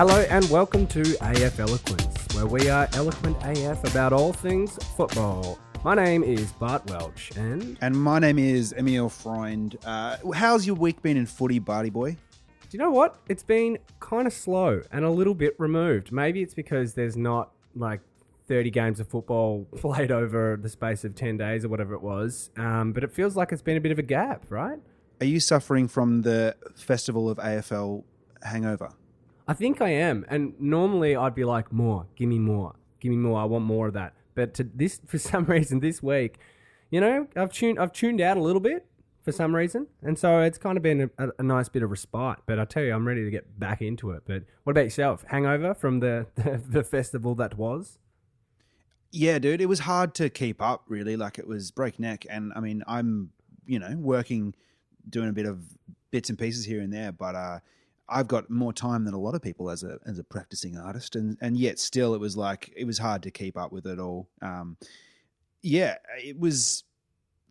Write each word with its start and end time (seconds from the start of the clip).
Hello 0.00 0.22
and 0.30 0.48
welcome 0.48 0.86
to 0.86 1.02
AF 1.20 1.60
Eloquence, 1.60 2.34
where 2.34 2.46
we 2.46 2.70
are 2.70 2.88
eloquent 2.94 3.36
AF 3.44 3.84
about 3.84 4.14
all 4.14 4.32
things 4.32 4.74
football. 4.96 5.58
My 5.84 5.94
name 5.94 6.22
is 6.22 6.52
Bart 6.52 6.88
Welch, 6.88 7.30
and 7.36 7.76
And 7.82 7.94
my 7.94 8.18
name 8.18 8.38
is 8.38 8.72
Emil 8.72 9.10
Freund. 9.10 9.76
Uh, 9.84 10.16
how's 10.32 10.66
your 10.66 10.76
week 10.76 11.02
been 11.02 11.18
in 11.18 11.26
footy, 11.26 11.58
Barty 11.58 11.90
boy? 11.90 12.12
do 12.12 12.16
you 12.70 12.78
know 12.78 12.90
what? 12.90 13.20
It's 13.28 13.42
been 13.42 13.76
kind 14.00 14.26
of 14.26 14.32
slow 14.32 14.80
and 14.90 15.04
a 15.04 15.10
little 15.10 15.34
bit 15.34 15.54
removed. 15.58 16.12
Maybe 16.12 16.40
it's 16.40 16.54
because 16.54 16.94
there's 16.94 17.18
not 17.18 17.50
like 17.76 18.00
30 18.48 18.70
games 18.70 19.00
of 19.00 19.08
football 19.08 19.66
played 19.76 20.10
over 20.10 20.56
the 20.56 20.70
space 20.70 21.04
of 21.04 21.14
10 21.14 21.36
days 21.36 21.62
or 21.66 21.68
whatever 21.68 21.92
it 21.92 22.00
was, 22.00 22.48
um, 22.56 22.94
but 22.94 23.04
it 23.04 23.12
feels 23.12 23.36
like 23.36 23.52
it's 23.52 23.60
been 23.60 23.76
a 23.76 23.82
bit 23.82 23.92
of 23.92 23.98
a 23.98 24.02
gap, 24.02 24.46
right? 24.48 24.78
Are 25.20 25.26
you 25.26 25.40
suffering 25.40 25.88
from 25.88 26.22
the 26.22 26.56
festival 26.74 27.28
of 27.28 27.36
AFL 27.36 28.04
hangover? 28.42 28.92
I 29.46 29.54
think 29.54 29.80
I 29.80 29.90
am, 29.90 30.24
and 30.28 30.54
normally 30.60 31.16
I'd 31.16 31.34
be 31.34 31.44
like, 31.44 31.72
more, 31.72 32.06
give 32.16 32.28
me 32.28 32.38
more, 32.38 32.74
give 33.00 33.10
me 33.10 33.16
more. 33.16 33.40
I 33.40 33.44
want 33.44 33.64
more 33.64 33.88
of 33.88 33.94
that. 33.94 34.14
But 34.34 34.54
to 34.54 34.64
this, 34.64 35.00
for 35.06 35.18
some 35.18 35.44
reason, 35.44 35.80
this 35.80 36.02
week, 36.02 36.38
you 36.90 37.00
know, 37.00 37.26
I've 37.36 37.52
tuned, 37.52 37.78
I've 37.78 37.92
tuned 37.92 38.20
out 38.20 38.36
a 38.36 38.40
little 38.40 38.60
bit 38.60 38.86
for 39.22 39.32
some 39.32 39.54
reason, 39.54 39.86
and 40.02 40.18
so 40.18 40.40
it's 40.40 40.58
kind 40.58 40.76
of 40.76 40.82
been 40.82 41.10
a, 41.18 41.28
a 41.38 41.42
nice 41.42 41.68
bit 41.68 41.82
of 41.82 41.90
respite. 41.90 42.38
But 42.46 42.58
I 42.58 42.64
tell 42.64 42.82
you, 42.82 42.94
I'm 42.94 43.06
ready 43.06 43.24
to 43.24 43.30
get 43.30 43.58
back 43.58 43.82
into 43.82 44.10
it. 44.12 44.22
But 44.26 44.44
what 44.64 44.72
about 44.72 44.84
yourself? 44.84 45.24
Hangover 45.28 45.74
from 45.74 46.00
the 46.00 46.26
the, 46.36 46.62
the 46.66 46.84
festival 46.84 47.34
that 47.36 47.56
was? 47.56 47.98
Yeah, 49.12 49.40
dude, 49.40 49.60
it 49.60 49.66
was 49.66 49.80
hard 49.80 50.14
to 50.16 50.30
keep 50.30 50.62
up, 50.62 50.84
really. 50.88 51.16
Like 51.16 51.38
it 51.38 51.46
was 51.46 51.70
breakneck. 51.70 52.26
And 52.30 52.52
I 52.54 52.60
mean, 52.60 52.84
I'm, 52.86 53.30
you 53.66 53.78
know, 53.78 53.96
working, 53.96 54.54
doing 55.08 55.28
a 55.28 55.32
bit 55.32 55.46
of 55.46 55.60
bits 56.10 56.28
and 56.28 56.38
pieces 56.38 56.64
here 56.64 56.80
and 56.80 56.92
there, 56.92 57.10
but 57.10 57.34
uh, 57.34 57.58
I've 58.10 58.28
got 58.28 58.50
more 58.50 58.72
time 58.72 59.04
than 59.04 59.14
a 59.14 59.18
lot 59.18 59.34
of 59.34 59.42
people 59.42 59.70
as 59.70 59.82
a 59.82 59.98
as 60.06 60.18
a 60.18 60.24
practicing 60.24 60.76
artist, 60.76 61.16
and 61.16 61.36
and 61.40 61.56
yet 61.56 61.78
still, 61.78 62.14
it 62.14 62.20
was 62.20 62.36
like 62.36 62.72
it 62.76 62.84
was 62.84 62.98
hard 62.98 63.22
to 63.22 63.30
keep 63.30 63.56
up 63.56 63.72
with 63.72 63.86
it 63.86 63.98
all. 63.98 64.28
Um, 64.42 64.76
yeah, 65.62 65.96
it 66.18 66.38
was 66.38 66.84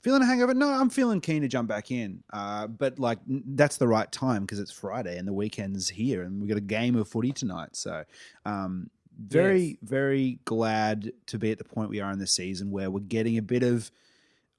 feeling 0.01 0.21
a 0.21 0.25
hangover. 0.25 0.53
No, 0.53 0.69
I'm 0.69 0.89
feeling 0.89 1.21
keen 1.21 1.41
to 1.41 1.47
jump 1.47 1.67
back 1.69 1.91
in, 1.91 2.23
uh, 2.33 2.67
but 2.67 2.99
like 2.99 3.19
that's 3.27 3.77
the 3.77 3.87
right 3.87 4.11
time 4.11 4.43
because 4.43 4.59
it's 4.59 4.71
Friday 4.71 5.17
and 5.17 5.27
the 5.27 5.33
weekend's 5.33 5.89
here, 5.89 6.23
and 6.23 6.41
we 6.41 6.47
got 6.47 6.57
a 6.57 6.61
game 6.61 6.95
of 6.95 7.07
footy 7.07 7.31
tonight. 7.31 7.75
So, 7.75 8.03
um, 8.45 8.89
very 9.17 9.61
Yes. 9.61 9.77
very 9.83 10.39
glad 10.45 11.11
to 11.27 11.37
be 11.37 11.51
at 11.51 11.57
the 11.57 11.63
point 11.65 11.89
we 11.89 11.99
are 11.99 12.11
in 12.11 12.19
the 12.19 12.27
season 12.27 12.71
where 12.71 12.89
we're 12.89 12.99
getting 13.01 13.37
a 13.37 13.41
bit 13.41 13.63
of 13.63 13.91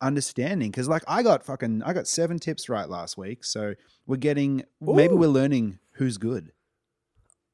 understanding 0.02 0.70
because 0.70 0.88
like 0.88 1.02
i 1.06 1.22
got 1.22 1.44
fucking 1.44 1.82
i 1.82 1.92
got 1.92 2.06
seven 2.06 2.38
tips 2.38 2.68
right 2.70 2.88
last 2.88 3.18
week 3.18 3.44
so 3.44 3.74
we're 4.06 4.16
getting 4.16 4.62
maybe 4.80 5.12
we're 5.14 5.28
learning 5.28 5.78
who's 6.00 6.16
good 6.18 6.50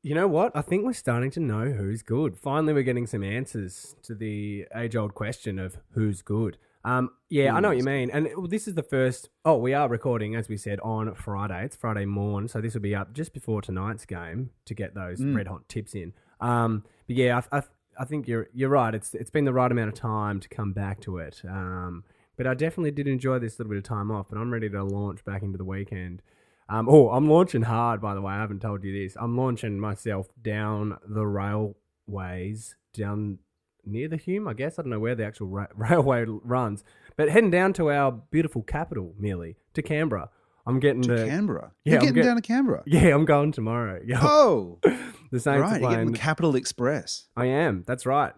You 0.02 0.14
know 0.14 0.28
what? 0.28 0.52
I 0.55 0.62
think 0.62 0.84
we're 0.84 0.92
starting 0.92 1.33
to 1.33 1.41
know 1.41 1.72
who's 1.72 2.02
good. 2.02 2.39
Finally, 2.39 2.75
we're 2.75 2.84
getting 2.84 3.08
some 3.08 3.25
answers 3.25 3.97
to 4.05 4.14
the 4.14 4.66
age-old 4.72 5.14
question 5.14 5.58
of 5.58 5.78
who's 5.94 6.22
good. 6.22 6.56
Um, 6.84 7.11
yeah, 7.28 7.53
I 7.53 7.58
know 7.58 7.70
what 7.70 7.77
you 7.77 7.83
mean. 7.83 8.08
And 8.12 8.28
this 8.48 8.69
is 8.69 8.75
the 8.75 8.84
first. 8.84 9.28
Oh, 9.44 9.56
we 9.56 9.75
are 9.75 9.88
recording, 9.88 10.36
as 10.36 10.48
we 10.48 10.56
said, 10.56 10.78
on 10.84 11.12
Friday. 11.16 11.64
It's 11.64 11.75
Friday 11.75 12.05
morn, 12.05 12.47
so 12.47 12.61
this 12.61 12.75
will 12.75 12.83
be 12.83 12.94
up 12.94 13.12
just 13.12 13.33
before 13.34 13.61
tonight's 13.61 14.06
game 14.06 14.50
to 14.66 14.75
get 14.75 14.94
those 14.94 15.20
red 15.20 15.48
hot 15.48 15.69
tips 15.69 15.97
in. 15.97 16.12
Um, 16.41 16.84
but 17.08 17.16
yeah, 17.16 17.41
I, 17.50 17.58
I, 17.58 17.62
I 17.98 18.05
think 18.05 18.28
you're 18.28 18.47
you're 18.55 18.69
right. 18.69 18.94
It's 18.94 19.12
it's 19.12 19.31
been 19.31 19.47
the 19.47 19.53
right 19.53 19.72
amount 19.72 19.88
of 19.88 19.94
time 19.94 20.38
to 20.38 20.48
come 20.48 20.72
back 20.72 21.00
to 21.00 21.19
it. 21.19 21.42
Um, 21.48 22.04
but 22.37 22.47
I 22.47 22.54
definitely 22.54 22.92
did 22.92 23.09
enjoy 23.09 23.41
this 23.41 23.59
little 23.59 23.71
bit 23.71 23.78
of 23.78 23.84
time 23.84 24.12
off. 24.12 24.26
But 24.31 24.38
I'm 24.38 24.53
ready 24.53 24.71
to 24.71 24.84
launch 24.84 25.25
back 25.25 25.42
into 25.42 25.59
the 25.59 25.65
weekend. 25.65 26.22
Um, 26.69 26.88
oh, 26.88 27.10
I'm 27.10 27.28
launching 27.28 27.62
hard, 27.62 28.00
by 28.00 28.15
the 28.15 28.21
way. 28.21 28.32
I 28.34 28.41
haven't 28.41 28.60
told 28.60 28.82
you 28.82 28.93
this. 28.93 29.16
I'm 29.21 29.37
launching 29.37 29.78
myself 29.78 30.28
down 30.43 30.99
the 31.06 31.25
railways, 31.27 32.77
down 32.93 33.38
near 33.84 34.09
the 34.09 34.16
Hume, 34.16 34.49
I 34.49 34.54
guess. 34.54 34.78
I 34.78 34.82
don't 34.82 34.91
know 34.91 34.99
where 35.00 35.15
the 35.15 35.25
actual 35.25 35.47
ra- 35.49 35.66
railway 35.77 36.25
runs, 36.27 36.82
but 37.16 37.28
heading 37.28 37.50
down 37.50 37.72
to 37.75 37.91
our 37.91 38.10
beautiful 38.12 38.62
capital, 38.62 39.15
Mealy 39.19 39.56
to 39.75 39.82
Canberra. 39.82 40.31
I'm 40.69 40.81
getting 40.81 41.03
to 41.03 41.25
canberra 41.25 41.71
Yeah, 41.84 41.93
you're 41.93 42.00
I'm 42.00 42.06
getting 42.06 42.15
get- 42.16 42.22
down 42.25 42.37
to 42.37 42.43
canberra 42.43 42.83
yeah. 42.87 43.15
I'm 43.15 43.25
going 43.25 43.53
tomorrow. 43.53 44.00
Yeah, 44.04 44.19
oh 44.21 44.81
the 45.31 45.38
Saints 45.38 45.47
right 45.47 45.81
you're 45.81 45.91
getting 45.91 46.10
the 46.10 46.19
capital 46.19 46.56
express 46.56 47.27
I 47.37 47.47
am. 47.47 47.84
That's 47.87 48.04
right. 48.04 48.33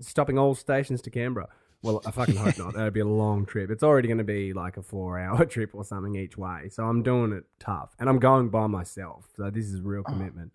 Stopping 0.00 0.38
all 0.38 0.54
stations 0.54 1.02
to 1.02 1.10
Canberra. 1.10 1.48
Well, 1.84 2.00
I 2.06 2.10
fucking 2.10 2.36
hope 2.36 2.58
not. 2.58 2.74
That'd 2.74 2.94
be 2.94 3.00
a 3.00 3.06
long 3.06 3.44
trip. 3.44 3.70
It's 3.70 3.82
already 3.82 4.08
going 4.08 4.18
to 4.18 4.24
be 4.24 4.52
like 4.52 4.76
a 4.76 4.82
four-hour 4.82 5.44
trip 5.46 5.70
or 5.74 5.84
something 5.84 6.16
each 6.16 6.36
way. 6.36 6.68
So 6.70 6.84
I'm 6.84 7.02
doing 7.02 7.32
it 7.32 7.44
tough, 7.60 7.94
and 8.00 8.08
I'm 8.08 8.18
going 8.18 8.48
by 8.48 8.66
myself. 8.66 9.28
So 9.36 9.50
this 9.50 9.66
is 9.66 9.80
real 9.80 10.02
commitment. 10.02 10.54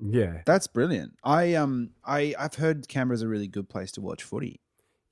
Yeah, 0.00 0.42
that's 0.44 0.66
brilliant 0.66 1.12
i 1.22 1.54
um 1.54 1.90
i 2.04 2.34
i've 2.36 2.56
heard 2.56 2.88
canberra's 2.88 3.22
a 3.22 3.28
really 3.28 3.46
good 3.46 3.68
place 3.68 3.92
to 3.92 4.00
watch 4.00 4.24
footy 4.24 4.60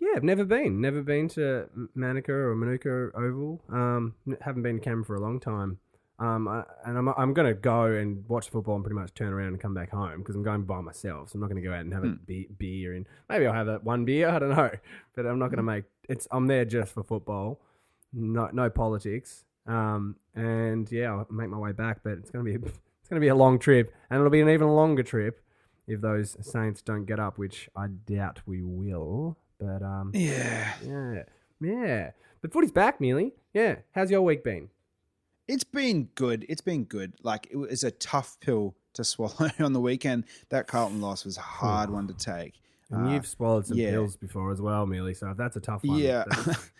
yeah. 0.02 0.16
I've 0.16 0.24
never 0.24 0.44
been. 0.44 0.80
Never 0.80 1.00
been 1.00 1.28
to 1.28 1.68
Manuka 1.94 2.32
or 2.32 2.56
Manuka 2.56 3.10
Oval. 3.14 3.62
Um, 3.68 4.14
haven't 4.40 4.62
been 4.62 4.78
to 4.78 4.84
Canberra 4.84 5.04
for 5.04 5.14
a 5.14 5.20
long 5.20 5.38
time. 5.38 5.78
Um, 6.22 6.46
I, 6.46 6.62
and 6.84 6.96
I'm 6.96 7.08
I'm 7.08 7.34
gonna 7.34 7.52
go 7.52 7.86
and 7.86 8.24
watch 8.28 8.48
football 8.48 8.76
and 8.76 8.84
pretty 8.84 8.94
much 8.94 9.12
turn 9.12 9.32
around 9.32 9.48
and 9.48 9.60
come 9.60 9.74
back 9.74 9.90
home 9.90 10.20
because 10.20 10.36
I'm 10.36 10.44
going 10.44 10.62
by 10.62 10.80
myself. 10.80 11.30
So 11.30 11.34
I'm 11.34 11.40
not 11.40 11.48
gonna 11.48 11.62
go 11.62 11.72
out 11.72 11.80
and 11.80 11.92
have 11.92 12.04
a 12.04 12.10
be- 12.10 12.48
beer 12.56 12.94
and 12.94 13.06
maybe 13.28 13.44
I'll 13.44 13.52
have 13.52 13.66
that 13.66 13.82
one 13.82 14.04
beer. 14.04 14.28
I 14.30 14.38
don't 14.38 14.50
know, 14.50 14.70
but 15.16 15.26
I'm 15.26 15.40
not 15.40 15.50
gonna 15.50 15.64
make 15.64 15.82
it's. 16.08 16.28
I'm 16.30 16.46
there 16.46 16.64
just 16.64 16.92
for 16.92 17.02
football. 17.02 17.58
No 18.12 18.48
no 18.52 18.70
politics. 18.70 19.44
Um, 19.66 20.14
and 20.36 20.90
yeah, 20.92 21.10
I'll 21.10 21.26
make 21.28 21.48
my 21.48 21.58
way 21.58 21.72
back, 21.72 22.04
but 22.04 22.12
it's 22.12 22.30
gonna 22.30 22.44
be 22.44 22.54
it's 22.54 23.08
gonna 23.10 23.20
be 23.20 23.26
a 23.28 23.34
long 23.34 23.58
trip, 23.58 23.92
and 24.08 24.18
it'll 24.20 24.30
be 24.30 24.42
an 24.42 24.48
even 24.48 24.68
longer 24.68 25.02
trip 25.02 25.40
if 25.88 26.00
those 26.00 26.36
Saints 26.40 26.82
don't 26.82 27.04
get 27.04 27.18
up, 27.18 27.36
which 27.36 27.68
I 27.74 27.88
doubt 27.88 28.42
we 28.46 28.62
will. 28.62 29.36
But 29.58 29.82
um, 29.82 30.12
yeah 30.14 30.74
yeah, 30.86 31.22
yeah. 31.60 32.10
But 32.40 32.52
footy's 32.52 32.70
back, 32.70 33.00
Mealy. 33.00 33.32
Yeah. 33.52 33.76
How's 33.90 34.10
your 34.10 34.22
week 34.22 34.44
been? 34.44 34.68
It's 35.48 35.64
been 35.64 36.04
good. 36.14 36.46
It's 36.48 36.60
been 36.60 36.84
good. 36.84 37.12
Like 37.22 37.48
it 37.50 37.56
was 37.56 37.84
a 37.84 37.90
tough 37.90 38.38
pill 38.40 38.74
to 38.94 39.04
swallow 39.04 39.50
on 39.60 39.72
the 39.72 39.80
weekend. 39.80 40.24
That 40.50 40.66
Carlton 40.66 41.00
loss 41.00 41.24
was 41.24 41.36
a 41.36 41.40
hard 41.42 41.90
one 41.90 42.06
to 42.08 42.14
take. 42.14 42.60
And 42.90 43.08
Uh, 43.08 43.10
you've 43.12 43.26
swallowed 43.26 43.66
some 43.66 43.76
yeah. 43.78 43.90
pills 43.90 44.16
before 44.16 44.52
as 44.52 44.60
well, 44.60 44.86
Mealy. 44.86 45.14
So 45.14 45.34
that's 45.36 45.56
a 45.56 45.60
tough 45.60 45.82
one. 45.84 45.98
yeah, 45.98 46.24
That's, 46.28 46.70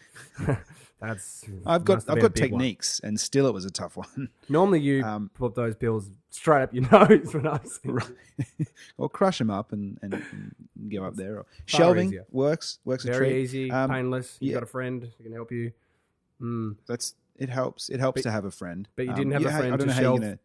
that's 1.01 1.45
I've 1.67 1.85
got 1.85 2.05
I've 2.09 2.21
got 2.21 2.35
big 2.35 2.53
one. 2.53 2.61
techniques, 2.61 3.01
and 3.01 3.19
still 3.19 3.47
it 3.47 3.55
was 3.55 3.65
a 3.65 3.71
tough 3.71 3.97
one. 3.97 4.29
Normally 4.49 4.81
you 4.81 5.03
Um, 5.03 5.31
put 5.35 5.55
those 5.55 5.75
pills 5.75 6.11
straight 6.31 6.63
up 6.63 6.75
your 6.75 6.89
nose 6.91 7.33
when 7.35 7.47
I 7.47 7.59
was 7.63 7.81
or 8.99 9.09
crush 9.09 9.39
them 9.39 9.51
up 9.51 9.73
and, 9.73 9.99
and, 10.03 10.15
and 10.15 10.55
go 10.91 11.05
up 11.05 11.15
there. 11.17 11.39
Or 11.39 11.47
shelving 11.67 12.09
easier. 12.09 12.27
works 12.31 12.79
works 12.85 13.05
a 13.05 13.09
very 13.09 13.29
treat. 13.31 13.43
easy, 13.45 13.71
Um, 13.71 13.91
painless. 13.91 14.37
You 14.41 14.49
yeah. 14.51 14.55
got 14.55 14.63
a 14.65 14.67
friend 14.67 15.03
who 15.17 15.25
can 15.25 15.33
help 15.33 15.51
you. 15.51 15.73
Mm. 16.43 16.77
That's 16.87 17.15
it 17.37 17.49
helps. 17.49 17.89
It 17.89 18.01
helps 18.01 18.19
But- 18.23 18.29
to 18.29 18.31
have 18.33 18.45
a 18.45 18.51
friend. 18.51 18.89
but 18.97 19.05
you 19.05 19.11
Um, 19.13 19.17
didn't 19.17 19.33
have 19.33 19.45
a 19.47 19.51
friend 19.51 19.67
I 19.75 19.77
don't 19.77 19.79
to 19.81 19.87
know 19.87 19.93
how 19.93 20.01
you're 20.01 20.19
gonna. 20.19 20.39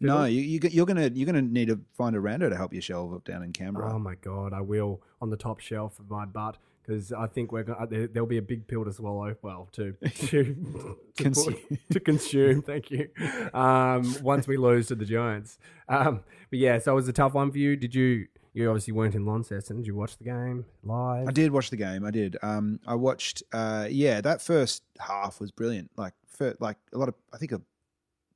No, 0.00 0.24
you, 0.24 0.40
you 0.40 0.60
you're 0.70 0.86
gonna 0.86 1.10
you're 1.14 1.26
gonna 1.26 1.42
need 1.42 1.68
to 1.68 1.80
find 1.96 2.16
a 2.16 2.18
rando 2.18 2.48
to 2.48 2.56
help 2.56 2.72
you 2.74 2.80
shelve 2.80 3.12
up 3.14 3.24
down 3.24 3.42
in 3.44 3.52
Canberra. 3.52 3.92
Oh 3.94 3.98
my 3.98 4.14
god, 4.16 4.52
I 4.52 4.60
will 4.60 5.00
on 5.20 5.30
the 5.30 5.36
top 5.36 5.60
shelf 5.60 6.00
of 6.00 6.10
my 6.10 6.24
butt 6.24 6.56
because 6.82 7.12
I 7.12 7.26
think 7.28 7.52
we're 7.52 7.62
gonna, 7.62 7.86
there, 7.86 8.06
there'll 8.08 8.26
be 8.26 8.38
a 8.38 8.42
big 8.42 8.66
pill 8.66 8.84
to 8.84 8.92
swallow. 8.92 9.36
Well, 9.42 9.68
to 9.72 9.92
to 10.02 10.08
to, 10.36 10.96
Consume. 11.16 11.56
to 11.92 12.00
consume. 12.00 12.62
Thank 12.62 12.90
you. 12.90 13.10
Um, 13.54 14.16
once 14.22 14.48
we 14.48 14.56
lose 14.56 14.88
to 14.88 14.94
the 14.96 15.04
Giants, 15.04 15.58
um, 15.88 16.20
but 16.50 16.58
yeah, 16.58 16.78
so 16.78 16.92
it 16.92 16.96
was 16.96 17.06
a 17.08 17.12
tough 17.12 17.34
one 17.34 17.52
for 17.52 17.58
you. 17.58 17.76
Did 17.76 17.94
you? 17.94 18.26
You 18.56 18.70
obviously 18.70 18.94
weren't 18.94 19.14
in 19.14 19.26
Launceston. 19.26 19.76
Did 19.76 19.86
you 19.86 19.94
watch 19.94 20.16
the 20.16 20.24
game 20.24 20.64
live? 20.82 21.28
I 21.28 21.30
did 21.30 21.52
watch 21.52 21.68
the 21.68 21.76
game. 21.76 22.06
I 22.06 22.10
did. 22.10 22.38
Um, 22.42 22.80
I 22.86 22.94
watched. 22.94 23.42
Uh, 23.52 23.86
yeah, 23.90 24.22
that 24.22 24.40
first 24.40 24.82
half 24.98 25.40
was 25.40 25.50
brilliant. 25.50 25.90
Like, 25.98 26.14
for, 26.26 26.56
like 26.58 26.78
a 26.94 26.96
lot 26.96 27.10
of. 27.10 27.14
I 27.34 27.36
think 27.36 27.52
a 27.52 27.60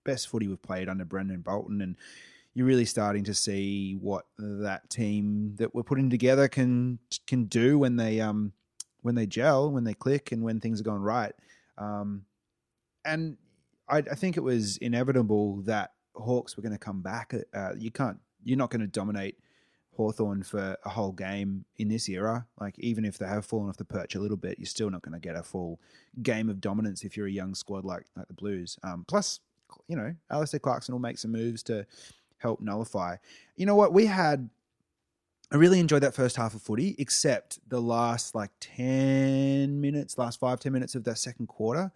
best 0.05 0.29
footy 0.29 0.47
we've 0.47 0.61
played 0.61 0.91
under 0.91 1.07
Brendon 1.07 1.41
Bolton, 1.41 1.81
and 1.81 1.97
you're 2.53 2.67
really 2.67 2.85
starting 2.85 3.25
to 3.25 3.35
see 3.35 3.95
what 3.95 4.27
that 4.37 4.91
team 4.91 5.55
that 5.57 5.75
we're 5.75 5.83
putting 5.83 6.11
together 6.11 6.49
can 6.49 6.99
can 7.27 7.47
do 7.47 7.79
when 7.79 7.97
they 7.97 8.21
um 8.21 8.53
when 9.01 9.15
they 9.15 9.25
gel, 9.25 9.73
when 9.73 9.85
they 9.85 9.95
click, 9.95 10.33
and 10.33 10.43
when 10.43 10.61
things 10.61 10.83
are 10.83 10.85
going 10.85 11.01
right. 11.01 11.33
Um, 11.79 12.27
and 13.07 13.39
I, 13.89 13.99
I 14.01 14.15
think 14.17 14.37
it 14.37 14.43
was 14.43 14.77
inevitable 14.77 15.63
that 15.63 15.93
Hawks 16.15 16.59
were 16.59 16.63
going 16.63 16.75
to 16.75 16.79
come 16.79 17.01
back. 17.01 17.33
Uh, 17.55 17.73
you 17.79 17.91
can't. 17.91 18.19
You're 18.45 18.59
not 18.59 18.69
going 18.69 18.83
to 18.83 18.87
dominate 18.87 19.39
Hawthorn 19.97 20.43
for 20.43 20.77
a 20.85 20.89
whole 20.89 21.13
game 21.13 21.65
in 21.77 21.89
this 21.89 22.09
era. 22.09 22.47
Like 22.61 22.79
even 22.79 23.05
if 23.05 23.19
they 23.19 23.27
have 23.27 23.45
fallen 23.45 23.69
off 23.69 23.77
the 23.77 23.85
perch 23.85 24.15
a 24.15 24.21
little 24.21 24.37
bit, 24.37 24.59
you're 24.59 24.67
still 24.67 24.91
not 24.91 25.03
going 25.03 25.13
to 25.13 25.21
get 25.21 25.37
a 25.37 25.43
full 25.43 25.81
game 26.23 26.49
of 26.49 26.61
dominance 26.61 27.05
if 27.05 27.17
you're 27.17 27.27
a 27.27 27.31
young 27.31 27.55
squad 27.55 27.85
like 27.85 28.07
like 28.17 28.29
the 28.29 28.35
Blues. 28.35 28.79
Um, 28.83 29.05
plus, 29.07 29.41
you 29.89 29.97
know, 29.97 30.15
Alastair 30.31 30.61
Clarkson 30.61 30.95
will 30.95 31.01
make 31.01 31.19
some 31.19 31.33
moves 31.33 31.63
to 31.65 31.87
help 32.39 32.61
nullify. 32.61 33.17
You 33.57 33.67
know 33.67 33.75
what? 33.75 33.93
We 33.93 34.07
had. 34.07 34.49
I 35.53 35.57
really 35.57 35.81
enjoyed 35.81 36.05
that 36.05 36.15
first 36.15 36.37
half 36.37 36.55
of 36.55 36.63
footy, 36.63 36.95
except 36.99 37.59
the 37.69 37.81
last 37.81 38.37
like 38.37 38.53
ten 38.61 39.81
minutes, 39.81 40.17
last 40.17 40.39
five 40.39 40.61
ten 40.61 40.73
minutes 40.73 40.95
of 40.95 41.03
that 41.05 41.19
second 41.19 41.49
quarter. 41.49 41.91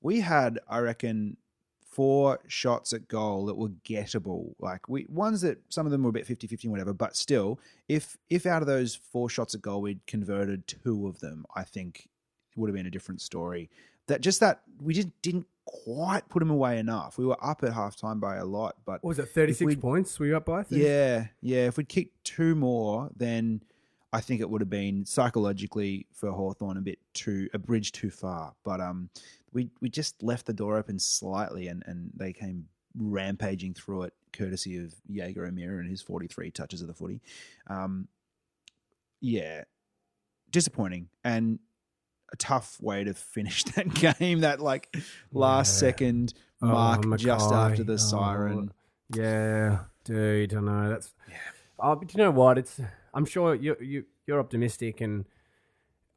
We 0.00 0.20
had, 0.20 0.60
I 0.68 0.78
reckon, 0.78 1.36
four 1.92 2.40
shots 2.48 2.92
at 2.92 3.06
goal 3.06 3.46
that 3.46 3.54
were 3.54 3.68
gettable. 3.84 4.54
Like 4.58 4.88
we 4.88 5.06
ones 5.08 5.42
that 5.42 5.58
some 5.68 5.86
of 5.86 5.92
them 5.92 6.02
were 6.02 6.10
a 6.10 6.12
bit 6.12 6.26
50-50 6.26 6.68
whatever, 6.68 6.92
but 6.92 7.14
still, 7.16 7.60
if 7.88 8.16
if 8.30 8.46
out 8.46 8.62
of 8.62 8.66
those 8.68 8.94
four 8.94 9.28
shots 9.28 9.54
at 9.54 9.62
goal 9.62 9.82
we'd 9.82 10.04
converted 10.06 10.66
two 10.66 11.06
of 11.06 11.20
them, 11.20 11.44
I 11.54 11.64
think 11.64 12.08
it 12.50 12.58
would 12.58 12.68
have 12.68 12.74
been 12.76 12.86
a 12.86 12.90
different 12.90 13.20
story. 13.20 13.70
That 14.08 14.20
just 14.20 14.40
that 14.40 14.62
we 14.80 14.94
just 14.94 15.08
didn't 15.22 15.46
quite 15.64 16.28
put 16.28 16.40
them 16.40 16.50
away 16.50 16.78
enough. 16.78 17.18
We 17.18 17.24
were 17.24 17.36
up 17.44 17.62
at 17.62 17.72
halftime 17.72 18.18
by 18.18 18.36
a 18.36 18.44
lot, 18.44 18.74
but 18.84 19.02
What 19.04 19.10
was 19.10 19.18
it 19.20 19.28
36 19.28 19.64
we- 19.66 19.76
points? 19.76 20.18
Were 20.18 20.26
you 20.26 20.36
up 20.36 20.46
by? 20.46 20.64
30? 20.64 20.82
yeah, 20.82 21.26
yeah. 21.40 21.66
If 21.68 21.76
we'd 21.76 21.88
kicked 21.88 22.24
two 22.24 22.54
more, 22.56 23.10
then 23.16 23.62
I 24.12 24.20
think 24.20 24.40
it 24.40 24.50
would 24.50 24.60
have 24.60 24.68
been 24.70 25.04
psychologically 25.06 26.06
for 26.12 26.30
Hawthorn 26.30 26.76
a 26.76 26.80
bit 26.82 26.98
too 27.14 27.48
a 27.54 27.58
bridge 27.58 27.92
too 27.92 28.10
far. 28.10 28.54
But 28.64 28.80
um, 28.80 29.08
we 29.52 29.70
we 29.80 29.88
just 29.88 30.22
left 30.22 30.46
the 30.46 30.52
door 30.52 30.76
open 30.76 30.98
slightly, 30.98 31.68
and 31.68 31.82
and 31.86 32.10
they 32.14 32.32
came 32.32 32.66
rampaging 32.94 33.72
through 33.74 34.02
it, 34.02 34.12
courtesy 34.32 34.76
of 34.76 34.94
Jaeger 35.08 35.46
O'Meara 35.46 35.80
and 35.80 35.88
his 35.88 36.02
forty 36.02 36.26
three 36.26 36.50
touches 36.50 36.82
of 36.82 36.88
the 36.88 36.94
footy. 36.94 37.20
Um, 37.68 38.08
yeah, 39.20 39.64
disappointing 40.50 41.08
and 41.24 41.58
a 42.32 42.36
tough 42.36 42.78
way 42.80 43.04
to 43.04 43.14
finish 43.14 43.64
that 43.76 43.92
game. 43.94 44.40
That 44.40 44.60
like 44.60 44.94
last 45.32 45.74
Yeah. 45.76 45.88
second 45.88 46.34
Oh, 46.64 46.68
mark 46.68 47.18
just 47.18 47.50
after 47.52 47.82
the 47.82 47.94
Oh, 47.94 47.96
siren. 47.96 48.72
Yeah, 49.14 49.80
dude, 50.04 50.54
I 50.54 50.60
know 50.60 50.88
that's. 50.90 51.12
Yeah. 51.28 51.34
Oh, 51.78 51.96
but 51.96 52.12
you 52.14 52.18
know 52.18 52.30
what? 52.30 52.58
It's. 52.58 52.80
I'm 53.14 53.24
sure 53.24 53.54
you 53.54 53.76
you 53.80 54.04
you're 54.26 54.40
optimistic, 54.40 55.00
and 55.00 55.24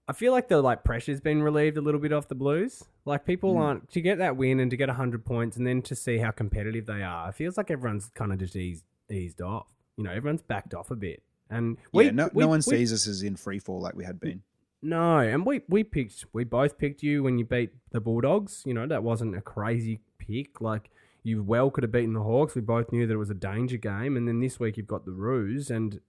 I 0.08 0.14
feel 0.14 0.32
like 0.32 0.48
the 0.48 0.62
like 0.62 0.84
pressure's 0.84 1.20
been 1.22 1.42
relieved 1.44 1.78
a 1.78 1.82
little 1.82 2.00
bit 2.00 2.14
off 2.14 2.28
the 2.28 2.36
Blues. 2.36 2.84
Like 3.06 3.26
people 3.26 3.56
Mm. 3.56 3.60
aren't 3.60 3.90
to 3.92 4.02
get 4.02 4.18
that 4.20 4.38
win 4.38 4.60
and 4.60 4.70
to 4.72 4.78
get 4.78 4.90
hundred 4.90 5.26
points, 5.26 5.58
and 5.58 5.66
then 5.66 5.82
to 5.84 5.96
see 5.96 6.18
how 6.20 6.32
competitive 6.32 6.86
they 6.86 7.02
are. 7.04 7.30
It 7.30 7.36
feels 7.36 7.58
like 7.58 7.72
everyone's 7.72 8.10
kind 8.14 8.32
of 8.32 8.40
just 8.40 8.56
eased 8.56 8.84
eased 9.10 9.42
off. 9.42 9.68
You 9.98 10.04
know, 10.04 10.12
everyone's 10.12 10.42
backed 10.42 10.74
off 10.74 10.92
a 10.92 10.96
bit, 10.96 11.24
and 11.50 11.78
we 11.92 12.06
yeah, 12.06 12.12
no, 12.12 12.30
we- 12.34 12.44
no 12.44 12.48
one 12.50 12.58
we- 12.60 12.62
sees 12.78 12.94
us 12.94 13.08
as 13.08 13.24
in 13.24 13.36
free 13.36 13.60
fall 13.60 13.82
like 13.82 13.96
we 13.96 14.06
had 14.06 14.20
been. 14.20 14.44
No, 14.82 15.18
and 15.20 15.46
we 15.46 15.62
we 15.68 15.84
picked 15.84 16.26
we 16.34 16.44
both 16.44 16.78
picked 16.78 17.02
you 17.02 17.24
when 17.24 17.40
you 17.40 17.46
beat 17.46 17.72
the 17.92 18.00
Bulldogs. 18.00 18.62
You 18.66 18.74
know 18.76 18.86
that 18.88 19.04
wasn't 19.04 19.36
a 19.36 19.42
crazy 19.42 20.02
pick. 20.20 20.62
Like 20.62 20.92
you 21.26 21.44
well 21.44 21.70
could 21.72 21.84
have 21.84 21.92
beaten 21.92 22.14
the 22.14 22.22
Hawks. 22.22 22.56
We 22.56 22.62
both 22.62 22.92
knew 22.92 23.08
that 23.08 23.14
it 23.14 23.18
was 23.18 23.30
a 23.30 23.36
danger 23.36 23.78
game. 23.78 24.16
And 24.16 24.28
then 24.28 24.40
this 24.40 24.60
week 24.60 24.78
you've 24.78 24.88
got 24.88 25.06
the 25.06 25.12
Roos, 25.12 25.70
and 25.70 26.00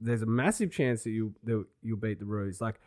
there's 0.00 0.22
a 0.22 0.26
massive 0.26 0.72
chance 0.72 1.04
that 1.04 1.10
you 1.10 1.34
that 1.44 1.64
you'll 1.82 1.98
beat 1.98 2.18
the 2.18 2.24
Roos. 2.24 2.60
Like 2.60 2.80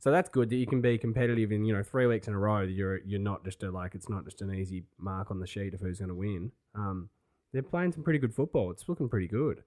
so 0.00 0.12
that's 0.12 0.28
good 0.28 0.48
that 0.50 0.56
you 0.56 0.66
can 0.66 0.80
be 0.80 0.96
competitive 0.96 1.50
in 1.50 1.64
you 1.64 1.74
know 1.74 1.82
three 1.82 2.06
weeks 2.06 2.28
in 2.28 2.34
a 2.34 2.38
row. 2.38 2.60
You're 2.60 2.98
you're 2.98 3.20
not 3.20 3.44
just 3.44 3.62
a 3.62 3.70
like 3.70 3.94
it's 3.94 4.08
not 4.08 4.24
just 4.24 4.40
an 4.42 4.54
easy 4.54 4.84
mark 4.98 5.30
on 5.30 5.40
the 5.40 5.46
sheet 5.46 5.74
of 5.74 5.80
who's 5.80 5.98
going 5.98 6.08
to 6.08 6.14
win. 6.14 6.52
Um, 6.74 7.08
they're 7.52 7.62
playing 7.62 7.92
some 7.92 8.04
pretty 8.04 8.18
good 8.18 8.34
football. 8.34 8.70
It's 8.70 8.88
looking 8.88 9.08
pretty 9.08 9.28
good. 9.28 9.64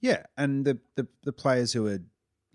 Yeah, 0.00 0.24
and 0.36 0.64
the, 0.64 0.78
the 0.94 1.08
the 1.24 1.32
players 1.32 1.72
who 1.72 1.86
are 1.88 1.98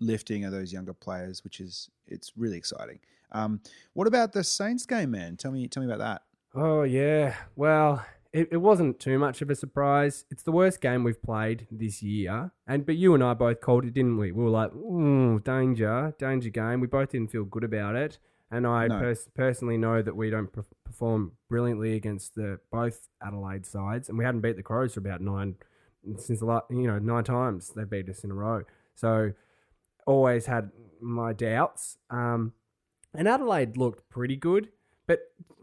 lifting 0.00 0.44
are 0.44 0.50
those 0.50 0.72
younger 0.72 0.94
players, 0.94 1.44
which 1.44 1.60
is 1.60 1.90
it's 2.06 2.32
really 2.36 2.56
exciting. 2.56 3.00
Um, 3.32 3.60
what 3.92 4.06
about 4.06 4.32
the 4.32 4.44
Saints 4.44 4.86
game, 4.86 5.10
man? 5.10 5.36
Tell 5.36 5.52
me 5.52 5.68
tell 5.68 5.82
me 5.82 5.92
about 5.92 5.98
that. 5.98 6.22
Oh 6.54 6.82
yeah. 6.82 7.34
Well, 7.56 8.04
it, 8.32 8.48
it 8.50 8.58
wasn't 8.58 8.98
too 9.00 9.18
much 9.18 9.42
of 9.42 9.50
a 9.50 9.54
surprise. 9.54 10.24
It's 10.30 10.42
the 10.42 10.52
worst 10.52 10.80
game 10.80 11.04
we've 11.04 11.22
played 11.22 11.66
this 11.70 12.02
year, 12.02 12.50
and 12.66 12.84
but 12.84 12.96
you 12.96 13.14
and 13.14 13.22
I 13.22 13.34
both 13.34 13.60
called 13.60 13.84
it, 13.84 13.94
didn't 13.94 14.16
we? 14.18 14.32
We 14.32 14.42
were 14.44 14.50
like, 14.50 14.74
"Ooh, 14.74 15.40
danger, 15.40 16.14
danger 16.18 16.50
game." 16.50 16.80
We 16.80 16.86
both 16.86 17.10
didn't 17.10 17.30
feel 17.30 17.44
good 17.44 17.64
about 17.64 17.96
it, 17.96 18.18
and 18.50 18.66
I 18.66 18.86
No. 18.88 18.98
pers- 18.98 19.28
personally 19.34 19.78
know 19.78 20.02
that 20.02 20.16
we 20.16 20.30
don't 20.30 20.52
per- 20.52 20.64
perform 20.84 21.32
brilliantly 21.48 21.94
against 21.94 22.34
the 22.34 22.60
both 22.70 23.08
Adelaide 23.24 23.66
sides, 23.66 24.08
and 24.08 24.18
we 24.18 24.24
hadn't 24.24 24.40
beat 24.42 24.56
the 24.56 24.62
Crows 24.62 24.94
for 24.94 25.00
about 25.00 25.20
nine 25.20 25.56
since 26.16 26.40
the 26.40 26.46
last, 26.46 26.64
you 26.70 26.86
know 26.86 26.98
nine 26.98 27.24
times 27.24 27.70
they 27.70 27.84
beat 27.84 28.08
us 28.08 28.24
in 28.24 28.30
a 28.30 28.34
row. 28.34 28.62
So 28.94 29.32
always 30.06 30.46
had 30.46 30.70
my 31.00 31.32
doubts. 31.32 31.96
Um, 32.10 32.52
and 33.14 33.28
Adelaide 33.28 33.76
looked 33.76 34.08
pretty 34.10 34.36
good, 34.36 34.70
but 35.06 35.20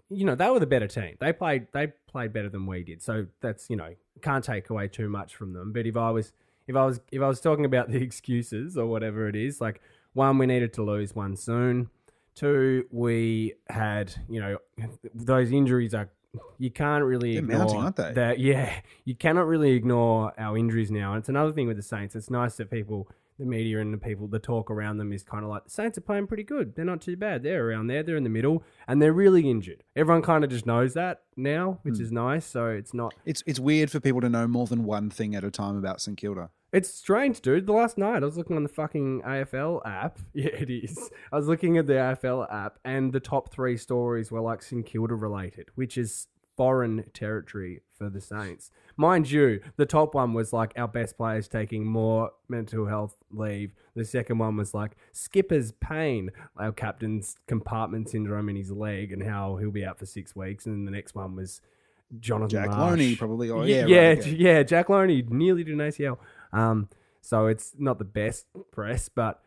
you 0.09 0.25
know 0.25 0.35
they 0.35 0.49
were 0.49 0.59
the 0.59 0.67
better 0.67 0.87
team. 0.87 1.15
They 1.19 1.33
played 1.33 1.67
they 1.73 1.93
played 2.07 2.33
better 2.33 2.49
than 2.49 2.65
we 2.65 2.83
did. 2.83 3.01
So 3.01 3.27
that's 3.41 3.69
you 3.69 3.75
know 3.75 3.93
can't 4.21 4.43
take 4.43 4.69
away 4.69 4.87
too 4.87 5.09
much 5.09 5.35
from 5.35 5.53
them. 5.53 5.71
But 5.71 5.85
if 5.85 5.95
I 5.95 6.09
was 6.11 6.33
if 6.67 6.75
I 6.75 6.85
was 6.85 6.99
if 7.11 7.21
I 7.21 7.27
was 7.27 7.39
talking 7.39 7.65
about 7.65 7.89
the 7.91 7.97
excuses 8.01 8.77
or 8.77 8.85
whatever 8.85 9.27
it 9.27 9.35
is, 9.35 9.61
like 9.61 9.81
one 10.13 10.37
we 10.37 10.45
needed 10.45 10.73
to 10.73 10.83
lose 10.83 11.15
one 11.15 11.35
soon. 11.35 11.89
Two, 12.35 12.85
we 12.91 13.55
had 13.69 14.13
you 14.29 14.39
know 14.39 14.57
those 15.13 15.51
injuries 15.51 15.93
are 15.93 16.09
you 16.57 16.69
can't 16.69 17.03
really 17.03 17.33
They're 17.33 17.43
ignore 17.43 17.57
mounting, 17.59 17.77
aren't 17.77 17.95
they? 17.95 18.13
that. 18.13 18.39
Yeah, 18.39 18.73
you 19.03 19.15
cannot 19.15 19.47
really 19.47 19.71
ignore 19.71 20.33
our 20.37 20.57
injuries 20.57 20.91
now. 20.91 21.13
And 21.13 21.21
it's 21.21 21.29
another 21.29 21.51
thing 21.51 21.67
with 21.67 21.77
the 21.77 21.83
Saints. 21.83 22.15
It's 22.15 22.29
nice 22.29 22.55
that 22.57 22.69
people, 22.69 23.09
the 23.39 23.45
media 23.45 23.79
and 23.79 23.93
the 23.93 23.97
people, 23.97 24.27
the 24.27 24.37
talk 24.39 24.69
around 24.69 24.97
them 24.97 25.11
is 25.13 25.23
kind 25.23 25.43
of 25.43 25.49
like 25.49 25.63
the 25.63 25.69
Saints 25.71 25.97
are 25.97 26.01
playing 26.01 26.27
pretty 26.27 26.43
good. 26.43 26.75
They're 26.75 26.85
not 26.85 27.01
too 27.01 27.15
bad. 27.17 27.41
They're 27.41 27.67
around 27.69 27.87
there. 27.87 28.03
They're 28.03 28.17
in 28.17 28.23
the 28.23 28.29
middle, 28.29 28.63
and 28.87 29.01
they're 29.01 29.13
really 29.13 29.49
injured. 29.49 29.83
Everyone 29.95 30.21
kind 30.21 30.43
of 30.43 30.49
just 30.49 30.65
knows 30.65 30.93
that 30.93 31.21
now, 31.37 31.79
which 31.83 31.97
Hmm. 31.97 32.03
is 32.03 32.11
nice. 32.11 32.45
So 32.45 32.67
it's 32.67 32.93
not. 32.93 33.13
It's 33.25 33.41
it's 33.47 33.59
weird 33.59 33.89
for 33.89 33.99
people 33.99 34.21
to 34.21 34.29
know 34.29 34.47
more 34.47 34.67
than 34.67 34.83
one 34.83 35.09
thing 35.09 35.33
at 35.35 35.43
a 35.43 35.49
time 35.51 35.75
about 35.77 36.01
St 36.01 36.17
Kilda. 36.17 36.49
It's 36.71 36.93
strange, 36.93 37.41
dude. 37.41 37.65
The 37.65 37.73
last 37.73 37.97
night 37.97 38.21
I 38.21 38.25
was 38.25 38.37
looking 38.37 38.55
on 38.55 38.61
the 38.63 38.69
fucking 38.69 39.21
AFL 39.25 39.81
app. 39.87 40.19
Yeah, 40.33 40.49
it 40.49 40.69
is. 40.69 41.09
I 41.31 41.35
was 41.37 41.47
looking 41.47 41.77
at 41.77 41.87
the 41.87 41.93
AFL 41.93 42.45
app, 42.53 42.77
and 42.85 43.11
the 43.11 43.19
top 43.19 43.51
three 43.51 43.75
stories 43.77 44.29
were 44.31 44.41
like 44.41 44.61
St 44.61 44.85
Kilda 44.85 45.15
related, 45.15 45.69
which 45.75 45.97
is 45.97 46.27
foreign 46.55 47.05
territory 47.13 47.81
for 47.97 48.09
the 48.09 48.19
Saints. 48.21 48.69
Mind 48.99 49.31
you, 49.31 49.61
the 49.77 49.85
top 49.85 50.13
one 50.13 50.33
was 50.33 50.51
like 50.51 50.73
our 50.75 50.87
best 50.89 51.15
players 51.15 51.47
taking 51.47 51.85
more 51.85 52.31
mental 52.49 52.85
health 52.85 53.15
leave. 53.31 53.71
The 53.95 54.03
second 54.03 54.39
one 54.39 54.57
was 54.57 54.73
like 54.73 54.97
skipper's 55.13 55.71
pain, 55.71 56.31
our 56.57 56.73
captain's 56.73 57.37
compartment 57.47 58.09
syndrome 58.09 58.49
in 58.49 58.57
his 58.57 58.73
leg, 58.73 59.13
and 59.13 59.23
how 59.23 59.55
he'll 59.55 59.71
be 59.71 59.85
out 59.85 59.99
for 59.99 60.05
six 60.05 60.35
weeks. 60.35 60.65
And 60.65 60.75
then 60.75 60.83
the 60.83 60.91
next 60.91 61.15
one 61.15 61.33
was 61.37 61.61
Jonathan 62.19 62.49
Jack 62.49 62.71
Marsh. 62.71 62.99
Lonie 62.99 63.15
probably. 63.15 63.49
Oh 63.49 63.63
yeah, 63.63 63.85
yeah, 63.85 63.85
yeah, 63.85 64.07
right, 64.09 64.19
okay. 64.19 64.31
yeah. 64.31 64.63
Jack 64.63 64.89
Lonie 64.89 65.21
nearly 65.29 65.63
did 65.63 65.75
an 65.75 65.79
ACL. 65.79 66.17
Um, 66.51 66.89
so 67.21 67.47
it's 67.47 67.71
not 67.79 67.99
the 67.99 68.03
best 68.03 68.47
press, 68.69 69.07
but 69.07 69.41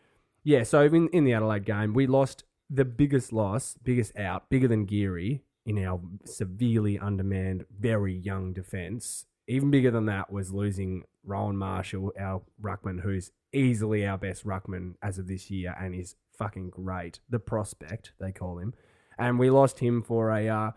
yeah. 0.45 0.63
So 0.63 0.81
in 0.81 1.09
in 1.09 1.25
the 1.25 1.35
Adelaide 1.35 1.67
game, 1.67 1.93
we 1.93 2.07
lost 2.07 2.45
the 2.71 2.87
biggest 2.87 3.35
loss, 3.35 3.77
biggest 3.85 4.17
out, 4.17 4.49
bigger 4.49 4.67
than 4.67 4.87
Geary 4.87 5.43
in 5.67 5.85
our 5.85 6.01
severely 6.25 6.99
undermanned, 6.99 7.67
very 7.79 8.15
young 8.15 8.55
defence. 8.55 9.27
Even 9.49 9.71
bigger 9.71 9.91
than 9.91 10.07
that 10.07 10.33
was 10.33 10.53
losing 10.53 11.05
Rowan 11.25 11.57
Marshall, 11.57 12.13
our 12.19 12.43
ruckman, 12.61 13.01
who's 13.01 13.33
easily 13.53 14.07
our 14.07 14.19
best 14.19 14.45
ruckman 14.47 14.95
as 15.03 15.19
of 15.19 15.27
this 15.27 15.51
year, 15.51 15.75
and 15.81 15.95
is 15.95 16.15
fucking 16.37 16.71
great. 16.71 17.21
The 17.29 17.39
prospect 17.39 18.13
they 18.19 18.33
call 18.33 18.59
him, 18.59 18.75
and 19.19 19.39
we 19.39 19.51
lost 19.51 19.81
him 19.81 20.03
for 20.03 20.31
a. 20.31 20.49
Uh, 20.49 20.71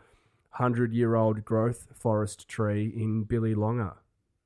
hundred 0.55 0.93
year 0.93 1.15
old 1.15 1.43
growth 1.43 1.88
forest 1.93 2.48
tree 2.48 2.93
in 2.95 3.24
Billy 3.24 3.53
Longer, 3.53 3.93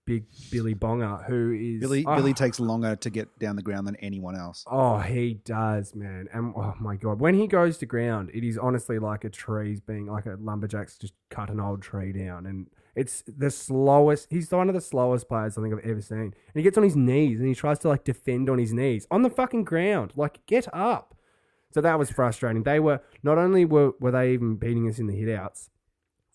big 0.05 0.25
Billy 0.51 0.73
Bonger, 0.73 1.23
who 1.25 1.51
is 1.51 1.81
Billy 1.81 2.03
oh, 2.05 2.15
Billy 2.15 2.33
takes 2.33 2.59
longer 2.59 2.95
to 2.95 3.09
get 3.09 3.37
down 3.37 3.55
the 3.55 3.61
ground 3.61 3.87
than 3.87 3.95
anyone 3.97 4.35
else. 4.35 4.65
Oh, 4.67 4.97
he 4.99 5.35
does, 5.45 5.93
man. 5.93 6.27
And 6.33 6.53
oh 6.55 6.73
my 6.79 6.95
god, 6.95 7.19
when 7.19 7.35
he 7.35 7.47
goes 7.47 7.77
to 7.79 7.85
ground, 7.85 8.31
it 8.33 8.43
is 8.43 8.57
honestly 8.57 8.97
like 8.97 9.23
a 9.23 9.29
tree's 9.29 9.79
being 9.79 10.07
like 10.07 10.25
a 10.25 10.37
lumberjack's 10.39 10.97
just 10.97 11.13
cut 11.29 11.49
an 11.49 11.59
old 11.59 11.81
tree 11.81 12.11
down, 12.11 12.47
and 12.47 12.67
it's 12.99 13.23
the 13.27 13.49
slowest. 13.51 14.27
He's 14.29 14.51
one 14.51 14.69
of 14.69 14.75
the 14.75 14.81
slowest 14.81 15.27
players 15.27 15.57
I 15.57 15.61
think 15.61 15.73
I've 15.73 15.89
ever 15.89 16.01
seen. 16.01 16.17
And 16.19 16.33
he 16.55 16.61
gets 16.63 16.77
on 16.77 16.83
his 16.83 16.95
knees 16.95 17.39
and 17.39 17.47
he 17.47 17.55
tries 17.55 17.79
to 17.79 17.87
like 17.89 18.03
defend 18.03 18.49
on 18.49 18.57
his 18.59 18.73
knees 18.73 19.07
on 19.09 19.21
the 19.21 19.29
fucking 19.29 19.63
ground. 19.63 20.13
Like, 20.15 20.45
get 20.45 20.67
up. 20.73 21.15
So 21.71 21.81
that 21.81 21.99
was 21.99 22.09
frustrating. 22.09 22.63
They 22.63 22.79
were 22.79 23.01
not 23.23 23.37
only 23.37 23.63
were 23.65 23.91
were 23.99 24.11
they 24.11 24.33
even 24.33 24.55
beating 24.55 24.87
us 24.89 24.99
in 24.99 25.07
the 25.07 25.13
hitouts, 25.13 25.69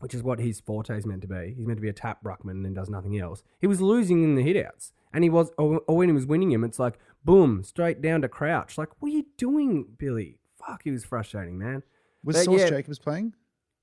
which 0.00 0.14
is 0.14 0.22
what 0.22 0.38
his 0.38 0.60
forte 0.60 0.96
is 0.96 1.06
meant 1.06 1.22
to 1.22 1.28
be. 1.28 1.54
He's 1.56 1.66
meant 1.66 1.78
to 1.78 1.82
be 1.82 1.88
a 1.88 1.92
tap 1.92 2.22
ruckman 2.22 2.64
and 2.64 2.74
does 2.74 2.88
nothing 2.88 3.18
else. 3.18 3.42
He 3.60 3.66
was 3.66 3.80
losing 3.80 4.22
in 4.22 4.34
the 4.36 4.42
hitouts, 4.44 4.92
and 5.12 5.24
he 5.24 5.30
was, 5.30 5.50
or, 5.58 5.80
or 5.88 5.96
when 5.96 6.08
he 6.08 6.12
was 6.14 6.26
winning 6.26 6.52
him, 6.52 6.62
it's 6.62 6.78
like 6.78 6.98
boom, 7.24 7.62
straight 7.64 8.00
down 8.02 8.20
to 8.22 8.28
crouch. 8.28 8.76
Like, 8.78 8.90
what 9.00 9.08
are 9.10 9.14
you 9.16 9.26
doing, 9.36 9.86
Billy? 9.98 10.38
Fuck, 10.64 10.82
he 10.84 10.90
was 10.90 11.04
frustrating, 11.04 11.58
man. 11.58 11.82
Was 12.22 12.36
But 12.36 12.44
Sauce 12.44 12.60
yeah- 12.60 12.68
Jacobs 12.70 12.98
playing? 12.98 13.34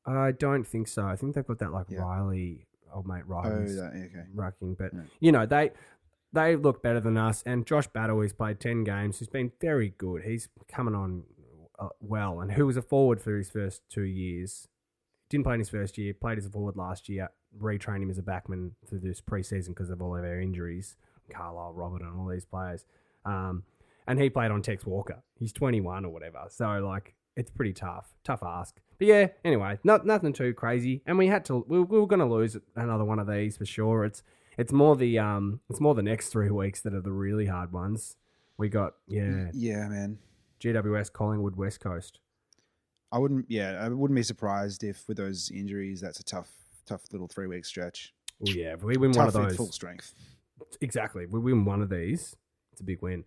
I 0.06 0.32
don't 0.32 0.66
think 0.66 0.88
so. 0.88 1.04
I 1.06 1.16
think 1.16 1.36
they've 1.36 1.46
got 1.46 1.60
that 1.60 1.72
like 1.74 1.88
Yeah. 1.90 2.00
Riley, 2.02 2.66
old 2.94 3.08
mate 3.08 3.24
Oh, 3.30 3.42
that, 3.42 3.92
yeah, 3.96 4.06
okay. 4.06 4.28
rucking, 4.36 4.78
but 4.78 4.94
Yeah. 4.94 5.02
you 5.20 5.32
know 5.32 5.46
they 5.46 5.72
they 6.34 6.56
look 6.56 6.82
better 6.82 7.00
than 7.00 7.18
us. 7.18 7.44
And 7.46 7.66
Josh 7.66 7.88
Battle, 7.88 8.22
he's 8.22 8.34
played 8.34 8.60
ten 8.60 8.84
games. 8.84 9.20
He's 9.20 9.28
been 9.30 9.52
very 9.60 9.94
good. 9.98 10.24
He's 10.24 10.48
coming 10.68 10.96
on 10.96 11.24
uh, 11.80 11.90
well, 12.00 12.40
and 12.42 12.52
who 12.54 12.66
was 12.68 12.78
a 12.78 12.82
forward 12.82 13.22
for 13.22 13.36
his 13.38 13.50
first 13.50 13.82
two 13.90 14.04
years. 14.04 14.68
Didn't 15.30 15.44
play 15.46 15.54
in 15.56 15.60
his 15.62 15.70
first 15.70 15.98
year. 15.98 16.14
Played 16.14 16.38
as 16.38 16.46
a 16.46 16.50
forward 16.50 16.76
last 16.76 17.10
year. 17.10 17.30
Retrained 17.58 18.02
him 18.04 18.10
as 18.10 18.18
a 18.18 18.22
backman 18.22 18.72
through 18.88 19.00
this 19.00 19.20
preseason 19.22 19.70
because 19.70 19.90
of 19.90 20.02
all 20.02 20.16
of 20.16 20.24
our 20.24 20.40
injuries. 20.40 20.96
Carlisle, 21.30 21.74
Roberton, 21.74 22.08
and 22.08 22.20
all 22.20 22.28
these 22.28 22.46
players. 22.46 22.86
Um, 23.26 23.64
and 24.08 24.20
he 24.20 24.30
played 24.30 24.52
on 24.52 24.62
Tex 24.62 24.86
Walker. 24.86 25.24
He's 25.40 25.54
21 25.54 26.06
or 26.06 26.10
whatever. 26.12 26.46
So 26.50 26.66
like 26.80 27.14
it's 27.36 27.52
pretty 27.52 27.74
tough. 27.74 28.14
Tough 28.24 28.44
ask. 28.44 28.80
But 28.98 29.08
yeah, 29.08 29.28
anyway, 29.44 29.80
not 29.84 30.06
nothing 30.06 30.34
too 30.34 30.54
crazy. 30.54 31.02
And 31.06 31.18
we 31.18 31.28
had 31.28 31.46
to. 31.46 31.66
We, 31.68 31.80
we 31.82 32.00
were 32.00 32.08
going 32.08 32.20
to 32.20 32.26
lose 32.26 32.58
another 32.76 33.04
one 33.04 33.20
of 33.20 33.28
these 33.28 33.58
for 33.58 33.66
sure. 33.66 34.06
It's 34.06 34.24
it's 34.58 34.72
more 34.72 34.96
the 34.96 35.18
um 35.20 35.60
it's 35.70 35.80
more 35.80 35.96
the 35.96 36.04
next 36.04 36.30
three 36.30 36.52
weeks 36.52 36.82
that 36.82 36.94
are 36.94 37.02
the 37.02 37.12
really 37.12 37.46
hard 37.48 37.72
ones. 37.72 38.18
We 38.58 38.70
got 38.70 38.94
yeah 39.08 39.50
Yeah, 39.54 39.88
man. 39.88 40.20
GWS, 40.60 41.12
Collingwood, 41.12 41.56
West 41.56 41.80
Coast. 41.80 42.20
I 43.12 43.18
wouldn't. 43.18 43.46
Yeah, 43.50 43.80
I 43.82 43.90
wouldn't 43.90 44.16
be 44.16 44.24
surprised 44.24 44.84
if 44.84 45.08
with 45.08 45.18
those 45.18 45.50
injuries, 45.52 46.02
that's 46.02 46.20
a 46.20 46.24
tough, 46.24 46.50
tough 46.86 47.02
little 47.12 47.28
three 47.28 47.48
week 47.48 47.66
stretch. 47.66 48.14
Oh 48.48 48.52
yeah, 48.52 48.74
if 48.74 48.84
we 48.84 48.98
win 48.98 49.12
one 49.12 49.28
of 49.28 49.34
those. 49.34 49.56
full 49.56 49.72
strength. 49.72 50.14
Exactly. 50.80 51.26
We 51.26 51.40
win 51.40 51.66
one 51.66 51.82
of 51.82 51.90
these. 51.90 52.36
It's 52.72 52.82
a 52.82 52.84
big 52.84 53.02
win. 53.02 53.26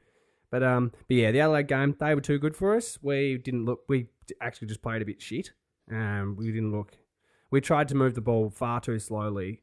But 0.55 0.63
um, 0.63 0.93
but 1.09 1.17
yeah, 1.17 1.33
the 1.33 1.41
Adelaide 1.41 1.67
game 1.67 1.97
they 1.99 2.15
were 2.15 2.21
too 2.21 2.39
good 2.39 2.55
for 2.55 2.77
us. 2.77 2.97
We 3.03 3.39
didn't 3.39 3.65
look. 3.65 3.81
We 3.89 4.07
actually 4.41 4.69
just 4.69 4.83
played 4.83 5.03
a 5.03 5.05
bit 5.05 5.21
shit. 5.21 5.51
Um, 5.91 6.37
we 6.39 6.53
didn't 6.53 6.71
look. 6.71 6.97
We 7.51 7.61
tried 7.61 7.89
to 7.89 7.97
move 7.97 8.15
the 8.15 8.21
ball 8.21 8.51
far 8.51 8.81
too 8.81 9.01
slowly. 9.01 9.63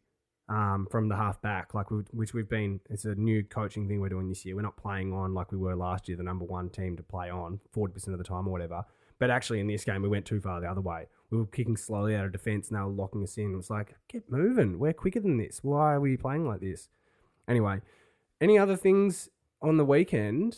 Um, 0.49 0.89
from 0.91 1.07
the 1.07 1.15
half 1.15 1.41
back, 1.41 1.73
like 1.73 1.91
we, 1.91 1.99
which 2.11 2.33
we've 2.33 2.49
been. 2.49 2.81
It's 2.89 3.05
a 3.05 3.15
new 3.15 3.41
coaching 3.41 3.87
thing 3.87 4.01
we're 4.01 4.09
doing 4.09 4.27
this 4.27 4.43
year. 4.43 4.53
We're 4.53 4.63
not 4.63 4.75
playing 4.75 5.13
on 5.13 5.33
like 5.33 5.53
we 5.53 5.57
were 5.57 5.77
last 5.77 6.09
year, 6.09 6.17
the 6.17 6.23
number 6.23 6.43
one 6.43 6.69
team 6.69 6.97
to 6.97 7.03
play 7.03 7.29
on 7.29 7.61
forty 7.71 7.93
percent 7.93 8.13
of 8.13 8.17
the 8.17 8.25
time 8.25 8.45
or 8.45 8.51
whatever. 8.51 8.83
But 9.17 9.29
actually, 9.29 9.61
in 9.61 9.67
this 9.67 9.85
game, 9.85 10.01
we 10.01 10.09
went 10.09 10.25
too 10.25 10.41
far 10.41 10.59
the 10.59 10.69
other 10.69 10.81
way. 10.81 11.07
We 11.29 11.37
were 11.37 11.45
kicking 11.45 11.77
slowly 11.77 12.17
out 12.17 12.25
of 12.25 12.33
defence, 12.33 12.67
and 12.67 12.77
they 12.77 12.83
were 12.83 12.89
locking 12.89 13.23
us 13.23 13.37
in. 13.37 13.53
It 13.53 13.55
was 13.55 13.69
like, 13.69 13.95
get 14.09 14.29
moving. 14.29 14.77
We're 14.77 14.91
quicker 14.91 15.21
than 15.21 15.37
this. 15.37 15.59
Why 15.61 15.93
are 15.93 16.01
we 16.01 16.17
playing 16.17 16.45
like 16.45 16.59
this? 16.59 16.89
Anyway, 17.47 17.79
any 18.41 18.57
other 18.57 18.75
things 18.75 19.29
on 19.61 19.77
the 19.77 19.85
weekend 19.85 20.57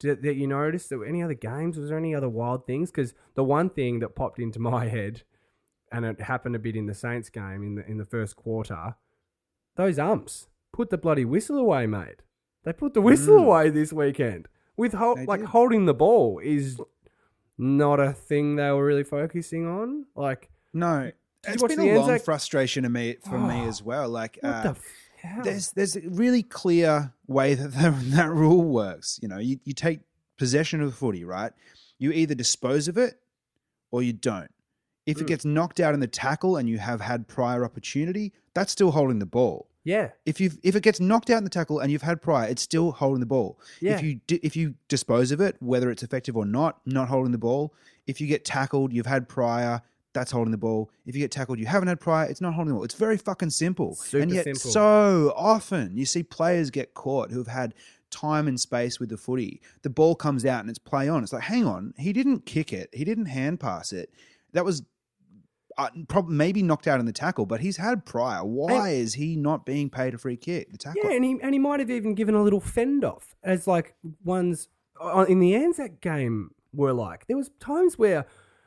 that, 0.00 0.22
that 0.22 0.34
you 0.36 0.46
noticed? 0.46 0.88
There 0.88 0.98
were 0.98 1.06
any 1.06 1.22
other 1.22 1.34
games? 1.34 1.76
Was 1.78 1.88
there 1.88 1.98
any 1.98 2.14
other 2.14 2.28
wild 2.28 2.66
things? 2.66 2.90
Because 2.90 3.14
the 3.34 3.44
one 3.44 3.70
thing 3.70 4.00
that 4.00 4.14
popped 4.14 4.38
into 4.38 4.58
my 4.72 4.88
head, 4.88 5.22
and 5.92 6.04
it 6.04 6.20
happened 6.22 6.56
a 6.56 6.58
bit 6.58 6.76
in 6.76 6.86
the 6.86 6.94
Saints 6.94 7.30
game 7.30 7.62
in 7.62 7.74
the 7.76 7.86
in 7.86 7.98
the 7.98 8.04
first 8.04 8.36
quarter, 8.36 8.96
those 9.76 9.98
umps 9.98 10.48
put 10.72 10.90
the 10.90 10.98
bloody 10.98 11.24
whistle 11.24 11.58
away, 11.58 11.86
mate. 11.86 12.22
They 12.64 12.72
put 12.72 12.94
the 12.94 13.00
whistle 13.02 13.38
Mm. 13.38 13.44
away 13.44 13.70
this 13.70 13.92
weekend. 13.92 14.48
With 14.76 14.92
They 14.92 15.24
like 15.26 15.40
did. 15.40 15.48
holding 15.50 15.84
the 15.86 15.94
ball 15.94 16.40
is 16.42 16.80
not 17.56 18.00
a 18.00 18.12
thing 18.12 18.56
they 18.56 18.70
were 18.72 18.84
really 18.84 19.04
focusing 19.04 19.66
on. 19.66 20.06
Like 20.16 20.50
No, 20.72 21.12
it's 21.46 21.62
been 21.62 21.78
a 21.78 21.98
long 21.98 22.18
frustration 22.18 22.82
to 22.82 22.88
me 22.88 23.16
for 23.28 23.38
me 23.38 23.60
Oh, 23.62 23.68
as 23.68 23.82
well. 23.82 24.08
Like, 24.08 24.38
what 24.40 24.50
uh, 24.52 24.72
the? 24.72 24.80
There's 25.42 25.72
there's 25.72 25.96
a 25.96 26.00
really 26.08 26.42
clear 26.42 27.12
way 27.26 27.54
that 27.54 27.68
the, 27.72 27.90
that 28.16 28.30
rule 28.30 28.62
works. 28.64 29.18
You 29.22 29.28
know, 29.28 29.38
you, 29.38 29.58
you 29.64 29.72
take 29.74 30.00
possession 30.38 30.80
of 30.80 30.90
the 30.90 30.96
footy, 30.96 31.24
right? 31.24 31.52
You 31.98 32.10
either 32.12 32.34
dispose 32.34 32.88
of 32.88 32.96
it 32.98 33.18
or 33.90 34.02
you 34.02 34.12
don't. 34.12 34.50
If 35.06 35.20
it 35.20 35.24
Mm. 35.24 35.28
gets 35.28 35.44
knocked 35.44 35.80
out 35.80 35.94
in 35.94 36.00
the 36.00 36.06
tackle 36.06 36.56
and 36.56 36.68
you 36.68 36.78
have 36.78 37.00
had 37.02 37.28
prior 37.28 37.64
opportunity, 37.64 38.32
that's 38.54 38.72
still 38.72 38.90
holding 38.90 39.18
the 39.18 39.26
ball. 39.26 39.68
yeah, 39.84 40.10
If 40.24 40.40
you 40.40 40.50
if 40.62 40.74
it 40.74 40.82
gets 40.82 40.98
knocked 40.98 41.28
out 41.30 41.38
in 41.38 41.44
the 41.44 41.50
tackle 41.50 41.78
and 41.80 41.92
you've 41.92 42.02
had 42.02 42.22
prior, 42.22 42.48
it's 42.48 42.62
still 42.62 42.90
holding 42.92 43.20
the 43.20 43.26
ball. 43.26 43.58
yeah. 43.80 43.96
If 43.96 44.02
you 44.02 44.20
if 44.28 44.56
you 44.56 44.74
dispose 44.88 45.30
of 45.30 45.40
it, 45.40 45.56
whether 45.60 45.90
it's 45.90 46.02
effective 46.02 46.36
or 46.36 46.46
not, 46.46 46.80
not 46.86 47.08
holding 47.08 47.32
the 47.32 47.38
ball. 47.38 47.74
If 48.06 48.20
you 48.20 48.26
get 48.26 48.44
tackled, 48.44 48.92
you've 48.92 49.06
had 49.06 49.28
prior, 49.28 49.82
that's 50.14 50.30
holding 50.30 50.52
the 50.52 50.58
ball. 50.58 50.90
If 51.04 51.14
you 51.14 51.20
get 51.20 51.30
tackled, 51.30 51.58
you 51.58 51.66
haven't 51.66 51.88
had 51.88 52.00
prior, 52.00 52.26
it's 52.26 52.40
not 52.40 52.54
holding 52.54 52.68
the 52.70 52.74
ball. 52.76 52.84
It's 52.84 52.94
very 52.94 53.18
fucking 53.18 53.50
simple. 53.50 53.94
Super 53.96 54.22
and 54.22 54.32
yet, 54.32 54.44
simple. 54.44 54.70
so 54.70 55.34
often 55.36 55.96
you 55.96 56.06
see 56.06 56.22
players 56.22 56.70
get 56.70 56.94
caught 56.94 57.30
who 57.30 57.38
have 57.38 57.48
had 57.48 57.74
time 58.10 58.48
and 58.48 58.58
space 58.58 58.98
with 58.98 59.10
the 59.10 59.16
footy. 59.16 59.60
The 59.82 59.90
ball 59.90 60.14
comes 60.14 60.46
out 60.46 60.60
and 60.60 60.70
it's 60.70 60.78
play 60.78 61.08
on. 61.08 61.22
It's 61.22 61.32
like, 61.32 61.42
hang 61.42 61.66
on, 61.66 61.92
he 61.98 62.12
didn't 62.12 62.46
kick 62.46 62.72
it, 62.72 62.88
he 62.94 63.04
didn't 63.04 63.26
hand 63.26 63.60
pass 63.60 63.92
it. 63.92 64.10
That 64.52 64.64
was. 64.64 64.82
Uh, 65.76 65.88
prob- 66.06 66.28
maybe 66.28 66.62
knocked 66.62 66.86
out 66.86 67.00
in 67.00 67.06
the 67.06 67.12
tackle, 67.12 67.46
but 67.46 67.58
he's 67.58 67.78
had 67.78 68.06
prior. 68.06 68.44
Why 68.44 68.90
is 68.90 69.14
he 69.14 69.34
not 69.34 69.66
being 69.66 69.90
paid 69.90 70.14
a 70.14 70.18
free 70.18 70.36
kick? 70.36 70.70
The 70.70 70.78
tackle. 70.78 71.02
Yeah, 71.02 71.16
and 71.16 71.24
he 71.24 71.36
and 71.42 71.52
he 71.52 71.58
might 71.58 71.80
have 71.80 71.90
even 71.90 72.14
given 72.14 72.36
a 72.36 72.42
little 72.44 72.60
fend 72.60 73.04
off 73.04 73.34
as 73.42 73.66
like 73.66 73.96
ones 74.24 74.68
uh, 75.00 75.26
in 75.28 75.40
the 75.40 75.56
Anzac 75.56 76.00
game 76.00 76.52
were 76.72 76.92
like. 76.92 77.26
There 77.26 77.36
was 77.36 77.50
times 77.58 77.98
where 77.98 78.24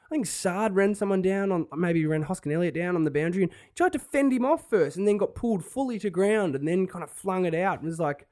I 0.08 0.10
think 0.10 0.26
Saad 0.26 0.76
ran 0.76 0.96
someone 0.96 1.22
down 1.22 1.52
on 1.52 1.68
maybe 1.76 2.06
ran 2.06 2.24
Hoskin 2.24 2.52
Elliott 2.52 2.74
down 2.76 2.96
on 2.96 3.04
the 3.04 3.12
boundary 3.12 3.44
and 3.44 3.52
tried 3.76 3.94
to 3.94 4.00
fend 4.00 4.32
him 4.34 4.46
off 4.46 4.70
first, 4.70 4.98
and 4.98 5.08
then 5.08 5.18
got 5.18 5.36
pulled 5.36 5.66
fully 5.66 6.00
to 6.00 6.10
ground 6.10 6.56
and 6.56 6.68
then 6.68 6.88
kind 6.88 7.04
of 7.04 7.12
flung 7.12 7.46
it 7.46 7.54
out. 7.54 7.80
And 7.80 7.88
it 7.88 7.90
was 7.90 8.00
like. 8.00 8.28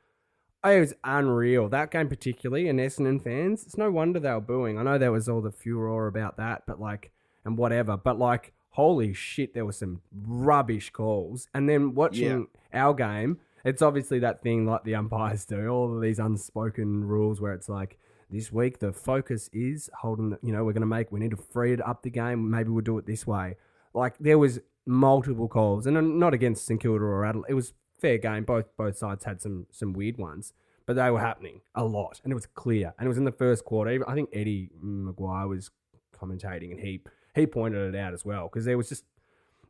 oh, 0.64 0.72
It 0.72 0.80
was 0.80 0.94
unreal. 1.04 1.70
That 1.70 1.92
game 1.92 2.08
particularly, 2.08 2.68
and 2.68 2.80
Essendon 2.80 3.22
fans, 3.24 3.64
it's 3.64 3.78
no 3.78 3.92
wonder 3.92 4.20
they 4.20 4.32
were 4.32 4.42
booing. 4.42 4.80
I 4.80 4.84
know 4.84 4.98
there 4.98 5.12
was 5.12 5.30
all 5.30 5.42
the 5.42 5.52
furor 5.52 6.08
about 6.08 6.38
that, 6.38 6.64
but 6.66 6.80
like, 6.80 7.12
and 7.44 7.56
whatever. 7.58 7.98
But 7.98 8.18
like, 8.18 8.54
holy 8.70 9.14
shit, 9.14 9.54
there 9.54 9.66
were 9.66 9.72
some 9.72 10.02
rubbish 10.26 10.90
calls. 10.90 11.48
And 11.54 11.70
then 11.70 11.94
watching 11.94 12.48
our 12.74 12.94
game, 12.96 13.40
it's 13.64 13.82
obviously 13.84 14.20
that 14.20 14.42
thing 14.42 14.66
like 14.66 14.84
the 14.86 14.96
umpires 14.96 15.46
do, 15.46 15.68
all 15.68 15.96
of 15.96 16.02
these 16.02 16.20
unspoken 16.20 17.06
rules 17.06 17.40
where 17.40 17.54
it's 17.54 17.70
like, 17.70 18.00
this 18.30 18.52
week 18.52 18.80
the 18.80 18.92
focus 18.94 19.50
is 19.54 19.90
holding, 20.02 20.32
the, 20.32 20.40
you 20.42 20.52
know, 20.52 20.64
we're 20.64 20.74
going 20.74 20.82
to 20.82 20.88
make, 20.88 21.12
we 21.12 21.20
need 21.20 21.32
to 21.32 21.38
free 21.38 21.74
it 21.74 21.86
up 21.86 22.04
the 22.04 22.10
game. 22.10 22.50
Maybe 22.50 22.70
we'll 22.70 22.84
do 22.84 22.98
it 22.98 23.06
this 23.06 23.26
way. 23.26 23.56
Like, 23.94 24.18
there 24.20 24.38
was 24.38 24.60
multiple 24.86 25.48
calls, 25.48 25.88
and 25.88 26.20
not 26.20 26.34
against 26.34 26.66
St 26.66 26.80
Kilda 26.80 27.04
or 27.04 27.26
Adelaide. 27.26 27.50
It 27.50 27.54
was 27.54 27.74
fair 28.00 28.18
game. 28.18 28.44
Both 28.44 28.66
both 28.78 28.98
sides 28.98 29.24
had 29.26 29.42
some 29.42 29.68
some 29.72 29.94
weird 29.94 30.18
ones, 30.18 30.54
but 30.86 30.96
they 30.96 31.10
were 31.10 31.20
happening 31.20 31.62
a 31.74 31.84
lot, 31.84 32.22
and 32.24 32.32
it 32.32 32.36
was 32.36 32.46
clear. 32.46 32.94
And 32.98 33.06
it 33.06 33.10
was 33.10 33.18
in 33.18 33.26
the 33.26 33.32
first 33.32 33.66
quarter. 33.66 34.04
I 34.08 34.14
think 34.14 34.30
Eddie 34.34 34.70
McGuire 34.84 35.50
was 35.50 35.72
commentating, 36.16 36.72
and 36.72 36.80
he 36.80 37.02
he 37.36 37.46
pointed 37.48 37.94
it 37.94 37.98
out 37.98 38.14
as 38.14 38.24
well 38.26 38.48
because 38.48 38.66
there 38.66 38.78
was 38.78 38.90
just 38.90 39.06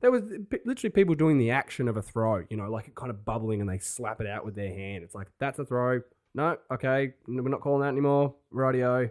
there 0.01 0.11
was 0.11 0.23
literally 0.65 0.91
people 0.91 1.15
doing 1.15 1.37
the 1.37 1.51
action 1.51 1.87
of 1.87 1.97
a 1.97 2.01
throw. 2.01 2.43
You 2.49 2.57
know, 2.57 2.69
like 2.69 2.87
it 2.87 2.95
kind 2.95 3.09
of 3.09 3.25
bubbling, 3.25 3.61
and 3.61 3.69
they 3.69 3.79
slap 3.79 4.21
it 4.21 4.27
out 4.27 4.45
with 4.45 4.55
their 4.55 4.73
hand. 4.73 5.03
It's 5.03 5.15
like 5.15 5.27
that's 5.39 5.59
a 5.59 5.65
throw. 5.65 6.01
No, 6.35 6.57
okay, 6.69 7.13
we're 7.27 7.47
not 7.47 7.61
calling 7.61 7.81
that 7.81 7.87
anymore. 7.87 8.35
Radio. 8.51 9.09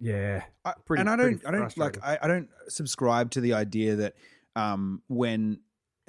Yeah, 0.00 0.42
I, 0.64 0.72
Pretty- 0.86 1.02
and 1.02 1.10
I 1.10 1.16
don't, 1.16 1.46
I 1.46 1.50
don't 1.50 1.76
like. 1.76 2.02
I, 2.02 2.18
I 2.22 2.26
don't 2.26 2.48
subscribe 2.68 3.30
to 3.32 3.42
the 3.42 3.52
idea 3.52 3.94
that 3.96 4.14
um, 4.56 5.02
when, 5.08 5.60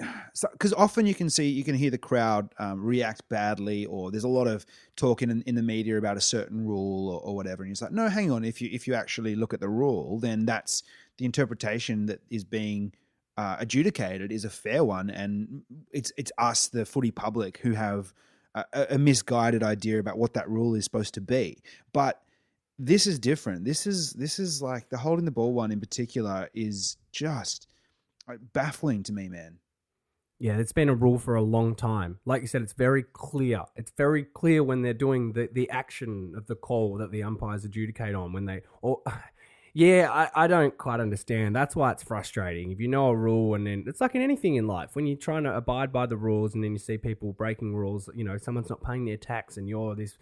because 0.52 0.72
often 0.72 1.04
you 1.04 1.14
can 1.14 1.28
see, 1.28 1.50
you 1.50 1.62
can 1.62 1.74
hear 1.74 1.90
the 1.90 1.98
crowd 1.98 2.48
um, 2.58 2.82
react 2.82 3.28
badly, 3.28 3.84
or 3.84 4.10
there's 4.10 4.24
a 4.24 4.28
lot 4.28 4.46
of 4.46 4.64
talk 4.96 5.20
in 5.20 5.42
in 5.42 5.54
the 5.54 5.62
media 5.62 5.98
about 5.98 6.16
a 6.16 6.22
certain 6.22 6.66
rule 6.66 7.10
or, 7.10 7.20
or 7.20 7.36
whatever, 7.36 7.62
and 7.62 7.70
it's 7.70 7.82
like, 7.82 7.92
no, 7.92 8.08
hang 8.08 8.32
on, 8.32 8.46
if 8.46 8.62
you 8.62 8.70
if 8.72 8.88
you 8.88 8.94
actually 8.94 9.36
look 9.36 9.52
at 9.52 9.60
the 9.60 9.68
rule, 9.68 10.18
then 10.20 10.46
that's 10.46 10.84
the 11.18 11.26
interpretation 11.26 12.06
that 12.06 12.20
is 12.30 12.44
being 12.44 12.94
uh, 13.36 13.56
adjudicated 13.58 14.32
is 14.32 14.46
a 14.46 14.50
fair 14.50 14.84
one, 14.84 15.10
and 15.10 15.64
it's 15.92 16.12
it's 16.16 16.32
us, 16.38 16.68
the 16.68 16.86
footy 16.86 17.10
public, 17.10 17.58
who 17.58 17.72
have 17.72 18.14
a, 18.54 18.86
a 18.90 18.98
misguided 18.98 19.62
idea 19.62 19.98
about 19.98 20.18
what 20.18 20.34
that 20.34 20.48
rule 20.48 20.74
is 20.74 20.84
supposed 20.84 21.14
to 21.14 21.20
be, 21.20 21.58
but 21.92 22.22
this 22.78 23.06
is 23.06 23.18
different. 23.18 23.64
This 23.64 23.86
is 23.86 24.12
this 24.12 24.38
is 24.38 24.60
like 24.60 24.88
the 24.88 24.98
holding 24.98 25.24
the 25.24 25.30
ball 25.30 25.52
one 25.52 25.70
in 25.70 25.80
particular 25.80 26.48
is 26.54 26.96
just 27.12 27.68
baffling 28.52 29.02
to 29.04 29.12
me, 29.12 29.28
man. 29.28 29.58
Yeah, 30.40 30.58
it's 30.58 30.72
been 30.72 30.88
a 30.88 30.94
rule 30.94 31.18
for 31.18 31.36
a 31.36 31.42
long 31.42 31.74
time. 31.76 32.18
Like 32.24 32.42
you 32.42 32.48
said, 32.48 32.62
it's 32.62 32.72
very 32.72 33.04
clear. 33.04 33.62
It's 33.76 33.92
very 33.96 34.24
clear 34.24 34.64
when 34.64 34.82
they're 34.82 34.92
doing 34.92 35.32
the, 35.32 35.48
the 35.52 35.70
action 35.70 36.34
of 36.36 36.48
the 36.48 36.56
call 36.56 36.98
that 36.98 37.12
the 37.12 37.22
umpires 37.22 37.64
adjudicate 37.64 38.14
on 38.14 38.32
when 38.32 38.44
they 38.44 38.62
or 38.82 39.00
yeah, 39.74 40.08
I, 40.10 40.44
I 40.44 40.46
don't 40.46 40.76
quite 40.78 41.00
understand. 41.00 41.54
That's 41.54 41.74
why 41.74 41.90
it's 41.92 42.02
frustrating. 42.02 42.70
If 42.70 42.80
you 42.80 42.88
know 42.88 43.08
a 43.08 43.16
rule 43.16 43.54
and 43.54 43.66
then 43.66 43.84
it's 43.86 44.00
like 44.00 44.14
in 44.14 44.22
anything 44.22 44.54
in 44.54 44.68
life, 44.68 44.90
when 44.94 45.06
you're 45.06 45.16
trying 45.16 45.42
to 45.44 45.54
abide 45.54 45.92
by 45.92 46.06
the 46.06 46.16
rules 46.16 46.54
and 46.54 46.62
then 46.62 46.72
you 46.72 46.78
see 46.78 46.96
people 46.96 47.32
breaking 47.32 47.74
rules, 47.74 48.08
you 48.14 48.22
know, 48.22 48.38
someone's 48.38 48.70
not 48.70 48.82
paying 48.82 49.04
their 49.04 49.16
tax 49.16 49.56
and 49.56 49.68
you're 49.68 49.96
this 49.96 50.16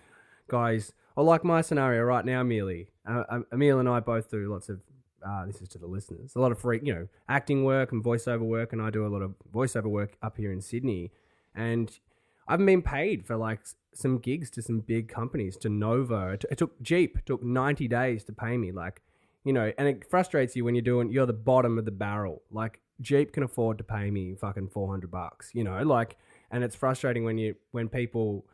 guy's 0.48 0.92
or 1.16 1.24
like 1.24 1.44
my 1.44 1.60
scenario 1.60 2.02
right 2.02 2.24
now, 2.24 2.40
Amelie. 2.40 2.88
Uh, 3.06 3.24
um, 3.28 3.46
Emil 3.52 3.78
and 3.78 3.88
I 3.88 4.00
both 4.00 4.30
do 4.30 4.50
lots 4.50 4.70
of 4.70 4.80
uh, 5.24 5.46
this 5.46 5.60
is 5.60 5.68
to 5.68 5.78
the 5.78 5.86
listeners. 5.86 6.32
A 6.34 6.40
lot 6.40 6.50
of 6.50 6.58
free, 6.58 6.80
you 6.82 6.94
know, 6.94 7.08
acting 7.28 7.64
work 7.64 7.92
and 7.92 8.02
voiceover 8.02 8.40
work, 8.40 8.72
and 8.72 8.82
I 8.82 8.90
do 8.90 9.06
a 9.06 9.08
lot 9.08 9.22
of 9.22 9.34
voiceover 9.52 9.86
work 9.86 10.16
up 10.22 10.36
here 10.36 10.50
in 10.50 10.60
Sydney. 10.60 11.12
And 11.54 11.90
I 12.48 12.54
haven't 12.54 12.66
been 12.66 12.82
paid 12.82 13.26
for 13.26 13.36
like 13.36 13.60
some 13.94 14.18
gigs 14.18 14.50
to 14.52 14.62
some 14.62 14.80
big 14.80 15.08
companies, 15.08 15.56
to 15.58 15.68
Nova. 15.68 16.38
It, 16.50 16.56
took 16.56 16.80
Jeep 16.82 17.24
took 17.24 17.42
ninety 17.42 17.86
days 17.86 18.24
to 18.24 18.32
pay 18.32 18.56
me. 18.56 18.72
Like, 18.72 19.02
you 19.44 19.52
know, 19.52 19.72
and 19.76 19.88
it 19.88 20.08
frustrates 20.08 20.54
you 20.56 20.64
when 20.64 20.74
you're 20.74 20.82
doing 20.82 21.10
you're 21.10 21.26
the 21.26 21.32
bottom 21.32 21.78
of 21.78 21.84
the 21.84 21.90
barrel. 21.90 22.42
Like 22.50 22.80
Jeep 23.00 23.32
can 23.32 23.42
afford 23.42 23.78
to 23.78 23.84
pay 23.84 24.10
me 24.10 24.34
fucking 24.34 24.68
four 24.68 24.88
hundred 24.88 25.10
bucks. 25.10 25.50
You 25.52 25.64
know, 25.64 25.82
like, 25.82 26.16
and 26.50 26.62
it's 26.62 26.76
frustrating 26.76 27.24
when 27.24 27.38
you 27.38 27.56
when 27.70 27.88
people 27.88 28.46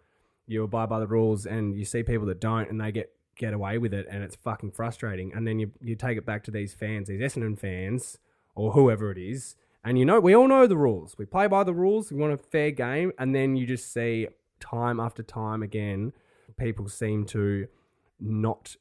you 0.49 0.63
abide 0.63 0.89
by 0.89 0.99
the 0.99 1.07
rules 1.07 1.47
and 1.47 1.77
you 1.77 1.85
see 1.85 2.03
people 2.03 2.27
that 2.27 2.41
don't 2.41 2.69
and 2.71 2.81
they 2.81 2.91
get 2.91 3.13
get 3.37 3.53
away 3.55 3.79
with 3.79 3.95
it 3.95 4.07
and 4.11 4.25
it's 4.25 4.35
fucking 4.35 4.73
frustrating 4.73 5.33
and 5.33 5.47
then 5.47 5.61
you 5.61 5.71
you 5.81 5.95
take 5.95 6.19
it 6.19 6.27
back 6.27 6.43
to 6.43 6.51
these 6.51 6.75
fans 6.75 7.07
these 7.07 7.21
Essendon 7.21 7.57
fans 7.57 8.19
or 8.57 8.73
whoever 8.73 9.13
it 9.13 9.19
is 9.19 9.55
and 9.85 9.97
you 9.97 10.05
know 10.05 10.19
we 10.19 10.35
all 10.35 10.49
know 10.49 10.67
the 10.67 10.77
rules 10.77 11.15
we 11.19 11.25
play 11.25 11.47
by 11.47 11.63
the 11.63 11.73
rules 11.73 12.11
we 12.11 12.19
want 12.19 12.33
a 12.33 12.37
fair 12.37 12.73
game 12.73 13.13
and 13.17 13.35
then 13.35 13.55
you 13.55 13.65
just 13.65 13.93
see 13.93 14.27
time 14.59 14.99
after 14.99 15.23
time 15.23 15.63
again 15.63 16.13
people 16.59 16.89
seem 16.89 17.25
to 17.25 17.69
not 18.19 18.75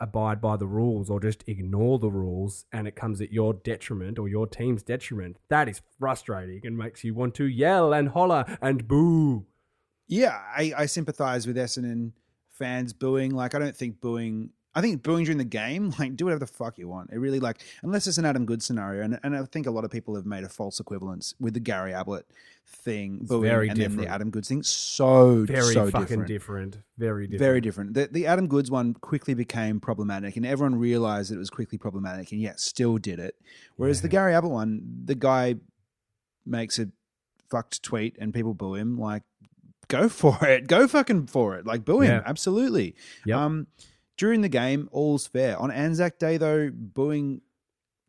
abide 0.00 0.40
by 0.40 0.56
the 0.56 0.66
rules 0.66 1.08
or 1.08 1.20
just 1.20 1.44
ignore 1.46 1.98
the 1.98 2.10
rules 2.10 2.64
and 2.72 2.86
it 2.88 2.96
comes 2.96 3.20
at 3.20 3.32
your 3.32 3.54
detriment 3.54 4.18
or 4.18 4.28
your 4.28 4.46
team's 4.46 4.82
detriment, 4.82 5.38
that 5.48 5.68
is 5.68 5.80
frustrating 5.98 6.60
and 6.64 6.76
makes 6.76 7.04
you 7.04 7.14
want 7.14 7.34
to 7.34 7.46
yell 7.46 7.92
and 7.92 8.10
holler 8.10 8.44
and 8.60 8.88
boo. 8.88 9.46
Yeah, 10.06 10.38
I, 10.54 10.72
I 10.76 10.86
sympathize 10.86 11.46
with 11.46 11.56
Essendon 11.56 12.12
fans 12.50 12.92
booing. 12.92 13.34
Like, 13.34 13.54
I 13.54 13.58
don't 13.58 13.76
think 13.76 14.00
booing. 14.00 14.50
I 14.76 14.80
think 14.80 15.02
booing 15.02 15.24
during 15.24 15.38
the 15.38 15.44
game, 15.44 15.92
like, 15.98 16.16
do 16.16 16.24
whatever 16.24 16.40
the 16.40 16.46
fuck 16.46 16.78
you 16.78 16.88
want. 16.88 17.10
It 17.12 17.18
really, 17.18 17.40
like, 17.40 17.58
unless 17.82 18.06
it's 18.06 18.18
an 18.18 18.24
Adam 18.24 18.44
Goodes 18.46 18.64
scenario, 18.64 19.02
and, 19.02 19.18
and 19.22 19.36
I 19.36 19.44
think 19.44 19.66
a 19.66 19.70
lot 19.70 19.84
of 19.84 19.90
people 19.90 20.14
have 20.16 20.26
made 20.26 20.44
a 20.44 20.48
false 20.48 20.80
equivalence 20.80 21.34
with 21.38 21.54
the 21.54 21.60
Gary 21.60 21.92
Ablett 21.92 22.26
thing, 22.66 23.20
booing, 23.22 23.42
very 23.42 23.68
and 23.68 23.78
then 23.78 23.90
different. 23.90 24.08
the 24.08 24.14
Adam 24.14 24.30
Goodes 24.30 24.48
thing. 24.48 24.62
So 24.62 25.44
Very 25.44 25.74
so 25.74 25.90
fucking 25.90 26.06
different. 26.26 26.28
different. 26.28 26.78
Very 26.98 27.26
different. 27.26 27.38
Very 27.38 27.60
different. 27.60 27.94
The, 27.94 28.08
the 28.10 28.26
Adam 28.26 28.46
Goodes 28.48 28.70
one 28.70 28.94
quickly 28.94 29.34
became 29.34 29.80
problematic, 29.80 30.36
and 30.36 30.44
everyone 30.46 30.76
realized 30.76 31.30
that 31.30 31.36
it 31.36 31.38
was 31.38 31.50
quickly 31.50 31.78
problematic, 31.78 32.32
and 32.32 32.40
yet 32.40 32.58
still 32.60 32.98
did 32.98 33.18
it. 33.20 33.36
Whereas 33.76 34.02
the 34.02 34.08
Gary 34.08 34.34
Ablett 34.34 34.52
one, 34.52 35.02
the 35.04 35.14
guy 35.14 35.56
makes 36.46 36.78
a 36.78 36.88
fucked 37.50 37.82
tweet, 37.82 38.16
and 38.18 38.32
people 38.34 38.54
boo 38.54 38.74
him. 38.74 38.98
Like, 38.98 39.22
go 39.88 40.08
for 40.08 40.38
it, 40.46 40.66
go 40.66 40.88
fucking 40.88 41.26
for 41.26 41.56
it. 41.56 41.66
Like, 41.66 41.84
boo 41.84 42.00
him, 42.00 42.10
Yeah. 42.10 42.22
absolutely. 42.26 42.94
Yep. 43.26 43.38
Um, 43.38 43.66
during 44.16 44.40
the 44.40 44.48
game, 44.48 44.88
all's 44.92 45.26
fair. 45.26 45.58
On 45.58 45.70
Anzac 45.70 46.18
Day, 46.18 46.36
though, 46.36 46.70
booing 46.72 47.40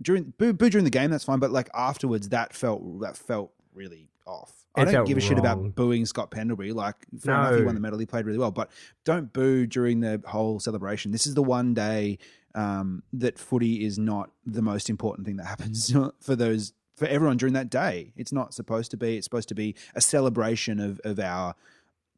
during 0.02 0.34
boo, 0.38 0.54
boo 0.54 0.70
during 0.70 0.84
the 0.86 0.92
game, 0.92 1.12
that's 1.12 1.24
fine. 1.24 1.40
But 1.40 1.52
like 1.52 1.70
afterwards, 1.74 2.30
that 2.30 2.54
felt 2.54 3.02
that 3.02 3.18
felt 3.18 3.52
really 3.74 4.10
off. 4.26 4.66
I 4.76 4.82
It 4.82 4.92
don't 4.92 5.06
give 5.06 5.18
a 5.18 5.22
shit 5.22 5.38
about 5.38 5.76
booing 5.76 6.06
Scott 6.06 6.32
Pendlebury. 6.32 6.74
Like, 6.74 6.96
fair 7.20 7.34
enough, 7.34 7.56
he 7.60 7.64
won 7.64 7.76
the 7.76 7.82
medal, 7.82 7.98
he 7.98 8.06
played 8.06 8.26
really 8.26 8.38
well. 8.38 8.52
But 8.52 8.72
don't 9.06 9.32
boo 9.32 9.66
during 9.66 10.02
the 10.02 10.22
whole 10.26 10.60
celebration. 10.60 11.12
This 11.12 11.26
is 11.26 11.34
the 11.34 11.44
one 11.44 11.74
day 11.74 12.18
um, 12.56 13.04
that 13.14 13.40
footy 13.40 13.86
is 13.86 13.98
not 13.98 14.32
the 14.46 14.62
most 14.62 14.90
important 14.90 15.26
thing 15.26 15.38
that 15.38 15.46
happens 15.46 15.96
for 16.22 16.36
those 16.36 16.74
for 16.98 17.06
everyone 17.08 17.38
during 17.38 17.54
that 17.54 17.70
day. 17.70 18.14
It's 18.16 18.32
not 18.32 18.54
supposed 18.54 18.92
to 18.92 18.98
be. 18.98 19.18
It's 19.18 19.26
supposed 19.26 19.50
to 19.50 19.56
be 19.56 19.76
a 19.96 20.02
celebration 20.02 20.80
of 20.80 21.00
of 21.04 21.20
our 21.20 21.56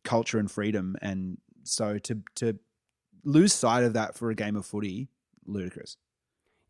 culture 0.04 0.40
and 0.40 0.50
freedom. 0.50 0.96
And 1.02 1.38
so 1.64 1.98
to 2.00 2.22
to 2.36 2.58
lose 3.28 3.54
sight 3.54 3.84
of 3.84 3.94
that 3.94 4.16
for 4.16 4.30
a 4.30 4.36
game 4.36 4.56
of 4.56 4.66
footy, 4.66 5.10
ludicrous. 5.46 5.98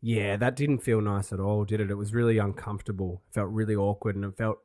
Yeah, 0.00 0.36
that 0.36 0.56
didn't 0.56 0.78
feel 0.78 1.00
nice 1.00 1.32
at 1.32 1.40
all, 1.40 1.64
did 1.64 1.80
it? 1.80 1.90
It 1.90 1.96
was 1.96 2.12
really 2.12 2.38
uncomfortable. 2.38 3.22
It 3.28 3.34
felt 3.34 3.50
really 3.50 3.74
awkward 3.74 4.16
and 4.16 4.24
it 4.24 4.36
felt 4.36 4.58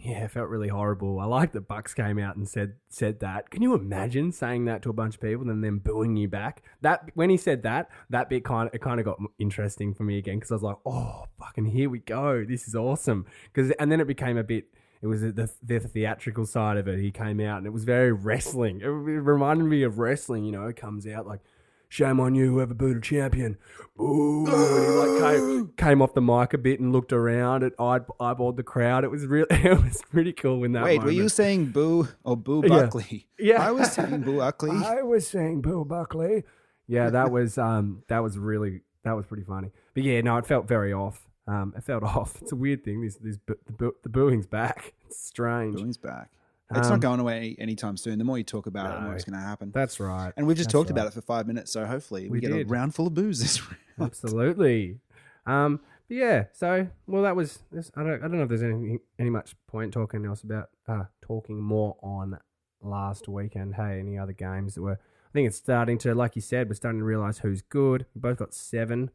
yeah, 0.00 0.24
it 0.24 0.30
felt 0.30 0.48
really 0.48 0.68
horrible. 0.68 1.18
I 1.18 1.24
like 1.24 1.52
that 1.52 1.66
Bucks 1.66 1.92
came 1.92 2.20
out 2.20 2.36
and 2.36 2.48
said 2.48 2.74
said 2.88 3.18
that. 3.20 3.50
Can 3.50 3.62
you 3.62 3.74
imagine 3.74 4.30
saying 4.30 4.66
that 4.66 4.80
to 4.82 4.90
a 4.90 4.92
bunch 4.92 5.16
of 5.16 5.20
people 5.20 5.50
and 5.50 5.64
then 5.64 5.78
booing 5.78 6.16
you 6.16 6.28
back? 6.28 6.62
That 6.82 7.10
when 7.14 7.30
he 7.30 7.36
said 7.36 7.64
that, 7.64 7.90
that 8.10 8.28
bit 8.28 8.44
kind 8.44 8.68
of 8.68 8.74
it 8.74 8.80
kind 8.80 9.00
of 9.00 9.06
got 9.06 9.18
interesting 9.40 9.94
for 9.94 10.04
me 10.04 10.18
again 10.18 10.36
because 10.36 10.52
I 10.52 10.54
was 10.54 10.62
like, 10.62 10.76
oh, 10.86 11.24
fucking 11.40 11.66
here 11.66 11.90
we 11.90 11.98
go. 11.98 12.44
This 12.44 12.68
is 12.68 12.76
awesome. 12.76 13.26
Because 13.52 13.72
and 13.72 13.90
then 13.90 14.00
it 14.00 14.06
became 14.06 14.36
a 14.36 14.44
bit. 14.44 14.66
It 15.00 15.06
was 15.06 15.20
the, 15.20 15.50
the 15.62 15.80
theatrical 15.80 16.44
side 16.46 16.76
of 16.76 16.88
it. 16.88 16.98
He 16.98 17.10
came 17.10 17.40
out 17.40 17.58
and 17.58 17.66
it 17.66 17.72
was 17.72 17.84
very 17.84 18.12
wrestling. 18.12 18.80
It, 18.80 18.86
it 18.86 18.88
reminded 18.90 19.64
me 19.64 19.82
of 19.82 19.98
wrestling. 19.98 20.44
You 20.44 20.52
know, 20.52 20.66
it 20.66 20.76
comes 20.76 21.06
out 21.06 21.26
like 21.26 21.40
shame 21.88 22.20
on 22.20 22.34
you, 22.34 22.52
whoever 22.52 22.74
booed 22.74 22.96
a 22.96 23.00
champion. 23.00 23.56
Ooh, 24.00 24.46
and 24.46 24.56
he 24.56 24.90
like 24.92 25.36
came, 25.36 25.72
came 25.76 26.02
off 26.02 26.14
the 26.14 26.20
mic 26.20 26.52
a 26.52 26.58
bit 26.58 26.80
and 26.80 26.92
looked 26.92 27.12
around. 27.12 27.62
It 27.62 27.74
eye, 27.78 28.00
eyeballed 28.20 28.56
the 28.56 28.62
crowd. 28.62 29.04
It 29.04 29.10
was 29.10 29.26
really, 29.26 29.46
it 29.50 29.82
was 29.82 30.02
pretty 30.10 30.32
cool 30.32 30.64
in 30.64 30.72
that. 30.72 30.84
Wait, 30.84 30.98
moment. 30.98 31.04
were 31.04 31.22
you 31.22 31.28
saying 31.28 31.66
boo 31.66 32.08
or 32.24 32.36
boo 32.36 32.62
Buckley? 32.62 33.26
Yeah. 33.40 33.66
I 33.66 33.70
was 33.70 33.92
saying 33.92 34.22
boo 34.22 34.38
Buckley. 34.38 34.70
I 34.84 35.02
was 35.02 35.28
saying 35.28 35.60
Bill 35.60 35.84
Buckley. 35.84 36.42
Yeah, 36.88 37.10
that 37.10 37.30
was 37.30 37.56
um, 37.56 38.02
that 38.08 38.20
was 38.20 38.36
really 38.36 38.80
that 39.04 39.12
was 39.12 39.26
pretty 39.26 39.44
funny. 39.44 39.70
But 39.94 40.02
yeah, 40.02 40.20
no, 40.22 40.36
it 40.38 40.46
felt 40.46 40.66
very 40.66 40.92
off. 40.92 41.27
Um, 41.48 41.72
it 41.76 41.82
felt 41.82 42.02
off. 42.16 42.40
It's 42.42 42.52
a 42.52 42.56
weird 42.56 42.84
thing. 42.84 43.00
This 43.02 43.16
this 43.16 43.36
bu- 43.38 43.54
the, 43.66 43.72
bu- 43.72 43.94
the 44.02 44.08
booing's 44.08 44.46
back. 44.46 44.92
It's 45.08 45.24
strange. 45.26 45.74
Booing's 45.74 45.96
back. 45.96 46.30
It's 46.70 46.86
Um, 46.86 46.92
not 46.94 47.00
going 47.00 47.18
away 47.20 47.56
anytime 47.58 47.96
soon. 47.96 48.18
The 48.18 48.24
more 48.24 48.36
you 48.36 48.44
talk 48.44 48.66
about 48.66 48.90
it, 48.92 48.94
the 48.96 49.00
more 49.06 49.14
it's 49.14 49.24
going 49.24 49.38
to 49.40 49.42
happen. 49.44 49.70
That's 49.72 49.98
right. 49.98 50.34
and 50.36 50.46
we've 50.46 50.54
just 50.54 50.66
That's 50.68 50.72
talked 50.74 50.90
right. 50.90 50.98
about 50.98 51.06
it 51.06 51.14
for 51.14 51.22
five 51.22 51.46
minutes, 51.46 51.72
so 51.72 51.86
hopefully 51.86 52.24
we, 52.24 52.28
We 52.28 52.40
get 52.40 52.52
did. 52.52 52.66
a 52.66 52.68
round 52.70 52.94
full 52.94 53.06
of 53.06 53.14
booze 53.14 53.40
this 53.40 53.62
round. 53.98 54.12
Absolutely. 54.12 54.98
Um, 55.46 55.80
but 56.08 56.16
yeah, 56.18 56.44
so 56.52 56.88
well, 57.06 57.22
that 57.22 57.34
was. 57.34 57.60
This, 57.72 57.90
I 57.96 58.02
don't. 58.02 58.16
I 58.22 58.28
don't 58.28 58.36
know 58.36 58.42
if 58.42 58.50
there's 58.50 58.62
any 58.62 58.98
any 59.18 59.30
much 59.30 59.54
point 59.66 59.94
talking 59.94 60.26
else 60.26 60.42
about 60.42 60.68
uh, 60.86 61.04
talking 61.22 61.58
more 61.58 61.96
on 62.02 62.38
last 62.82 63.28
weekend. 63.28 63.76
Hey, 63.76 63.98
any 63.98 64.18
other 64.18 64.32
games 64.34 64.74
that 64.74 64.82
were? 64.82 64.92
I 65.00 65.30
think 65.32 65.46
it's 65.48 65.56
starting 65.58 65.96
to, 65.98 66.14
like 66.14 66.36
you 66.36 66.42
said, 66.42 66.68
we're 66.68 66.74
starting 66.74 67.00
to 67.00 67.04
realize 67.04 67.38
who's 67.38 67.62
good. 67.62 68.04
We 68.14 68.20
both 68.20 68.38
got 68.38 68.52
seven. 68.54 69.10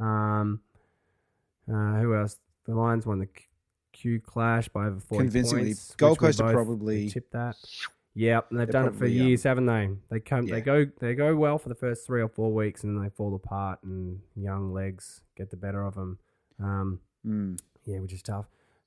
Um, 0.00 0.60
uh, 1.72 2.00
who 2.00 2.14
else? 2.14 2.38
The 2.66 2.74
Lions 2.74 3.06
won 3.06 3.18
the 3.18 3.28
Q- 3.92 4.20
Clash 4.20 4.68
by 4.68 4.86
over 4.86 5.00
forty 5.00 5.24
Convincingly. 5.24 5.64
points. 5.66 5.94
Gold 5.96 6.12
which 6.12 6.20
we 6.20 6.26
Coast 6.28 6.40
are 6.40 6.44
both 6.46 6.54
probably- 6.54 7.08
tipped 7.10 7.32
that. 7.32 7.56
Yep, 8.16 8.50
and 8.50 8.60
they've 8.60 8.66
They're 8.68 8.72
done 8.72 8.84
it 8.86 8.92
for 8.92 8.98
probably, 8.98 9.20
um, 9.20 9.26
years, 9.26 9.42
haven't 9.42 9.66
they? 9.66 9.90
They 10.08 10.20
come, 10.20 10.46
yeah. 10.46 10.54
they 10.54 10.60
go, 10.60 10.86
they 11.00 11.14
go 11.16 11.34
well 11.34 11.58
for 11.58 11.68
the 11.68 11.74
first 11.74 12.06
three 12.06 12.22
or 12.22 12.28
four 12.28 12.52
weeks, 12.54 12.84
and 12.84 12.96
then 12.96 13.02
they 13.02 13.10
fall 13.10 13.34
apart, 13.34 13.80
and 13.82 14.20
young 14.36 14.72
legs 14.72 15.22
get 15.36 15.50
the 15.50 15.56
better 15.56 15.82
of 15.84 15.94
them. 15.96 16.18
Um, 16.60 17.00
Mm. 17.26 17.58
yeah, 17.84 17.98
which 17.98 18.12
is 18.12 18.22
tough. 18.22 18.46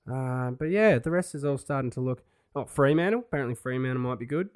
Uh, 0.09 0.51
but 0.51 0.65
yeah, 0.69 0.97
the 0.99 1.11
rest 1.11 1.35
is 1.35 1.43
all 1.43 1.57
starting 1.57 1.91
to 1.91 1.99
look. 1.99 2.23
Oh, 2.55 2.63
Fremantle. 2.63 3.19
Apparently, 3.19 3.53
Fremantle 3.55 3.99
might 4.01 4.19
be 4.19 4.25
good. 4.25 4.49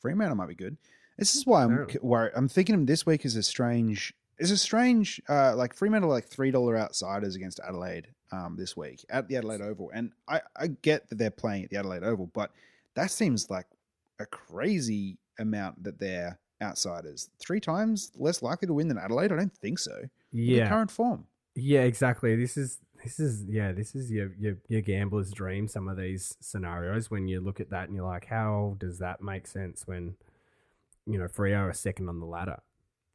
Fremantle 0.00 0.36
might 0.36 0.48
be 0.48 0.54
good. 0.54 0.76
This 1.18 1.34
is 1.34 1.44
why 1.46 1.62
I'm 1.64 1.70
Apparently. 1.72 1.92
c- 1.94 1.98
worried. 2.02 2.32
I'm 2.36 2.48
thinking 2.48 2.86
this 2.86 3.04
week 3.06 3.24
is 3.24 3.34
a 3.36 3.42
strange. 3.42 4.14
Is 4.38 4.50
a 4.50 4.56
strange. 4.56 5.20
Uh, 5.28 5.54
like 5.56 5.74
Fremantle, 5.74 6.10
are 6.10 6.14
like 6.14 6.26
three 6.26 6.50
dollar 6.50 6.76
outsiders 6.76 7.36
against 7.36 7.60
Adelaide. 7.66 8.08
Um, 8.32 8.56
this 8.56 8.76
week 8.76 9.04
at 9.10 9.28
the 9.28 9.36
Adelaide 9.36 9.60
Oval, 9.60 9.92
and 9.94 10.10
I 10.26 10.40
I 10.56 10.66
get 10.66 11.08
that 11.08 11.18
they're 11.18 11.30
playing 11.30 11.62
at 11.64 11.70
the 11.70 11.76
Adelaide 11.76 12.02
Oval, 12.02 12.30
but 12.34 12.50
that 12.94 13.12
seems 13.12 13.48
like 13.48 13.66
a 14.18 14.26
crazy 14.26 15.18
amount 15.38 15.84
that 15.84 16.00
they're 16.00 16.38
outsiders. 16.60 17.30
Three 17.38 17.60
times 17.60 18.10
less 18.16 18.42
likely 18.42 18.66
to 18.66 18.74
win 18.74 18.88
than 18.88 18.98
Adelaide. 18.98 19.30
I 19.30 19.36
don't 19.36 19.56
think 19.56 19.78
so. 19.78 20.02
Yeah, 20.32 20.68
current 20.68 20.90
form. 20.90 21.26
yeah, 21.54 21.82
exactly. 21.82 22.34
This 22.34 22.56
is 22.56 22.80
this 23.04 23.20
is 23.20 23.44
yeah, 23.44 23.70
this 23.70 23.94
is 23.94 24.10
your 24.10 24.32
your 24.38 24.56
your 24.68 24.80
gambler's 24.80 25.30
dream. 25.30 25.68
Some 25.68 25.88
of 25.88 25.96
these 25.96 26.36
scenarios 26.40 27.10
when 27.10 27.28
you 27.28 27.40
look 27.40 27.60
at 27.60 27.70
that 27.70 27.86
and 27.86 27.94
you're 27.94 28.06
like, 28.06 28.24
how 28.26 28.76
does 28.78 28.98
that 28.98 29.22
make 29.22 29.46
sense 29.46 29.86
when 29.86 30.16
you 31.06 31.18
know 31.18 31.28
Freo 31.28 31.68
are 31.68 31.72
second 31.72 32.08
on 32.08 32.18
the 32.18 32.26
ladder 32.26 32.60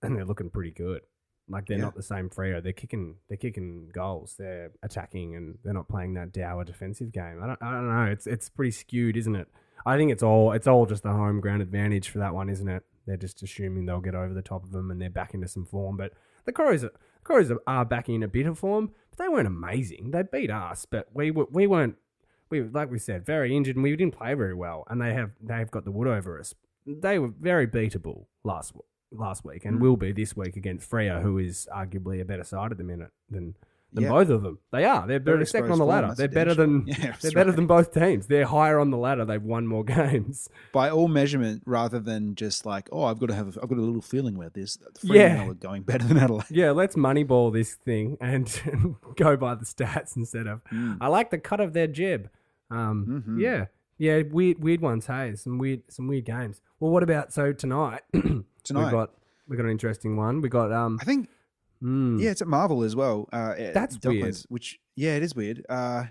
and 0.02 0.16
they're 0.16 0.26
looking 0.26 0.50
pretty 0.50 0.72
good. 0.72 1.02
Like 1.48 1.66
they're 1.66 1.78
Yeah. 1.78 1.86
not 1.86 1.96
the 1.96 2.04
same 2.04 2.30
Freo. 2.30 2.62
They're 2.62 2.74
kicking 2.74 3.16
they're 3.28 3.38
kicking 3.38 3.90
goals. 3.94 4.36
They're 4.38 4.72
attacking 4.84 5.36
and 5.36 5.58
they're 5.64 5.74
not 5.74 5.88
playing 5.88 6.14
that 6.14 6.32
dour 6.32 6.64
defensive 6.64 7.12
game. 7.12 7.40
I 7.42 7.48
don't 7.48 7.62
I 7.64 7.72
don't 7.72 7.88
know. 7.88 8.06
It's 8.12 8.28
it's 8.28 8.50
pretty 8.50 8.72
skewed, 8.72 9.18
isn't 9.18 9.36
it? 9.36 9.48
I 9.86 9.98
think 9.98 10.12
it's 10.12 10.22
all 10.24 10.52
it's 10.52 10.68
all 10.68 10.86
just 10.86 11.04
the 11.04 11.10
home 11.12 11.40
ground 11.42 11.62
advantage 11.62 12.10
for 12.10 12.20
that 12.20 12.34
one, 12.36 12.50
isn't 12.50 12.68
it? 12.68 12.84
They're 13.08 13.18
just 13.18 13.42
assuming 13.42 13.86
they'll 13.86 14.00
get 14.02 14.14
over 14.14 14.34
the 14.34 14.44
top 14.44 14.64
of 14.64 14.72
them 14.72 14.92
and 14.92 15.02
they're 15.02 15.10
back 15.10 15.34
into 15.34 15.48
some 15.48 15.66
form. 15.66 15.98
But 15.98 16.14
the 16.46 16.52
Crows 16.52 16.84
are, 16.84 16.90
the 16.92 17.24
Crows 17.24 17.50
are, 17.50 17.60
are 17.66 17.84
back 17.86 18.08
in 18.10 18.22
a 18.22 18.28
bit 18.28 18.46
of 18.46 18.60
form, 18.60 18.92
but 19.10 19.18
they 19.18 19.28
weren't 19.28 19.48
amazing. 19.48 20.12
They 20.12 20.22
beat 20.22 20.52
us, 20.52 20.86
but 20.86 21.08
we 21.14 21.32
were, 21.32 21.48
we 21.50 21.66
weren't 21.66 21.96
we 22.52 22.62
like 22.62 22.92
we 22.92 23.00
said 23.00 23.26
very 23.26 23.56
injured 23.56 23.76
and 23.76 23.84
we 23.84 23.96
didn't 23.96 24.16
play 24.16 24.36
very 24.36 24.54
well. 24.54 24.84
And 24.88 25.02
they 25.02 25.14
have 25.14 25.32
they've 25.42 25.72
got 25.72 25.86
the 25.86 25.92
wood 25.92 26.08
over 26.08 26.40
us. 26.40 26.54
They 26.86 27.18
were 27.18 27.30
very 27.30 27.66
beatable 27.68 28.26
last 28.44 28.76
last 29.12 29.44
week 29.44 29.66
and 29.66 29.78
Mm. 29.78 29.82
will 29.82 29.98
be 29.98 30.12
this 30.12 30.36
week 30.38 30.56
against 30.56 30.90
Freo, 30.90 31.22
who 31.22 31.38
is 31.38 31.68
arguably 31.76 32.22
a 32.22 32.26
better 32.26 32.44
side 32.44 32.72
at 32.72 32.78
the 32.78 32.84
minute 32.84 33.12
than 33.30 33.56
than 33.92 34.04
Yeah. 34.04 34.10
both 34.12 34.30
of 34.30 34.44
them. 34.44 34.60
They 34.72 34.86
are. 34.86 35.08
They're, 35.08 35.20
Better 35.20 35.38
they're 35.38 35.46
second 35.48 35.72
on 35.72 35.80
the 35.80 35.86
ladder. 35.86 36.14
They're 36.16 36.28
better 36.28 36.54
than. 36.54 36.84
Yeah, 36.86 36.96
they're 37.00 37.12
that's 37.20 37.34
better 37.34 37.52
than 37.52 37.66
both 37.66 37.92
teams. 37.92 38.28
They're 38.28 38.46
higher 38.46 38.78
on 38.78 38.92
the 38.92 38.98
ladder. 38.98 39.26
They've 39.26 39.42
won 39.42 39.66
more 39.66 39.84
games. 39.98 40.48
by 40.72 40.92
all 40.92 41.08
measurement, 41.08 41.64
rather 41.66 42.00
than 42.00 42.36
just 42.36 42.68
like, 42.68 42.88
oh, 42.92 43.06
I've 43.06 43.18
got 43.18 43.30
to 43.30 43.34
have, 43.34 43.58
a, 43.58 43.64
I've 43.64 43.68
got 43.70 43.80
a 43.80 43.82
little 43.82 44.04
feeling 44.04 44.36
about 44.36 44.54
this. 44.54 44.78
Yeah. 45.02 45.48
Are 45.50 45.54
going 45.56 45.82
better 45.82 46.06
than 46.08 46.18
Adelaide. 46.18 46.46
Yeah, 46.52 46.70
let's 46.70 46.96
moneyball 46.96 47.52
this 47.52 47.74
thing 47.74 48.16
and 48.22 48.46
go 49.16 49.36
by 49.36 49.56
the 49.56 49.66
stats 49.66 50.16
instead 50.16 50.46
of. 50.46 50.64
Mm. 50.66 51.00
I 51.02 51.08
like 51.08 51.32
the 51.32 51.40
cut 51.40 51.60
of 51.60 51.74
their 51.74 51.88
jib. 51.88 52.30
Um, 52.70 53.24
Mhm. 53.28 53.42
Yeah, 53.42 53.66
yeah, 54.00 54.22
weird, 54.24 54.64
weird 54.64 54.82
ones. 54.82 55.06
Hey, 55.06 55.36
some 55.36 55.60
weird, 55.60 55.84
some 55.90 56.08
weird 56.08 56.26
games. 56.26 56.62
Well, 56.80 56.90
what 56.90 57.04
about 57.04 57.32
so 57.32 57.54
tonight? 57.54 58.02
Tonight. 58.64 58.86
we 58.86 58.92
got 58.92 59.12
we 59.48 59.58
got 59.58 59.66
an 59.66 59.72
interesting 59.72 60.16
one. 60.16 60.42
We 60.42 60.50
got 60.50 60.72
um, 60.72 61.00
I 61.02 61.06
think 61.06 61.30
mm, 61.82 62.22
Yeah, 62.22 62.32
it's 62.32 62.42
at 62.42 62.48
Marvel 62.48 62.84
as 62.84 62.96
well. 62.96 63.28
Uh, 63.32 63.56
at 63.58 63.74
That's 63.74 63.98
Docklands, 63.98 64.46
Which 64.50 64.80
yeah, 64.96 65.16
it 65.16 65.24
is 65.24 65.34
weird. 65.34 65.66
Uh, 65.68 66.06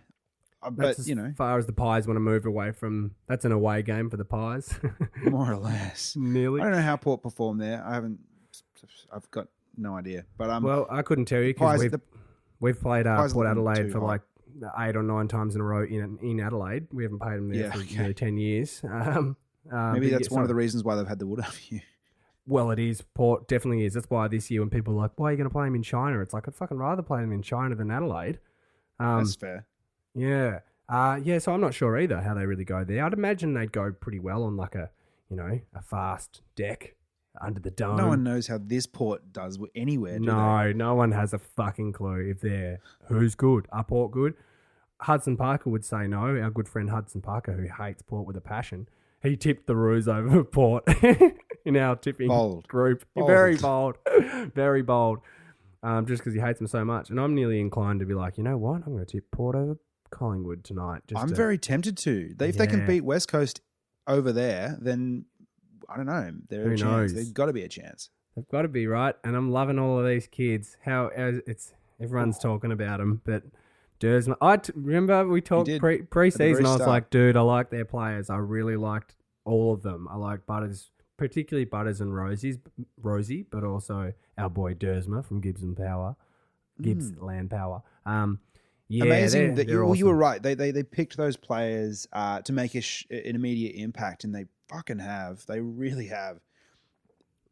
that's 0.63 0.75
but 0.77 0.99
as 0.99 1.09
you 1.09 1.15
know, 1.15 1.33
far 1.37 1.59
as 1.59 1.67
the 1.67 1.73
Pies 1.73 2.07
want 2.07 2.17
to 2.17 2.21
move 2.21 2.47
away 2.47 2.73
from. 2.73 3.13
That's 3.29 3.45
an 3.45 3.53
away 3.53 3.83
game 3.83 4.11
for 4.11 4.17
the 4.17 4.25
Pies. 4.25 4.79
more 5.25 5.53
or 5.53 5.57
less. 5.57 6.17
Nearly. 6.17 6.61
I 6.61 6.65
don't 6.65 6.73
know 6.73 6.83
how 6.83 6.97
Port 6.97 7.23
performed 7.23 7.61
there. 7.61 7.85
I 7.87 7.95
haven't. 7.95 8.19
I've 9.13 9.31
got 9.31 9.47
no 9.77 9.97
idea. 9.97 10.25
But 10.37 10.51
um, 10.51 10.65
Well, 10.65 10.87
I 10.91 11.03
couldn't 11.03 11.27
tell 11.27 11.41
you 11.41 11.55
because 11.55 11.81
we've 11.81 11.93
the, 11.93 12.01
we've 12.61 12.81
played 12.81 13.07
uh, 13.07 13.29
Port 13.29 13.47
Adelaide 13.47 13.93
for 13.93 14.01
like 14.01 14.23
eight 14.79 14.97
or 14.97 15.03
nine 15.03 15.29
times 15.29 15.55
in 15.55 15.61
a 15.61 15.65
row 15.65 15.85
in 15.85 16.19
in 16.23 16.41
Adelaide. 16.41 16.87
We 16.93 17.03
haven't 17.05 17.21
played 17.21 17.37
them 17.37 17.49
there 17.51 17.63
Yeah, 17.65 17.73
for 17.73 17.79
okay. 17.81 17.97
nearly 17.97 18.15
ten 18.15 18.37
years. 18.37 18.83
Um, 18.91 19.37
uh, 19.73 19.93
maybe 19.93 20.09
that's 20.11 20.29
yeah, 20.31 20.35
one 20.35 20.43
of 20.43 20.49
the 20.49 20.55
reasons 20.55 20.83
why 20.83 20.95
they've 20.95 21.07
had 21.07 21.19
the 21.19 21.27
wood 21.27 21.41
over 21.41 21.53
you. 21.69 21.81
Well, 22.47 22.71
it 22.71 22.79
is. 22.79 23.03
Port 23.03 23.47
definitely 23.49 23.85
is. 23.85 23.93
That's 23.93 24.09
why 24.09 24.27
this 24.29 24.51
year 24.51 24.61
when 24.63 24.71
people 24.71 24.95
are 24.95 24.97
like, 24.97 25.11
why 25.17 25.29
are 25.29 25.33
you 25.33 25.37
going 25.37 25.49
to 25.51 25.53
play 25.53 25.67
him 25.67 25.75
in 25.75 25.83
China? 25.83 26.21
It's 26.21 26.33
like, 26.33 26.49
I'd 26.49 26.55
fucking 26.55 26.79
rather 26.79 27.03
play 27.03 27.23
him 27.23 27.31
in 27.33 27.43
China 27.43 27.75
than 27.75 27.91
Adelaide. 27.91 28.39
Um, 28.99 29.19
That's 29.19 29.35
fair. 29.37 29.67
yeah. 30.15 30.61
Uh, 30.89 31.21
yeah, 31.23 31.39
so 31.39 31.53
I'm 31.53 31.61
not 31.61 31.75
sure 31.75 31.99
either 31.99 32.23
how 32.23 32.33
they 32.33 32.47
really 32.47 32.65
go 32.65 32.83
there. 32.85 33.05
I'd 33.05 33.13
imagine 33.13 33.53
they'd 33.53 33.71
go 33.73 33.93
pretty 33.93 34.19
well 34.21 34.45
on 34.45 34.57
like 34.57 34.75
a, 34.75 34.89
you 35.29 35.37
know, 35.37 35.61
a 35.75 35.83
fast 35.83 36.41
deck 36.57 36.95
under 37.41 37.61
the 37.61 37.71
dome. 37.71 37.97
No 37.97 38.09
one 38.09 38.23
knows 38.25 38.47
how 38.47 38.59
this 38.59 38.87
port 38.87 39.33
does 39.33 39.59
anywhere. 39.75 40.19
Do 40.19 40.27
no, 40.27 40.73
no 40.73 40.95
one 40.95 41.13
has 41.13 41.33
a 41.33 41.39
fucking 41.39 41.93
clue 41.93 42.31
if 42.31 42.41
they're 42.41 42.81
who's 43.07 43.35
good. 43.35 43.67
Are 43.73 43.85
Port 43.85 44.11
good? 44.13 44.35
Hudson 45.01 45.37
Parker 45.37 45.71
would 45.71 45.85
say 45.85 46.07
no. 46.09 46.21
Our 46.23 46.51
good 46.51 46.69
friend 46.69 46.91
Hudson 46.91 47.21
Parker, 47.23 47.53
who 47.53 47.69
hates 47.83 48.03
Port 48.03 48.27
with 48.27 48.37
a 48.37 48.41
passion, 48.41 48.89
he 49.23 49.37
tipped 49.37 49.67
the 49.67 49.77
Roos 49.77 50.09
over 50.09 50.43
Port 50.59 50.85
in 51.65 51.77
our 51.77 51.97
tipping 51.97 52.29
Bold. 52.29 52.67
group. 52.69 53.05
Bold. 53.15 53.29
Very 53.29 53.57
bold, 53.57 53.97
very 54.55 54.83
bold. 54.83 55.21
Um, 55.81 56.07
just 56.07 56.21
because 56.23 56.35
he 56.35 56.41
hates 56.41 56.59
them 56.59 56.67
so 56.67 56.85
much, 56.85 57.11
and 57.11 57.21
I'm 57.21 57.37
nearly 57.37 57.61
inclined 57.61 58.01
to 58.01 58.07
be 58.07 58.15
like, 58.15 58.37
you 58.37 58.43
know 58.43 58.57
what? 58.59 58.83
I'm 58.85 58.93
going 58.95 59.05
to 59.07 59.07
tip 59.07 59.31
Port 59.31 59.55
over 59.55 59.79
Collingwood 60.11 60.65
tonight. 60.65 61.03
Just? 61.07 61.23
I'm 61.23 61.29
to- 61.29 61.35
very 61.37 61.57
tempted 61.57 61.97
to. 61.99 62.35
They, 62.37 62.49
if 62.49 62.57
they 62.57 62.67
can 62.67 62.85
beat 62.85 63.03
West 63.03 63.29
Coast 63.29 63.61
over 64.09 64.33
there, 64.33 64.77
then 64.81 65.27
I 65.89 65.97
don't 65.97 66.07
know. 66.07 66.33
There's 66.49 66.67
Who 66.67 66.73
a 66.73 66.77
chance. 66.77 67.13
There's 67.13 67.33
got 67.33 67.47
to 67.47 67.53
be 67.53 67.63
a 67.63 67.69
chance. 67.69 68.11
They've 68.37 68.49
got 68.49 68.63
to 68.63 68.69
be 68.69 68.87
right, 68.87 69.15
and 69.25 69.35
I'm 69.37 69.51
loving 69.51 69.79
all 69.79 69.99
of 69.99 70.07
these 70.07 70.27
kids. 70.27 70.77
How 70.85 71.09
as 71.09 71.41
it's 71.47 71.73
everyone's 72.01 72.39
talking 72.39 72.71
about 72.73 72.99
them, 72.99 73.21
but 73.25 73.43
Duursma. 74.01 74.37
I 74.41 74.59
t- 74.59 74.73
remember 74.77 75.27
we 75.27 75.41
talked 75.41 75.67
did, 75.67 75.81
pre 75.81 76.03
preseason. 76.03 76.59
I 76.59 76.63
was 76.63 76.75
start. 76.75 76.89
like, 76.89 77.11
dude, 77.11 77.37
I 77.37 77.41
like 77.41 77.71
their 77.71 77.85
players. 77.85 78.31
I 78.31 78.37
really 78.37 78.77
liked 78.77 79.17
all 79.45 79.73
of 79.73 79.83
them. 79.83 80.07
I 80.11 80.17
like 80.17 80.47
Butters, 80.47 80.91
particularly 81.17 81.65
Butters 81.65 82.01
and 82.01 82.13
Rozee's 82.13 82.59
Rozee, 83.03 83.47
but 83.51 83.65
also 83.65 84.13
our 84.37 84.51
boy 84.51 84.75
Duursma 84.75 85.25
from 85.25 85.41
Gibson 85.41 85.75
Power, 85.75 86.15
Gippsland 86.81 87.51
Power. 87.51 87.83
Um, 88.07 88.39
yeah. 88.89 89.05
Amazing 89.05 89.41
they're- 89.41 89.57
that 89.57 89.67
you, 89.69 89.75
they're 89.75 89.85
well, 89.85 89.95
you 89.95 90.07
were 90.07 90.15
right. 90.17 90.43
They, 90.43 90.55
they 90.55 90.71
they 90.71 90.83
picked 90.83 91.17
those 91.17 91.37
players 91.37 92.07
uh, 92.13 92.41
to 92.43 92.53
make 92.53 92.75
a 92.75 92.81
sh- 92.81 93.07
an 93.11 93.35
immediate 93.35 93.75
impact, 93.77 94.25
and 94.25 94.35
they 94.35 94.47
fucking 94.69 94.99
have. 94.99 95.45
They 95.47 95.61
really 95.61 96.07
have. 96.09 96.39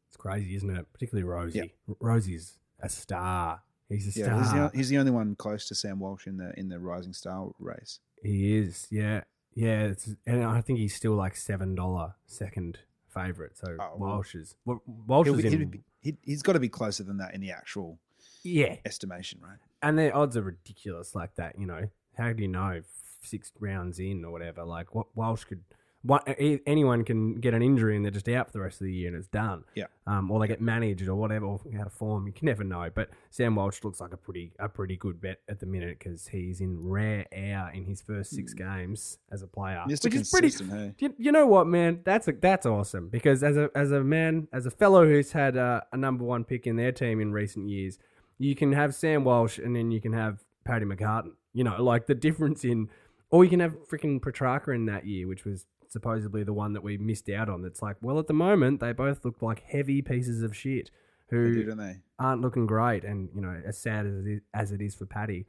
It's 0.09 0.17
crazy, 0.17 0.55
isn't 0.57 0.71
it? 0.71 0.87
Particularly 0.93 1.29
Rozee. 1.29 1.73
Rozee's 2.01 2.59
a 2.81 2.89
star. 2.89 3.63
He's 3.89 4.17
a 4.17 4.19
Yeah, 4.21 4.27
star. 4.27 4.41
he's 4.41 4.53
the, 4.53 4.71
he's 4.79 4.89
the 4.89 4.99
only 4.99 5.13
one 5.13 5.35
close 5.37 5.67
to 5.69 5.75
Sam 5.75 5.99
Walsh 6.01 6.27
in 6.27 6.37
the 6.37 6.53
in 6.59 6.69
the 6.69 6.79
Rising 6.79 7.13
Star 7.13 7.51
race. 7.59 8.01
He 8.23 8.57
is, 8.57 8.87
yeah, 8.91 9.23
yeah. 9.55 9.83
It's, 9.85 10.15
and 10.27 10.43
I 10.45 10.61
think 10.61 10.79
he's 10.79 10.95
still 10.95 11.13
like 11.15 11.37
seven 11.37 11.75
dollar 11.75 12.15
second 12.27 12.79
favorite. 13.09 13.57
So 13.57 13.77
Oh. 13.81 13.97
Walsh 13.97 14.35
is 14.35 14.57
Wa- 14.65 14.79
Walsh 15.07 15.29
is 15.29 15.45
in, 15.45 15.69
be, 15.69 15.81
he, 16.01 16.17
he's 16.23 16.43
got 16.43 16.55
to 16.55 16.61
be 16.61 16.69
closer 16.69 17.05
than 17.05 17.19
that 17.19 17.35
in 17.35 17.41
the 17.41 17.51
actual 17.53 17.99
yeah, 18.43 18.77
estimation, 18.85 19.41
right? 19.43 19.59
and 19.83 19.99
their 19.99 20.15
odds 20.17 20.37
are 20.37 20.43
ridiculous 20.43 21.15
like 21.15 21.35
that. 21.37 21.59
You 21.59 21.67
know, 21.67 21.89
how 22.17 22.33
do 22.33 22.43
you 22.43 22.49
know 22.49 22.81
six 23.23 23.53
rounds 23.61 23.99
in 24.01 24.25
or 24.25 24.33
whatever? 24.33 24.65
Like 24.65 24.95
what 24.95 25.07
Walsh 25.15 25.45
could. 25.45 25.63
A- 26.11 26.61
anyone 26.67 27.05
can 27.05 27.35
get 27.35 27.55
an 27.55 27.63
injury 27.63 27.97
and 27.97 28.05
they're 28.05 28.13
just 28.13 28.29
out 28.29 28.47
for 28.47 28.53
the 28.53 28.61
rest 28.61 28.81
of 28.81 28.87
the 28.87 28.93
year 28.93 29.09
and 29.09 29.17
it's 29.17 29.29
done. 29.29 29.65
Yeah. 29.75 29.87
Um, 30.07 30.31
or 30.31 30.41
they 30.41 30.47
get 30.47 30.61
managed 30.61 31.09
or 31.09 31.15
whatever, 31.15 31.47
or 31.47 31.61
out 31.79 31.87
of 31.87 31.93
form. 31.93 32.27
You 32.27 32.33
can 32.33 32.47
never 32.47 32.65
know. 32.65 32.89
But 32.95 33.11
Sam 33.31 33.57
Walsh 33.57 33.83
looks 33.83 34.01
like 34.01 34.13
a 34.13 34.17
pretty 34.17 34.53
a 34.59 34.69
pretty 34.69 34.97
good 34.97 35.21
bet 35.21 35.41
at 35.49 35.61
the 35.61 35.67
minute 35.67 35.99
because 35.99 36.29
he's 36.29 36.61
in 36.61 36.89
rare 36.89 37.27
air 37.33 37.71
in 37.75 37.85
his 37.85 38.01
first 38.03 38.31
six 38.31 38.55
games 38.55 39.19
as 39.31 39.43
a 39.43 39.47
player, 39.47 39.85
Mr. 39.89 40.05
which 40.05 40.15
is 40.15 40.31
pretty 40.31 40.51
hey? 40.51 40.95
you, 40.99 41.15
you 41.19 41.33
know 41.33 41.47
what, 41.47 41.67
man? 41.67 42.01
That's 42.05 42.29
a, 42.29 42.33
that's 42.33 42.67
awesome 42.67 43.09
because 43.09 43.43
as 43.43 43.57
a 43.57 43.71
as 43.75 43.91
a 43.91 44.03
man, 44.03 44.49
as 44.53 44.67
a 44.67 44.71
fellow 44.71 45.07
who's 45.07 45.33
had 45.33 45.57
a, 45.57 45.85
a 45.93 45.97
number 45.97 46.25
one 46.25 46.45
pick 46.45 46.67
in 46.67 46.77
their 46.77 46.93
team 46.93 47.21
in 47.21 47.33
recent 47.33 47.69
years, 47.69 47.99
you 48.39 48.55
can 48.55 48.73
have 48.73 48.95
Sam 48.95 49.25
Walsh 49.25 49.59
and 49.59 49.75
then 49.75 49.91
you 49.91 50.01
can 50.01 50.13
have 50.13 50.45
Paddy 50.65 50.85
McCartin. 50.85 51.33
You 51.53 51.65
know, 51.65 51.83
like 51.83 52.07
the 52.07 52.15
difference 52.15 52.65
in, 52.65 52.91
or 53.31 53.43
you 53.43 53.51
can 53.51 53.61
have 53.61 53.73
freaking 53.89 54.21
Petracca 54.21 54.75
in 54.75 54.87
that 54.87 55.07
year, 55.07 55.27
which 55.27 55.45
was 55.45 55.67
supposedly 55.89 56.43
the 56.43 56.53
one 56.53 56.73
that 56.75 56.83
we 56.83 56.97
missed 56.99 57.29
out 57.31 57.49
on. 57.49 57.63
That's 57.63 57.83
like, 57.83 57.97
well, 58.01 58.19
at 58.19 58.27
the 58.27 58.35
moment 58.35 58.81
they 58.81 58.93
both 58.93 59.25
look 59.25 59.43
like 59.43 59.61
heavy 59.65 60.03
pieces 60.03 60.43
of 60.43 60.57
shit 60.57 60.91
who 61.31 61.55
do, 61.55 61.65
don't 61.65 61.79
they? 61.79 62.01
aren't 62.19 62.41
looking 62.41 62.67
great, 62.67 63.05
and 63.05 63.29
you 63.35 63.41
know, 63.41 63.61
as 63.67 63.77
sad 63.79 64.07
as 64.07 64.15
it 64.25 64.27
is, 64.29 64.41
as 64.55 64.73
it 64.73 64.81
is 64.81 64.95
for 64.95 65.07
Paddy, 65.07 65.47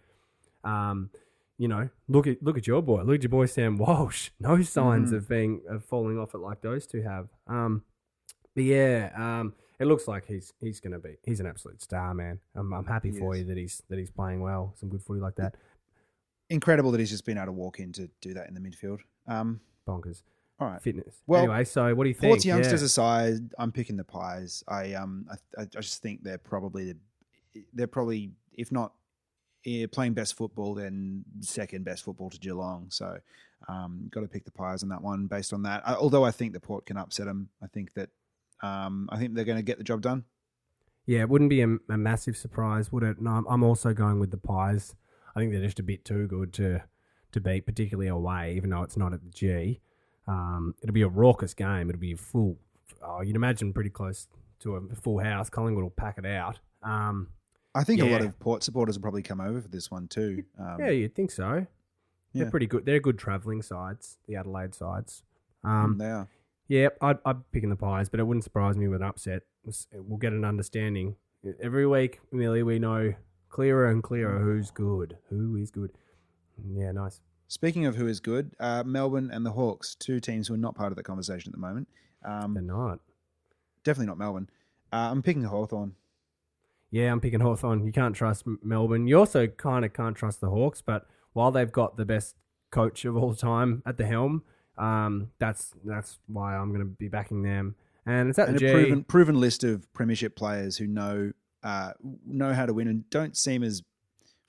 um, 0.64 1.10
you 1.58 1.68
know, 1.68 1.90
look 2.08 2.28
at 2.28 2.42
look 2.44 2.58
at 2.58 2.68
your 2.68 2.82
boy, 2.82 3.02
look 3.04 3.16
at 3.16 3.24
your 3.24 3.30
boy 3.30 3.46
Sam 3.46 3.78
Walsh. 3.78 4.30
No 4.40 4.62
signs 4.62 5.12
Mhm. 5.12 5.16
of 5.18 5.30
being 5.30 5.62
of 5.70 5.84
falling 5.86 6.18
off 6.20 6.34
it 6.34 6.40
like 6.40 6.62
those 6.62 6.86
two 6.88 7.02
have. 7.04 7.28
Um, 7.48 7.84
but 8.56 8.64
yeah, 8.64 9.12
um, 9.16 9.54
it 9.80 9.86
looks 9.86 10.08
like 10.08 10.26
he's 10.26 10.54
he's 10.60 10.80
gonna 10.80 11.00
be 11.00 11.18
he's 11.24 11.40
an 11.40 11.46
absolute 11.46 11.82
star, 11.82 12.14
man. 12.16 12.40
I'm, 12.56 12.74
I'm 12.74 12.86
happy 12.86 13.12
He 13.12 13.20
for 13.20 13.34
is. 13.36 13.42
you 13.42 13.46
that 13.48 13.58
he's 13.58 13.84
that 13.90 14.00
he's 14.00 14.10
playing 14.12 14.42
well, 14.42 14.74
some 14.76 14.90
good 14.90 15.02
footy 15.04 15.20
like 15.20 15.36
that. 15.36 15.56
Incredible 16.50 16.92
that 16.92 17.00
he's 17.00 17.10
just 17.10 17.26
been 17.26 17.38
able 17.38 17.48
to 17.48 17.52
walk 17.52 17.80
in 17.80 17.92
to 17.94 18.10
do 18.22 18.34
that 18.34 18.48
in 18.48 18.54
the 18.54 18.62
midfield. 18.62 19.00
Um, 19.28 19.60
Bonkers 19.88 20.22
all 20.60 20.68
right. 20.68 20.82
fitness. 20.82 21.22
Well, 21.28 21.44
anyway, 21.44 21.64
so 21.64 21.94
what 21.94 22.04
do 22.04 22.10
you 22.10 22.16
think? 22.16 22.32
Port's 22.32 22.46
youngsters 22.46 22.82
Yeah. 22.82 22.86
aside, 22.86 23.54
I'm 23.60 23.72
picking 23.72 23.98
the 23.98 24.04
Pies. 24.04 24.64
I 24.68 24.94
um 24.94 25.28
I, 25.58 25.62
I 25.62 25.66
just 25.66 26.02
think 26.02 26.24
they're 26.24 26.38
probably 26.38 26.94
the 27.54 27.64
they're 27.74 27.88
probably 27.88 28.32
if 28.54 28.72
not 28.72 28.94
eh, 29.66 29.86
playing 29.92 30.14
best 30.14 30.36
football, 30.36 30.74
then 30.74 31.24
second 31.42 31.86
best 31.86 32.04
football 32.04 32.30
to 32.30 32.40
Geelong. 32.40 32.88
So 32.90 33.18
um, 33.68 34.08
got 34.12 34.22
to 34.22 34.28
pick 34.28 34.46
the 34.46 34.52
Pies 34.52 34.84
on 34.84 34.90
that 34.90 35.02
one 35.02 35.28
based 35.28 35.54
on 35.54 35.64
that. 35.64 35.88
I, 35.88 35.94
although 35.96 36.24
I 36.24 36.32
think 36.32 36.54
the 36.54 36.60
Port 36.60 36.86
can 36.86 36.98
upset 36.98 37.26
them. 37.26 37.50
I 37.62 37.68
think 37.68 37.94
that 37.96 38.10
um, 38.62 39.10
I 39.12 39.18
think 39.18 39.34
they're 39.36 39.46
going 39.46 39.58
to 39.58 39.64
get 39.64 39.78
the 39.78 39.84
job 39.84 40.02
done. 40.02 40.24
Yeah, 41.06 41.22
it 41.22 41.30
wouldn't 41.30 41.50
be 41.50 41.62
a, 41.62 41.68
a 41.90 41.98
massive 41.98 42.36
surprise, 42.36 42.92
would 42.92 43.04
it? 43.04 43.22
No, 43.22 43.32
I'm, 43.32 43.46
I'm 43.48 43.64
also 43.64 43.94
going 43.94 44.20
with 44.20 44.32
the 44.32 44.38
Pies. 44.38 44.96
I 45.36 45.40
think 45.40 45.52
they're 45.52 45.62
just 45.62 45.80
a 45.80 45.84
bit 45.84 46.04
too 46.04 46.28
good 46.28 46.54
to 46.54 46.84
to 47.38 47.42
beat, 47.42 47.66
particularly 47.66 48.08
away, 48.10 48.54
even 48.56 48.70
though 48.70 48.84
it's 48.84 48.98
not 48.98 49.14
at 49.14 49.22
the 49.24 49.30
G. 49.30 49.80
Um, 50.28 50.76
it'll 50.82 50.94
be 50.94 51.02
a 51.04 51.08
raucous 51.08 51.54
game. 51.54 51.90
It'll 51.90 52.00
be 52.00 52.12
a 52.14 52.18
full. 52.18 52.58
Oh, 53.02 53.22
you'd 53.22 53.36
imagine 53.36 53.72
pretty 53.74 53.90
close 53.90 54.28
to 54.60 54.76
a 54.76 54.96
full 54.96 55.20
house. 55.20 55.50
Collingwood 55.50 55.84
will 55.84 55.90
pack 55.92 56.18
it 56.18 56.26
out. 56.26 56.60
Um, 56.84 57.30
I 57.76 57.84
think 57.84 58.02
a 58.02 58.06
lot 58.06 58.22
of 58.22 58.38
Port 58.40 58.64
supporters 58.64 58.98
will 58.98 59.04
probably 59.04 59.22
come 59.22 59.40
over 59.40 59.62
for 59.62 59.68
this 59.68 59.90
one 59.92 60.08
too. 60.08 60.44
Um, 60.60 60.78
yeah, 60.80 60.90
you'd 60.90 61.16
think 61.16 61.32
so. 61.32 61.68
They're 62.34 62.46
Yeah. 62.46 62.50
pretty 62.50 62.66
good. 62.68 62.86
They're 62.86 63.00
good 63.00 63.18
travelling 63.20 63.62
sides, 63.62 64.18
the 64.28 64.36
Adelaide 64.36 64.74
sides. 64.76 65.24
Um, 65.64 65.98
they 65.98 66.10
are. 66.10 66.28
Yeah, 66.68 66.90
I'd, 67.02 67.18
I'd 67.24 67.38
be 67.40 67.44
picking 67.54 67.70
the 67.70 67.76
Pies, 67.78 68.10
but 68.10 68.20
it 68.20 68.24
wouldn't 68.24 68.44
surprise 68.44 68.76
me 68.78 68.88
with 68.88 69.02
an 69.02 69.08
upset. 69.08 69.44
We'll 69.94 70.18
get 70.18 70.34
an 70.34 70.44
understanding. 70.44 71.16
Every 71.62 71.88
week, 71.88 72.20
Millie, 72.32 72.64
we 72.64 72.80
know 72.80 73.14
clearer 73.50 73.90
and 73.90 74.04
clearer 74.04 74.40
who's 74.40 74.72
good. 74.72 75.18
Who 75.30 75.56
is 75.56 75.72
good. 75.72 75.92
Yeah, 76.74 76.92
nice. 76.92 77.22
Speaking 77.48 77.86
of 77.86 77.96
who 77.96 78.08
is 78.08 78.20
good, 78.20 78.52
uh, 78.60 78.84
Melbourne 78.86 79.30
and 79.32 79.46
the 79.46 79.52
Hawks, 79.52 79.96
two 79.96 80.20
teams 80.20 80.48
who 80.48 80.54
are 80.54 80.58
not 80.58 80.76
part 80.76 80.92
of 80.92 80.98
the 80.98 81.04
conversation 81.04 81.50
at 81.50 81.54
the 81.54 81.66
moment. 81.66 81.88
Um, 82.26 82.54
They're 82.54 82.64
not. 82.64 83.00
definitely 83.84 84.08
not 84.08 84.18
Melbourne. 84.18 84.50
Uh, 84.92 85.10
I'm 85.12 85.22
picking 85.22 85.44
Hawthorn. 85.44 85.96
Yeah, 86.92 87.12
I'm 87.12 87.22
picking 87.22 87.40
Hawthorn. 87.40 87.86
You 87.86 87.92
can't 87.92 88.16
trust 88.16 88.44
Melbourne. 88.64 89.08
You 89.08 89.20
also 89.20 89.48
kind 89.48 89.86
of 89.86 89.94
can't 89.94 90.16
trust 90.16 90.42
the 90.42 90.50
Hawks, 90.50 90.82
but 90.82 91.06
while 91.34 91.52
they've 91.52 91.72
got 91.72 91.98
the 91.98 92.06
best 92.06 92.36
coach 92.72 93.06
of 93.06 93.16
all 93.16 93.34
time 93.34 93.82
at 93.86 93.98
the 93.98 94.06
helm, 94.06 94.44
um, 94.78 95.32
that's 95.40 95.74
that's 95.84 96.20
why 96.28 96.56
I'm 96.56 96.70
going 96.70 96.82
to 96.82 96.86
be 96.86 97.08
backing 97.08 97.44
them. 97.44 97.76
And 98.06 98.30
it's 98.30 98.40
at 98.40 98.48
and 98.50 98.62
a 98.62 98.72
proven 98.72 99.04
proven 99.04 99.40
list 99.40 99.64
of 99.64 99.92
premiership 99.94 100.36
players 100.36 100.78
who 100.78 100.88
know 100.88 101.34
uh, 101.64 101.92
know 102.26 102.54
how 102.54 102.66
to 102.66 102.74
win 102.74 102.88
and 102.88 103.10
don't 103.10 103.36
seem 103.36 103.64
as 103.64 103.84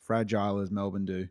fragile 0.04 0.61
as 0.61 0.70
Melbourne 0.70 1.04
do. 1.04 1.28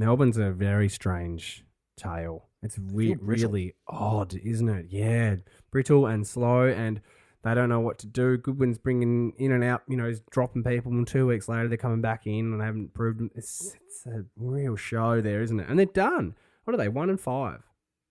Melbourne's 0.00 0.38
a 0.38 0.50
very 0.50 0.88
strange 0.88 1.62
tale. 1.98 2.48
It's 2.62 2.78
re- 2.78 3.18
really 3.20 3.74
odd, 3.86 4.32
isn't 4.34 4.68
it? 4.70 4.86
Yeah, 4.88 5.36
brittle 5.70 6.06
and 6.06 6.26
slow, 6.26 6.66
and 6.66 7.02
they 7.44 7.52
don't 7.52 7.68
know 7.68 7.80
what 7.80 7.98
to 7.98 8.06
do. 8.06 8.38
Goodwin's 8.38 8.78
bringing 8.78 9.34
in 9.36 9.52
and 9.52 9.62
out, 9.62 9.82
you 9.88 9.98
know, 9.98 10.08
he's 10.08 10.22
dropping 10.30 10.64
people, 10.64 10.90
and 10.92 11.06
two 11.06 11.26
weeks 11.26 11.50
later 11.50 11.68
they're 11.68 11.76
coming 11.76 12.00
back 12.00 12.26
in 12.26 12.50
and 12.50 12.58
they 12.62 12.64
haven't 12.64 12.94
proved 12.94 13.20
them. 13.20 13.30
It's, 13.34 13.76
it's 13.86 14.06
a 14.06 14.24
real 14.38 14.74
show 14.74 15.20
there, 15.20 15.42
isn't 15.42 15.60
it? 15.60 15.68
And 15.68 15.78
they're 15.78 15.84
done. 15.84 16.34
What 16.64 16.72
are 16.72 16.78
they? 16.78 16.88
One 16.88 17.10
and 17.10 17.20
five. 17.20 17.62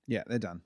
Yeah, 0.07 0.21
they're 0.27 0.37
done. 0.37 0.61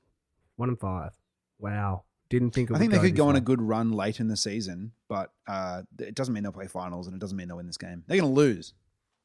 One 0.58 0.68
and 0.68 0.80
five. 0.80 1.12
Wow. 1.58 2.04
Didn't 2.30 2.52
think 2.52 2.70
it 2.70 2.76
I 2.76 2.80
think 2.80 2.92
they 2.92 3.00
could 3.00 3.16
go 3.16 3.30
on 3.30 3.38
a 3.38 3.42
good 3.42 3.62
run 3.62 3.94
late 3.94 4.20
in 4.20 4.28
the 4.28 4.36
season, 4.36 4.92
but 5.08 5.32
uh, 5.48 5.84
it 6.00 6.16
doesn't 6.16 6.34
mean 6.34 6.44
they'll 6.44 6.52
play 6.52 6.68
finals, 6.68 7.08
and 7.08 7.16
it 7.16 7.20
doesn't 7.20 7.38
mean 7.38 7.48
they'll 7.48 7.58
win 7.58 7.68
this 7.68 7.78
game. 7.78 8.04
They're 8.08 8.20
going 8.20 8.34
to 8.34 8.40
lose. 8.40 8.74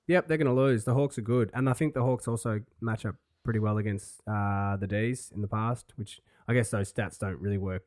Yep, 0.08 0.26
they're 0.26 0.36
going 0.38 0.46
to 0.54 0.60
lose. 0.60 0.84
The 0.84 0.94
Hawks 0.94 1.16
are 1.18 1.22
good, 1.22 1.50
and 1.54 1.68
I 1.68 1.72
think 1.74 1.94
the 1.94 2.02
Hawks 2.02 2.26
also 2.26 2.60
match 2.80 3.06
up 3.06 3.14
pretty 3.44 3.60
well 3.60 3.78
against 3.78 4.20
uh, 4.26 4.76
the 4.76 4.86
D's 4.86 5.30
in 5.34 5.40
the 5.42 5.48
past, 5.48 5.92
which 5.96 6.20
I 6.48 6.54
guess 6.54 6.70
those 6.70 6.92
stats 6.92 7.18
don't 7.18 7.40
really 7.40 7.58
work. 7.58 7.84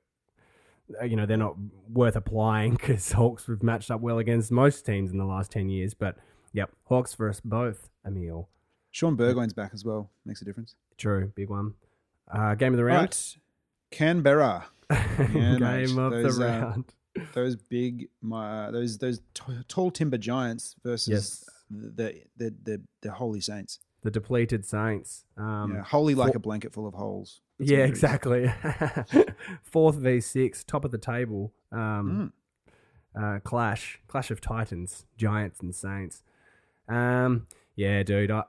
Uh, 1.02 1.06
You 1.06 1.16
know, 1.16 1.26
they're 1.26 1.38
not 1.38 1.56
worth 1.92 2.16
applying 2.16 2.72
because 2.78 3.12
Hawks 3.12 3.46
have 3.48 3.62
matched 3.64 3.92
up 3.92 4.02
well 4.02 4.18
against 4.20 4.52
most 4.52 4.86
teams 4.86 5.12
in 5.12 5.18
the 5.18 5.26
last 5.26 5.52
ten 5.52 5.68
years. 5.70 5.94
But 5.94 6.16
yep, 6.54 6.72
Hawks 6.86 7.14
for 7.14 7.28
us 7.30 7.40
both. 7.42 7.90
Emil, 8.06 8.50
Shaun 8.92 9.16
Burgoyne's 9.16 9.54
back 9.54 9.72
as 9.74 9.84
well. 9.86 10.10
Makes 10.26 10.42
a 10.42 10.46
difference. 10.46 10.76
true, 10.98 11.32
big 11.36 11.50
one. 11.50 11.74
Uh, 12.32 12.56
game 12.56 12.74
of 12.74 12.78
the 12.78 12.84
round. 12.86 13.02
Right. 13.02 13.36
Canberra. 13.92 14.66
Yeah, 15.34 15.58
game 15.58 15.98
of 16.00 16.12
Those, 16.12 16.38
the 16.38 16.46
uh, 16.48 16.60
round. 16.62 16.86
those 17.34 17.56
big, 17.56 18.10
my 18.22 18.70
those 18.72 18.98
those 18.98 19.20
t- 19.34 19.44
tall 19.68 19.90
timber 19.92 20.18
giants 20.18 20.76
versus 20.84 21.08
Yes. 21.10 21.50
The, 21.72 22.22
the 22.38 22.54
the 22.64 22.82
the 23.02 23.12
holy 23.14 23.42
saints. 23.42 23.80
The 24.04 24.12
depleted 24.12 24.66
Saints. 24.66 25.26
Um, 25.38 25.74
yeah, 25.76 25.84
holy 25.84 26.16
like 26.16 26.32
for- 26.34 26.38
a 26.38 26.42
blanket 26.42 26.74
full 26.74 26.88
of 26.88 26.94
holes. 26.96 27.42
That's 27.60 27.70
Yeah, 27.70 27.78
what 27.80 27.84
it 27.84 27.92
is. 27.92 27.98
exactly. 28.04 28.54
Fourth 29.64 29.96
v 29.98 30.20
six, 30.22 30.64
top 30.64 30.86
of 30.86 30.92
the 30.92 30.98
table. 30.98 31.54
Um, 31.72 32.34
Mm. 33.16 33.36
uh, 33.36 33.40
clash, 33.42 34.00
clash 34.08 34.32
of 34.32 34.42
titans, 34.42 35.06
giants 35.18 35.60
and 35.60 35.76
saints. 35.76 36.24
Um, 36.88 37.48
yeah, 37.76 38.02
dude, 38.04 38.32
I, 38.32 38.44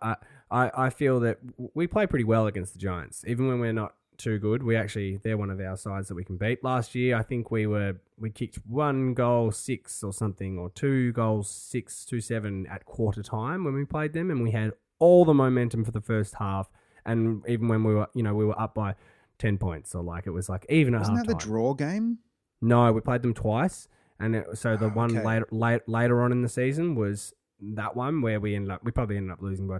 I 0.50 0.70
I 0.74 0.90
feel 0.90 1.20
that 1.20 1.38
we 1.74 1.86
play 1.86 2.06
pretty 2.06 2.24
well 2.24 2.46
against 2.46 2.72
the 2.72 2.78
giants, 2.78 3.24
even 3.26 3.46
when 3.46 3.60
we're 3.60 3.72
not 3.72 3.94
too 4.18 4.38
good. 4.38 4.62
We 4.62 4.76
actually 4.76 5.16
they're 5.18 5.36
one 5.36 5.50
of 5.50 5.60
our 5.60 5.76
sides 5.76 6.08
that 6.08 6.14
we 6.14 6.24
can 6.24 6.36
beat. 6.36 6.62
Last 6.62 6.94
year, 6.94 7.16
I 7.16 7.22
think 7.22 7.50
we 7.50 7.66
were 7.66 7.96
we 8.18 8.30
kicked 8.30 8.56
one 8.66 9.14
goal 9.14 9.50
six 9.50 10.02
or 10.02 10.12
something, 10.12 10.58
or 10.58 10.70
two 10.70 11.12
goals 11.12 11.48
six 11.50 12.04
two 12.04 12.20
seven 12.20 12.66
at 12.68 12.84
quarter 12.84 13.22
time 13.22 13.64
when 13.64 13.74
we 13.74 13.84
played 13.84 14.12
them, 14.12 14.30
and 14.30 14.42
we 14.42 14.50
had 14.52 14.72
all 14.98 15.24
the 15.24 15.34
momentum 15.34 15.84
for 15.84 15.90
the 15.90 16.00
first 16.00 16.34
half. 16.36 16.70
And 17.04 17.42
even 17.48 17.66
when 17.68 17.82
we 17.82 17.94
were, 17.94 18.06
you 18.14 18.22
know, 18.22 18.34
we 18.34 18.44
were 18.44 18.58
up 18.60 18.74
by 18.74 18.94
ten 19.38 19.58
points, 19.58 19.94
or 19.94 20.02
like 20.04 20.26
it 20.26 20.30
was 20.30 20.48
like 20.48 20.64
even 20.68 20.94
Wasn't 20.96 21.16
that 21.18 21.26
the 21.26 21.34
draw 21.34 21.74
game? 21.74 22.18
No, 22.60 22.92
we 22.92 23.00
played 23.00 23.22
them 23.22 23.34
twice, 23.34 23.88
and 24.20 24.36
it, 24.36 24.46
so 24.56 24.76
the 24.76 24.86
Oh, 24.86 24.90
one 24.90 25.16
okay. 25.16 25.26
later, 25.26 25.48
later 25.50 25.82
later 25.88 26.22
on 26.22 26.30
in 26.30 26.42
the 26.42 26.48
season 26.48 26.94
was 26.94 27.32
that 27.60 27.96
one 27.96 28.20
where 28.22 28.38
we 28.38 28.54
ended 28.54 28.70
up 28.70 28.84
we 28.84 28.92
probably 28.92 29.16
ended 29.16 29.32
up 29.32 29.42
losing 29.42 29.66
by 29.66 29.78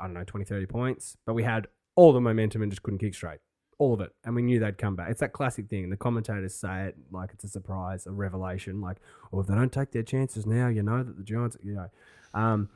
I 0.00 0.04
don't 0.06 0.14
know 0.14 0.24
20, 0.24 0.46
30 0.46 0.64
points, 0.66 1.16
but 1.26 1.34
we 1.34 1.42
had 1.42 1.66
all 1.96 2.12
the 2.14 2.20
momentum 2.20 2.62
and 2.62 2.72
just 2.72 2.82
couldn't 2.82 2.98
kick 3.00 3.14
straight, 3.14 3.40
all 3.78 3.94
of 3.94 4.00
it, 4.00 4.12
and 4.24 4.34
we 4.34 4.42
knew 4.42 4.58
they'd 4.58 4.78
come 4.78 4.96
back. 4.96 5.10
It's 5.10 5.20
that 5.20 5.32
classic 5.32 5.68
thing. 5.68 5.90
The 5.90 5.96
commentators 5.96 6.54
say 6.54 6.86
it 6.86 6.96
like 7.10 7.30
it's 7.32 7.44
a 7.44 7.48
surprise, 7.48 8.06
a 8.06 8.12
revelation, 8.12 8.80
like, 8.80 8.98
"Oh, 9.32 9.40
if 9.40 9.46
they 9.46 9.54
don't 9.54 9.72
take 9.72 9.92
their 9.92 10.02
chances 10.02 10.46
now, 10.46 10.68
you 10.68 10.82
know 10.82 11.02
that 11.02 11.16
the 11.16 11.22
Giants, 11.22 11.56
you 11.62 11.74
know." 11.74 11.90
Um, 12.32 12.68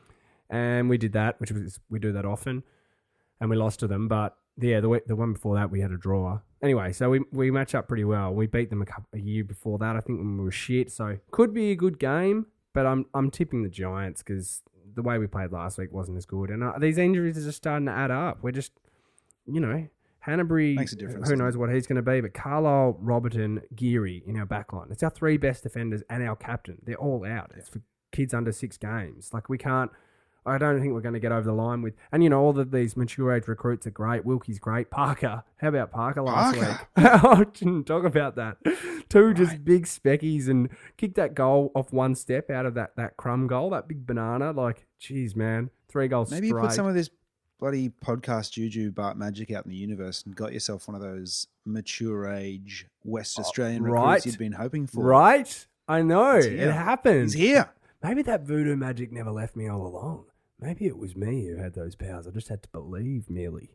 and 0.51 0.89
we 0.89 0.99
did 0.99 1.13
that, 1.13 1.41
which 1.41 1.53
was 1.53 1.81
we 1.91 1.99
do 1.99 2.13
that 2.13 2.25
often, 2.25 2.63
and 3.41 3.51
we 3.51 3.57
lost 3.57 3.81
to 3.81 3.87
them. 3.87 4.09
But 4.09 4.37
yeah, 4.59 4.81
the 4.81 5.03
the 5.07 5.17
one 5.17 5.35
before 5.35 5.55
that 5.57 5.71
we 5.71 5.81
had 5.81 5.91
a 5.91 5.97
draw. 5.97 6.41
Anyway, 6.63 6.93
so 6.93 7.11
we 7.11 7.21
we 7.33 7.51
match 7.51 7.75
up 7.75 7.89
pretty 7.89 8.05
well. 8.05 8.35
We 8.35 8.47
beat 8.47 8.71
them 8.71 8.83
a, 8.83 8.87
couple, 8.87 9.07
a 9.13 9.19
year 9.19 9.45
before 9.45 9.79
that, 9.79 9.97
I 9.97 10.01
think, 10.01 10.19
when 10.19 10.39
we 10.39 10.45
were 10.45 10.51
shit. 10.51 10.91
So 10.91 11.19
could 11.31 11.55
be 11.55 11.71
a 11.71 11.77
good 11.77 11.99
game, 11.99 12.47
but 12.73 12.87
I'm 12.87 13.07
I'm 13.15 13.31
tipping 13.31 13.63
the 13.63 13.69
Giants 13.69 14.23
because 14.23 14.63
the 14.95 15.03
way 15.03 15.19
we 15.19 15.27
played 15.27 15.53
last 15.53 15.79
week 15.79 15.93
wasn't 15.93 16.17
as 16.17 16.27
good, 16.27 16.51
and 16.51 16.65
uh, 16.65 16.73
these 16.79 16.99
injuries 16.99 17.39
are 17.39 17.45
just 17.45 17.59
starting 17.59 17.87
to 17.87 17.93
add 17.93 18.11
up. 18.11 18.39
We're 18.43 18.53
just, 18.53 18.73
you 19.47 19.61
know. 19.61 19.89
Hannebery, 20.27 20.75
Makes 20.75 20.93
a 20.93 20.97
difference, 20.97 21.29
who 21.29 21.37
knows 21.37 21.57
what 21.57 21.71
he's 21.73 21.87
going 21.87 21.97
to 21.97 22.03
be, 22.03 22.21
but 22.21 22.35
Carlisle, 22.35 22.99
Roberton, 23.03 23.63
Geary 23.75 24.23
in 24.27 24.37
our 24.39 24.47
backline. 24.47 24.91
It's 24.91 25.03
our 25.03 25.11
three 25.11 25.37
best 25.37 25.63
defenders 25.63 26.03
and 26.11 26.23
our 26.23 26.37
captain. 26.37 26.79
They're 26.85 26.97
all 26.97 27.25
out. 27.25 27.53
It's 27.57 27.69
for 27.69 27.81
kids 28.13 28.35
under 28.35 28.53
six 28.53 28.77
games. 28.77 29.31
Like, 29.33 29.49
we 29.49 29.57
can't, 29.59 29.91
I 30.45 30.59
don't 30.59 30.81
think 30.81 30.93
we're 30.93 31.01
going 31.01 31.15
to 31.15 31.21
get 31.21 31.33
over 31.33 31.43
the 31.43 31.53
line 31.53 31.83
with. 31.83 31.95
And 32.11 32.23
you 32.23 32.31
know, 32.31 32.41
all 32.41 32.59
of 32.59 32.71
these 32.71 32.97
mature 32.97 33.33
age 33.33 33.47
recruits 33.49 33.87
are 33.87 33.91
great. 33.91 34.25
Wilkie's 34.25 34.59
great. 34.59 34.91
Parker, 34.91 35.45
how 35.59 35.69
about 35.69 35.93
Parker 35.93 36.23
last 36.23 36.57
Parker? 36.57 36.89
week? 36.97 37.07
I 37.07 37.45
didn't 37.55 37.85
talk 37.85 38.05
about 38.05 38.37
that. 38.37 38.57
Two 39.09 39.35
just 39.35 39.65
big 39.65 39.85
speckies 39.87 40.49
and 40.49 40.69
kicked 40.97 41.17
that 41.17 41.35
goal 41.35 41.71
off 41.75 41.93
one 41.93 42.15
step 42.15 42.51
out 42.51 42.67
of 42.67 42.75
that 42.75 42.97
that 42.97 43.17
crumb 43.17 43.47
goal, 43.47 43.71
that 43.71 43.89
big 43.89 44.07
banana. 44.07 44.53
Like, 44.53 44.87
geez, 44.99 45.37
man, 45.37 45.71
three 45.89 46.09
goals. 46.09 46.31
Maybe 46.31 46.49
you 46.49 46.55
straight. 46.55 46.69
put 46.69 46.73
some 46.73 46.87
of 46.87 46.95
this 46.95 47.09
bloody 47.59 47.91
podcast 48.05 48.53
juju 48.53 48.91
Bart 48.91 49.17
magic 49.17 49.51
out 49.51 49.65
in 49.65 49.71
the 49.71 49.77
universe 49.77 50.23
and 50.25 50.37
got 50.37 50.53
yourself 50.53 50.87
one 50.87 50.95
of 50.95 51.01
those 51.01 51.49
mature 51.65 52.33
age 52.33 52.87
West 53.05 53.37
oh, 53.39 53.43
Australian 53.43 53.83
recruits 53.83 54.05
right. 54.05 54.27
you'd 54.27 54.39
been 54.39 54.53
hoping 54.53 54.87
for. 54.87 55.05
right. 55.05 55.67
I 55.89 56.03
know 56.03 56.37
it 56.37 56.71
happens. 56.71 57.33
He's 57.33 57.43
here. 57.49 57.71
Maybe 58.03 58.23
that 58.23 58.43
voodoo 58.43 58.77
magic 58.77 59.11
never 59.11 59.31
left 59.31 59.57
me 59.57 59.69
all 59.69 59.87
along. 59.87 60.27
Maybe 60.61 60.87
it 60.87 60.99
was 60.99 61.17
me 61.17 61.47
who 61.47 61.57
had 61.57 61.75
those 61.75 61.97
powers. 61.97 62.27
I 62.27 62.31
just 62.31 62.49
had 62.49 62.63
to 62.63 62.69
believe 62.69 63.31
Mealy. 63.31 63.71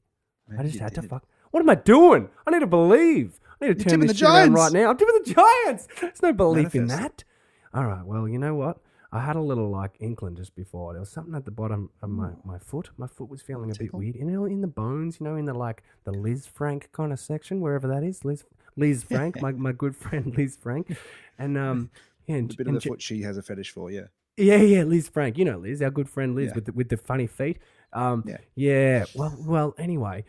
I 0.58 0.64
just 0.64 0.80
had 0.80 0.94
to 0.96 1.02
fuck. 1.02 1.26
What 1.52 1.62
am 1.62 1.70
I 1.70 1.76
doing? 1.76 2.30
I 2.46 2.52
need 2.52 2.60
to 2.60 2.68
believe. 2.68 3.40
I 3.62 3.66
need 3.66 3.80
to 3.80 3.84
You're 3.84 3.90
turn 3.90 4.00
this 4.02 4.12
the 4.12 4.18
shit 4.18 4.28
around 4.28 4.56
Giants. 4.56 4.60
right 4.60 4.74
now. 4.74 4.90
I'm 4.90 4.98
tipping 4.98 5.22
the 5.24 5.34
Giants. 5.34 5.88
There's 6.02 6.22
no 6.22 6.34
belief 6.34 6.76
in 6.76 6.88
that. 6.88 7.24
All 7.74 7.86
right. 7.86 8.06
Well, 8.06 8.28
you 8.28 8.38
know 8.38 8.56
what? 8.56 8.78
I 9.14 9.20
had 9.22 9.36
a 9.36 9.42
little 9.42 9.70
like 9.70 9.92
inkling 10.00 10.36
just 10.36 10.56
before. 10.56 10.92
There 10.94 11.00
was 11.00 11.10
something 11.12 11.36
at 11.36 11.46
the 11.46 11.52
bottom 11.52 11.92
of 12.02 12.10
my, 12.10 12.32
my 12.44 12.58
foot. 12.58 12.90
My 12.98 13.06
foot 13.08 13.30
was 13.30 13.42
feeling 13.44 13.70
a 13.70 13.74
bit 13.76 13.86
Tickle? 13.86 14.00
weird. 14.00 14.16
You 14.16 14.26
know, 14.26 14.46
in 14.46 14.62
the 14.62 14.68
bones. 14.68 15.20
You 15.20 15.26
know, 15.28 15.36
in 15.36 15.46
the 15.46 15.54
like 15.54 15.84
the 16.04 16.12
Liz 16.12 16.48
Frank 16.48 16.90
kind 16.92 17.14
of 17.14 17.20
section, 17.20 17.62
wherever 17.62 17.88
that 17.88 18.04
is. 18.04 18.26
Liz 18.26 18.44
Liz 18.76 19.04
Frank, 19.12 19.40
my 19.42 19.52
my 19.52 19.72
good 19.72 19.96
friend 19.96 20.34
Liz 20.38 20.58
Frank, 20.58 20.98
and 21.40 21.58
um. 21.58 21.90
Yeah, 22.26 22.36
and, 22.38 22.50
The 22.50 22.56
bit 22.56 22.62
of 22.62 22.68
and 22.68 22.76
the 22.78 22.80
Je- 22.80 22.90
foot 22.90 23.02
she 23.02 23.22
has 23.24 23.36
a 23.38 23.42
fetish 23.42 23.72
for, 23.72 23.92
yeah. 23.92 24.04
yeah, 24.38 24.56
yeah, 24.56 24.84
Liz 24.84 25.10
Frank. 25.10 25.38
You 25.38 25.44
know 25.44 25.58
Liz, 25.58 25.82
our 25.82 25.92
good 25.92 26.08
friend 26.10 26.36
Liz 26.36 26.48
Yeah. 26.48 26.54
with 26.56 26.66
the, 26.68 26.72
with 26.72 26.88
the 26.88 26.96
funny 26.96 27.28
feet. 27.28 27.58
Um, 27.92 28.24
Yeah. 28.26 28.38
yeah. 28.56 29.06
Well, 29.14 29.36
well. 29.46 29.76
Anyway, 29.78 30.24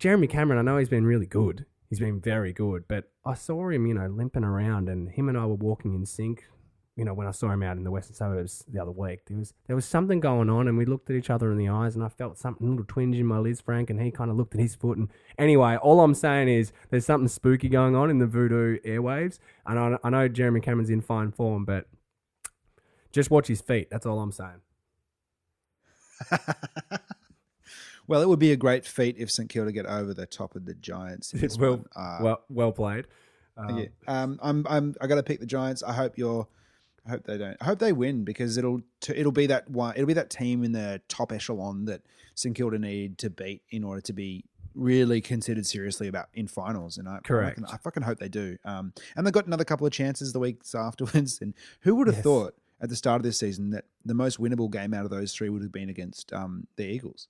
Jeremy 0.00 0.26
Cameron. 0.26 0.58
I 0.58 0.62
know 0.62 0.76
he's 0.76 0.88
been 0.88 1.06
really 1.06 1.26
good. 1.26 1.66
He's 1.88 2.00
been 2.00 2.20
very 2.20 2.52
good, 2.52 2.82
but 2.88 3.10
I 3.24 3.34
saw 3.34 3.68
him, 3.68 3.86
you 3.86 3.94
know, 3.94 4.08
limping 4.08 4.42
around, 4.42 4.88
and 4.88 5.08
him 5.08 5.28
and 5.28 5.38
I 5.38 5.46
were 5.46 5.54
walking 5.54 5.94
in 5.94 6.04
sync. 6.04 6.46
You 7.00 7.06
know, 7.06 7.14
when 7.14 7.26
I 7.26 7.30
saw 7.30 7.50
him 7.50 7.62
out 7.62 7.78
in 7.78 7.84
the 7.84 7.90
western 7.90 8.14
suburbs 8.14 8.62
the 8.68 8.80
other 8.80 8.90
week, 8.90 9.20
there 9.26 9.38
was 9.38 9.54
there 9.66 9.74
was 9.76 9.86
something 9.86 10.20
going 10.20 10.50
on, 10.50 10.68
and 10.68 10.76
we 10.76 10.84
looked 10.84 11.08
at 11.08 11.16
each 11.16 11.30
other 11.30 11.50
in 11.50 11.56
the 11.56 11.68
eyes, 11.68 11.94
and 11.94 12.04
I 12.04 12.08
felt 12.08 12.36
something, 12.36 12.66
a 12.66 12.70
little 12.70 12.84
twinge 12.86 13.16
in 13.16 13.24
my 13.24 13.38
Liz 13.38 13.60
Frank, 13.60 13.88
and 13.88 14.00
he 14.00 14.10
kind 14.10 14.30
of 14.30 14.36
looked 14.36 14.54
at 14.54 14.60
his 14.60 14.74
foot. 14.74 14.98
And 14.98 15.08
anyway, 15.38 15.76
all 15.76 16.00
I'm 16.00 16.14
saying 16.14 16.48
is 16.48 16.72
there's 16.90 17.06
something 17.06 17.28
spooky 17.28 17.70
going 17.70 17.96
on 17.96 18.10
in 18.10 18.18
the 18.18 18.26
voodoo 18.26 18.78
airwaves, 18.80 19.38
and 19.66 19.78
I, 19.78 19.96
I 20.04 20.10
know 20.10 20.28
Jeremy 20.28 20.60
Cameron's 20.60 20.90
in 20.90 21.00
fine 21.00 21.32
form, 21.32 21.64
but 21.64 21.88
just 23.12 23.30
watch 23.30 23.46
his 23.48 23.62
feet. 23.62 23.88
That's 23.90 24.04
all 24.04 24.20
I'm 24.20 24.32
saying. 24.32 24.60
Well, 28.10 28.22
it 28.22 28.28
would 28.28 28.40
be 28.40 28.50
a 28.50 28.56
great 28.56 28.84
feat 28.84 29.14
if 29.18 29.30
St 29.30 29.48
Kilda 29.48 29.70
get 29.70 29.86
over 29.86 30.12
the 30.12 30.26
top 30.26 30.56
of 30.56 30.64
the 30.64 30.74
Giants. 30.74 31.32
in 31.32 31.38
this 31.38 31.56
well. 31.56 31.84
Uh, 31.94 32.18
well, 32.20 32.42
well 32.50 32.72
played. 32.72 33.06
Um, 33.56 33.78
yeah. 33.78 33.86
um, 34.08 34.36
I'm, 34.42 34.66
I'm, 34.68 34.96
I 35.00 35.06
got 35.06 35.14
to 35.14 35.22
pick 35.22 35.38
the 35.38 35.46
Giants. 35.46 35.84
I 35.84 35.92
hope 35.92 36.18
you're. 36.18 36.48
I 37.06 37.10
hope 37.10 37.24
they 37.24 37.38
don't. 37.38 37.56
I 37.60 37.64
hope 37.64 37.78
they 37.78 37.92
win 37.92 38.24
because 38.24 38.56
it'll, 38.58 38.82
t- 39.00 39.14
it'll 39.16 39.32
be 39.32 39.46
that 39.46 39.70
one. 39.70 39.94
It'll 39.94 40.06
be 40.06 40.12
that 40.14 40.30
team 40.30 40.62
in 40.64 40.72
the 40.72 41.00
top 41.08 41.32
echelon 41.32 41.86
that 41.86 42.02
St 42.34 42.54
Kilda 42.54 42.78
need 42.78 43.18
to 43.18 43.30
beat 43.30 43.62
in 43.70 43.84
order 43.84 44.00
to 44.02 44.12
be 44.12 44.44
really 44.74 45.20
considered 45.20 45.66
seriously 45.66 46.06
about 46.08 46.28
in 46.34 46.46
finals. 46.46 46.96
And 46.98 47.08
I, 47.08 47.16
I 47.16 47.20
Correct. 47.20 47.58
reckon- 47.58 47.74
I, 47.74 47.78
fucking 47.78 48.02
hope 48.04 48.18
they 48.18 48.28
do. 48.28 48.56
Um, 48.64 48.92
and 49.16 49.26
they 49.26 49.30
got 49.30 49.46
another 49.46 49.64
couple 49.64 49.86
of 49.86 49.92
chances 49.92 50.32
the 50.32 50.38
weeks 50.40 50.74
afterwards. 50.74 51.38
And 51.40 51.54
who 51.80 51.94
would 51.96 52.06
have 52.06 52.16
Yes. 52.16 52.24
thought 52.24 52.54
at 52.80 52.88
the 52.88 52.96
start 52.96 53.16
of 53.16 53.22
this 53.24 53.38
season 53.38 53.70
that 53.70 53.84
the 54.04 54.14
most 54.14 54.38
winnable 54.38 54.70
game 54.70 54.94
out 54.94 55.04
of 55.04 55.10
those 55.10 55.34
three 55.34 55.48
would 55.48 55.62
have 55.62 55.72
been 55.72 55.88
against 55.90 56.32
um, 56.32 56.66
the 56.76 56.84
Eagles? 56.84 57.28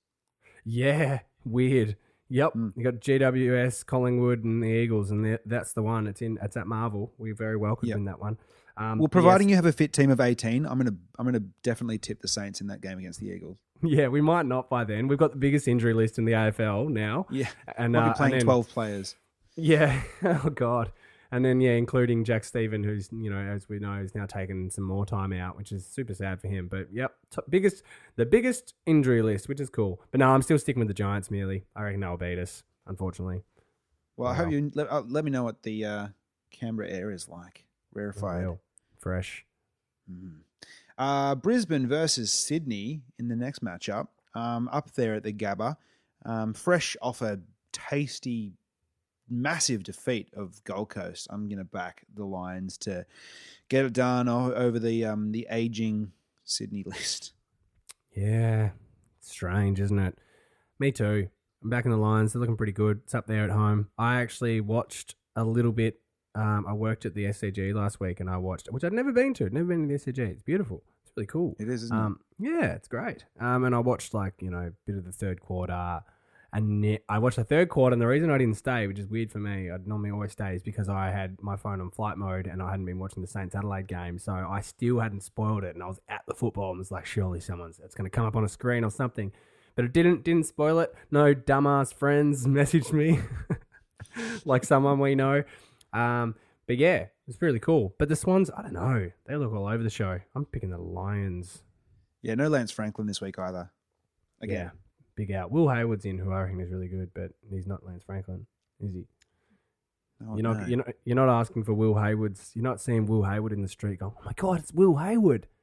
Yeah, 0.65 1.21
weird. 1.45 1.97
Yep, 2.29 2.53
Mm. 2.55 2.73
you 2.77 2.85
got 2.85 3.01
GWS, 3.01 3.85
Collingwood, 3.87 4.45
and 4.45 4.63
the 4.63 4.69
Eagles, 4.69 5.11
and 5.11 5.39
that's 5.47 5.73
the 5.73 5.83
one. 5.83 6.07
It's 6.07 6.23
in. 6.23 6.39
It's 6.41 6.57
at 6.57 6.67
Marvel. 6.69 7.13
We're 7.19 7.35
very 7.35 7.57
welcome 7.57 7.89
Yep. 7.89 7.97
in 7.99 8.05
that 8.05 8.21
one. 8.21 8.39
Um, 8.81 8.99
Well, 8.99 9.05
yes. 9.07 9.13
providing 9.13 9.49
you 9.51 9.57
have 9.57 9.67
a 9.67 9.73
fit 9.73 9.93
team 9.93 10.11
of 10.11 10.21
eighteen, 10.21 10.65
I'm 10.67 10.79
gonna 10.79 10.97
I'm 11.19 11.27
gonna 11.27 11.43
definitely 11.63 11.99
tip 11.99 12.21
the 12.23 12.29
Saints 12.29 12.61
in 12.63 12.67
that 12.69 12.81
game 12.81 12.99
against 12.99 13.21
the 13.21 13.29
Eagles. 13.29 13.59
yeah, 13.83 14.09
we 14.09 14.21
might 14.23 14.47
not 14.47 14.71
by 14.71 14.85
then. 14.85 15.07
We've 15.07 15.19
got 15.19 15.33
the 15.33 15.39
biggest 15.39 15.69
injury 15.69 15.93
list 15.95 16.19
in 16.19 16.25
the 16.25 16.33
AFL 16.33 16.89
now. 16.89 17.27
Yeah, 17.31 17.49
and 17.77 17.95
uh, 17.95 18.09
be 18.09 18.15
playing 18.15 18.33
then- 18.33 18.45
twelve 18.45 18.69
players. 18.69 19.17
Yeah. 19.57 20.01
Oh 20.25 20.49
God. 20.51 20.93
And 21.33 21.45
then 21.45 21.61
yeah, 21.61 21.73
including 21.73 22.25
Jack 22.25 22.43
Steven, 22.43 22.83
who's 22.83 23.09
you 23.13 23.31
know 23.31 23.39
as 23.39 23.69
we 23.69 23.79
know 23.79 23.95
is 23.99 24.15
now 24.17 24.27
taking 24.27 24.69
some 24.71 24.83
more 24.85 25.05
time 25.07 25.33
out, 25.33 25.57
which 25.57 25.71
is 25.71 25.87
super 25.87 26.13
sad 26.15 26.41
for 26.41 26.49
him. 26.49 26.67
But 26.67 26.89
yep, 26.93 27.15
t- 27.31 27.41
biggest 27.49 27.83
the 28.17 28.27
biggest 28.27 28.75
injury 28.87 29.23
list, 29.23 29.47
which 29.49 29.61
is 29.61 29.69
cool. 29.71 30.01
But 30.11 30.19
no, 30.21 30.29
I'm 30.31 30.43
still 30.43 30.59
sticking 30.59 30.81
with 30.81 30.89
the 30.89 30.95
Giants. 30.95 31.31
Mealy, 31.31 31.67
I 31.77 31.83
reckon 31.83 32.01
they'll 32.01 32.17
beat 32.17 32.39
us. 32.39 32.63
Unfortunately, 32.87 33.43
Well, 34.17 34.29
I 34.29 34.35
hope 34.35 34.51
you 34.51 34.73
let, 34.75 34.91
uh, 34.91 35.03
let 35.07 35.25
me 35.25 35.31
know 35.31 35.45
what 35.45 35.63
the 35.63 35.85
uh, 35.85 36.09
Canberra 36.51 36.89
air 36.91 37.11
is 37.13 37.29
like. 37.29 37.65
Rarefied. 37.93 38.41
Real. 38.43 38.61
Fresh. 39.01 39.45
Mm. 40.11 40.41
Uh, 40.97 41.35
Brisbane 41.35 41.89
versus 41.89 42.31
Sydney 42.31 43.03
in 43.19 43.29
the 43.29 43.37
next 43.37 43.65
matchup. 43.65 44.09
Um, 44.35 44.69
up 44.71 44.93
there 44.93 45.15
at 45.15 45.25
the 45.25 45.33
Gabba, 45.33 45.77
um, 46.25 46.55
fresh 46.55 46.97
off 47.03 47.21
a 47.23 47.41
tasty, 47.73 48.53
massive 49.29 49.83
defeat 49.83 50.29
of 50.35 50.63
Gold 50.65 50.91
Coast. 50.91 51.27
I'm 51.31 51.49
going 51.49 51.59
to 51.59 51.65
back 51.65 52.03
the 52.15 52.25
Lions 52.25 52.79
to 52.79 53.07
get 53.69 53.85
it 53.87 53.93
done 53.93 54.29
o- 54.29 54.53
over 54.53 54.79
the 54.79 55.05
um, 55.07 55.33
the 55.33 55.49
aging 55.51 56.13
Sydney 56.45 56.83
list. 56.87 57.33
Yeah, 58.15 58.71
strange, 59.21 59.81
isn't 59.81 59.99
it? 59.99 60.19
Me 60.79 60.93
too. 60.93 61.29
I'm 61.63 61.71
back 61.71 61.85
in 61.85 61.91
the 61.91 61.97
lines. 61.97 62.33
They're 62.33 62.41
looking 62.41 62.57
pretty 62.57 62.73
good. 62.73 63.01
It's 63.05 63.15
up 63.15 63.27
there 63.27 63.45
at 63.45 63.51
home. 63.51 63.89
I 63.99 64.21
actually 64.21 64.61
watched 64.61 65.15
a 65.35 65.45
little 65.45 65.73
bit. 65.73 66.01
Um, 66.35 66.65
I 66.69 66.73
worked 66.73 67.05
at 67.07 67.15
the 67.15 67.25
SCG 67.25 67.75
last 67.75 67.99
week, 68.01 68.21
and 68.21 68.31
I 68.31 68.37
watched, 68.37 68.69
which 68.71 68.85
I'd 68.85 68.93
never 68.93 69.13
been 69.13 69.35
to. 69.35 69.51
Never 69.51 69.67
been 69.67 69.89
to 69.89 69.99
the 69.99 70.13
SCG. 70.13 70.19
It's 70.31 70.43
beautiful. 70.43 70.83
It's 71.03 71.13
really 71.17 71.27
cool. 71.27 71.57
It 71.59 71.69
is, 71.69 71.83
isn't 71.85 71.97
it? 71.97 72.01
Um, 72.01 72.21
yeah, 72.39 72.67
it's 72.73 72.89
great. 72.89 73.25
Um, 73.41 73.65
and 73.65 73.75
I 73.75 73.79
watched 73.81 74.15
like 74.15 74.35
you 74.41 74.51
know 74.51 74.59
a 74.69 74.73
bit 74.87 74.97
of 74.97 75.05
the 75.05 75.13
third 75.13 75.41
quarter, 75.41 76.03
And 76.53 76.81
ne- 76.81 77.01
I 77.09 77.19
watched 77.19 77.37
the 77.37 77.45
third 77.45 77.69
quarter, 77.69 77.95
and 77.95 78.01
the 78.03 78.07
reason 78.07 78.31
I 78.31 78.39
didn't 78.39 78.57
stay, 78.59 78.87
which 78.87 78.99
is 78.99 79.07
weird 79.09 79.31
for 79.33 79.39
me, 79.39 79.71
I'd 79.71 79.87
normally 79.89 80.11
always 80.11 80.33
stay, 80.33 80.55
is 80.55 80.63
because 80.63 80.89
I 80.89 81.11
had 81.11 81.43
my 81.43 81.57
phone 81.57 81.81
on 81.81 81.91
flight 81.91 82.17
mode 82.17 82.47
and 82.47 82.63
I 82.63 82.71
hadn't 82.71 82.87
been 82.87 82.99
watching 83.01 83.23
the 83.23 83.29
Saints 83.29 83.55
Adelaide 83.55 83.89
game. 83.89 84.19
So 84.19 84.33
I 84.33 84.61
still 84.61 85.01
hadn't 85.01 85.23
spoiled 85.23 85.65
it, 85.65 85.75
and 85.75 85.83
I 85.83 85.87
was 85.87 86.01
at 86.09 86.23
the 86.29 86.35
football 86.35 86.71
and 86.71 86.79
was 86.79 86.91
like, 86.93 87.07
surely 87.07 87.41
someone's 87.41 87.81
it's 87.85 87.95
going 87.95 88.09
to 88.09 88.15
come 88.17 88.25
up 88.27 88.37
on 88.37 88.45
a 88.45 88.49
screen 88.49 88.85
or 88.85 88.91
something. 88.91 89.33
But 89.75 89.85
it 89.85 89.93
didn't. 89.93 90.25
Didn't 90.25 90.47
spoil 90.47 90.79
it. 90.81 90.95
No 91.11 91.35
dumbass 91.35 91.93
friends 91.95 92.47
messaged 92.59 92.93
me, 92.93 93.21
like 94.45 94.65
someone 94.65 94.99
we 94.99 95.15
know. 95.15 95.43
Um, 95.93 96.35
but 96.67 96.77
yeah, 96.77 97.07
it's 97.27 97.41
really 97.43 97.59
cool. 97.59 97.95
But 97.99 98.09
the 98.09 98.17
Swans, 98.17 98.51
I 98.57 98.63
don't 98.63 98.73
know. 98.73 99.11
They 99.27 99.37
look 99.37 99.53
all 99.53 99.67
over 99.67 99.83
the 99.83 99.91
show. 99.91 100.21
I'm 100.35 100.45
picking 100.45 100.71
the 100.71 100.79
Lions. 100.79 101.63
Yeah, 102.23 102.35
no 102.35 102.49
Lance 102.49 102.71
Franklin 102.71 103.07
this 103.07 103.21
week 103.21 103.39
either. 103.39 103.71
Again. 104.43 104.57
Yeah, 104.57 104.71
big 105.17 105.33
out. 105.33 105.51
Will 105.51 105.69
Hayward's 105.69 106.05
in, 106.05 106.19
who 106.19 106.33
I 106.33 106.43
reckon 106.43 106.61
is 106.61 106.71
really 106.71 106.89
good, 106.89 107.11
but 107.15 107.33
he's 107.51 107.67
not 107.67 107.85
Lance 107.85 108.03
Franklin, 108.05 108.47
is 108.81 108.95
he? 108.95 109.05
Oh, 110.23 110.37
you're 110.37 110.43
not. 110.43 110.61
no. 110.61 110.67
You're 110.67 110.77
not. 110.79 110.89
You're 111.05 111.17
not 111.17 111.41
asking 111.41 111.65
for 111.65 111.73
Will 111.73 111.95
Hayward's. 111.95 112.51
You're 112.55 112.63
not 112.63 112.81
seeing 112.81 113.07
Will 113.07 113.25
Hayward 113.25 113.53
in 113.53 113.63
the 113.63 113.69
street. 113.69 114.01
Going, 114.01 114.13
oh 114.19 114.23
my 114.25 114.33
god, 114.37 114.61
it's 114.61 114.73
Will 114.73 114.97
Hayward. 114.97 115.47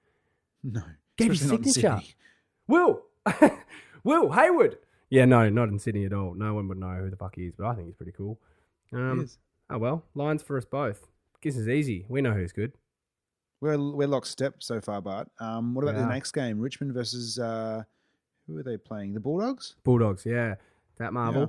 No. 0.64 0.82
Get 1.18 1.30
his 1.30 1.42
Especially 1.44 1.58
not 1.58 1.66
in 1.68 1.72
signature. 1.74 2.14
Will, 2.68 3.02
Will 4.04 4.32
Hayward. 4.32 4.78
Yeah, 5.10 5.26
no, 5.26 5.48
not 5.50 5.70
in 5.70 5.80
Sydney 5.80 6.06
at 6.06 6.14
all. 6.14 6.34
No 6.34 6.56
one 6.56 6.68
would 6.68 6.80
know 6.80 6.96
who 6.96 7.10
the 7.10 7.16
fuck 7.16 7.36
he 7.36 7.44
is, 7.46 7.54
but 7.58 7.68
I 7.68 7.76
think 7.76 7.88
he's 7.88 7.96
pretty 7.96 8.12
cool. 8.12 8.40
Um, 8.92 9.20
He 9.20 9.24
is. 9.26 9.38
Oh 9.70 9.78
well, 9.78 10.04
Lions 10.16 10.42
for 10.44 10.58
us 10.58 10.66
both. 10.66 11.08
Guess 11.42 11.56
is 11.56 11.68
easy. 11.68 12.06
We 12.10 12.22
know 12.22 12.34
who's 12.34 12.52
good. 12.52 12.74
We're 13.62 13.78
we're 13.78 14.08
lockstep 14.08 14.56
so 14.60 14.80
far, 14.82 15.02
Bart. 15.02 15.30
Um, 15.40 15.74
what 15.74 15.84
about 15.84 15.96
Yeah. 15.96 16.02
the 16.08 16.14
next 16.14 16.32
game? 16.32 16.60
Richmond 16.60 16.94
versus 16.94 17.40
uh, 17.40 17.84
who 18.48 18.58
are 18.58 18.64
they 18.64 18.78
playing? 18.78 19.14
The 19.14 19.20
Bulldogs. 19.20 19.76
Bulldogs, 19.84 20.26
yeah. 20.26 20.56
That 20.98 21.14
Marvel. 21.14 21.42
Yeah. 21.42 21.48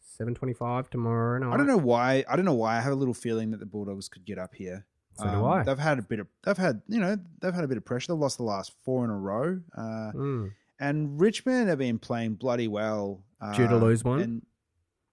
Seven 0.00 0.34
twenty-five 0.34 0.88
tomorrow 0.90 1.38
night. 1.38 1.52
I 1.52 1.56
don't 1.56 1.66
know 1.66 1.76
why. 1.76 2.24
I 2.28 2.36
don't 2.36 2.44
know 2.44 2.54
why. 2.54 2.76
I 2.78 2.80
have 2.80 2.92
a 2.92 2.96
little 2.96 3.14
feeling 3.14 3.50
that 3.50 3.60
the 3.60 3.66
Bulldogs 3.66 4.08
could 4.08 4.24
get 4.24 4.38
up 4.38 4.54
here. 4.54 4.86
Um, 5.18 5.28
So 5.28 5.34
do 5.34 5.44
I. 5.44 5.62
They've 5.62 5.78
had 5.78 5.98
a 5.98 6.02
bit 6.02 6.20
of. 6.20 6.26
They've 6.44 6.56
had 6.56 6.82
you 6.88 7.00
know 7.00 7.16
they've 7.40 7.52
had 7.54 7.64
a 7.64 7.68
bit 7.68 7.76
of 7.76 7.84
pressure. 7.84 8.12
They've 8.12 8.20
lost 8.20 8.38
the 8.38 8.44
last 8.44 8.72
four 8.84 9.04
in 9.04 9.10
a 9.10 9.16
row. 9.16 9.60
Uh, 9.76 10.12
Mm. 10.14 10.52
and 10.80 11.20
Richmond 11.20 11.68
have 11.68 11.78
been 11.78 11.98
playing 11.98 12.34
bloody 12.34 12.68
well. 12.68 13.22
Uh, 13.40 13.52
Due 13.54 13.68
to 13.68 13.76
lose 13.76 14.02
one? 14.04 14.20
And, 14.20 14.46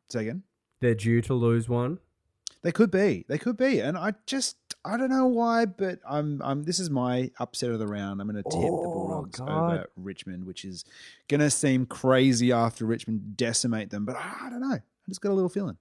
say 0.10 0.21
again. 0.21 0.43
They're 0.79 0.95
due 0.95 1.21
to 1.23 1.34
lose 1.34 1.67
one. 1.67 1.99
They 2.63 2.71
could 2.71 2.91
be. 2.91 3.26
They 3.28 3.38
could 3.38 3.58
be. 3.58 3.80
And 3.80 3.97
I 3.97 4.13
just 4.26 4.58
I 4.86 4.97
don't 4.97 5.10
know 5.10 5.28
why, 5.28 5.65
but 5.65 5.99
I'm 6.10 6.41
I'm 6.41 6.63
this 6.63 6.80
is 6.80 6.89
my 6.89 7.30
upset 7.39 7.69
of 7.71 7.80
the 7.80 7.88
round. 7.88 8.19
I'm 8.21 8.28
gonna 8.28 8.41
tip 8.43 8.52
the 8.52 8.58
Oh, 8.67 8.93
Bulldogs 8.93 9.39
God. 9.39 9.47
over 9.73 9.89
Richmond, 9.97 10.45
which 10.45 10.63
is 10.65 10.86
gonna 11.28 11.49
seem 11.49 11.86
crazy 11.86 12.52
after 12.52 12.86
Richmond 12.86 13.38
decimate 13.38 13.89
them, 13.89 14.06
but 14.06 14.15
I 14.15 14.47
don't 14.49 14.62
know. 14.62 14.76
I 14.76 14.82
just 15.10 15.21
got 15.21 15.32
a 15.32 15.36
little 15.36 15.49
feeling. 15.49 15.78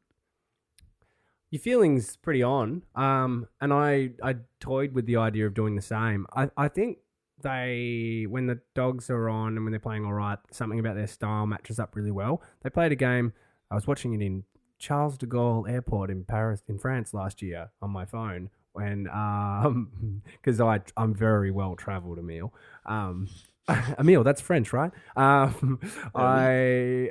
Your 1.50 1.60
feelings 1.60 2.16
pretty 2.16 2.42
on. 2.42 2.82
Um, 2.94 3.46
and 3.60 3.72
I 3.72 4.10
I 4.22 4.36
toyed 4.58 4.92
with 4.92 5.06
the 5.06 5.16
idea 5.16 5.46
of 5.46 5.54
doing 5.54 5.76
the 5.76 5.82
same. 5.82 6.26
I 6.34 6.50
I 6.56 6.68
think 6.68 6.98
they 7.42 8.26
when 8.28 8.46
the 8.46 8.60
dogs 8.74 9.10
are 9.10 9.28
on 9.28 9.56
and 9.56 9.64
when 9.64 9.70
they're 9.72 9.80
playing 9.80 10.04
all 10.04 10.14
right, 10.14 10.38
something 10.50 10.78
about 10.80 10.96
their 10.96 11.06
style 11.06 11.46
matches 11.46 11.78
up 11.78 11.94
really 11.94 12.10
well. 12.10 12.42
They 12.62 12.70
played 12.70 12.92
a 12.92 12.96
game. 12.96 13.32
I 13.70 13.74
was 13.74 13.86
watching 13.86 14.14
it 14.14 14.22
in 14.22 14.44
Charles 14.82 15.16
de 15.16 15.26
Gaulle 15.26 15.70
Airport 15.70 16.10
in 16.10 16.24
Paris 16.24 16.64
in 16.68 16.76
France 16.76 17.14
last 17.14 17.40
year 17.40 17.70
on 17.80 17.90
my 17.90 18.04
phone 18.04 18.50
when 18.72 19.08
um 19.08 20.20
because 20.32 20.60
I 20.60 20.80
I'm 20.96 21.14
very 21.14 21.52
well 21.52 21.76
traveled, 21.76 22.18
Emil. 22.18 22.52
Um, 22.84 23.28
Emil, 23.98 24.24
that's 24.24 24.40
French, 24.40 24.72
right? 24.72 24.90
Um, 25.16 25.78
I 26.16 27.10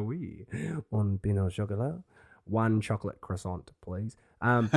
oui, 0.00 0.46
un 0.90 1.18
pain 1.22 1.36
chocolat, 1.50 2.02
one 2.46 2.80
chocolate 2.80 3.20
croissant, 3.20 3.70
please. 3.82 4.16
Um, 4.40 4.70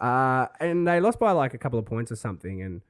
uh, 0.00 0.46
and 0.60 0.86
they 0.86 1.00
lost 1.00 1.18
by 1.18 1.32
like 1.32 1.54
a 1.54 1.58
couple 1.58 1.78
of 1.78 1.86
points 1.86 2.12
or 2.12 2.16
something, 2.16 2.62
and 2.62 2.82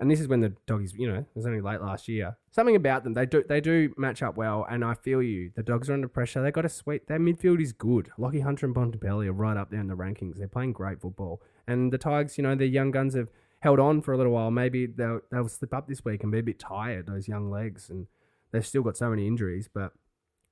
and 0.00 0.10
this 0.10 0.20
is 0.20 0.26
when 0.26 0.40
the 0.40 0.52
doggies, 0.66 0.92
you 0.94 1.10
know, 1.10 1.20
it 1.20 1.26
was 1.34 1.46
only 1.46 1.60
late 1.60 1.80
last 1.80 2.08
year. 2.08 2.36
Something 2.50 2.74
about 2.74 3.04
them, 3.04 3.14
they 3.14 3.26
do 3.26 3.44
they 3.48 3.60
do 3.60 3.94
match 3.96 4.22
up 4.22 4.36
well, 4.36 4.66
and 4.68 4.84
I 4.84 4.94
feel 4.94 5.22
you. 5.22 5.52
The 5.54 5.62
dogs 5.62 5.88
are 5.88 5.94
under 5.94 6.08
pressure. 6.08 6.42
They 6.42 6.50
got 6.50 6.64
a 6.64 6.68
sweet. 6.68 7.06
Their 7.06 7.20
midfield 7.20 7.62
is 7.62 7.72
good. 7.72 8.10
Lachie 8.18 8.42
Hunter 8.42 8.66
and 8.66 8.74
Bontempelli 8.74 9.26
are 9.26 9.32
right 9.32 9.56
up 9.56 9.70
there 9.70 9.80
in 9.80 9.86
the 9.86 9.94
rankings. 9.94 10.38
They're 10.38 10.48
playing 10.48 10.72
great 10.72 11.00
football, 11.00 11.40
and 11.66 11.92
the 11.92 11.98
Tigers, 11.98 12.36
you 12.36 12.42
know, 12.42 12.54
their 12.54 12.66
young 12.66 12.90
guns 12.90 13.14
have 13.14 13.28
held 13.60 13.78
on 13.78 14.02
for 14.02 14.12
a 14.12 14.16
little 14.16 14.32
while. 14.32 14.50
Maybe 14.50 14.86
they'll 14.86 15.20
they'll 15.30 15.48
slip 15.48 15.72
up 15.72 15.86
this 15.86 16.04
week 16.04 16.22
and 16.22 16.32
be 16.32 16.40
a 16.40 16.42
bit 16.42 16.58
tired. 16.58 17.06
Those 17.06 17.28
young 17.28 17.50
legs, 17.50 17.88
and 17.88 18.08
they've 18.50 18.66
still 18.66 18.82
got 18.82 18.96
so 18.96 19.10
many 19.10 19.26
injuries, 19.26 19.68
but. 19.72 19.92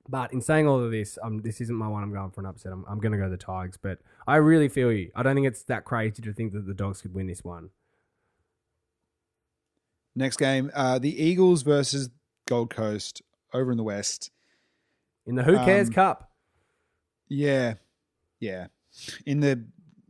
But 0.09 0.33
in 0.33 0.41
saying 0.41 0.67
all 0.67 0.83
of 0.83 0.91
this, 0.91 1.17
um, 1.23 1.43
this 1.43 1.61
isn't 1.61 1.77
my 1.77 1.87
one. 1.87 2.03
I'm 2.03 2.11
going 2.11 2.29
for 2.31 2.41
an 2.41 2.45
upset. 2.45 2.73
I'm, 2.73 2.83
I'm 2.89 2.99
going 2.99 3.13
to 3.13 3.17
go 3.17 3.29
the 3.29 3.37
Tigers, 3.37 3.77
but 3.81 3.99
I 4.27 4.35
really 4.35 4.67
feel 4.67 4.91
you. 4.91 5.09
I 5.15 5.23
don't 5.23 5.33
think 5.33 5.47
it's 5.47 5.63
that 5.63 5.85
crazy 5.85 6.21
to 6.23 6.33
think 6.33 6.51
that 6.51 6.67
the 6.67 6.73
Dogs 6.73 7.01
could 7.01 7.13
win 7.13 7.27
this 7.27 7.41
one. 7.41 7.69
Next 10.15 10.37
game, 10.37 10.69
uh, 10.75 10.99
the 10.99 11.23
Eagles 11.23 11.63
versus 11.63 12.09
Gold 12.47 12.69
Coast 12.69 13.21
over 13.53 13.71
in 13.71 13.77
the 13.77 13.83
West. 13.83 14.29
In 15.25 15.35
the 15.35 15.43
Who 15.43 15.55
Cares 15.57 15.87
Um, 15.87 15.93
Cup, 15.93 16.31
Yeah, 17.29 17.75
yeah. 18.39 18.67
In 19.25 19.39
the 19.39 19.63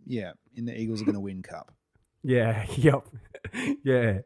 yeah, 0.05 0.33
in 0.55 0.65
the 0.65 0.77
Eagles 0.77 1.01
are 1.01 1.05
going 1.05 1.13
to 1.15 1.21
win 1.21 1.41
cup. 1.41 1.71
yeah, 2.23 2.65
yep, 2.75 3.05
yeah. 3.85 4.19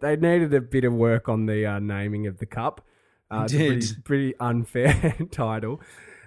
they 0.00 0.16
needed 0.16 0.52
a 0.54 0.60
bit 0.60 0.84
of 0.84 0.92
work 0.92 1.28
on 1.28 1.46
the 1.46 1.66
uh, 1.66 1.78
naming 1.78 2.26
of 2.26 2.38
the 2.38 2.46
cup. 2.46 2.84
Uh, 3.30 3.46
Did. 3.46 3.68
pretty, 3.80 3.94
pretty 4.02 4.34
unfair 4.40 5.14
title. 5.30 5.80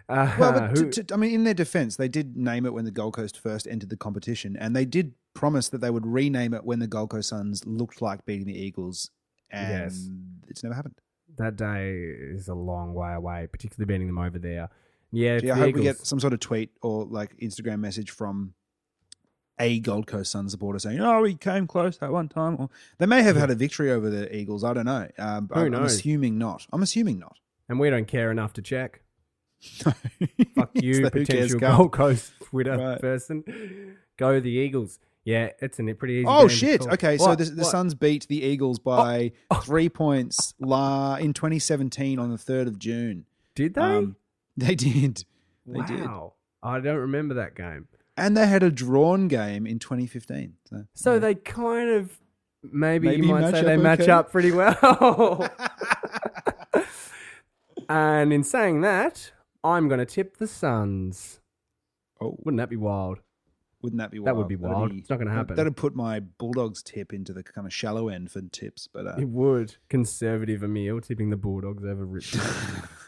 Uh, 0.07 0.33
Well, 0.39 0.51
but 0.53 0.77
who- 0.77 0.91
to, 0.91 1.03
to, 1.03 1.13
I 1.13 1.17
mean, 1.17 1.33
in 1.33 1.43
their 1.43 1.53
defense, 1.53 1.95
they 1.95 2.07
did 2.07 2.37
name 2.37 2.65
it 2.65 2.73
when 2.73 2.85
the 2.85 2.91
Gold 2.91 3.13
Coast 3.15 3.37
first 3.39 3.67
entered 3.67 3.89
the 3.89 3.97
competition, 3.97 4.55
and 4.55 4.75
they 4.75 4.85
did 4.85 5.13
promise 5.33 5.69
that 5.69 5.79
they 5.81 5.89
would 5.89 6.05
rename 6.05 6.53
it 6.53 6.63
when 6.65 6.79
the 6.79 6.87
Gold 6.87 7.09
Coast 7.11 7.29
Suns 7.29 7.65
looked 7.65 8.01
like 8.01 8.25
beating 8.25 8.45
the 8.45 8.57
Eagles, 8.57 9.09
and 9.49 9.69
Yes. 9.69 10.09
it's 10.47 10.63
never 10.63 10.75
happened. 10.75 10.95
that 11.37 11.55
day 11.55 11.93
is 11.97 12.47
a 12.49 12.53
long 12.53 12.93
way 12.93 13.13
away, 13.13 13.47
particularly 13.51 13.87
beating 13.87 14.07
them 14.07 14.17
over 14.19 14.37
there. 14.37 14.69
Yeah, 15.11 15.39
Gee, 15.39 15.51
I 15.51 15.55
hope 15.57 15.75
we 15.75 15.81
get 15.83 15.97
some 15.97 16.19
sort 16.19 16.33
of 16.33 16.39
tweet 16.39 16.71
or 16.81 17.05
like 17.05 17.35
Instagram 17.37 17.79
message 17.79 18.11
from 18.11 18.53
a 19.59 19.79
Gold 19.79 20.07
Coast 20.07 20.31
Suns 20.31 20.51
supporter 20.51 20.79
saying, 20.79 20.99
"Oh, 20.99 21.21
we 21.21 21.35
came 21.35 21.67
close 21.67 21.97
that 21.99 22.11
one 22.11 22.27
time." 22.29 22.55
Or 22.59 22.69
they 22.97 23.05
may 23.05 23.21
have 23.21 23.35
had 23.35 23.49
a 23.51 23.55
victory 23.55 23.91
over 23.91 24.09
the 24.09 24.33
Eagles. 24.35 24.63
I 24.63 24.73
don't 24.73 24.85
know. 24.85 25.07
Um, 25.17 25.49
Who 25.53 25.59
I'm, 25.59 25.65
I'm 25.67 25.71
knows? 25.83 25.95
assuming 25.95 26.37
not. 26.37 26.65
I'm 26.73 26.81
assuming 26.81 27.19
not. 27.19 27.37
and 27.69 27.79
we 27.79 27.89
don't 27.89 28.07
care 28.07 28.31
enough 28.31 28.53
to 28.53 28.61
check. 28.61 29.01
Fuck 29.61 29.97
you, 30.73 31.01
the 31.09 31.09
Who 31.13 31.25
Cares 31.25 31.53
potential 31.53 31.59
Gold 31.59 31.91
Coast 31.91 32.33
Twitter 32.43 32.77
Right. 32.77 32.99
person. 32.99 33.43
Go 34.17 34.39
the 34.39 34.49
Eagles. 34.49 34.99
Yeah, 35.23 35.49
it's 35.60 35.79
a 35.79 35.93
pretty 35.93 36.15
easy. 36.15 36.25
Oh 36.27 36.47
shit! 36.47 36.88
Okay, 36.88 37.17
so 37.17 37.36
the, 37.36 37.45
the 37.45 37.65
Suns 37.65 37.93
beat 37.93 38.27
the 38.27 38.43
Eagles 38.43 38.79
by 38.79 39.34
Oh. 39.51 39.60
three 39.60 39.89
points 39.89 40.53
la 40.60 41.15
in 41.15 41.34
2017 41.34 42.17
on 42.17 42.31
the 42.31 42.38
third 42.38 42.67
of 42.67 42.79
June. 42.79 43.25
did 43.53 43.75
they? 43.75 43.81
Um, 43.81 44.15
they 44.57 44.75
did, 44.75 45.25
they 45.65 45.79
wow, 45.79 45.86
did. 45.86 46.07
I 46.63 46.79
don't 46.79 46.97
remember 46.97 47.36
that 47.36 47.55
game. 47.55 47.88
and 48.17 48.36
they 48.36 48.47
had 48.47 48.63
a 48.63 48.71
drawn 48.71 49.27
game 49.27 49.65
in 49.67 49.79
2015. 49.79 50.53
So, 50.65 50.86
So 50.93 51.19
they 51.19 51.36
kind 51.36 51.89
of 51.89 52.19
maybe, 52.63 53.07
Maybe 53.07 53.27
you 53.27 53.34
might 53.34 53.51
say 53.51 53.63
they 53.63 53.77
match 53.77 54.07
up 54.07 54.31
pretty 54.31 54.51
well. 54.51 55.47
and 57.89 58.34
in 58.34 58.43
saying 58.43 58.81
that, 58.81 59.31
I'm 59.63 59.88
going 59.88 59.99
to 59.99 60.05
tip 60.05 60.38
the 60.38 60.47
Suns. 60.47 61.39
oh, 62.19 62.38
Wouldn't 62.43 62.60
that 62.60 62.69
be 62.69 62.75
wild? 62.75 63.19
Wouldn't 63.81 63.99
that 63.99 64.11
be 64.11 64.19
wild? 64.19 64.27
That 64.27 64.35
would 64.37 64.47
be 64.47 64.55
That'd 64.55 64.75
wild. 64.75 64.91
It's 64.93 65.09
not 65.09 65.19
gonna 65.19 65.31
happen. 65.31 65.55
That'd 65.55 65.75
put 65.75 65.95
my 65.95 66.19
Bulldogs 66.19 66.82
tip 66.84 67.13
into 67.13 67.34
the 67.34 67.43
kind 67.43 67.65
of 67.67 67.73
shallow 67.73 68.09
end 68.09 68.32
for 68.32 68.41
tips, 68.41 68.88
but 68.91 69.07
uh, 69.07 69.15
It 69.17 69.27
would. 69.29 69.75
Conservative 69.89 70.63
Emil 70.63 71.01
tipping 71.01 71.29
the 71.29 71.38
Bulldogs 71.38 71.84
over 71.84 72.05
Richmond. 72.05 72.47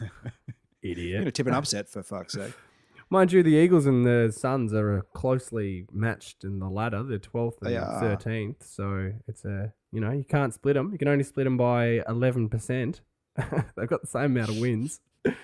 you're 0.00 0.92
Idiot. 0.92 1.20
gonna 1.20 1.30
tip 1.30 1.46
an 1.46 1.54
upset 1.54 1.88
for 1.88 2.02
fuck's 2.02 2.34
sake. 2.34 2.52
Mind 3.10 3.32
you, 3.32 3.42
the 3.42 3.50
Eagles 3.54 3.86
and 3.86 4.04
the 4.04 4.32
Suns 4.34 4.72
are 4.72 5.02
closely 5.12 5.86
matched 5.92 6.42
in 6.42 6.58
the 6.58 6.68
ladder. 6.68 7.02
They're 7.02 7.18
12th 7.18 7.60
and 7.62 7.74
13th. 8.20 8.56
So 8.64 9.12
it's 9.28 9.44
a, 9.44 9.72
you 9.92 10.00
know, 10.00 10.10
you 10.10 10.24
can't 10.24 10.52
split 10.54 10.74
them. 10.74 10.90
You 10.90 10.98
can 10.98 11.08
only 11.08 11.22
split 11.22 11.44
them 11.44 11.56
by 11.58 12.00
11%. 12.08 13.00
They've 13.76 13.88
got 13.88 14.00
the 14.00 14.06
same 14.06 14.24
amount 14.36 14.48
of 14.48 14.58
wins. 14.58 15.00
And 15.24 15.34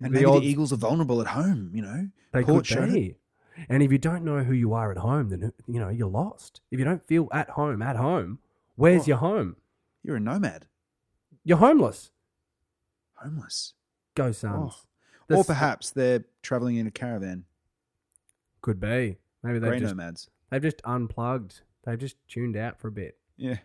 The 0.00 0.08
maybe 0.10 0.24
odds- 0.24 0.40
the 0.40 0.46
Eagles 0.46 0.72
are 0.72 0.76
vulnerable 0.76 1.20
at 1.20 1.26
home. 1.28 1.72
You 1.74 1.82
know, 1.82 2.08
They 2.32 2.42
Port 2.42 2.66
could 2.66 2.92
be. 2.92 3.16
And 3.68 3.82
if 3.82 3.90
you 3.92 3.98
don't 3.98 4.24
know 4.24 4.42
who 4.44 4.52
you 4.52 4.72
are 4.74 4.90
at 4.92 4.98
home, 4.98 5.28
then, 5.30 5.52
you 5.66 5.80
know, 5.80 5.88
you're 5.88 6.08
lost. 6.08 6.60
If 6.70 6.78
you 6.78 6.84
don't 6.84 7.06
feel 7.06 7.28
at 7.32 7.50
home, 7.50 7.82
at 7.82 7.96
home, 7.96 8.38
where's 8.76 9.06
your 9.08 9.16
home? 9.18 9.56
You're 10.02 10.16
a 10.16 10.20
nomad, 10.20 10.66
You're 11.44 11.58
homeless. 11.58 12.10
homeless, 13.14 13.74
Go 14.14 14.26
oh. 14.26 14.32
Suns. 14.32 14.86
Oh. 15.30 15.36
Or 15.36 15.44
perhaps 15.44 15.90
they're 15.90 16.24
traveling 16.42 16.76
in 16.76 16.86
a 16.86 16.90
caravan. 16.90 17.44
Could 18.62 18.80
be. 18.80 19.18
Maybe 19.42 19.58
they've 19.58 19.68
Grey 19.70 19.80
just, 19.80 19.94
nomads. 19.94 20.30
they've 20.50 20.62
just 20.62 20.80
unplugged. 20.84 21.60
They've 21.84 21.98
just 21.98 22.16
tuned 22.28 22.56
out 22.56 22.78
for 22.80 22.88
a 22.88 22.92
bit. 22.92 23.18
Yeah, 23.36 23.58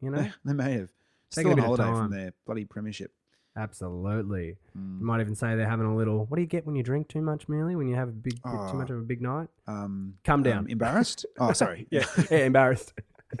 You 0.00 0.10
know? 0.10 0.22
they, 0.22 0.32
they 0.44 0.52
may 0.54 0.72
have. 0.72 0.88
Still 1.30 1.44
Taking 1.44 1.50
a 1.50 1.50
on 1.50 1.56
bit 1.56 1.62
of 1.62 1.64
holiday 1.66 1.84
time. 1.84 2.08
from 2.08 2.10
their 2.18 2.32
bloody 2.46 2.64
premiership. 2.64 3.12
Absolutely. 3.60 4.56
Mm. 4.78 5.00
You 5.00 5.06
might 5.06 5.20
even 5.20 5.34
say 5.34 5.54
they're 5.56 5.68
having 5.68 5.86
a 5.86 5.94
little. 5.96 6.24
What 6.26 6.36
do 6.36 6.42
you 6.42 6.48
get 6.48 6.66
when 6.66 6.76
you 6.76 6.82
drink 6.82 7.08
too 7.08 7.20
much, 7.20 7.48
Mealy? 7.48 7.76
When 7.76 7.88
you 7.88 7.94
have 7.94 8.08
a 8.08 8.12
big, 8.12 8.38
Oh. 8.44 8.70
too 8.70 8.78
much 8.78 8.90
of 8.90 8.98
a 8.98 9.02
big 9.02 9.20
night? 9.20 9.48
Um, 9.66 10.14
Come 10.24 10.40
um, 10.40 10.42
down. 10.44 10.66
embarrassed? 10.70 11.26
Oh, 11.38 11.52
sorry. 11.52 11.86
yeah, 11.90 12.04
yeah, 12.30 12.38
embarrassed. 12.44 12.92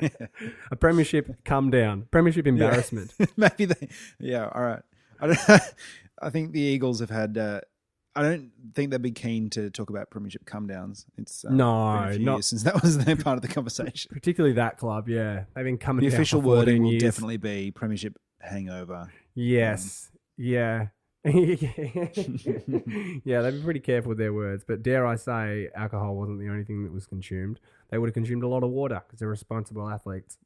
a 0.70 0.76
premiership 0.76 1.44
come 1.44 1.70
down. 1.70 2.06
Premiership 2.10 2.46
embarrassment. 2.46 3.12
Maybe 3.36 3.64
they. 3.66 3.88
Yeah. 4.18 4.48
All 4.54 4.62
right. 4.62 4.82
I 5.20 5.26
don't. 5.28 5.60
I 6.22 6.30
think 6.30 6.52
the 6.52 6.60
Eagles 6.60 7.00
have 7.00 7.10
had. 7.10 7.36
Uh, 7.38 7.60
I 8.14 8.22
don't 8.22 8.50
think 8.74 8.90
they'd 8.90 9.00
be 9.02 9.12
keen 9.12 9.50
to 9.50 9.70
talk 9.70 9.88
about 9.90 10.10
premiership 10.10 10.44
come 10.44 10.66
downs. 10.66 11.06
It's 11.16 11.44
uh, 11.44 11.50
No, 11.50 11.98
been 12.02 12.08
a 12.10 12.14
few 12.16 12.24
not- 12.24 12.44
since 12.44 12.62
that 12.64 12.82
was 12.82 12.98
their 13.04 13.16
part 13.16 13.36
of 13.36 13.42
the 13.42 13.48
conversation. 13.48 14.10
Particularly 14.12 14.54
that 14.56 14.78
club. 14.78 15.08
Yeah, 15.08 15.44
they've 15.54 15.64
been 15.64 15.78
coming. 15.78 16.04
The 16.04 16.10
down 16.10 16.16
official 16.20 16.40
for 16.40 16.46
14 16.46 16.58
wording 16.58 16.82
will 16.82 16.90
years. 16.92 17.02
definitely 17.02 17.36
be 17.38 17.70
premiership 17.70 18.18
hangover. 18.40 19.10
Yes. 19.34 20.10
Yeah. 20.36 20.88
yeah, 21.24 21.32
they'd 23.42 23.50
be 23.50 23.62
pretty 23.62 23.80
careful 23.80 24.10
with 24.10 24.18
their 24.18 24.32
words, 24.32 24.64
but 24.66 24.82
dare 24.82 25.06
I 25.06 25.16
say, 25.16 25.68
alcohol 25.74 26.16
wasn't 26.16 26.40
the 26.40 26.48
only 26.48 26.64
thing 26.64 26.82
that 26.84 26.92
was 26.92 27.06
consumed. 27.06 27.60
They 27.90 27.98
would 27.98 28.08
have 28.08 28.14
consumed 28.14 28.42
a 28.42 28.48
lot 28.48 28.62
of 28.62 28.70
water 28.70 29.02
because 29.06 29.18
they're 29.18 29.28
responsible 29.28 29.88
athletes. 29.88 30.38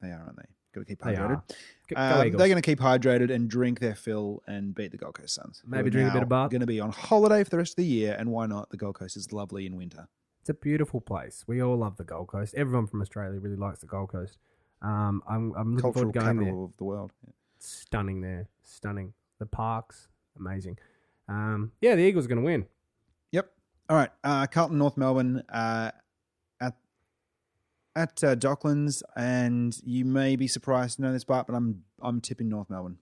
They 0.00 0.08
are, 0.08 0.22
aren't 0.24 0.36
they? 0.36 0.44
Got 0.74 0.80
to 0.80 0.84
keep 0.86 1.02
They 1.02 1.14
hydrated. 1.14 1.30
are. 1.30 1.42
Go, 1.88 1.96
go 1.96 2.00
Um, 2.00 2.18
they're 2.36 2.48
going 2.48 2.54
to 2.54 2.62
keep 2.62 2.78
hydrated 2.78 3.30
and 3.32 3.48
drink 3.50 3.80
their 3.80 3.94
fill 3.94 4.42
and 4.46 4.74
beat 4.74 4.92
the 4.92 4.96
Gold 4.96 5.14
Coast 5.14 5.34
Suns. 5.34 5.62
Maybe 5.66 5.90
drink 5.90 6.10
a 6.10 6.12
bit 6.12 6.22
of 6.22 6.28
bar- 6.28 6.48
Going 6.48 6.60
to 6.60 6.66
be 6.66 6.80
on 6.80 6.90
holiday 6.92 7.44
for 7.44 7.50
the 7.50 7.58
rest 7.58 7.72
of 7.72 7.76
the 7.76 7.84
year, 7.86 8.16
and 8.18 8.30
why 8.30 8.46
not? 8.46 8.70
The 8.70 8.76
Gold 8.76 8.94
Coast 8.94 9.16
is 9.16 9.32
lovely 9.32 9.66
in 9.66 9.76
winter. 9.76 10.08
It's 10.40 10.48
a 10.50 10.54
beautiful 10.54 11.00
place. 11.00 11.44
We 11.46 11.62
all 11.62 11.76
love 11.76 11.96
the 11.98 12.04
Gold 12.04 12.28
Coast. 12.28 12.54
Everyone 12.56 12.86
from 12.86 13.02
Australia 13.02 13.38
really 13.38 13.56
likes 13.56 13.80
the 13.80 13.86
Gold 13.86 14.08
Coast. 14.10 14.38
Um, 14.80 15.22
I'm, 15.28 15.52
I'm 15.56 15.76
looking 15.76 15.82
Cultural 15.82 15.92
forward 15.92 16.12
to 16.14 16.18
going 16.20 16.36
capital 16.38 16.56
there. 16.58 16.64
of 16.64 16.76
the 16.78 16.84
world. 16.84 17.12
Stunning 17.64 18.20
there. 18.20 18.48
Stunning. 18.62 19.12
The 19.38 19.46
parks, 19.46 20.08
amazing. 20.38 20.78
Um, 21.28 21.72
yeah, 21.80 21.94
the 21.94 22.02
Eagles 22.02 22.24
are 22.26 22.28
going 22.28 22.40
to 22.40 22.44
win. 22.44 22.66
Yep. 23.30 23.50
All 23.88 23.96
right. 23.96 24.10
Uh, 24.24 24.46
Carlton, 24.46 24.78
North 24.78 24.96
Melbourne, 24.96 25.42
uh, 25.48 25.90
at 26.60 26.74
at 27.94 28.24
uh, 28.24 28.34
Docklands, 28.34 29.02
and 29.16 29.76
you 29.84 30.04
may 30.04 30.34
be 30.36 30.48
surprised 30.48 30.96
to 30.96 31.02
know 31.02 31.12
this, 31.12 31.24
Bart, 31.24 31.46
but 31.46 31.54
I'm 31.54 31.84
I'm 32.02 32.20
tipping 32.20 32.48
North 32.48 32.68
Melbourne. 32.68 32.98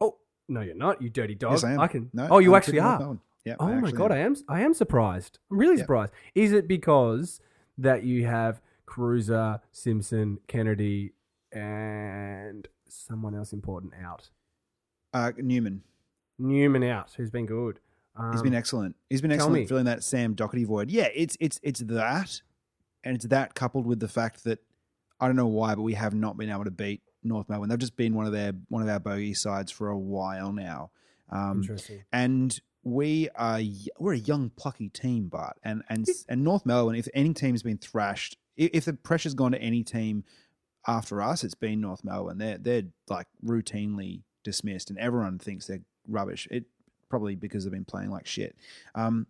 Oh, 0.00 0.18
no, 0.48 0.60
you're 0.60 0.74
not, 0.74 1.00
you 1.00 1.08
dirty 1.08 1.34
dog. 1.34 1.52
Yes, 1.52 1.64
I 1.64 1.72
am. 1.72 1.88
can. 1.88 2.10
No, 2.12 2.28
oh, 2.30 2.38
you 2.38 2.52
I'm 2.52 2.58
actually 2.58 2.80
are. 2.80 3.18
Yeah. 3.44 3.56
Oh 3.58 3.66
I 3.66 3.80
my 3.80 3.90
god, 3.90 4.12
am. 4.12 4.16
I 4.18 4.20
am 4.20 4.36
I 4.48 4.60
am 4.60 4.74
surprised. 4.74 5.38
I'm 5.50 5.58
really 5.58 5.76
Yeah. 5.76 5.82
surprised. 5.82 6.12
Is 6.34 6.52
it 6.52 6.68
because 6.68 7.40
that 7.78 8.04
you 8.04 8.26
have 8.26 8.60
Cruiser, 8.86 9.60
Simpson, 9.72 10.38
Kennedy, 10.46 11.12
and 11.50 12.68
someone 12.92 13.34
else 13.34 13.52
important 13.52 13.92
out? 14.02 14.30
Uh, 15.12 15.32
Newman. 15.36 15.82
Newman 16.38 16.82
out, 16.84 17.10
who's 17.16 17.30
been 17.30 17.46
good. 17.46 17.78
Um, 18.16 18.32
He's 18.32 18.42
been 18.42 18.54
excellent. 18.54 18.96
He's 19.08 19.22
been 19.22 19.32
excellent 19.32 19.54
me. 19.54 19.66
filling 19.66 19.84
that 19.86 20.02
Sam 20.02 20.34
Docherty 20.34 20.66
void. 20.66 20.90
Yeah, 20.90 21.08
it's 21.14 21.36
it's 21.40 21.58
it's 21.62 21.80
that, 21.80 22.42
and 23.04 23.16
it's 23.16 23.26
that 23.26 23.54
coupled 23.54 23.86
with 23.86 24.00
the 24.00 24.08
fact 24.08 24.44
that 24.44 24.58
I 25.18 25.26
don't 25.26 25.36
know 25.36 25.46
why, 25.46 25.74
but 25.74 25.82
we 25.82 25.94
have 25.94 26.14
not 26.14 26.36
been 26.36 26.50
able 26.50 26.64
to 26.64 26.70
beat 26.70 27.00
North 27.22 27.48
Melbourne. 27.48 27.68
They've 27.68 27.78
just 27.78 27.96
been 27.96 28.14
one 28.14 28.26
of 28.26 28.32
their 28.32 28.52
one 28.68 28.82
of 28.82 28.88
our 28.88 29.00
bogey 29.00 29.34
sides 29.34 29.72
for 29.72 29.88
a 29.88 29.98
while 29.98 30.52
now. 30.52 30.90
Um, 31.30 31.58
interesting. 31.62 32.02
and 32.12 32.60
we 32.82 33.30
are 33.34 33.60
we're 33.98 34.14
a 34.14 34.18
young 34.18 34.50
plucky 34.50 34.88
team, 34.90 35.28
Bart, 35.28 35.56
and 35.62 35.82
and 35.88 36.06
and 36.28 36.44
North 36.44 36.66
Melbourne. 36.66 36.96
If 36.96 37.08
any 37.14 37.32
team's 37.32 37.62
been 37.62 37.78
thrashed, 37.78 38.36
if 38.56 38.84
the 38.84 38.92
pressure's 38.92 39.34
gone 39.34 39.52
to 39.52 39.62
any 39.62 39.82
team 39.82 40.24
after 40.86 41.22
us, 41.22 41.44
it's 41.44 41.54
been 41.54 41.80
North 41.80 42.04
Melbourne. 42.04 42.38
They're 42.38 42.58
they're 42.58 42.84
like 43.08 43.26
routinely 43.44 44.22
dismissed, 44.44 44.90
and 44.90 44.98
everyone 44.98 45.38
thinks 45.38 45.66
they're 45.66 45.82
rubbish. 46.08 46.48
It 46.50 46.64
probably 47.08 47.34
because 47.36 47.64
they've 47.64 47.72
been 47.72 47.84
playing 47.84 48.10
like 48.10 48.26
shit. 48.26 48.56
Um, 48.94 49.26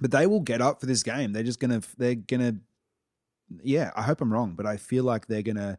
but 0.00 0.10
they 0.10 0.26
will 0.26 0.40
get 0.40 0.60
up 0.60 0.80
for 0.80 0.86
this 0.86 1.02
game. 1.02 1.32
They're 1.32 1.42
just 1.42 1.60
gonna 1.60 1.82
they're 1.98 2.14
gonna. 2.14 2.56
Yeah, 3.62 3.90
I 3.94 4.02
hope 4.02 4.20
I'm 4.20 4.32
wrong, 4.32 4.54
but 4.54 4.66
I 4.66 4.76
feel 4.76 5.04
like 5.04 5.26
they're 5.26 5.42
gonna 5.42 5.78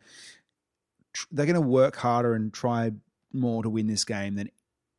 they're 1.31 1.45
gonna 1.45 1.61
work 1.61 1.95
harder 1.95 2.35
and 2.35 2.53
try 2.53 2.91
more 3.33 3.63
to 3.63 3.69
win 3.69 3.87
this 3.87 4.05
game 4.05 4.35
than 4.35 4.49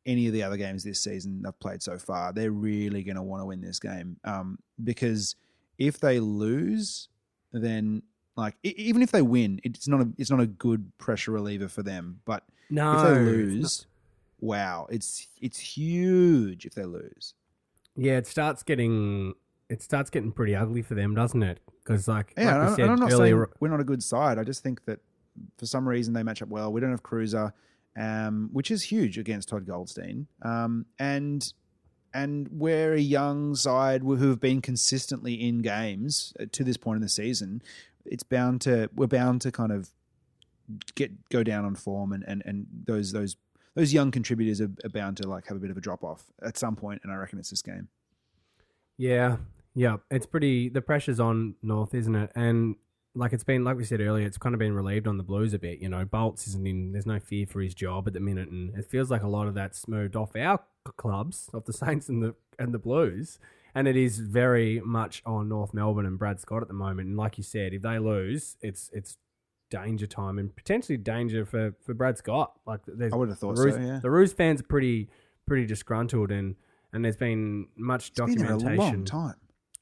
any 0.05 0.27
of 0.27 0.33
the 0.33 0.43
other 0.43 0.57
games 0.57 0.83
this 0.83 1.01
season 1.01 1.41
they've 1.41 1.59
played 1.59 1.81
so 1.81 1.97
far. 1.97 2.31
They're 2.31 2.51
really 2.51 3.03
to 3.15 3.23
want 3.23 3.41
to 3.41 3.45
win 3.45 3.61
this 3.61 3.79
game 3.79 4.17
um, 4.23 4.59
because 4.83 5.35
if 5.77 5.99
they 5.99 6.19
lose, 6.19 7.09
then 7.51 8.03
like 8.37 8.55
e- 8.63 8.73
even 8.77 9.01
if 9.01 9.11
they 9.11 9.21
win, 9.21 9.59
it's 9.63 9.87
not 9.87 10.01
a 10.01 10.09
it's 10.17 10.29
not 10.31 10.39
a 10.39 10.47
good 10.47 10.91
pressure 10.97 11.31
reliever 11.31 11.67
for 11.67 11.83
them. 11.83 12.19
But 12.25 12.43
No, 12.69 12.93
if 12.97 13.03
they 13.15 13.21
lose, 13.23 13.87
wow, 14.39 14.87
it's 14.89 15.27
it's 15.41 15.59
huge 15.59 16.65
if 16.65 16.73
they 16.75 16.85
lose. 16.85 17.33
yeah, 17.95 18.17
it 18.17 18.27
starts 18.27 18.63
getting 18.63 19.33
it 19.69 19.81
starts 19.81 20.09
getting 20.09 20.31
pretty 20.31 20.55
ugly 20.55 20.81
for 20.81 20.95
them, 20.95 21.15
doesn't 21.15 21.41
it? 21.43 21.59
Because 21.83 22.07
like, 22.07 22.33
Yeah, 22.37 22.45
like 22.45 22.53
and 22.55 22.61
we 22.61 22.65
I- 22.67 22.75
said 22.75 22.83
and 22.83 22.91
I'm 22.93 22.99
not 22.99 23.11
earlier, 23.11 23.35
saying 23.45 23.53
we're 23.59 23.69
not 23.69 23.79
a 23.79 23.83
good 23.85 24.03
side. 24.03 24.37
I 24.37 24.43
just 24.43 24.61
think 24.63 24.85
that 24.85 24.99
for 25.57 25.65
some 25.65 25.87
reason 25.87 26.13
they 26.13 26.23
match 26.23 26.41
up 26.41 26.49
well. 26.49 26.71
We 26.71 26.81
don't 26.81 26.91
have 26.91 27.03
Cruiser, 27.03 27.53
um, 27.97 28.49
which 28.53 28.71
is 28.71 28.83
huge 28.83 29.17
against 29.17 29.49
Todd 29.49 29.65
Goldstein, 29.65 30.27
um, 30.43 30.85
and 30.99 31.51
and 32.15 32.47
we're 32.49 32.93
a 32.93 32.99
young 32.99 33.55
side 33.55 34.01
who 34.01 34.29
have 34.29 34.39
been 34.39 34.61
consistently 34.61 35.33
in 35.33 35.61
games 35.61 36.33
uh, 36.39 36.45
to 36.53 36.63
this 36.63 36.77
point 36.77 36.95
in 36.95 37.01
the 37.01 37.09
season. 37.09 37.61
It's 38.05 38.23
bound 38.23 38.61
to 38.61 38.89
we're 38.95 39.07
bound 39.07 39.41
to 39.41 39.51
kind 39.51 39.73
of 39.73 39.89
get 40.95 41.29
go 41.29 41.43
down 41.43 41.65
on 41.65 41.75
form, 41.75 42.13
and 42.13 42.23
and, 42.25 42.41
and 42.45 42.67
those 42.85 43.11
those 43.11 43.35
those 43.75 43.93
young 43.93 44.11
contributors 44.11 44.61
are, 44.61 44.71
are 44.85 44.89
bound 44.89 45.17
to 45.17 45.27
like 45.27 45.47
have 45.47 45.57
a 45.57 45.59
bit 45.59 45.69
of 45.71 45.77
a 45.77 45.81
drop 45.81 46.03
off 46.03 46.31
at 46.41 46.57
some 46.57 46.77
point, 46.77 47.01
and 47.03 47.11
I 47.11 47.17
reckon 47.17 47.37
it's 47.37 47.49
this 47.49 47.61
game. 47.61 47.89
Yeah, 48.97 49.37
yeah, 49.75 49.97
it's 50.09 50.25
pretty. 50.25 50.69
The 50.69 50.81
pressure's 50.81 51.19
on 51.19 51.55
North, 51.61 51.93
isn't 51.93 52.15
it? 52.15 52.31
And 52.33 52.75
like 53.13 53.33
it's 53.33 53.43
been, 53.43 53.65
like 53.65 53.75
we 53.75 53.83
said 53.83 53.99
earlier, 53.99 54.25
it's 54.25 54.37
kind 54.37 54.55
of 54.55 54.59
been 54.59 54.73
relieved 54.73 55.07
on 55.07 55.17
the 55.17 55.23
Blues 55.23 55.53
a 55.53 55.59
bit. 55.59 55.79
You 55.79 55.89
know, 55.89 56.05
Bolts 56.05 56.47
isn't 56.47 56.65
in. 56.65 56.93
There's 56.93 57.05
no 57.05 57.19
fear 57.19 57.45
for 57.45 57.59
his 57.59 57.73
job 57.73 58.07
at 58.07 58.13
the 58.13 58.21
minute, 58.21 58.47
and 58.49 58.73
it 58.77 58.85
feels 58.85 59.11
like 59.11 59.23
a 59.23 59.27
lot 59.27 59.47
of 59.47 59.53
that's 59.53 59.85
moved 59.89 60.15
off 60.15 60.33
our 60.37 60.61
clubs, 60.93 61.49
of 61.53 61.65
the 61.65 61.73
Saints 61.83 62.09
and 62.09 62.21
the 62.21 62.35
and 62.57 62.73
the 62.73 62.79
Blues, 62.79 63.39
and 63.73 63.87
it 63.87 63.95
is 63.95 64.19
very 64.19 64.79
much 64.81 65.21
on 65.25 65.49
North 65.49 65.73
Melbourne 65.73 66.05
and 66.05 66.17
Brad 66.17 66.39
Scott 66.39 66.61
at 66.61 66.67
the 66.67 66.73
moment. 66.73 67.09
And 67.09 67.17
like 67.17 67.37
you 67.37 67.43
said, 67.43 67.73
if 67.73 67.81
they 67.81 67.99
lose, 67.99 68.57
it's 68.61 68.89
it's 68.93 69.17
danger 69.71 70.05
time 70.05 70.37
and 70.37 70.55
potentially 70.55 70.97
danger 70.97 71.45
for 71.45 71.73
for 71.83 71.93
Brad 71.93 72.17
Scott. 72.17 72.53
Like 72.65 72.81
there's 72.87 73.13
I 73.13 73.15
would 73.15 73.29
have 73.29 73.39
thought 73.39 73.55
the 73.55 73.63
Roos, 73.63 73.75
so. 73.75 73.81
Yeah, 73.81 73.99
the 74.01 74.11
Roos 74.11 74.33
fans 74.33 74.61
are 74.61 74.65
pretty 74.65 75.09
pretty 75.45 75.65
disgruntled 75.65 76.31
and. 76.31 76.55
And 76.93 77.03
there's 77.03 77.17
been 77.17 77.67
much 77.75 78.11
it's 78.11 78.19
been 78.21 78.37
documentation 78.37 78.77
long 78.77 79.03
time. 79.03 79.35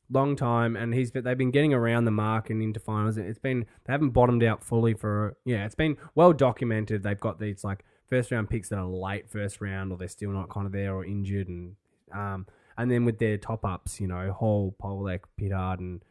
long 0.09 0.35
time, 0.35 0.75
and 0.75 0.95
he's 0.95 1.11
they've 1.11 1.37
been 1.37 1.51
getting 1.51 1.71
around 1.71 2.05
the 2.05 2.11
mark 2.11 2.49
and 2.49 2.59
into 2.59 2.79
finals. 2.79 3.19
It's 3.19 3.37
been 3.37 3.67
they 3.85 3.93
haven't 3.93 4.11
bottomed 4.11 4.43
out 4.43 4.63
fully 4.63 4.95
for 4.95 5.37
yeah. 5.45 5.63
It's 5.65 5.75
been 5.75 5.97
well 6.15 6.33
documented. 6.33 7.03
They've 7.03 7.19
got 7.19 7.39
these 7.39 7.63
like 7.63 7.85
first 8.13 8.31
round 8.31 8.49
picks 8.49 8.69
that 8.69 8.77
are 8.77 8.85
late 8.85 9.29
first 9.29 9.59
round, 9.59 9.91
or 9.91 9.97
they're 9.97 10.07
still 10.07 10.31
not 10.31 10.49
kind 10.49 10.67
of 10.67 10.71
there 10.71 10.93
or 10.93 11.03
injured, 11.03 11.47
and 11.47 11.75
um 12.13 12.45
and 12.77 12.91
then 12.91 13.05
with 13.05 13.17
their 13.17 13.37
top 13.37 13.65
ups, 13.65 13.99
you 13.99 14.07
know 14.07 14.31
Hall, 14.31 14.75
Polec, 14.81 15.21
Pittard, 15.39 15.79
and 15.79 16.03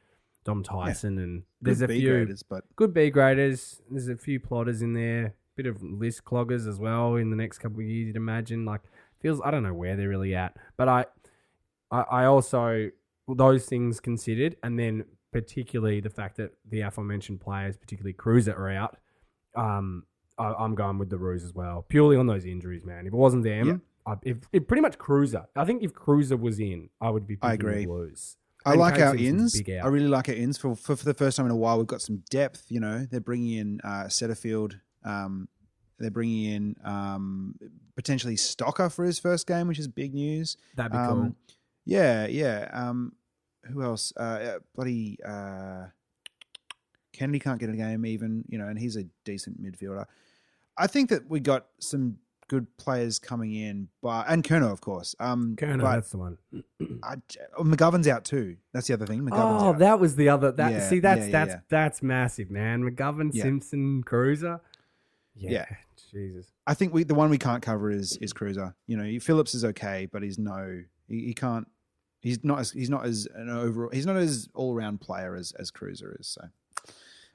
Dom 0.44 0.62
Tyson, 0.62 1.18
and 1.18 1.42
there's 1.60 1.78
Good 1.78 1.90
a 1.90 1.92
B 1.92 2.00
few 2.00 2.10
graders, 2.10 2.42
but 2.42 2.64
good 2.74 2.92
B 2.92 3.10
graders. 3.10 3.80
There's 3.90 4.08
a 4.08 4.16
few 4.16 4.40
plotters 4.40 4.82
in 4.82 4.94
there, 4.94 5.34
bit 5.56 5.66
of 5.66 5.82
list 5.82 6.24
cloggers 6.24 6.66
as 6.66 6.78
well 6.78 7.16
in 7.16 7.30
the 7.30 7.36
next 7.36 7.58
couple 7.58 7.78
of 7.80 7.86
years. 7.86 8.08
You'd 8.08 8.16
imagine 8.16 8.64
like 8.64 8.82
feels 9.20 9.40
I 9.44 9.50
don't 9.52 9.62
know 9.62 9.74
where 9.74 9.96
they're 9.96 10.08
really 10.08 10.34
at, 10.34 10.56
but 10.76 10.88
I 10.88 11.04
I, 11.90 12.00
I 12.00 12.24
also 12.24 12.90
those 13.28 13.66
things 13.66 14.00
considered, 14.00 14.56
and 14.64 14.78
then 14.78 15.04
particularly 15.32 16.00
the 16.00 16.10
fact 16.10 16.36
that 16.36 16.52
the 16.68 16.80
aforementioned 16.80 17.40
players, 17.40 17.76
particularly 17.76 18.12
Cruiser, 18.12 18.52
are 18.52 18.70
out. 18.70 18.96
Um, 19.54 20.04
I, 20.38 20.54
I'm 20.54 20.74
going 20.74 20.98
with 20.98 21.10
the 21.10 21.18
Roos 21.18 21.44
as 21.44 21.52
well, 21.54 21.84
purely 21.88 22.16
on 22.16 22.26
those 22.26 22.44
injuries, 22.46 22.84
man. 22.84 23.00
If 23.06 23.12
it 23.12 23.16
wasn't 23.16 23.44
them, 23.44 23.66
Yeah. 23.68 23.76
I, 24.12 24.16
if, 24.22 24.38
if 24.52 24.66
pretty 24.66 24.80
much 24.80 24.98
Cruiser, 24.98 25.46
I 25.54 25.64
think 25.64 25.82
if 25.82 25.92
Cruiser 25.94 26.36
was 26.36 26.58
in, 26.58 26.88
I 27.00 27.10
would 27.10 27.26
be. 27.26 27.38
I 27.42 27.52
agree. 27.54 27.80
The 27.82 27.86
Blues. 27.86 28.36
I 28.64 28.72
And 28.72 28.80
like 28.80 29.00
our 29.00 29.14
ins. 29.16 29.60
I 29.68 29.86
really 29.88 30.08
like 30.08 30.28
our 30.28 30.34
ins. 30.34 30.56
For, 30.58 30.74
for 30.76 30.96
for 30.96 31.04
the 31.04 31.14
first 31.14 31.36
time 31.36 31.46
in 31.46 31.52
a 31.52 31.56
while, 31.56 31.78
we've 31.78 31.86
got 31.86 32.00
some 32.02 32.22
depth. 32.30 32.66
You 32.68 32.80
know, 32.80 33.06
they're 33.10 33.20
bringing 33.20 33.58
in 33.58 33.80
uh, 33.84 34.04
Setterfield. 34.04 34.78
Um, 35.04 35.48
they're 35.98 36.10
bringing 36.10 36.44
in 36.44 36.76
um, 36.84 37.54
potentially 37.94 38.34
Stocker 38.36 38.90
for 38.92 39.04
his 39.04 39.18
first 39.20 39.46
game, 39.46 39.68
which 39.68 39.78
is 39.78 39.86
big 39.88 40.14
news. 40.14 40.56
That'd 40.76 40.92
be 40.92 40.98
Um, 40.98 41.08
cool. 41.22 41.36
Yeah, 41.84 42.26
yeah. 42.26 42.68
Um, 42.72 43.12
who 43.64 43.82
else? 43.82 44.12
Uh, 44.16 44.20
uh, 44.22 44.58
bloody 44.74 45.18
uh, 45.24 45.86
Kennedy 47.12 47.38
can't 47.38 47.60
get 47.60 47.68
a 47.70 47.76
game 47.76 48.04
even. 48.06 48.44
You 48.48 48.58
know, 48.58 48.68
and 48.68 48.78
he's 48.78 48.96
a 48.96 49.04
decent 49.24 49.62
midfielder. 49.62 50.06
I 50.76 50.86
think 50.86 51.10
that 51.10 51.28
we 51.28 51.40
got 51.40 51.66
some 51.78 52.18
good 52.48 52.66
players 52.76 53.18
coming 53.18 53.54
in, 53.54 53.88
but 54.02 54.26
and 54.28 54.42
Kerno, 54.44 54.70
of 54.72 54.80
course. 54.80 55.14
Um, 55.20 55.54
Kerno, 55.56 55.82
that's 55.82 56.10
the 56.10 56.18
one. 56.18 56.38
I, 57.02 57.16
oh, 57.56 57.64
McGovern's 57.64 58.08
out 58.08 58.24
too. 58.24 58.56
That's 58.72 58.86
the 58.86 58.94
other 58.94 59.06
thing. 59.06 59.20
McGovern's 59.22 59.62
Oh, 59.62 59.68
out. 59.70 59.78
that 59.78 60.00
was 60.00 60.16
the 60.16 60.28
other. 60.28 60.52
That 60.52 60.72
Yeah, 60.72 60.88
see, 60.88 60.98
that's 60.98 61.20
yeah, 61.20 61.24
yeah, 61.26 61.30
that's 61.44 61.62
that's 61.68 62.02
massive, 62.02 62.50
man. 62.50 62.82
McGovern. 62.82 63.34
Simpson, 63.34 64.02
Cruiser. 64.02 64.60
Yeah. 65.34 65.66
Jesus. 66.10 66.52
I 66.66 66.74
think 66.74 66.92
we 66.92 67.04
the 67.04 67.14
one 67.14 67.30
we 67.30 67.38
can't 67.38 67.62
cover 67.62 67.90
is 67.90 68.18
is 68.18 68.32
Cruiser. 68.34 68.74
You 68.86 68.96
know, 68.98 69.18
Phillips 69.20 69.54
is 69.54 69.64
okay, 69.64 70.06
but 70.12 70.22
he's 70.22 70.38
no 70.38 70.82
he, 71.08 71.26
he 71.26 71.34
can't. 71.34 71.66
He's 72.20 72.44
not 72.44 72.58
as 72.60 72.70
he's 72.72 72.90
not 72.90 73.06
as 73.06 73.26
an 73.34 73.48
overall 73.48 73.90
he's 73.92 74.04
not 74.06 74.16
as 74.16 74.48
all 74.54 74.74
round 74.74 75.00
player 75.00 75.34
as 75.34 75.52
as 75.52 75.70
Cruiser 75.70 76.14
is. 76.20 76.28
So, 76.28 76.42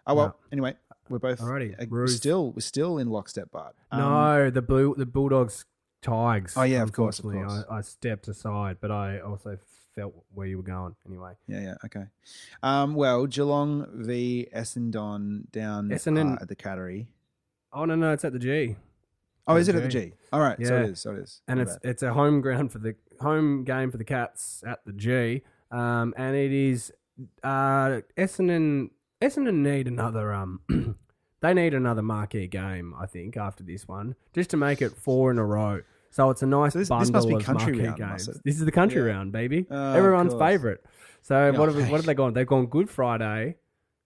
oh 0.08 0.16
well. 0.16 0.26
No. 0.28 0.36
Anyway, 0.52 0.76
we're 1.10 1.20
both 1.20 1.40
Alrighty, 1.40 1.80
uh, 1.82 1.86
Ruse. 1.90 2.16
still 2.18 2.52
we're 2.54 2.62
still 2.62 2.98
in 2.98 3.10
lockstep, 3.10 3.52
Bart. 3.52 3.76
Um, 3.92 4.00
no, 4.00 4.50
the 4.50 4.62
blue 4.62 4.96
the 4.98 5.06
Bulldogs 5.06 5.66
Tigers. 6.02 6.54
Oh, 6.58 6.64
yeah, 6.64 6.82
of 6.84 6.92
course, 6.92 7.20
of 7.20 7.26
unfortunately, 7.26 7.56
course. 7.56 7.66
I, 7.72 7.78
I 7.78 7.82
stepped 7.82 8.28
aside, 8.28 8.78
but 8.80 8.92
I 8.92 9.20
also 9.20 9.58
felt 9.96 10.14
where 10.34 10.46
you 10.48 10.58
were 10.58 10.64
going 10.64 10.96
anyway. 11.08 11.34
Yeah, 11.48 11.60
yeah, 11.62 11.74
okay. 11.86 12.04
Um, 12.62 12.94
well, 12.94 13.26
Geelong 13.26 13.88
v 13.94 14.48
Essendon 14.56 15.50
down 15.52 15.90
Essendon- 15.90 16.34
uh, 16.38 16.42
at 16.42 16.48
the 16.50 16.56
Cattery. 16.56 17.08
Oh 17.74 17.86
no, 17.86 17.96
no, 17.96 18.12
it's 18.14 18.24
at 18.24 18.32
the 18.34 18.40
G. 18.40 18.76
Oh, 19.48 19.56
is 19.56 19.70
it 19.70 19.76
at 19.76 19.82
the 19.82 19.88
G. 19.88 20.14
All 20.34 20.40
right, 20.42 20.58
so 20.64 20.74
Yeah. 20.76 20.84
it 20.84 20.90
is. 20.92 21.00
So 21.00 21.12
it 21.14 21.20
is. 21.20 21.42
and 21.48 21.58
My 21.58 21.64
it's 21.64 21.74
bad. 21.78 21.90
it's 21.90 22.04
a 22.04 22.14
home 22.14 22.42
ground 22.42 22.72
for 22.72 22.80
the 22.80 22.96
home 23.22 23.64
game 23.64 23.92
for 23.92 23.98
the 23.98 24.04
Cats 24.04 24.64
at 24.68 24.84
the 24.86 24.92
G, 24.94 25.42
um, 25.72 26.14
and 26.18 26.36
it 26.36 26.52
is 26.52 26.92
uh, 27.44 28.02
Essendon. 28.18 28.90
Essendon 29.22 29.56
need 29.64 29.88
another 29.88 30.34
um, 30.34 30.62
they 31.42 31.54
need 31.54 31.74
another 31.74 32.02
marquee 32.02 32.48
game, 32.48 32.94
I 33.00 33.06
think, 33.06 33.38
after 33.38 33.64
this 33.64 33.88
one, 33.88 34.16
just 34.34 34.50
to 34.52 34.58
make 34.58 34.82
it 34.82 34.96
four 34.96 35.32
in 35.32 35.38
a 35.40 35.46
row. 35.46 35.82
So 36.12 36.30
it's 36.30 36.42
a 36.42 36.46
nice 36.48 36.74
So 36.74 36.80
this- 36.80 36.88
this 36.88 36.90
bundle 36.90 37.12
must 37.14 37.28
be 37.28 37.36
of 37.36 37.44
country 37.44 37.74
marquee 37.74 37.88
round, 37.88 37.98
games. 37.98 38.42
This 38.46 38.56
is 38.60 38.66
the 38.66 38.72
country 38.72 39.02
Yeah. 39.02 39.08
round, 39.16 39.32
baby. 39.32 39.66
Oh, 39.70 39.94
Everyone's 39.94 40.34
favorite. 40.36 40.86
So 41.22 41.52
what 41.54 41.68
have 41.70 41.76
what 41.90 41.98
have 41.98 42.06
they 42.06 42.14
gone? 42.14 42.34
They've 42.34 42.48
gone 42.48 42.68
Good 42.68 42.90
Friday, 42.90 43.58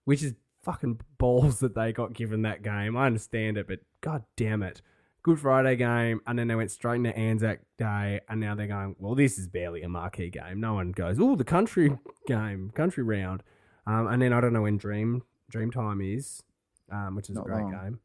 which 0.06 0.24
is 0.24 0.34
fucking 0.64 1.00
balls 1.18 1.60
that 1.60 1.76
they 1.76 1.92
got 1.94 2.14
given 2.14 2.42
that 2.44 2.64
game. 2.64 2.96
I 2.98 3.06
understand 3.06 3.58
it, 3.58 3.68
but 3.68 3.80
god 4.02 4.24
damn 4.36 4.64
it. 4.64 4.82
Good 5.24 5.40
Friday 5.40 5.76
game, 5.76 6.22
and 6.26 6.40
then 6.40 6.48
they 6.48 6.56
went 6.56 6.72
straight 6.72 6.96
into 6.96 7.16
Anzac 7.16 7.60
Day, 7.78 8.22
and 8.28 8.40
now 8.40 8.56
they're 8.56 8.66
going, 8.66 8.96
well, 8.98 9.14
this 9.14 9.38
is 9.38 9.48
barely 9.48 9.84
a 9.84 9.90
marquee 9.90 10.32
game. 10.32 10.60
No 10.60 10.74
one 10.74 10.92
goes, 10.94 11.20
oh, 11.20 11.36
the 11.36 11.44
country 11.44 11.96
game, 12.28 12.72
country 12.74 13.04
round. 13.04 13.44
Um, 13.88 14.08
and 14.08 14.22
then 14.22 14.34
I 14.34 14.42
don't 14.42 14.54
know 14.54 14.62
when 14.64 14.78
Dream 14.78 15.24
Dream 15.50 15.72
Time 15.72 16.02
is, 16.02 16.44
um, 16.92 17.16
which 17.16 17.30
is 17.30 17.36
Not 17.36 17.46
a 17.46 17.50
great 17.50 17.62
long. 17.64 17.72
game. 17.72 18.00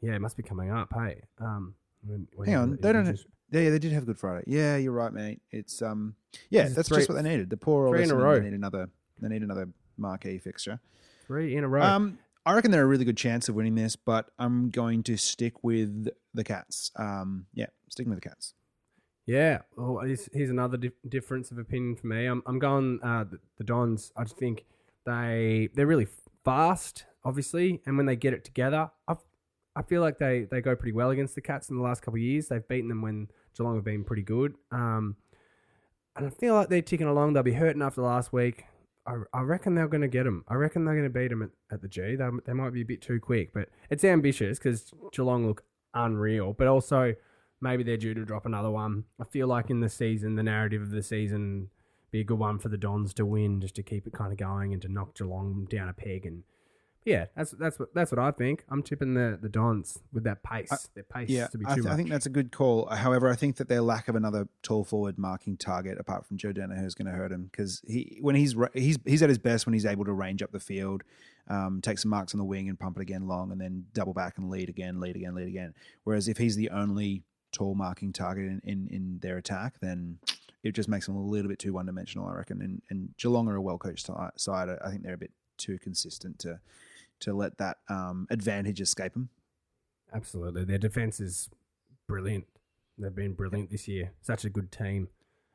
Yeah, 0.00 0.14
it 0.14 0.20
must 0.20 0.36
be 0.36 0.42
coming 0.42 0.70
up. 0.70 0.92
Hey, 0.94 1.22
um, 1.40 1.74
when, 2.06 2.28
when 2.36 2.48
Hang 2.48 2.56
on, 2.58 2.78
they 2.80 2.92
don't- 2.92 3.06
just 3.06 3.26
Yeah, 3.50 3.62
yeah, 3.62 3.70
they 3.70 3.78
did 3.78 3.92
have 3.92 4.04
Good 4.06 4.18
Friday. 4.18 4.44
Yeah, 4.46 4.76
you're 4.76 4.92
right, 4.92 5.12
mate. 5.12 5.40
It's 5.50 5.80
um, 5.82 6.14
yeah, 6.50 6.68
that's 6.68 6.88
three- 6.88 6.98
just 6.98 7.08
what 7.08 7.14
they 7.22 7.28
needed. 7.28 7.48
The 7.50 7.56
poor 7.56 7.86
old 7.86 7.94
three 7.96 8.04
in 8.04 8.10
a 8.10 8.14
row. 8.16 8.34
They 8.38 8.44
need 8.46 8.54
another. 8.54 8.88
They 9.20 9.28
need 9.28 9.42
another 9.42 9.68
marquee 9.96 10.38
fixture. 10.38 10.80
three 11.26 11.56
in 11.56 11.64
a 11.64 11.68
row. 11.68 11.82
Um, 11.82 12.18
I 12.44 12.52
reckon 12.54 12.70
they're 12.70 12.82
a 12.82 12.86
really 12.86 13.06
good 13.06 13.16
chance 13.16 13.48
of 13.48 13.54
winning 13.54 13.74
this, 13.76 13.96
but 13.96 14.30
I'm 14.38 14.68
going 14.68 15.02
to 15.04 15.16
stick 15.16 15.64
with 15.64 16.08
the 16.34 16.44
Cats. 16.44 16.90
Um, 16.96 17.46
yeah, 17.54 17.68
sticking 17.88 18.10
with 18.10 18.20
the 18.22 18.28
Cats. 18.28 18.52
Yeah, 19.24 19.62
well, 19.76 20.00
here's, 20.04 20.28
here's 20.34 20.50
another 20.50 20.76
dif- 20.76 20.92
difference 21.08 21.50
of 21.50 21.56
opinion 21.56 21.96
for 21.96 22.08
me. 22.08 22.26
I'm, 22.26 22.42
I'm 22.44 22.58
going 22.58 23.00
uh, 23.02 23.24
the, 23.24 23.38
the 23.56 23.64
Dons. 23.64 24.12
I 24.14 24.24
just 24.24 24.36
think 24.36 24.66
they 25.06 25.68
they're 25.74 25.86
really 25.86 26.08
fast, 26.44 27.04
obviously, 27.24 27.80
and 27.86 27.96
when 27.96 28.06
they 28.06 28.16
get 28.16 28.32
it 28.32 28.44
together, 28.44 28.90
I 29.08 29.16
I 29.76 29.82
feel 29.82 30.00
like 30.00 30.18
they, 30.18 30.46
they 30.50 30.60
go 30.60 30.76
pretty 30.76 30.92
well 30.92 31.10
against 31.10 31.34
the 31.34 31.40
Cats 31.40 31.68
in 31.68 31.76
the 31.76 31.82
last 31.82 32.02
couple 32.02 32.18
of 32.18 32.22
years. 32.22 32.48
They've 32.48 32.66
beaten 32.66 32.88
them 32.88 33.02
when 33.02 33.28
Geelong 33.56 33.74
have 33.76 33.84
been 33.84 34.04
pretty 34.04 34.22
good. 34.22 34.54
Um, 34.70 35.16
and 36.16 36.26
I 36.26 36.30
feel 36.30 36.54
like 36.54 36.68
they're 36.68 36.82
ticking 36.82 37.08
along. 37.08 37.32
They'll 37.32 37.42
be 37.42 37.54
hurting 37.54 37.82
after 37.82 38.02
last 38.02 38.32
week. 38.32 38.66
I, 39.06 39.16
I 39.32 39.40
reckon 39.40 39.74
they're 39.74 39.88
going 39.88 40.02
to 40.02 40.08
get 40.08 40.24
them. 40.24 40.44
I 40.48 40.54
reckon 40.54 40.84
they're 40.84 40.94
going 40.94 41.12
to 41.12 41.18
beat 41.18 41.28
them 41.28 41.42
at, 41.42 41.50
at 41.72 41.82
the 41.82 41.88
G. 41.88 42.14
They, 42.14 42.28
they 42.46 42.52
might 42.52 42.72
be 42.72 42.82
a 42.82 42.86
bit 42.86 43.02
too 43.02 43.18
quick, 43.18 43.52
but 43.52 43.68
it's 43.90 44.04
ambitious 44.04 44.58
because 44.58 44.92
Geelong 45.12 45.46
look 45.46 45.64
unreal. 45.92 46.52
But 46.52 46.68
also, 46.68 47.14
maybe 47.60 47.82
they're 47.82 47.96
due 47.96 48.14
to 48.14 48.24
drop 48.24 48.46
another 48.46 48.70
one. 48.70 49.04
I 49.20 49.24
feel 49.24 49.48
like 49.48 49.70
in 49.70 49.80
the 49.80 49.88
season, 49.88 50.36
the 50.36 50.44
narrative 50.44 50.82
of 50.82 50.90
the 50.90 51.02
season, 51.02 51.70
be 52.14 52.20
a 52.20 52.24
good 52.24 52.38
one 52.38 52.60
for 52.60 52.68
the 52.68 52.78
Dons 52.78 53.12
to 53.14 53.26
win, 53.26 53.60
just 53.60 53.74
to 53.74 53.82
keep 53.82 54.06
it 54.06 54.12
kind 54.12 54.30
of 54.30 54.38
going 54.38 54.72
and 54.72 54.80
to 54.82 54.88
knock 54.88 55.16
Geelong 55.16 55.66
down 55.68 55.88
a 55.88 55.92
peg. 55.92 56.24
And 56.24 56.44
yeah, 57.04 57.24
that's 57.36 57.50
that's 57.50 57.76
what 57.76 57.92
that's 57.92 58.12
what 58.12 58.20
I 58.20 58.30
think. 58.30 58.64
I'm 58.70 58.84
tipping 58.84 59.14
the 59.14 59.36
the 59.42 59.48
Dons 59.48 59.98
with 60.12 60.22
that 60.22 60.44
pace. 60.44 60.70
I- 60.72 60.76
Their 60.94 61.02
pace 61.02 61.28
Yeah, 61.28 61.48
to 61.48 61.58
be 61.58 61.66
I, 61.66 61.74
too 61.74 61.82
th- 61.82 61.92
I 61.92 61.96
think 61.96 62.10
that's 62.10 62.26
a 62.26 62.30
good 62.30 62.52
call. 62.52 62.86
However, 62.86 63.28
I 63.28 63.34
think 63.34 63.56
that 63.56 63.68
their 63.68 63.80
lack 63.80 64.06
of 64.06 64.14
another 64.14 64.46
tall 64.62 64.84
forward 64.84 65.18
marking 65.18 65.56
target, 65.56 65.98
apart 65.98 66.24
from 66.24 66.36
Joe 66.36 66.52
Daniher, 66.52 66.86
is 66.86 66.94
going 66.94 67.06
to 67.06 67.12
hurt 67.12 67.32
him 67.32 67.48
because 67.50 67.82
he 67.84 68.18
when 68.20 68.36
he's 68.36 68.54
he's 68.74 68.96
he's 69.04 69.22
at 69.24 69.28
his 69.28 69.38
best 69.38 69.66
when 69.66 69.72
he's 69.72 69.84
able 69.84 70.04
to 70.04 70.12
range 70.12 70.40
up 70.40 70.52
the 70.52 70.60
field, 70.60 71.02
um, 71.48 71.80
take 71.82 71.98
some 71.98 72.10
marks 72.12 72.32
on 72.32 72.38
the 72.38 72.44
wing 72.44 72.68
and 72.68 72.78
pump 72.78 72.96
it 72.96 73.02
again 73.02 73.26
long, 73.26 73.50
and 73.50 73.60
then 73.60 73.86
double 73.92 74.12
back 74.14 74.38
and 74.38 74.48
lead 74.50 74.68
again, 74.68 75.00
lead 75.00 75.16
again, 75.16 75.34
lead 75.34 75.48
again. 75.48 75.74
Whereas 76.04 76.28
if 76.28 76.38
he's 76.38 76.54
the 76.54 76.70
only 76.70 77.24
tall 77.50 77.74
marking 77.74 78.12
target 78.12 78.46
in, 78.46 78.60
in, 78.64 78.88
in 78.88 79.18
their 79.20 79.36
attack, 79.36 79.74
then 79.80 80.18
it 80.64 80.74
just 80.74 80.88
makes 80.88 81.06
them 81.06 81.14
a 81.16 81.22
little 81.22 81.48
bit 81.48 81.58
too 81.58 81.74
one 81.74 81.86
dimensional, 81.86 82.26
I 82.26 82.32
reckon. 82.34 82.62
And, 82.62 82.82
and 82.90 83.14
Geelong 83.18 83.48
are 83.48 83.56
a 83.56 83.62
well 83.62 83.78
coached 83.78 84.08
side. 84.36 84.68
I 84.84 84.90
think 84.90 85.02
they're 85.02 85.14
a 85.14 85.18
bit 85.18 85.32
too 85.58 85.78
consistent 85.78 86.38
to 86.40 86.58
to 87.20 87.32
let 87.32 87.58
that 87.58 87.78
um, 87.88 88.26
advantage 88.30 88.80
escape 88.80 89.12
them. 89.12 89.28
Absolutely, 90.12 90.64
their 90.64 90.78
defense 90.78 91.20
is 91.20 91.48
brilliant. 92.08 92.46
They've 92.98 93.14
been 93.14 93.34
brilliant 93.34 93.70
this 93.70 93.86
year. 93.88 94.12
Such 94.22 94.44
a 94.44 94.50
good 94.50 94.72
team. 94.72 95.08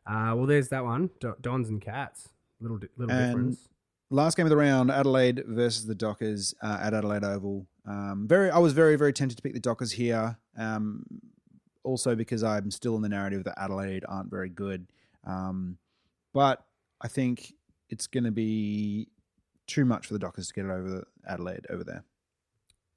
Uh, 0.05 0.33
well, 0.35 0.45
there's 0.45 0.69
that 0.69 0.83
one. 0.83 1.09
Dons 1.41 1.69
and 1.69 1.81
Cats. 1.81 2.29
Little 2.61 2.79
little 2.97 3.13
And- 3.15 3.35
difference. 3.35 3.69
Last 4.11 4.37
game 4.37 4.47
of 4.47 4.49
the 4.49 4.57
round, 4.57 4.89
Adelaide 4.89 5.43
versus 5.45 5.85
the 5.85 5.93
Dockers 5.93 6.55
uh, 6.63 6.79
at 6.81 6.95
Adelaide 6.95 7.23
Oval. 7.23 7.67
Um, 7.85 8.25
very, 8.27 8.49
I 8.49 8.57
was 8.57 8.73
very, 8.73 8.95
very 8.95 9.13
tempted 9.13 9.35
to 9.35 9.43
pick 9.43 9.53
the 9.53 9.59
Dockers 9.59 9.91
here. 9.91 10.39
Um, 10.57 11.05
also 11.83 12.15
because 12.15 12.43
I'm 12.43 12.71
still 12.71 12.95
in 12.95 13.01
the 13.01 13.09
narrative 13.09 13.43
that 13.45 13.59
Adelaide 13.59 14.03
aren't 14.07 14.29
very 14.29 14.49
good. 14.49 14.87
Um, 15.25 15.77
but 16.33 16.63
I 17.01 17.07
think 17.07 17.53
it's 17.89 18.07
going 18.07 18.23
to 18.23 18.31
be 18.31 19.09
too 19.67 19.85
much 19.85 20.07
for 20.07 20.13
the 20.13 20.19
Dockers 20.19 20.47
to 20.47 20.53
get 20.53 20.65
it 20.65 20.71
over 20.71 21.07
Adelaide 21.27 21.65
over 21.69 21.83
there. 21.83 22.03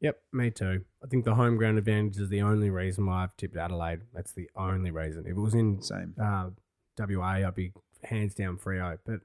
Yep, 0.00 0.20
me 0.32 0.50
too. 0.50 0.84
I 1.02 1.06
think 1.06 1.24
the 1.24 1.34
home 1.34 1.56
ground 1.56 1.78
advantage 1.78 2.18
is 2.18 2.28
the 2.28 2.42
only 2.42 2.70
reason 2.70 3.06
why 3.06 3.22
I've 3.22 3.36
tipped 3.36 3.56
Adelaide. 3.56 4.00
That's 4.12 4.32
the 4.32 4.50
only 4.56 4.90
reason. 4.90 5.24
If 5.26 5.36
it 5.36 5.40
was 5.40 5.54
in 5.54 5.80
Same. 5.80 6.14
uh, 6.20 6.50
WA, 6.98 7.46
I'd 7.46 7.54
be 7.54 7.72
hands 8.02 8.34
down 8.34 8.58
Freo. 8.58 8.98
But 9.06 9.20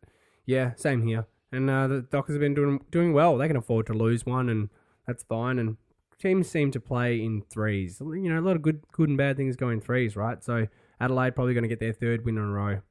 yeah, 0.46 0.74
same 0.76 1.02
here. 1.02 1.26
And 1.52 1.70
uh, 1.70 1.88
the 1.88 2.02
Dockers 2.02 2.36
have 2.36 2.42
been 2.42 2.54
doing 2.54 2.82
doing 2.92 3.14
well. 3.14 3.38
They 3.38 3.48
can 3.48 3.58
afford 3.58 3.88
to 3.88 3.94
lose 3.94 4.26
one, 4.26 4.50
and 4.50 4.70
that's 5.08 5.24
fine. 5.24 5.58
And 5.58 5.78
teams 6.20 6.48
seem 6.50 6.72
to 6.72 6.80
play 6.80 7.24
in 7.24 7.42
threes. 7.50 8.00
You 8.00 8.30
know, 8.30 8.40
a 8.40 8.42
lot 8.42 8.56
of 8.56 8.62
good 8.62 8.84
good 8.92 9.10
and 9.10 9.18
bad 9.18 9.38
things 9.38 9.56
go 9.56 9.70
in 9.70 9.82
threes, 9.82 10.16
right? 10.16 10.44
So 10.44 10.68
Adelaide 11.00 11.36
probably 11.36 11.54
going 11.54 11.64
to 11.64 11.70
get 11.70 11.80
their 11.80 11.94
third 11.94 12.24
win 12.26 12.38
in 12.38 12.44
a 12.44 12.52
row, 12.52 12.82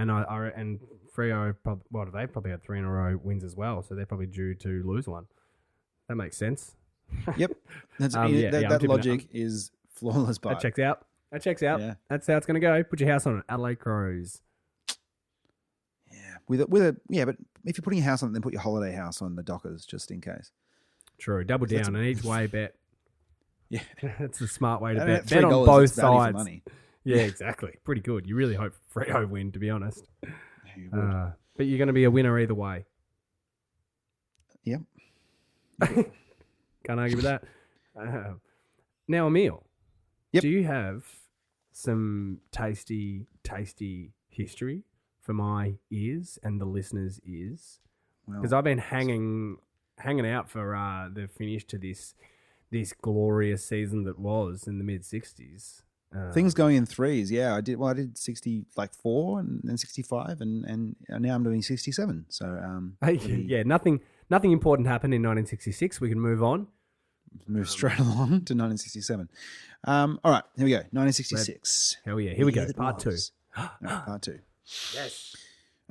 and 0.00 0.10
I, 0.10 0.22
I 0.22 0.46
and 0.48 0.80
Freo, 1.16 1.54
prob- 1.62 1.82
do 1.92 2.10
they 2.12 2.26
probably 2.26 2.50
had 2.50 2.62
three 2.62 2.78
in 2.78 2.84
a 2.84 2.90
row 2.90 3.18
wins 3.22 3.44
as 3.44 3.54
well. 3.56 3.82
So 3.82 3.94
they're 3.94 4.06
probably 4.06 4.26
due 4.26 4.54
to 4.54 4.82
lose 4.84 5.06
one. 5.08 5.26
That 6.08 6.16
makes 6.16 6.36
sense. 6.36 6.76
Yep. 7.36 7.52
That's, 7.98 8.14
Um, 8.14 8.32
yeah, 8.34 8.50
that 8.50 8.60
yeah, 8.62 8.66
I'm 8.66 8.70
that 8.70 8.80
tipping 8.80 8.90
it. 8.90 8.94
logic 8.94 9.28
is 9.32 9.70
flawless. 9.92 10.38
But 10.38 10.50
That 10.50 10.60
checks 10.60 10.78
out. 10.78 11.06
That 11.32 11.42
checks 11.42 11.62
out. 11.62 11.80
Yeah. 11.80 11.94
That's 12.08 12.26
how 12.26 12.36
it's 12.36 12.46
going 12.46 12.54
to 12.54 12.60
go. 12.60 12.82
Put 12.84 13.00
your 13.00 13.08
house 13.10 13.26
on 13.26 13.38
it. 13.38 13.44
Adelaide 13.48 13.78
Crows. 13.80 14.40
yeah, 16.10 16.18
with 16.48 16.60
a, 16.62 16.66
with 16.66 16.82
a 16.82 16.96
yeah, 17.08 17.24
but 17.24 17.36
if 17.64 17.76
you're 17.76 17.82
putting 17.82 17.98
your 17.98 18.06
house 18.06 18.22
on 18.22 18.30
it, 18.30 18.32
then 18.32 18.42
put 18.42 18.52
your 18.52 18.62
holiday 18.62 18.94
house 18.94 19.22
on 19.22 19.36
the 19.36 19.42
Dockers 19.42 19.84
just 19.86 20.10
in 20.10 20.20
case. 20.20 20.50
True. 21.18 21.44
Double 21.44 21.66
down 21.66 21.94
a- 21.94 21.98
and 21.98 22.06
each 22.06 22.24
way 22.24 22.46
bet. 22.46 22.74
Yeah. 23.68 23.82
That's 24.18 24.38
the 24.38 24.48
smart 24.48 24.80
way 24.82 24.94
to 24.94 25.04
bet. 25.04 25.28
Bet 25.28 25.44
on 25.44 25.52
$3, 25.52 25.66
both 25.66 25.94
value 25.94 26.18
for 26.18 26.22
sides. 26.24 26.34
money. 26.34 26.62
Yeah, 27.04 27.18
exactly. 27.22 27.72
Pretty 27.84 28.00
good. 28.02 28.26
You 28.26 28.36
really 28.36 28.54
hope 28.54 28.74
Freo 28.94 29.28
win, 29.28 29.52
to 29.52 29.58
be 29.58 29.70
honest. 29.70 30.06
You. 30.76 30.90
Uh, 30.92 31.32
but 31.56 31.66
you're 31.66 31.78
going 31.78 31.88
to 31.88 31.92
be 31.94 32.04
a 32.04 32.10
winner 32.10 32.38
either 32.38 32.54
way. 32.54 32.84
Yep. 34.64 34.82
Can't 35.80 37.00
argue 37.00 37.16
with 37.16 37.24
that. 37.24 37.44
Uh, 37.98 38.34
now, 39.08 39.26
Emil, 39.26 39.64
Yep. 40.32 40.42
do 40.42 40.48
you 40.48 40.64
have 40.64 41.04
some 41.72 42.38
tasty, 42.52 43.26
tasty 43.42 44.12
history 44.28 44.84
for 45.20 45.32
my 45.32 45.74
ears 45.90 46.38
and 46.42 46.60
the 46.60 46.64
listeners' 46.66 47.20
ears? 47.24 47.80
Well, 48.26 48.38
because 48.40 48.52
I've 48.52 48.64
been 48.64 48.78
hanging 48.78 49.56
hanging 49.98 50.26
out 50.26 50.48
for 50.48 50.74
uh, 50.76 51.08
the 51.12 51.28
finish 51.28 51.64
to 51.66 51.78
this 51.78 52.14
this 52.70 52.92
glorious 52.92 53.64
season 53.64 54.04
that 54.04 54.18
was 54.18 54.66
in 54.66 54.78
the 54.78 54.84
mid 54.84 55.02
'60s. 55.02 55.82
Uh, 56.14 56.32
Things 56.32 56.54
going 56.54 56.74
in 56.76 56.86
threes. 56.86 57.30
Yeah, 57.30 57.54
I 57.54 57.60
did. 57.60 57.78
Well, 57.78 57.88
I 57.88 57.92
did 57.94 58.18
sixty 58.18 58.64
like 58.76 58.92
four 58.92 59.38
and 59.38 59.60
then 59.62 59.76
sixty 59.78 60.02
five, 60.02 60.40
and 60.40 60.64
and 60.64 60.96
now 61.08 61.34
I'm 61.34 61.44
doing 61.44 61.62
sixty 61.62 61.92
seven. 61.92 62.26
So 62.28 62.46
um, 62.46 62.96
Hey, 63.04 63.14
yeah, 63.46 63.62
nothing 63.62 64.00
nothing 64.28 64.50
important 64.50 64.88
happened 64.88 65.14
in 65.14 65.22
1966. 65.22 66.00
We 66.00 66.08
can 66.08 66.18
move 66.18 66.42
on. 66.42 66.66
move 67.46 67.70
straight 67.70 67.98
along 68.06 68.44
to 68.46 68.54
nineteen 68.56 68.78
sixty 68.78 69.00
seven. 69.00 69.28
Um, 69.84 70.18
all 70.24 70.32
right, 70.32 70.42
here 70.56 70.64
we 70.64 70.70
go. 70.72 70.82
Nineteen 70.90 71.12
sixty 71.12 71.36
six. 71.36 71.96
Hell 72.04 72.18
yeah, 72.18 72.32
here 72.32 72.44
we 72.46 72.50
go. 72.52 72.66
Part 72.72 72.98
two. 72.98 73.16
part 73.84 74.22
two. 74.22 74.40
Yes. 74.94 75.36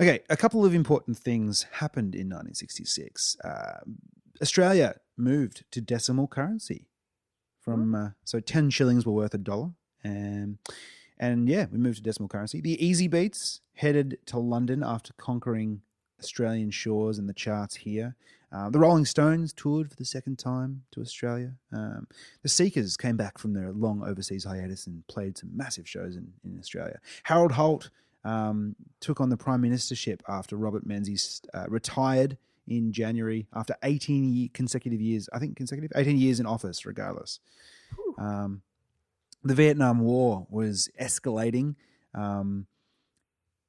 Okay, 0.02 0.20
a 0.30 0.38
couple 0.38 0.66
of 0.66 0.74
important 0.74 1.18
things 1.18 1.66
happened 1.72 2.16
in 2.16 2.28
1966. 2.30 3.36
Uh, 3.44 3.80
Australia 4.42 4.96
moved 5.18 5.66
to 5.72 5.82
decimal 5.82 6.26
currency 6.28 6.88
from 7.60 7.94
uh, 7.96 8.10
so 8.24 8.40
ten 8.40 8.70
shillings 8.70 9.06
were 9.06 9.12
worth 9.12 9.34
a 9.34 9.38
dollar. 9.38 9.72
Um, 10.04 10.60
and 11.20 11.50
yeah, 11.50 11.66
we 11.72 11.78
moved 11.78 11.98
to 11.98 12.04
decimal 12.04 12.30
currency. 12.30 12.62
The 12.62 12.78
Easybeats 12.78 13.60
headed 13.76 14.18
to 14.28 14.40
London 14.40 14.84
after 14.84 15.14
conquering 15.14 15.82
Australian 16.20 16.72
shores 16.72 17.18
and 17.18 17.28
the 17.28 17.34
charts 17.34 17.76
here. 17.76 18.16
Uh, 18.52 18.70
the 18.70 18.80
Rolling 18.80 19.06
Stones 19.06 19.54
toured 19.54 19.90
for 19.90 19.96
the 19.96 20.06
second 20.06 20.40
time 20.40 20.84
to 20.92 21.02
Australia. 21.02 21.54
Um, 21.72 22.08
the 22.42 22.50
Seekers 22.50 22.98
came 22.98 23.16
back 23.16 23.38
from 23.38 23.54
their 23.54 23.72
long 23.72 24.04
overseas 24.04 24.44
hiatus 24.44 24.88
and 24.88 25.06
played 25.08 25.38
some 25.38 25.56
massive 25.56 25.88
shows 25.88 26.16
in, 26.16 26.34
in 26.44 26.58
Australia. 26.58 27.00
Harold 27.24 27.52
Holt 27.52 27.92
um, 28.24 28.76
took 29.00 29.22
on 29.22 29.30
the 29.30 29.38
prime 29.38 29.62
ministership 29.62 30.22
after 30.28 30.56
Robert 30.56 30.86
Menzies 30.86 31.42
uh, 31.54 31.66
retired 31.68 32.38
in 32.68 32.92
January 32.92 33.48
after 33.54 33.76
18 33.84 34.24
ye- 34.34 34.50
consecutive 34.50 35.00
years, 35.02 35.30
I 35.32 35.40
think 35.40 35.56
consecutive, 35.56 35.92
18 35.96 36.18
years 36.18 36.40
in 36.40 36.46
office, 36.46 36.86
regardless. 36.86 37.40
Um, 38.18 38.62
the 39.44 39.56
Vietnam 39.56 40.00
War 40.00 40.48
was 40.50 40.90
escalating, 41.00 41.76
um, 42.14 42.68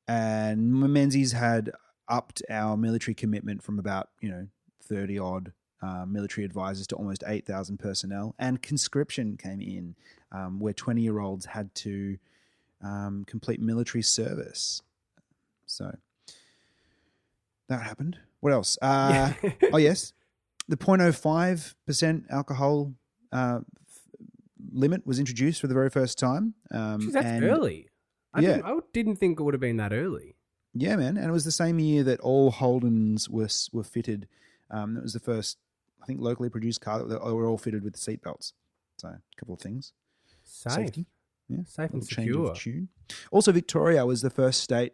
and 0.08 0.72
Menzies 0.72 1.32
had 1.32 1.70
upped 2.08 2.42
our 2.50 2.76
military 2.76 3.14
commitment 3.14 3.62
from 3.62 3.78
about, 3.78 4.08
you 4.20 4.28
know, 4.28 4.48
30 4.82 5.18
odd 5.18 5.52
uh, 5.82 6.04
military 6.06 6.44
advisors 6.44 6.86
to 6.88 6.96
almost 6.96 7.22
8,000 7.26 7.78
personnel, 7.78 8.34
and 8.38 8.60
conscription 8.60 9.36
came 9.36 9.60
in, 9.60 9.94
um, 10.32 10.58
where 10.58 10.72
20 10.72 11.00
year 11.00 11.20
olds 11.20 11.46
had 11.46 11.74
to 11.76 12.18
um, 12.82 13.24
complete 13.26 13.60
military 13.60 14.02
service. 14.02 14.82
So 15.66 15.94
that 17.68 17.82
happened. 17.82 18.18
What 18.40 18.52
else? 18.52 18.76
Uh, 18.82 19.32
oh, 19.72 19.78
yes. 19.78 20.12
The 20.68 20.76
0.05% 20.76 22.24
alcohol 22.30 22.94
uh, 23.32 23.60
limit 24.72 25.06
was 25.06 25.18
introduced 25.18 25.60
for 25.60 25.66
the 25.66 25.74
very 25.74 25.90
first 25.90 26.18
time. 26.18 26.54
Um, 26.70 27.00
Jeez, 27.00 27.12
that's 27.12 27.26
and- 27.26 27.44
early. 27.44 27.88
I, 28.32 28.40
Yeah. 28.42 28.56
didn't, 28.56 28.64
I 28.66 28.78
didn't 28.92 29.16
think 29.16 29.40
it 29.40 29.42
would 29.42 29.54
have 29.54 29.60
been 29.60 29.76
that 29.78 29.92
early. 29.92 30.36
Yeah, 30.72 30.94
man. 30.96 31.16
And 31.16 31.26
it 31.26 31.32
was 31.32 31.44
the 31.44 31.50
same 31.50 31.80
year 31.80 32.04
that 32.04 32.20
all 32.20 32.52
Holdens 32.52 33.28
were, 33.28 33.48
were 33.72 33.82
fitted. 33.82 34.28
Um, 34.70 34.96
it 34.96 35.02
was 35.02 35.14
the 35.14 35.18
first, 35.20 35.58
I 36.00 36.06
think, 36.06 36.20
locally 36.20 36.48
produced 36.48 36.80
car 36.80 37.02
that 37.02 37.20
were 37.24 37.46
all 37.46 37.58
fitted 37.58 37.82
with 37.82 37.96
seatbelts. 37.96 38.52
So, 38.98 39.08
a 39.08 39.20
couple 39.36 39.54
of 39.54 39.60
things. 39.60 39.92
Safe. 40.44 40.72
Safety. 40.74 41.06
Yeah. 41.48 41.64
Safe 41.66 41.90
and 41.90 42.04
secure. 42.04 42.54
Also, 43.32 43.50
Victoria 43.50 44.06
was 44.06 44.22
the 44.22 44.30
first 44.30 44.60
state. 44.60 44.92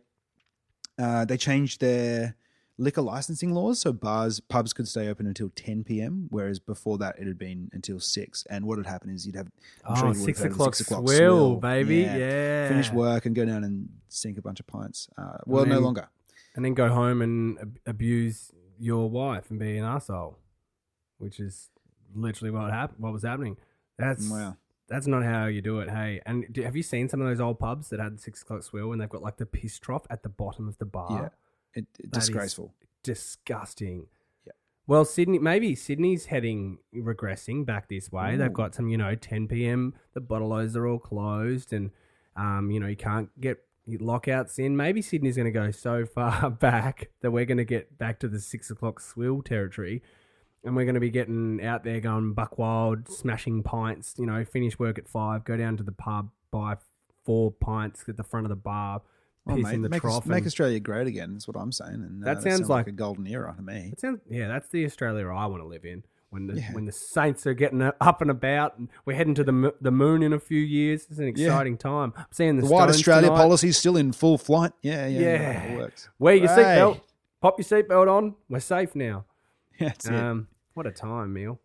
Uh, 0.99 1.27
they 1.27 1.37
changed 1.37 1.81
their 1.83 2.37
liquor 2.79 3.01
licensing 3.01 3.53
laws, 3.55 3.81
so 3.81 3.93
bars, 3.93 4.39
pubs 4.41 4.73
could 4.73 4.87
stay 4.87 5.09
open 5.09 5.27
until 5.27 5.51
10 5.57 5.85
p.m., 5.85 6.27
whereas 6.31 6.59
before 6.59 6.99
that 6.99 7.19
it 7.19 7.27
had 7.27 7.39
been 7.39 7.71
until 7.73 7.99
six. 7.99 8.45
And 8.51 8.67
what 8.67 8.77
had 8.79 8.87
happened 8.87 9.15
is 9.15 9.27
you'd 9.27 9.35
have 9.37 9.49
I'm 9.85 9.97
sure 9.97 10.07
Oh, 10.07 10.13
you 10.13 10.15
six 10.15 10.39
have 10.39 10.45
heard 10.45 10.53
of 10.53 10.57
the 10.59 10.63
o'clock, 10.63 10.75
six 10.75 10.91
o'clock 10.91 11.09
swill, 11.09 11.17
swill. 11.19 11.57
baby. 11.57 11.97
Yeah. 11.99 12.17
Yeah. 12.17 12.69
finish 12.69 12.93
work 12.93 13.27
and 13.27 13.35
go 13.35 13.45
down 13.45 13.65
and 13.65 13.89
sink 14.09 14.37
a 14.39 14.43
bunch 14.43 14.61
of 14.61 14.67
pints. 14.67 15.09
Uh, 15.17 15.39
well, 15.47 15.63
And 15.63 15.73
no 15.73 15.79
longer. 15.81 16.09
And 16.55 16.65
then 16.65 16.75
go 16.75 16.89
home 16.89 17.23
and 17.23 17.59
ab- 17.59 17.79
abuse 17.87 18.53
your 18.79 19.09
wife 19.11 19.51
and 19.51 19.59
be 19.59 19.79
an 19.79 19.85
asshole, 19.85 20.39
which 21.19 21.41
is 21.41 21.71
literally 22.15 22.51
what 22.51 22.71
happened. 22.73 23.01
What 23.03 23.13
was 23.13 23.23
happening? 23.23 23.57
That's 23.99 24.29
Wow. 24.31 24.57
that's 24.89 25.07
not 25.07 25.23
how 25.23 25.47
you 25.47 25.63
do 25.63 25.81
it. 25.81 25.89
Hey, 25.91 26.21
and 26.27 26.47
do, 26.53 26.63
have 26.63 26.77
you 26.77 26.83
seen 26.83 27.09
some 27.09 27.21
of 27.23 27.27
those 27.27 27.41
old 27.41 27.59
pubs 27.59 27.89
that 27.89 28.01
had 28.01 28.17
the 28.17 28.21
six 28.21 28.43
o'clock 28.43 28.63
swill 28.63 28.93
and 28.93 29.01
they've 29.01 29.09
got 29.09 29.23
like 29.23 29.39
the 29.39 29.47
piss 29.47 29.79
trough 29.79 30.07
at 30.11 30.23
the 30.23 30.29
bottom 30.29 30.69
of 30.69 30.77
the 30.79 30.85
bar? 30.85 31.09
Yeah. 31.23 31.29
It, 31.77 31.87
it- 31.99 32.11
disgraceful. 32.11 32.75
disgusting. 33.05 34.07
Yeah. 34.47 34.53
Well, 34.87 35.05
Sydney, 35.05 35.39
maybe 35.39 35.75
Sydney's 35.75 36.27
heading 36.27 36.79
regressing 36.95 37.65
back 37.65 37.89
this 37.89 38.11
way. 38.11 38.35
Ooh. 38.35 38.39
They've 38.39 38.53
got 38.53 38.75
some, 38.75 38.89
you 38.89 38.97
know, 38.97 39.15
10 39.15 39.47
p.m. 39.49 39.95
The 40.15 40.21
bottle-os 40.21 40.75
are 40.77 40.87
all 40.87 40.99
closed, 40.99 41.73
and 41.73 41.91
um, 42.37 42.71
you 42.71 42.81
know, 42.81 42.87
you 42.89 42.97
can't 42.97 43.29
get 43.41 43.59
lockouts 44.01 44.59
in. 44.59 44.77
Maybe 44.77 45.01
Sydney's 45.01 45.37
going 45.37 45.47
to 45.47 45.53
go 45.53 45.71
so 45.71 46.05
far 46.15 46.51
back 46.51 47.11
that 47.21 47.31
we're 47.31 47.45
going 47.45 47.59
to 47.59 47.65
get 47.65 47.97
back 47.99 48.19
to 48.21 48.29
the 48.29 48.41
six 48.41 48.71
o'clock 48.71 49.01
swill 49.01 49.43
territory, 49.43 50.03
and 50.65 50.75
we're 50.75 50.85
going 50.85 50.95
to 50.95 51.01
be 51.01 51.11
getting 51.11 51.63
out 51.65 51.85
there 51.85 52.01
going 52.01 52.33
buck 52.35 52.59
wild, 52.59 53.09
smashing 53.09 53.63
pints. 53.63 54.15
You 54.19 54.27
know, 54.27 54.45
finish 54.45 54.79
work 54.79 54.99
at 54.99 55.09
five, 55.09 55.45
go 55.45 55.57
down 55.57 55.77
to 55.77 55.83
the 55.83 55.93
pub, 55.93 56.31
buy 56.51 56.77
four 57.25 57.51
pints 57.53 58.05
at 58.09 58.17
the 58.17 58.25
front 58.25 58.47
of 58.47 58.51
the 58.51 58.57
bar. 58.57 59.03
Oh, 59.49 59.55
Piss 59.55 59.65
mate, 59.65 59.75
in 59.75 59.83
the 59.83 59.89
make, 59.89 60.01
trough. 60.01 60.23
Aus- 60.23 60.27
make 60.27 60.45
Australia 60.47 60.81
great 60.81 61.07
again. 61.07 61.35
That's 61.35 61.47
what 61.47 61.57
I'm 61.57 61.71
saying. 61.73 61.95
And 61.95 62.23
uh, 62.23 62.35
That 62.35 62.43
sounds 62.43 62.69
like- 62.69 62.87
a 62.89 62.93
golden 62.93 63.27
era 63.27 63.55
to 63.57 63.63
me. 63.63 63.91
It 63.93 64.01
sounds 64.01 64.21
yeah, 64.29 64.49
that's 64.49 64.69
the 64.69 64.85
Australia 64.85 65.29
I 65.29 65.47
want 65.47 65.63
to 65.63 65.67
live 65.69 65.85
in. 65.85 66.03
When 66.31 66.49
the 66.49 66.55
Yeah. 66.57 66.73
when 66.73 66.85
the 66.87 66.93
Saints 66.93 67.47
are 67.47 67.55
getting 67.55 67.81
up 67.83 68.21
and 68.21 68.31
about, 68.31 68.77
and 68.77 68.89
we're 69.05 69.15
heading 69.15 69.35
to 69.37 69.45
the 69.45 69.73
the 69.81 69.93
moon 69.93 70.23
in 70.25 70.33
a 70.33 70.41
few 70.41 70.61
years. 70.61 71.07
It's 71.09 71.19
an 71.21 71.27
Yeah. 71.37 71.47
exciting 71.47 71.79
time. 71.79 72.13
I'm 72.17 72.25
seeing 72.33 72.57
the, 72.57 72.63
The 72.63 72.69
White 72.69 72.89
Australia 72.89 73.29
tonight. 73.29 73.37
policy 73.41 73.69
is 73.69 73.77
still 73.79 73.97
in 73.97 74.11
full 74.13 74.37
flight. 74.37 74.73
Yeah, 74.83 75.07
yeah, 75.07 75.21
Yeah. 75.21 75.63
it 75.63 75.79
works. 75.79 76.09
Wear 76.19 76.35
your 76.35 76.49
Hey. 76.49 76.55
seatbelt. 76.55 77.01
Pop 77.41 77.59
your 77.59 77.65
seatbelt 77.65 78.09
on. 78.13 78.35
We're 78.49 78.59
safe 78.61 78.97
now. 78.97 79.25
That's 79.81 80.07
it. 80.09 80.15
Um, 80.15 80.49
what 80.75 80.87
a 80.87 80.91
time, 80.91 81.33
Neil. 81.33 81.61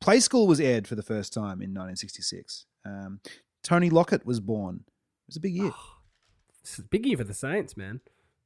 Play 0.00 0.20
School 0.20 0.46
was 0.46 0.60
aired 0.60 0.86
for 0.86 0.96
the 0.96 1.02
first 1.02 1.32
time 1.32 1.62
in 1.62 1.72
1966. 1.72 2.66
Um, 2.84 3.20
Tony 3.62 3.88
Lockett 3.88 4.26
was 4.26 4.38
born. 4.40 4.84
It 4.86 5.28
was 5.28 5.36
a 5.36 5.40
big 5.40 5.54
year. 5.54 5.72
It's 6.64 6.78
a 6.78 6.82
big 6.82 7.04
year 7.04 7.18
for 7.18 7.24
the 7.24 7.34
Saints, 7.34 7.76
man, 7.76 8.00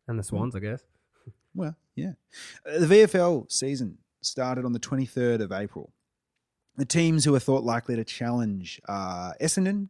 and 0.08 0.18
the 0.18 0.24
Swans, 0.24 0.56
I 0.56 0.58
guess. 0.58 0.82
Well, 1.54 1.76
yeah. 1.94 2.12
Uh, 2.66 2.80
the 2.80 2.86
VFL 2.86 3.50
season 3.50 3.98
started 4.22 4.64
on 4.64 4.72
the 4.72 4.80
23rd 4.80 5.40
of 5.40 5.52
April. 5.52 5.92
The 6.76 6.84
teams 6.84 7.24
who 7.24 7.34
are 7.34 7.40
thought 7.40 7.62
likely 7.62 7.94
to 7.94 8.04
challenge 8.04 8.80
are 8.88 9.36
Essendon, 9.40 9.88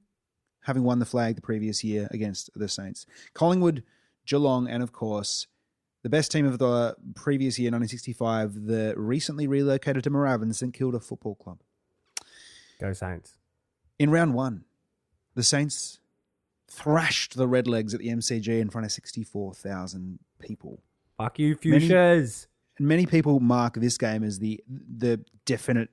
having 0.64 0.84
won 0.84 0.98
the 0.98 1.06
flag 1.06 1.36
the 1.36 1.42
previous 1.42 1.82
year 1.82 2.06
against 2.10 2.50
the 2.54 2.68
Saints, 2.68 3.06
Collingwood, 3.32 3.82
Geelong, 4.26 4.68
and 4.68 4.82
of 4.82 4.92
course, 4.92 5.46
the 6.02 6.10
best 6.10 6.30
team 6.30 6.46
of 6.46 6.58
the 6.58 6.96
previous 7.14 7.58
year, 7.58 7.70
1965, 7.70 8.66
the 8.66 8.92
recently 8.96 9.46
relocated 9.46 10.04
to 10.04 10.10
Moorabbin 10.10 10.54
St 10.54 10.74
Kilda 10.74 11.00
Football 11.00 11.34
Club. 11.36 11.60
Go 12.78 12.92
Saints. 12.92 13.38
In 13.98 14.10
round 14.10 14.34
one, 14.34 14.64
the 15.34 15.42
Saints 15.42 16.00
thrashed 16.70 17.36
the 17.36 17.46
Redlegs 17.48 17.94
at 17.94 18.00
the 18.00 18.08
MCG 18.08 18.60
in 18.60 18.70
front 18.70 18.84
of 18.84 18.92
64,000 18.92 20.18
people. 20.40 20.80
Fuck 21.16 21.38
you, 21.38 21.56
Many- 21.64 21.88
Fuchsias. 21.88 22.46
And 22.78 22.86
many 22.86 23.06
people 23.06 23.40
mark 23.40 23.74
this 23.74 23.98
game 23.98 24.22
as 24.22 24.38
the 24.38 24.62
the 24.68 25.20
definite 25.46 25.88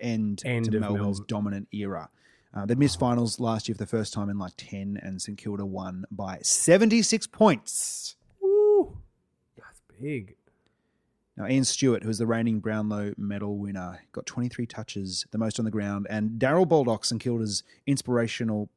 end, 0.00 0.40
End 0.46 0.64
to 0.66 0.80
Melbourne's 0.80 1.18
Melbourne. 1.18 1.24
dominant 1.28 1.68
era. 1.72 2.08
Uh, 2.54 2.64
they 2.64 2.74
missed 2.74 2.98
finals 2.98 3.38
last 3.38 3.68
year 3.68 3.74
for 3.74 3.80
the 3.80 3.86
first 3.86 4.14
time 4.14 4.30
in 4.30 4.38
like 4.38 4.54
10, 4.56 4.98
and 5.02 5.20
St 5.20 5.36
Kilda 5.36 5.66
won 5.66 6.06
by 6.10 6.38
76 6.40 7.26
points. 7.26 8.16
Woo. 8.40 8.96
That's 9.58 9.82
big. 10.00 10.36
Now, 11.36 11.46
Ian 11.48 11.64
Stewart, 11.64 12.02
who's 12.02 12.16
the 12.16 12.26
reigning 12.26 12.60
Brownlow 12.60 13.12
medal 13.18 13.58
winner, 13.58 14.00
got 14.12 14.24
23 14.24 14.64
touches, 14.64 15.26
the 15.32 15.38
most 15.38 15.58
on 15.58 15.66
the 15.66 15.70
ground, 15.70 16.06
and 16.08 16.38
Darrel 16.38 16.64
Baldock, 16.64 17.04
St 17.04 17.20
Kilda's 17.20 17.62
inspirational 17.86 18.70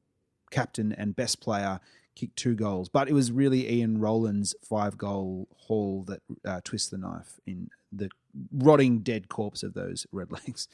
captain 0.50 0.92
and 0.92 1.16
best 1.16 1.40
player, 1.42 1.80
kicked 2.16 2.36
two 2.38 2.56
goals. 2.56 2.90
But 2.90 3.08
it 3.10 3.14
was 3.14 3.32
really 3.32 3.72
Ian 3.72 4.00
Rowland's 4.00 4.54
five 4.64 4.98
goal 4.98 5.48
haul 5.58 6.04
that 6.08 6.22
uh, 6.46 6.62
twists 6.64 6.90
the 6.90 6.98
knife 6.98 7.40
in 7.46 7.70
the 7.92 8.10
rotting 8.54 9.00
dead 9.00 9.30
corpse 9.30 9.64
of 9.64 9.74
those 9.74 10.06
Redlegs. 10.14 10.68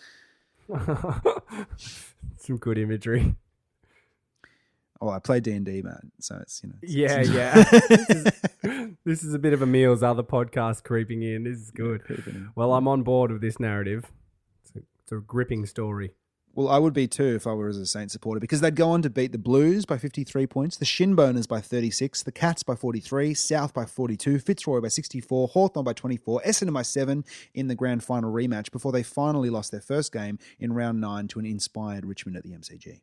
Some 2.38 2.58
good 2.58 2.78
imagery. 2.78 3.36
Oh, 5.02 5.10
I 5.10 5.20
play 5.20 5.40
D 5.42 5.52
and 5.52 5.66
D, 5.66 5.82
man. 5.82 6.12
So 6.20 6.38
it's 6.42 6.62
you 6.64 6.70
know. 6.70 6.76
it's- 6.82 6.94
Yeah, 6.94 7.20
it's- 7.22 7.34
yeah. 7.84 7.90
this, 7.98 8.10
is, 8.10 8.92
this 9.04 9.24
is 9.24 9.34
a 9.34 9.40
bit 9.40 9.54
of 9.54 9.62
a 9.62 9.66
meals 9.66 10.02
other 10.02 10.24
podcast 10.24 10.84
creeping 10.84 11.22
in. 11.22 11.44
This 11.44 11.58
is 11.60 11.70
good. 11.72 12.02
in. 12.10 12.50
Well, 12.56 12.74
I'm 12.74 12.88
on 12.88 13.04
board 13.04 13.32
with 13.32 13.42
this 13.42 13.60
narrative. 13.60 14.06
It's 14.64 14.76
a, 14.76 14.80
it's 15.04 15.12
a 15.12 15.18
gripping 15.18 15.66
story. 15.66 16.12
Well, 16.56 16.70
I 16.70 16.78
would 16.78 16.94
be 16.94 17.06
too 17.06 17.36
if 17.36 17.46
I 17.46 17.54
were 17.54 17.68
as 17.68 17.78
a 17.78 17.86
Saints 17.86 18.14
supporter 18.14 18.40
because 18.40 18.62
they'd 18.62 18.78
go 18.78 18.90
on 18.90 19.02
to 19.02 19.10
beat 19.10 19.34
the 19.34 19.38
Blues 19.38 19.86
by 19.86 19.98
53 19.98 20.48
points, 20.48 20.78
the 20.78 20.86
Shinboners 20.86 21.50
by 21.50 21.60
36, 21.60 22.24
the 22.24 22.32
Cats 22.32 22.64
by 22.64 22.76
43, 22.76 23.34
South 23.34 23.74
by 23.74 23.86
42, 23.86 24.40
Fitzroy 24.40 24.80
by 24.80 24.88
64, 24.88 25.50
Hawthorn 25.50 25.84
by 25.84 25.92
24, 25.92 26.42
Essendon 26.46 26.74
by 26.74 26.82
7 26.82 27.26
in 27.54 27.68
the 27.68 27.76
grand 27.76 28.06
final 28.06 28.32
rematch 28.32 28.72
before 28.72 28.94
they 28.94 29.04
finally 29.04 29.50
lost 29.50 29.72
their 29.72 29.82
first 29.82 30.14
game 30.14 30.40
in 30.58 30.72
round 30.72 31.02
9 31.02 31.28
to 31.28 31.40
an 31.40 31.46
inspired 31.46 32.06
Richmond 32.06 32.38
at 32.38 32.44
the 32.44 32.52
MCG. 32.52 33.02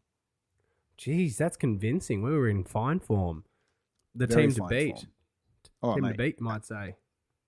Jeez, 0.99 1.37
that's 1.37 1.59
convincing. 1.59 2.23
We 2.23 2.31
were 2.31 2.49
in 2.49 2.65
fine 2.65 3.01
form. 3.01 3.45
The 4.15 4.29
Very 4.29 4.47
team 4.47 4.55
to 4.55 4.67
beat. 4.67 4.95
form. 4.95 5.07
Oh, 5.83 5.95
team 5.95 6.05
mate, 6.05 6.13
to 6.13 6.17
beat, 6.19 6.41
might 6.41 6.65
say. 6.65 6.97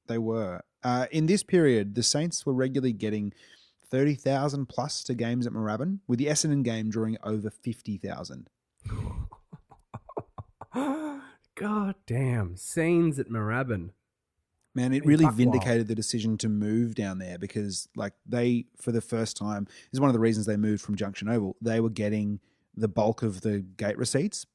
they 0.07 0.19
were. 0.19 0.61
Uh, 0.83 1.07
in 1.11 1.25
this 1.25 1.43
period, 1.43 1.95
the 1.95 2.03
Saints 2.03 2.45
were 2.45 2.53
regularly 2.53 2.93
getting 2.93 3.33
30,000 3.91 4.67
plus 4.67 5.03
to 5.05 5.15
games 5.15 5.47
at 5.47 5.53
Moorabbin, 5.53 6.01
with 6.07 6.19
the 6.19 6.27
Essendon 6.27 6.63
game 6.63 6.91
drawing 6.91 7.17
over 7.23 7.51
50,000. 7.51 8.49
God 11.55 11.95
damn. 12.07 12.57
Scenes 12.57 13.19
at 13.19 13.29
Moorabbin. 13.29 13.91
Man, 14.75 14.93
it 14.93 15.07
really 15.07 15.27
vindicated 15.33 15.87
the 15.87 15.95
decision 15.95 16.37
to 16.39 16.49
move 16.49 16.97
down 16.97 17.19
there 17.19 17.39
because, 17.39 17.89
like, 17.95 18.13
they 18.27 18.67
for 18.77 18.91
the 18.91 19.01
first 19.01 19.37
time 19.37 19.67
this 19.67 19.93
is 19.93 20.01
one 20.01 20.11
of 20.11 20.15
the 20.15 20.21
reasons 20.21 20.47
they 20.47 20.57
moved 20.57 20.83
from 20.83 20.97
Junction 20.97 21.29
Oval. 21.29 21.57
They 21.61 21.79
were 21.79 21.91
getting 21.91 22.41
the 22.77 22.89
bulk 22.89 23.23
of 23.23 23.43
the 23.43 23.61
gate 23.61 23.97
receipts 23.97 24.47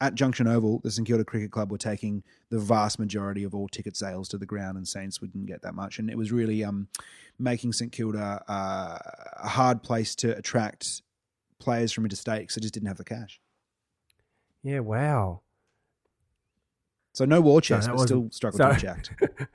at 0.00 0.14
Junction 0.14 0.46
Oval. 0.46 0.80
The 0.82 0.90
St 0.90 1.06
Kilda 1.06 1.24
Cricket 1.24 1.50
Club 1.50 1.70
were 1.70 1.78
taking 1.78 2.22
the 2.50 2.58
vast 2.58 2.98
majority 2.98 3.44
of 3.44 3.54
all 3.54 3.68
ticket 3.68 3.96
sales 3.96 4.28
to 4.28 4.38
the 4.38 4.46
ground, 4.46 4.76
and 4.76 4.86
Saints 4.86 5.20
wouldn't 5.20 5.46
get 5.46 5.62
that 5.62 5.74
much. 5.74 5.98
And 5.98 6.10
it 6.10 6.18
was 6.18 6.32
really 6.32 6.64
um, 6.64 6.88
making 7.38 7.72
St 7.72 7.92
Kilda 7.92 8.42
uh, 8.48 8.98
a 9.42 9.48
hard 9.48 9.82
place 9.82 10.14
to 10.16 10.36
attract 10.36 11.02
players 11.58 11.92
from 11.92 12.04
interstate 12.04 12.40
because 12.40 12.56
they 12.56 12.60
just 12.60 12.74
didn't 12.74 12.88
have 12.88 12.98
the 12.98 13.04
cash. 13.04 13.40
Yeah, 14.62 14.80
wow. 14.80 15.40
So 17.12 17.24
no 17.24 17.40
war 17.40 17.60
chest, 17.60 17.86
that 17.86 17.96
but 17.96 18.06
still 18.06 18.28
struggled 18.32 18.58
sorry. 18.58 18.74
to 18.74 18.80
jacked. 18.80 19.12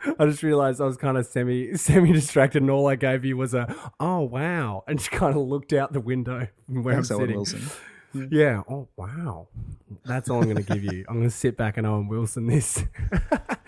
I 0.20 0.26
just 0.26 0.44
realized 0.44 0.80
I 0.80 0.86
was 0.86 0.96
kind 0.96 1.18
of 1.18 1.26
semi 1.26 1.74
semi 1.76 2.14
distracted, 2.14 2.62
and 2.62 2.72
all 2.72 2.88
I 2.88 2.96
gave 2.96 3.26
you 3.26 3.36
was 3.36 3.54
a 3.54 3.76
"oh 4.00 4.22
wow," 4.22 4.86
and 4.88 4.98
just 4.98 5.12
kind 5.12 5.36
of 5.36 5.42
looked 5.46 5.74
out 5.74 5.92
the 5.92 6.00
window 6.00 6.48
where 6.68 6.94
Thanks, 6.94 7.12
I'm 7.12 7.18
Owen 7.18 7.24
sitting. 7.24 7.36
Wilson. 7.36 7.62
Yeah. 8.14 8.64
Oh 8.70 8.88
wow. 8.96 9.48
That's 10.06 10.30
all 10.30 10.40
I'm 10.40 10.46
going 10.46 10.64
to 10.64 10.74
give 10.74 10.84
you. 10.84 11.06
I'm 11.08 11.18
going 11.18 11.30
to 11.30 11.36
sit 11.36 11.58
back 11.58 11.78
and 11.78 11.86
Owen 11.86 12.08
Wilson 12.08 12.48
this. 12.48 12.84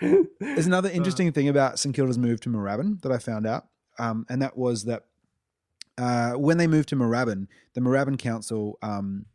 There's 0.00 0.66
another 0.66 0.90
interesting 0.90 1.30
thing 1.32 1.48
about 1.48 1.78
St 1.78 1.94
Kilda's 1.94 2.18
move 2.18 2.40
to 2.40 2.48
Moorabbin 2.48 3.00
that 3.02 3.12
I 3.12 3.18
found 3.18 3.46
out, 3.46 3.66
um, 3.98 4.26
and 4.28 4.42
that 4.42 4.56
was 4.56 4.84
that 4.84 5.04
uh, 5.98 6.32
when 6.32 6.58
they 6.58 6.66
moved 6.66 6.88
to 6.88 6.96
Moorabbin, 6.96 7.46
the 7.74 7.80
Moorabbin 7.80 8.18
Council 8.18 8.78
um, 8.82 9.26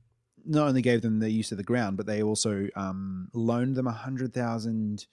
not 0.46 0.68
only 0.68 0.82
gave 0.82 1.02
them 1.02 1.20
the 1.20 1.30
use 1.30 1.52
of 1.52 1.58
the 1.58 1.64
ground, 1.64 1.98
but 1.98 2.06
they 2.06 2.24
also 2.24 2.68
um, 2.76 3.30
loaned 3.34 3.76
them 3.76 3.88
a 3.88 3.92
hundred 3.92 4.34
thousand, 4.34 5.06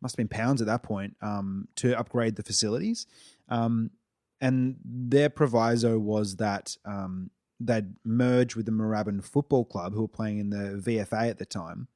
must 0.00 0.12
have 0.12 0.18
been 0.18 0.28
pounds 0.28 0.60
at 0.60 0.66
that 0.66 0.82
point, 0.82 1.16
um, 1.22 1.68
to 1.76 1.98
upgrade 1.98 2.36
the 2.36 2.42
facilities. 2.42 3.06
Um, 3.48 3.90
and 4.40 4.76
their 4.84 5.28
proviso 5.28 5.98
was 5.98 6.36
that 6.36 6.76
um, 6.84 7.30
they'd 7.60 7.94
merge 8.04 8.56
with 8.56 8.66
the 8.66 8.72
Moorabbin 8.72 9.22
Football 9.22 9.64
Club, 9.66 9.92
who 9.94 10.02
were 10.02 10.08
playing 10.08 10.38
in 10.38 10.50
the 10.50 10.80
VFA 10.82 11.28
at 11.30 11.38
the 11.38 11.46
time, 11.46 11.88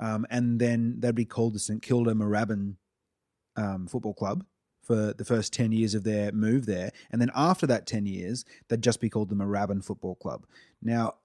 um, 0.00 0.26
and 0.30 0.58
then 0.60 0.96
they'd 0.98 1.14
be 1.14 1.24
called 1.24 1.54
the 1.54 1.58
St 1.58 1.82
Kilda 1.82 2.14
Moorabbin 2.14 2.74
um, 3.56 3.86
Football 3.86 4.14
Club 4.14 4.44
for 4.82 5.12
the 5.12 5.24
first 5.24 5.52
10 5.52 5.72
years 5.72 5.94
of 5.94 6.04
their 6.04 6.32
move 6.32 6.64
there. 6.64 6.90
And 7.10 7.20
then 7.20 7.30
after 7.34 7.66
that 7.66 7.86
10 7.86 8.06
years, 8.06 8.44
they'd 8.68 8.82
just 8.82 9.00
be 9.00 9.10
called 9.10 9.28
the 9.28 9.34
Moorabbin 9.34 9.84
Football 9.84 10.14
Club. 10.14 10.46
Now, 10.80 11.16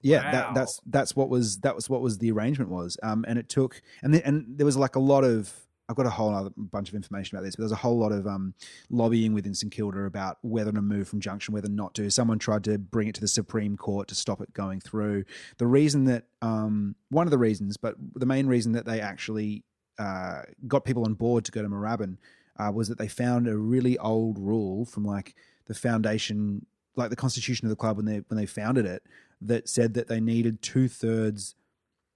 yeah, 0.00 0.22
Wow. 0.24 0.30
that, 0.32 0.54
that's 0.54 0.80
that's 0.86 1.16
what 1.16 1.30
was 1.30 1.58
that 1.60 1.74
was 1.74 1.88
what 1.88 2.02
was 2.02 2.18
the 2.18 2.30
arrangement 2.30 2.70
was. 2.70 2.98
Um, 3.02 3.24
and 3.26 3.38
it 3.38 3.48
took 3.48 3.80
and 4.02 4.12
then, 4.12 4.20
and 4.24 4.58
there 4.58 4.66
was 4.66 4.76
like 4.76 4.96
a 4.96 5.00
lot 5.00 5.24
of 5.24 5.63
I've 5.88 5.96
got 5.96 6.06
a 6.06 6.10
whole 6.10 6.34
other 6.34 6.50
bunch 6.56 6.88
of 6.88 6.94
information 6.94 7.36
about 7.36 7.44
this, 7.44 7.56
but 7.56 7.62
there's 7.62 7.72
a 7.72 7.76
whole 7.76 7.98
lot 7.98 8.12
of 8.12 8.26
um, 8.26 8.54
lobbying 8.88 9.34
within 9.34 9.54
St 9.54 9.70
Kilda 9.70 10.04
about 10.04 10.38
whether 10.42 10.72
to 10.72 10.80
move 10.80 11.08
from 11.08 11.20
Junction, 11.20 11.52
whether 11.52 11.68
not 11.68 11.94
to. 11.94 12.10
Someone 12.10 12.38
tried 12.38 12.64
to 12.64 12.78
bring 12.78 13.08
it 13.08 13.14
to 13.16 13.20
the 13.20 13.28
Supreme 13.28 13.76
Court 13.76 14.08
to 14.08 14.14
stop 14.14 14.40
it 14.40 14.52
going 14.54 14.80
through. 14.80 15.24
The 15.58 15.66
reason 15.66 16.04
that 16.06 16.24
um, 16.40 16.94
one 17.10 17.26
of 17.26 17.30
the 17.30 17.38
reasons, 17.38 17.76
but 17.76 17.96
the 18.14 18.26
main 18.26 18.46
reason 18.46 18.72
that 18.72 18.86
they 18.86 19.00
actually 19.00 19.62
uh, 19.98 20.42
got 20.66 20.84
people 20.84 21.04
on 21.04 21.14
board 21.14 21.44
to 21.44 21.52
go 21.52 21.62
to 21.62 21.68
Moorabbin 21.68 22.16
uh, 22.58 22.70
was 22.72 22.88
that 22.88 22.98
they 22.98 23.08
found 23.08 23.46
a 23.46 23.56
really 23.56 23.98
old 23.98 24.38
rule 24.38 24.86
from 24.86 25.04
like 25.04 25.34
the 25.66 25.74
foundation, 25.74 26.64
like 26.96 27.10
the 27.10 27.16
constitution 27.16 27.66
of 27.66 27.70
the 27.70 27.76
club 27.76 27.96
when 27.96 28.06
they 28.06 28.22
when 28.28 28.38
they 28.38 28.46
founded 28.46 28.86
it, 28.86 29.02
that 29.40 29.68
said 29.68 29.94
that 29.94 30.08
they 30.08 30.20
needed 30.20 30.62
two 30.62 30.88
thirds 30.88 31.54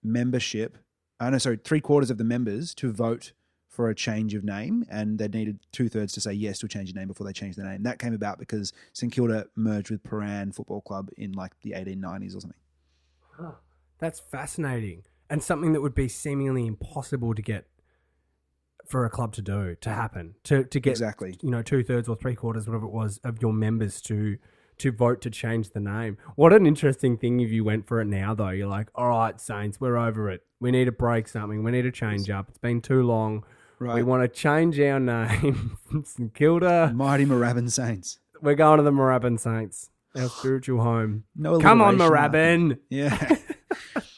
membership. 0.03 0.79
Uh, 1.21 1.31
no, 1.31 1.39
sorry, 1.39 1.59
three 1.62 1.81
quarters 1.81 2.11
of 2.11 2.19
the 2.19 2.25
members 2.25 2.75
to 2.75 2.93
vote 2.93 3.33
for 3.79 3.91
a 3.91 3.95
change 3.95 4.35
of 4.35 4.43
name, 4.43 4.85
and 4.91 5.20
they 5.20 5.29
needed 5.29 5.61
two 5.70 5.89
thirds 5.89 6.12
to 6.12 6.20
say 6.20 6.33
yes 6.33 6.59
to 6.59 6.66
a 6.66 6.68
change 6.68 6.91
of 6.91 6.97
name 6.97 7.07
before 7.07 7.24
they 7.24 7.33
changed 7.33 7.57
the 7.57 7.62
name. 7.62 7.85
That 7.85 8.01
came 8.01 8.12
about 8.12 8.41
because 8.41 8.72
St 8.93 9.12
Kilda 9.12 9.47
merged 9.55 9.93
with 9.93 10.03
Prahran 10.03 10.53
Football 10.53 10.81
Club 10.81 11.11
in 11.16 11.31
like 11.31 11.53
the 11.62 11.70
1890s 11.76 12.35
or 12.37 12.41
something. 12.41 12.61
That's 14.01 14.18
fascinating, 14.18 15.05
and 15.31 15.41
something 15.45 15.74
that 15.74 15.81
would 15.81 15.95
be 15.95 16.09
seemingly 16.09 16.66
impossible 16.66 17.35
to 17.35 17.41
get 17.41 17.66
for 18.85 19.05
a 19.05 19.11
club 19.11 19.33
to 19.35 19.43
do 19.43 19.76
to 19.81 19.91
happen 19.91 20.35
to 20.43 20.64
to 20.64 20.81
get 20.81 20.91
Exactly. 20.91 21.37
you 21.41 21.51
know 21.53 21.62
two 21.62 21.85
thirds 21.85 22.09
or 22.09 22.16
three 22.16 22.35
quarters 22.35 22.66
whatever 22.66 22.87
it 22.87 22.93
was 22.93 23.20
of 23.22 23.41
your 23.41 23.53
members 23.53 24.01
to 24.01 24.39
to 24.79 24.91
vote 24.91 25.20
to 25.20 25.31
change 25.31 25.70
the 25.70 25.81
name. 25.81 26.16
What 26.35 26.53
an 26.53 26.66
interesting 26.66 27.16
thing 27.16 27.39
if 27.39 27.51
you 27.51 27.62
went 27.62 27.87
for 27.87 28.01
it 28.01 28.07
now 28.07 28.35
though. 28.35 28.49
You're 28.49 28.66
like, 28.66 28.89
all 28.97 29.09
right, 29.09 29.41
Saints, 29.41 29.81
we're 29.81 29.97
over 29.97 30.31
it. 30.31 30.43
We 30.59 30.72
need 30.72 30.87
to 30.87 30.93
break 30.93 31.29
something. 31.29 31.62
We 31.62 31.70
need 31.70 31.83
to 31.83 31.93
change 31.93 32.29
up. 32.29 32.49
It's 32.49 32.59
been 32.59 32.81
too 32.81 33.05
long. 33.05 33.45
We 33.81 34.03
want 34.03 34.22
to 34.22 34.29
change 34.29 34.79
our 34.81 34.99
name 34.99 35.79
from 35.87 36.05
St 36.05 36.35
Kilda. 36.35 36.93
Mighty 36.95 37.24
Moorabbin 37.24 37.70
Saints. 37.70 38.18
We're 38.43 38.55
going 38.55 38.79
to 38.79 38.83
the 38.83 38.91
Moorabbin 38.91 39.39
Saints, 39.39 39.91
our 40.16 40.29
spiritual 40.29 40.83
home. 40.83 41.24
No 41.37 41.59
Come 41.61 41.81
on, 41.81 41.97
Moorabbin. 41.97 42.79
Yeah. 42.91 43.37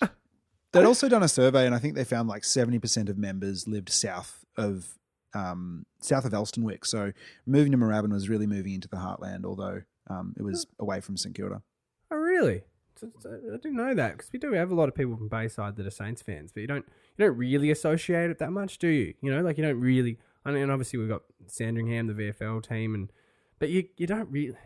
They'd 0.72 0.84
also 0.84 1.08
done 1.08 1.22
a 1.22 1.28
survey, 1.28 1.66
and 1.66 1.74
I 1.74 1.78
think 1.78 1.94
they 1.94 2.04
found 2.04 2.28
like 2.28 2.44
seventy 2.44 2.78
percent 2.78 3.08
of 3.08 3.18
members 3.18 3.66
lived 3.66 3.90
south 3.90 4.44
of 4.56 4.96
um, 5.34 5.84
south 6.00 6.24
of 6.24 6.32
Elsternwick. 6.32 6.86
So 6.86 7.12
moving 7.46 7.72
to 7.72 7.78
Moorabbin 7.78 8.12
was 8.12 8.28
really 8.28 8.46
moving 8.46 8.74
into 8.74 8.88
the 8.88 8.96
heartland, 8.96 9.44
although 9.44 9.82
um, 10.08 10.34
it 10.38 10.42
was 10.42 10.66
away 10.78 11.00
from 11.00 11.16
St 11.16 11.34
Kilda. 11.34 11.62
Oh, 12.11 12.16
really? 12.16 12.62
I 13.03 13.57
didn't 13.57 13.76
know 13.76 13.94
that 13.94 14.12
because 14.12 14.32
we 14.32 14.38
do 14.38 14.53
have 14.53 14.70
a 14.70 14.74
lot 14.74 14.88
of 14.88 14.94
people 14.94 15.16
from 15.16 15.28
Bayside 15.28 15.76
that 15.76 15.86
are 15.86 15.90
Saints 15.90 16.22
fans, 16.22 16.53
but 16.53 16.61
you 16.61 16.66
don't 16.66 16.84
you 17.16 17.26
don't 17.26 17.36
really 17.36 17.70
associate 17.70 18.30
it 18.30 18.38
that 18.38 18.53
much, 18.53 18.78
do 18.78 18.88
you? 18.88 19.14
You 19.20 19.34
know, 19.34 19.42
like 19.42 19.59
you 19.59 19.64
don't 19.64 19.80
really. 19.80 20.18
I 20.44 20.53
mean, 20.53 20.70
obviously 20.70 20.98
we've 20.98 21.09
got 21.09 21.22
Sandringham, 21.46 22.07
the 22.07 22.14
VFL 22.14 22.66
team, 22.66 22.94
and 22.94 23.12
but 23.59 23.68
you 23.68 23.88
you 23.96 24.07
don't 24.07 24.30
really. 24.30 24.57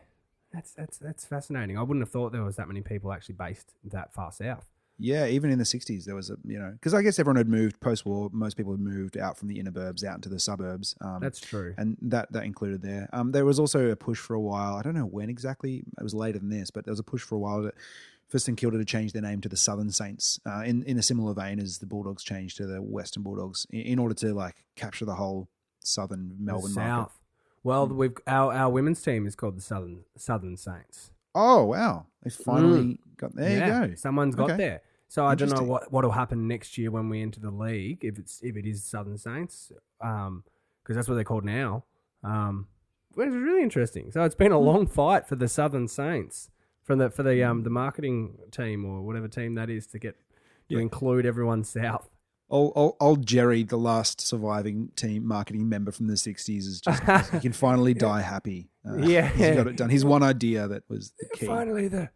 That's 0.52 0.72
that's 0.72 0.98
that's 0.98 1.24
fascinating. 1.24 1.76
I 1.76 1.82
wouldn't 1.82 2.02
have 2.02 2.10
thought 2.10 2.32
there 2.32 2.44
was 2.44 2.56
that 2.56 2.68
many 2.68 2.80
people 2.80 3.12
actually 3.12 3.34
based 3.34 3.74
that 3.84 4.14
far 4.14 4.30
south. 4.30 4.70
Yeah, 4.96 5.26
even 5.26 5.50
in 5.50 5.58
the 5.58 5.64
'60s, 5.64 6.04
there 6.04 6.14
was 6.14 6.30
a 6.30 6.36
you 6.44 6.56
know 6.56 6.70
because 6.70 6.94
I 6.94 7.02
guess 7.02 7.18
everyone 7.18 7.36
had 7.36 7.48
moved 7.48 7.80
post-war. 7.80 8.30
Most 8.32 8.56
people 8.56 8.72
had 8.72 8.80
moved 8.80 9.18
out 9.18 9.36
from 9.36 9.48
the 9.48 9.58
inner 9.58 9.72
burbs 9.72 10.04
out 10.04 10.14
into 10.14 10.28
the 10.28 10.38
suburbs. 10.38 10.94
Um, 11.00 11.18
That's 11.20 11.40
true. 11.40 11.74
and 11.76 11.96
that 12.02 12.30
that 12.32 12.44
included 12.44 12.80
there. 12.82 13.08
Um, 13.12 13.32
there 13.32 13.44
was 13.44 13.58
also 13.58 13.90
a 13.90 13.96
push 13.96 14.18
for 14.18 14.34
a 14.34 14.40
while. 14.40 14.76
I 14.76 14.82
don't 14.82 14.94
know 14.94 15.06
when 15.06 15.28
exactly. 15.28 15.82
It 15.98 16.02
was 16.02 16.14
later 16.14 16.38
than 16.38 16.48
this, 16.48 16.70
but 16.70 16.84
there 16.84 16.92
was 16.92 17.00
a 17.00 17.04
push 17.04 17.22
for 17.22 17.34
a 17.34 17.38
while 17.38 17.62
that 17.62 17.74
for 18.28 18.38
St 18.38 18.56
Kilda 18.58 18.78
to 18.78 18.84
change 18.84 19.12
their 19.12 19.22
name 19.22 19.40
to 19.42 19.48
the 19.48 19.56
Southern 19.56 19.90
Saints, 19.90 20.40
uh, 20.46 20.62
in 20.64 20.82
in 20.84 20.98
a 20.98 21.02
similar 21.02 21.34
vein 21.34 21.58
as 21.60 21.78
the 21.78 21.86
Bulldogs 21.86 22.22
changed 22.24 22.56
to 22.58 22.66
the 22.66 22.80
Western 22.82 23.22
Bulldogs, 23.22 23.66
in, 23.70 23.80
in 23.80 23.98
order 23.98 24.14
to 24.16 24.34
like 24.34 24.64
capture 24.76 25.04
the 25.04 25.14
whole 25.14 25.48
Southern 25.80 26.34
Melbourne 26.38 26.72
the 26.74 26.80
market. 26.80 27.02
South. 27.10 27.18
Well, 27.62 27.86
we've 27.86 28.16
our 28.26 28.52
our 28.52 28.70
women's 28.70 29.00
team 29.02 29.26
is 29.26 29.34
called 29.36 29.56
the 29.56 29.62
Southern 29.62 30.04
Southern 30.16 30.56
Saints. 30.56 31.10
Oh 31.34 31.64
wow! 31.64 32.06
They 32.22 32.30
finally 32.30 32.98
got 33.16 33.34
there. 33.34 33.50
yeah, 33.58 33.82
You 33.82 33.88
go. 33.88 33.94
Someone's 33.96 34.34
got 34.34 34.50
Okay. 34.50 34.56
there. 34.56 34.82
So 35.08 35.24
I 35.26 35.34
don't 35.34 35.48
know 35.50 35.62
what 35.62 35.92
what'll 35.92 36.12
happen 36.12 36.48
next 36.48 36.76
year 36.78 36.90
when 36.90 37.08
we 37.08 37.22
enter 37.22 37.38
the 37.40 37.50
league 37.50 38.04
if 38.04 38.18
it's 38.18 38.40
if 38.42 38.56
it 38.56 38.66
is 38.66 38.82
Southern 38.84 39.16
Saints, 39.18 39.70
because 40.00 40.96
that's 40.96 41.08
what 41.08 41.14
they're 41.14 41.24
called 41.24 41.44
now. 41.44 41.84
Um, 42.22 42.66
which 43.14 43.28
is 43.28 43.34
really 43.34 43.62
interesting. 43.62 44.10
So 44.10 44.24
it's 44.24 44.34
been 44.34 44.48
Hmm. 44.50 44.54
a 44.56 44.58
long 44.58 44.86
fight 44.86 45.26
for 45.28 45.36
the 45.36 45.46
Southern 45.48 45.86
Saints 45.88 46.50
from 46.84 46.98
the 46.98 47.10
for 47.10 47.22
the 47.22 47.42
um 47.42 47.62
the 47.64 47.70
marketing 47.70 48.38
team 48.50 48.84
or 48.84 49.02
whatever 49.02 49.26
team 49.28 49.54
that 49.56 49.68
is 49.70 49.86
to 49.88 49.98
get 49.98 50.14
to 50.68 50.76
Yeah. 50.76 50.80
include 50.80 51.26
everyone 51.26 51.64
south. 51.64 52.08
Old, 52.50 52.72
old, 52.76 52.96
old 53.00 53.26
Jerry, 53.26 53.62
the 53.64 53.78
last 53.78 54.20
surviving 54.20 54.90
team 54.96 55.26
marketing 55.26 55.66
member 55.68 55.90
from 55.90 56.06
the 56.08 56.14
'60s, 56.14 56.58
is 56.58 56.80
just 56.80 57.02
he 57.32 57.40
can 57.40 57.52
finally 57.52 57.94
die 58.10 58.20
happy. 58.20 58.68
Uh, 58.86 58.96
Yeah. 58.98 59.28
he's 59.28 59.56
got 59.56 59.66
it 59.66 59.76
done. 59.76 59.88
His 59.90 60.04
one 60.04 60.22
idea 60.22 60.68
that 60.68 60.82
was 60.88 61.12
the 61.18 61.26
key. 61.38 61.46
Finally, 61.46 61.88
the 61.88 62.10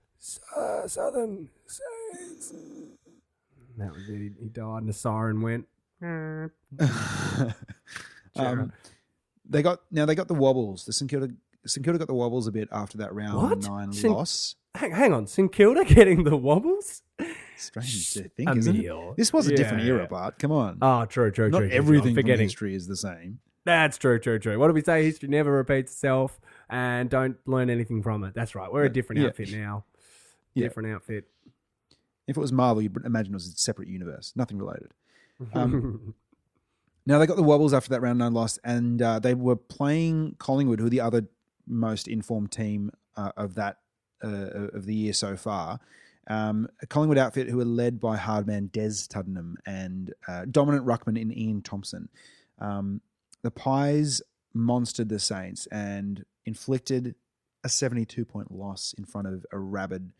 uh, 0.56 0.86
Southern 0.86 1.48
Saints. 1.66 2.52
That 3.78 3.92
was 3.92 4.08
it. 4.08 4.18
He, 4.18 4.30
he 4.42 4.48
died, 4.48 4.78
and 4.80 4.88
the 4.88 4.92
siren 4.92 5.40
went. 5.40 5.66
um, 8.36 8.72
they 9.48 9.62
got 9.62 9.80
now 9.90 10.04
they 10.06 10.14
got 10.14 10.28
the 10.28 10.34
wobbles. 10.34 10.84
The 10.84 10.92
St 10.92 11.10
Kilda 11.10 11.30
St 11.68 11.84
Kilda 11.84 11.98
got 11.98 12.08
the 12.08 12.14
wobbles 12.14 12.46
a 12.46 12.52
bit 12.52 12.68
after 12.72 12.98
that 12.98 13.14
round 13.14 13.50
What? 13.50 13.62
nine 13.62 13.92
St- 13.92 14.12
loss. 14.12 14.56
Hang, 14.74 14.90
hang 14.92 15.12
on, 15.12 15.26
St 15.26 15.50
Kilda 15.52 15.84
getting 15.84 16.24
the 16.24 16.36
wobbles? 16.36 17.02
Strange 17.56 18.12
to 18.14 18.28
think, 18.28 18.56
isn't 18.56 18.76
it? 18.76 19.16
This 19.16 19.32
was 19.32 19.48
a 19.48 19.54
different 19.56 19.82
Yeah. 19.84 19.90
era, 19.94 20.06
Bart. 20.08 20.38
Come 20.38 20.52
on, 20.52 20.78
Oh, 20.80 21.04
true, 21.06 21.30
true, 21.30 21.48
not 21.50 21.58
true. 21.58 21.68
true, 21.68 21.70
true. 21.70 21.76
Everything 21.78 22.14
from 22.14 22.26
history 22.26 22.74
is 22.74 22.86
the 22.86 22.96
same. 22.96 23.40
That's 23.64 23.98
true, 23.98 24.18
true, 24.18 24.38
true. 24.38 24.58
What 24.58 24.68
do 24.68 24.72
we 24.74 24.80
say? 24.82 25.04
History 25.04 25.28
never 25.28 25.50
repeats 25.52 25.92
itself, 25.92 26.40
and 26.70 27.10
don't 27.10 27.36
learn 27.46 27.68
anything 27.70 28.02
from 28.02 28.24
it. 28.24 28.34
That's 28.34 28.54
right. 28.54 28.72
We're 28.72 28.84
a 28.84 28.92
different 28.92 29.20
Yeah. 29.22 29.28
outfit 29.28 29.52
now. 29.52 29.84
Yeah. 30.54 30.64
Different 30.66 30.90
outfit. 30.94 31.28
If 32.26 32.36
it 32.36 32.40
was 32.40 32.52
Marvel, 32.52 32.82
you'd 32.82 32.96
imagine 33.04 33.32
it 33.32 33.36
was 33.36 33.46
a 33.48 33.52
separate 33.58 33.88
universe, 33.88 34.32
nothing 34.36 34.58
related. 34.58 34.92
Um, 35.54 36.14
Now 37.06 37.18
they 37.18 37.26
got 37.26 37.36
the 37.38 37.42
wobbles 37.42 37.72
after 37.72 37.88
that 37.90 38.02
round 38.02 38.18
nine 38.18 38.34
loss, 38.34 38.58
and 38.64 39.00
uh, 39.00 39.18
they 39.18 39.32
were 39.32 39.56
playing 39.56 40.36
Collingwood, 40.38 40.78
who 40.78 40.86
are 40.86 40.90
the 40.90 41.00
other 41.00 41.26
most 41.68 42.08
informed 42.08 42.52
team 42.52 42.90
uh, 43.16 43.32
of 43.36 43.54
that 43.54 43.78
uh, 44.22 44.68
of 44.72 44.86
the 44.86 44.94
year 44.94 45.12
so 45.12 45.36
far. 45.36 45.80
Um, 46.28 46.68
a 46.82 46.86
Collingwood 46.86 47.18
outfit 47.18 47.48
who 47.48 47.60
are 47.60 47.64
led 47.64 48.00
by 48.00 48.16
hardman 48.16 48.68
Des 48.72 49.06
Tuddenham 49.08 49.54
and 49.64 50.12
uh, 50.26 50.44
dominant 50.50 50.84
ruckman 50.84 51.18
in 51.18 51.32
Ian 51.32 51.62
Thompson. 51.62 52.08
Um, 52.58 53.00
the 53.42 53.50
Pies 53.50 54.20
monstered 54.54 55.08
the 55.08 55.18
Saints 55.18 55.66
and 55.68 56.24
inflicted 56.44 57.14
a 57.64 57.68
72 57.68 58.24
point 58.24 58.50
loss 58.50 58.94
in 58.98 59.04
front 59.04 59.26
of 59.26 59.46
a 59.52 59.58
rabid, 59.58 60.12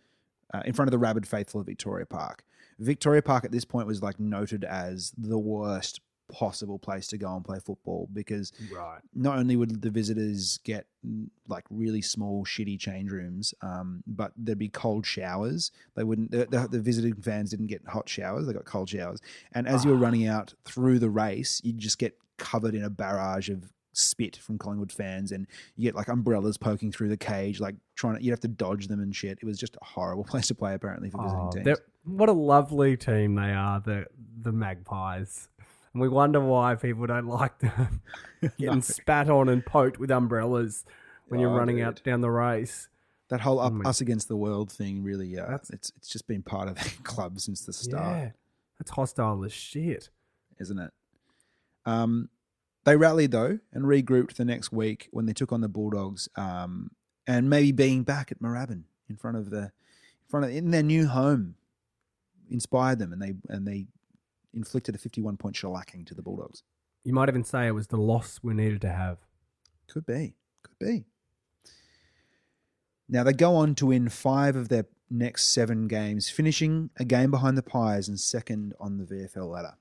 uh, 0.55 0.63
in 0.65 0.73
front 0.73 0.89
of 0.89 0.93
the 0.93 0.99
rabid 0.99 1.27
faithful 1.27 1.61
of 1.61 1.67
Victoria 1.67 2.07
Park. 2.07 2.43
Victoria 2.79 3.23
Park 3.23 3.45
at 3.45 3.53
this 3.53 3.65
point 3.65 3.87
was 3.87 4.03
like 4.03 4.19
noted 4.19 4.65
as 4.65 5.13
the 5.19 5.39
worst 5.39 6.01
possible 6.29 6.79
place 6.79 7.07
to 7.09 7.19
go 7.19 7.35
and 7.35 7.45
play 7.45 7.59
football 7.59 8.09
because 8.13 8.53
Right. 8.71 9.01
not 9.15 9.39
only 9.39 9.57
would 9.57 9.83
the 9.83 9.91
visitors 9.91 10.59
get 10.65 10.87
mm, 11.07 11.29
like 11.49 11.65
really 11.71 12.03
small, 12.03 12.45
shitty 12.45 12.79
change 12.79 13.11
rooms, 13.11 13.55
um, 13.63 14.03
but 14.07 14.33
there'd 14.37 14.59
be 14.59 14.69
cold 14.69 15.07
showers. 15.07 15.71
They 15.97 16.05
wouldn't. 16.05 16.31
The, 16.31 16.47
the, 16.47 16.69
the 16.69 16.81
visiting 16.81 17.15
fans 17.15 17.51
didn't 17.51 17.67
get 17.69 17.83
hot 17.87 18.09
showers; 18.09 18.47
they 18.47 18.53
got 18.53 18.65
cold 18.65 18.89
showers. 18.89 19.21
And 19.53 19.67
as 19.67 19.85
you 19.85 19.91
were 19.91 19.97
running 19.97 20.27
out 20.27 20.55
through 20.65 20.99
the 20.99 21.11
race, 21.11 21.61
you'd 21.65 21.79
just 21.79 21.99
get 21.99 22.17
covered 22.37 22.75
in 22.75 22.85
a 22.85 22.91
barrage 22.91 23.49
of 23.51 23.73
spit 23.95 24.37
from 24.37 24.59
Collingwood 24.59 24.93
fans, 24.93 25.33
and 25.33 25.47
you 25.77 25.83
get 25.85 25.95
like 25.97 26.07
umbrellas 26.09 26.57
poking 26.57 26.93
through 26.93 27.09
the 27.09 27.17
cage, 27.17 27.59
like 27.59 27.75
trying 27.97 28.17
to. 28.17 28.23
You'd 28.23 28.31
have 28.33 28.41
to 28.41 28.49
dodge 28.49 28.87
them 28.89 29.01
and 29.01 29.15
shit. 29.17 29.39
It 29.43 29.47
was 29.47 29.59
just 29.59 29.77
a 29.77 29.85
horrible 29.85 30.25
place 30.31 30.47
to 30.49 30.55
play, 30.55 30.75
apparently, 30.75 31.11
for 31.11 31.19
visiting 31.23 31.49
Oh, 31.49 31.51
teams. 31.53 31.79
what 32.05 32.29
a 32.29 32.33
lovely 32.33 32.97
team 32.97 33.35
they 33.35 33.53
are, 33.53 33.81
the 33.81 34.07
the 34.43 34.53
Magpies. 34.53 35.49
And 35.93 36.01
we 36.03 36.09
wonder 36.09 36.41
why 36.41 36.75
people 36.75 37.07
don't 37.07 37.27
like 37.27 37.59
them 37.61 38.03
getting 38.59 38.67
No. 38.77 38.81
spat 38.81 39.29
on 39.31 39.49
and 39.49 39.65
poked 39.65 39.99
with 39.99 40.11
umbrellas 40.11 40.85
when 41.29 41.41
you're 41.41 41.51
Oh, 41.51 41.57
running 41.57 41.77
dude. 41.77 41.87
out 41.87 42.03
down 42.05 42.21
the 42.21 42.31
race. 42.31 42.89
That 43.29 43.41
whole 43.43 43.61
up, 43.61 43.73
Oh 43.75 43.89
us 43.89 44.01
against 44.01 44.29
the 44.29 44.37
world 44.37 44.71
thing 44.73 45.03
really, 45.03 45.39
uh, 45.39 45.57
it's 45.57 45.91
it's 45.97 46.09
just 46.09 46.27
been 46.27 46.43
part 46.43 46.69
of 46.69 46.75
the 46.83 46.91
club 47.03 47.41
since 47.41 47.65
the 47.67 47.73
start. 47.73 48.17
Yeah, 48.19 48.31
that's 48.79 48.91
hostile 48.93 49.45
as 49.45 49.53
shit. 49.53 50.09
isn't 50.59 50.79
it? 50.79 50.93
Um, 51.85 52.29
they 52.85 52.97
rallied 52.97 53.31
though 53.33 53.59
and 53.73 53.85
regrouped 53.85 54.35
the 54.35 54.45
next 54.47 54.73
week 54.73 55.09
when 55.11 55.27
they 55.27 55.33
took 55.35 55.53
on 55.53 55.61
the 55.61 55.69
Bulldogs, 55.69 56.29
um, 56.37 56.91
and 57.27 57.51
maybe 57.51 57.73
being 57.73 58.03
back 58.03 58.33
at 58.33 58.41
Moorabbin 58.41 58.85
in 59.11 59.17
front 59.17 59.37
of 59.37 59.51
the 59.51 59.59
in 59.65 60.29
front 60.29 60.47
of 60.47 60.53
in 60.53 60.71
their 60.71 60.83
new 60.83 61.07
home 61.07 61.57
inspired 62.51 62.99
them, 62.99 63.13
and 63.13 63.21
they 63.21 63.35
and 63.51 63.67
they 63.67 63.87
inflicted 64.55 64.95
a 64.95 64.99
fifty-one 64.99 65.37
point 65.37 65.57
shellacking 65.57 66.07
to 66.07 66.15
the 66.15 66.23
Bulldogs. 66.23 66.63
You 67.05 67.13
might 67.13 67.29
even 67.29 67.45
say 67.45 67.67
it 67.67 67.73
was 67.73 67.89
the 67.89 67.97
loss 67.97 68.41
we 68.43 68.55
needed 68.55 68.81
to 68.83 68.91
have. 68.91 69.19
Could 69.89 70.07
be, 70.07 70.35
could 70.63 70.79
be. 70.79 71.05
Now 73.09 73.25
they 73.25 73.33
go 73.33 73.57
on 73.57 73.75
to 73.77 73.87
win 73.87 74.09
five 74.09 74.57
of 74.57 74.69
their 74.69 74.87
next 75.11 75.45
seven 75.45 75.89
games, 75.89 76.29
finishing 76.29 76.91
a 76.99 77.05
game 77.05 77.31
behind 77.31 77.57
the 77.57 77.63
Pies 77.63 78.09
and 78.09 78.21
second 78.21 78.75
on 78.79 78.99
the 78.99 79.05
VFL 79.05 79.51
ladder. 79.51 79.75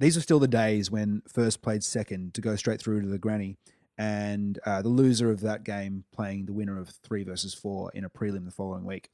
These 0.00 0.16
are 0.16 0.22
still 0.22 0.38
the 0.38 0.48
days 0.48 0.90
when 0.90 1.22
first 1.28 1.62
played 1.62 1.84
second 1.84 2.34
to 2.34 2.40
go 2.40 2.56
straight 2.56 2.80
through 2.80 3.02
to 3.02 3.06
the 3.06 3.18
granny, 3.18 3.58
and 3.98 4.58
uh, 4.64 4.80
the 4.80 4.88
loser 4.88 5.30
of 5.30 5.42
that 5.42 5.62
game 5.62 6.04
playing 6.10 6.46
the 6.46 6.54
winner 6.54 6.78
of 6.78 6.88
three 6.88 7.22
versus 7.22 7.52
four 7.52 7.90
in 7.94 8.04
a 8.04 8.10
prelim 8.10 8.46
the 8.46 8.50
following 8.50 8.84
week. 8.84 9.10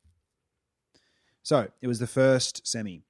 So 1.43 1.69
it 1.83 1.89
was 1.89 1.99
the 1.99 2.07
first 2.07 2.67
semi, 2.67 3.03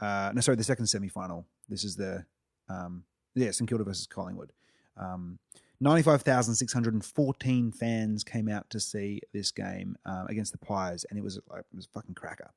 uh, 0.00 0.32
no, 0.34 0.40
sorry, 0.40 0.56
the 0.56 0.64
second 0.64 0.86
semi 0.86 1.08
final. 1.08 1.46
This 1.68 1.84
is 1.84 1.96
the 1.96 2.24
um, 2.68 3.04
yeah, 3.34 3.50
St 3.50 3.68
Kilda 3.68 3.84
versus 3.84 4.06
Collingwood. 4.06 4.52
Um, 4.96 5.38
95,614 5.80 7.72
fans 7.72 8.24
came 8.24 8.48
out 8.48 8.68
to 8.70 8.80
see 8.80 9.20
this 9.32 9.50
game 9.50 9.96
uh, 10.06 10.24
against 10.28 10.52
the 10.52 10.58
Pies, 10.58 11.04
and 11.08 11.18
it 11.18 11.22
was 11.22 11.38
like 11.48 11.60
it 11.60 11.76
was 11.76 11.86
a 11.86 11.88
fucking 11.90 12.14
cracker. 12.14 12.50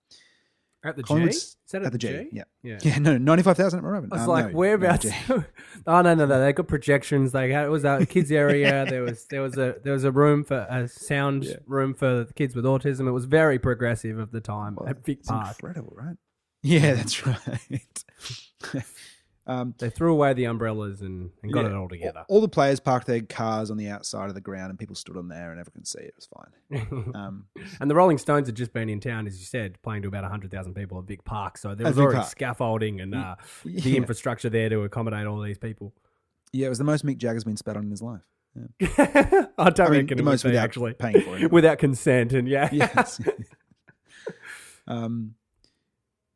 At 0.84 0.96
the 0.96 1.04
G? 1.04 1.14
Is 1.14 1.56
that 1.74 1.84
At 1.84 1.92
the 1.92 2.00
G, 2.00 2.28
yeah, 2.32 2.46
Yeah. 2.64 2.80
yeah, 2.82 2.98
no, 2.98 3.16
95,000 3.16 3.78
at 3.78 3.86
Moorabbin. 3.86 4.08
I 4.12 4.16
was 4.16 4.22
Um, 4.24 4.28
like, 4.30 4.48
no, 4.52 4.58
whereabouts? 4.58 5.06
no, 5.30 5.44
oh 5.88 6.02
no, 6.02 6.16
no, 6.16 6.26
no! 6.26 6.40
They 6.42 6.54
got 6.54 6.68
projections. 6.68 7.32
They 7.34 7.52
had 7.52 7.66
it 7.66 7.70
was 7.70 7.84
a 7.86 8.04
kids 8.08 8.32
area. 8.46 8.86
There 8.90 9.04
was 9.04 9.26
there 9.28 9.44
was 9.44 9.58
a 9.60 9.76
there 9.84 9.94
was 9.94 10.04
a 10.04 10.12
room 10.12 10.44
for 10.44 10.66
a 10.70 10.88
sound 10.88 11.44
Yeah. 11.44 11.58
room 11.68 11.94
for 11.94 12.24
the 12.24 12.34
kids 12.34 12.56
with 12.56 12.66
autism. 12.66 13.08
It 13.08 13.12
was 13.12 13.26
very 13.26 13.60
progressive 13.60 14.18
of 14.18 14.32
the 14.32 14.42
time 14.42 14.76
Well, 14.76 14.90
at 14.90 15.06
Vic 15.06 15.24
Park. 15.24 15.50
incredible, 15.60 15.94
right? 15.96 16.18
Yeah, 16.64 16.94
that's 16.94 17.26
right. 17.26 18.04
um, 19.48 19.74
They 19.80 19.90
threw 19.90 20.12
away 20.14 20.34
the 20.34 20.46
umbrellas 20.46 21.02
and, 21.02 21.32
and 21.42 21.52
got 21.52 21.62
Yeah. 21.66 21.72
it 21.72 21.74
all 21.76 21.90
together. 21.90 22.24
all 22.30 22.40
the 22.42 22.48
players 22.48 22.80
parked 22.80 23.08
their 23.08 23.22
cars 23.22 23.72
on 23.72 23.78
the 23.78 23.90
outside 23.90 24.30
of 24.30 24.36
the 24.36 24.42
ground, 24.42 24.70
and 24.70 24.78
people 24.78 24.96
stood 24.96 25.18
on 25.18 25.28
there, 25.28 25.50
and 25.52 25.60
everyone 25.60 25.74
could 25.74 25.88
see 25.88 26.00
it. 26.00 26.14
It 26.14 26.16
was 26.16 26.28
fine. 26.28 27.12
Um, 27.16 27.46
and 27.80 27.90
the 27.90 27.96
Rolling 27.96 28.18
Stones 28.20 28.48
had 28.48 28.56
just 28.56 28.74
been 28.74 28.90
in 28.90 29.00
town, 29.00 29.26
as 29.28 29.38
you 29.40 29.46
said, 29.46 29.82
playing 29.82 30.04
to 30.04 30.08
about 30.08 30.24
hundred 30.24 30.52
thousand 30.52 30.76
people 30.76 31.00
at 31.00 31.06
Vic 31.06 31.24
Park. 31.26 31.58
So 31.58 31.74
there 31.76 31.88
At 31.88 31.90
was 31.92 31.98
Vic 31.98 32.04
already 32.04 32.20
Park. 32.20 32.30
scaffolding 32.30 33.02
and 33.02 33.16
uh, 33.16 33.36
the 33.66 33.72
yeah. 33.72 33.98
infrastructure 33.98 34.50
there 34.50 34.70
to 34.70 34.82
accommodate 34.84 35.26
all 35.26 35.42
these 35.42 35.58
people. 35.58 35.94
yeah, 36.54 36.68
it 36.68 36.70
was 36.70 36.78
the 36.78 36.84
most 36.84 37.06
Mick 37.06 37.18
Jagger's 37.18 37.44
been 37.44 37.58
spat 37.58 37.76
on 37.76 37.86
in 37.86 37.92
his 37.92 38.02
life. 38.02 38.22
I 38.80 39.70
don't 39.70 39.80
I 39.80 39.90
mean, 39.90 40.02
reckon 40.02 40.18
the 40.18 40.24
it 40.24 40.26
most 40.26 40.44
without 40.44 40.64
actually 40.64 40.94
paying 40.94 41.22
for 41.22 41.38
it. 41.38 41.52
without 41.52 41.78
consent. 41.80 42.34
And 42.34 42.48
yeah, 42.48 42.70
yes. 42.72 43.20
um, 44.88 45.36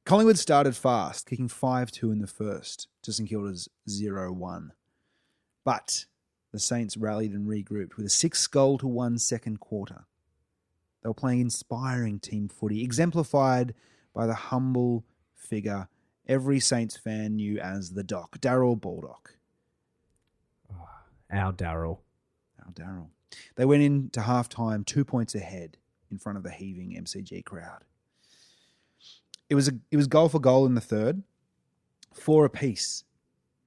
Collingwood 0.06 0.38
started 0.38 0.76
fast, 0.76 1.26
kicking 1.26 1.47
5 1.47 1.91
2 1.91 2.12
in 2.12 2.20
the 2.20 2.28
first 2.28 2.88
to 3.01 3.12
St 3.12 3.28
Kilda's 3.28 3.68
0 3.89 4.32
1. 4.34 4.72
But 5.64 6.06
the 6.51 6.60
Saints 6.60 6.95
rallied 6.95 7.34
and 7.34 7.47
regrouped 7.47 7.97
with 7.97 8.06
a 8.06 8.10
six 8.10 8.45
goal 8.45 8.78
to 8.78 8.88
one 8.88 9.18
second 9.18 9.60
quarter. 9.60 10.06
They 11.01 11.10
were 11.10 11.16
playing 11.16 11.41
inspiring 11.41 12.20
team 12.20 12.49
footy, 12.49 12.84
exemplified 12.84 13.74
by 14.14 14.28
the 14.28 14.36
humble 14.36 15.06
figure 15.34 15.88
every 16.28 16.60
Saints 16.60 16.95
fan 16.95 17.38
knew 17.38 17.60
as 17.60 17.91
the 17.93 18.03
Doc, 18.03 18.39
Darrel 18.39 18.76
Baldock. 18.80 19.38
Ah, 20.72 21.01
our 21.32 21.51
Daryl. 21.51 21.97
Our 22.64 22.72
Daryl. 22.74 23.08
They 23.56 23.66
went 23.66 23.82
into 23.82 24.22
half 24.22 24.49
time 24.49 24.84
two 24.84 25.03
points 25.03 25.34
ahead 25.34 25.78
in 26.12 26.20
front 26.20 26.38
of 26.38 26.43
the 26.43 26.51
heaving 26.51 26.91
MCG 26.91 27.43
crowd. 27.43 27.84
It 29.50 29.56
was 29.56 29.68
a 29.68 29.74
it 29.91 29.98
was 29.98 30.08
goal 30.08 30.30
for 30.30 30.39
goal 30.39 30.66
in 30.66 30.76
the 30.76 30.82
third, 30.82 31.22
four 32.14 32.46
apiece. 32.46 33.04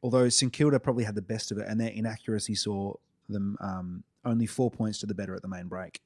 Although 0.02 0.28
St 0.28 0.52
Kilda 0.52 0.78
probably 0.78 1.04
had 1.04 1.14
the 1.14 1.22
best 1.22 1.50
of 1.50 1.58
it, 1.58 1.66
and 1.68 1.80
their 1.80 1.90
inaccuracy 1.90 2.54
saw 2.54 2.94
them 3.28 3.56
um, 3.60 4.04
only 4.24 4.46
four 4.46 4.70
points 4.70 4.98
to 5.00 5.06
the 5.06 5.14
better 5.14 5.34
at 5.34 5.42
the 5.42 5.48
main 5.48 5.66
break. 5.66 6.00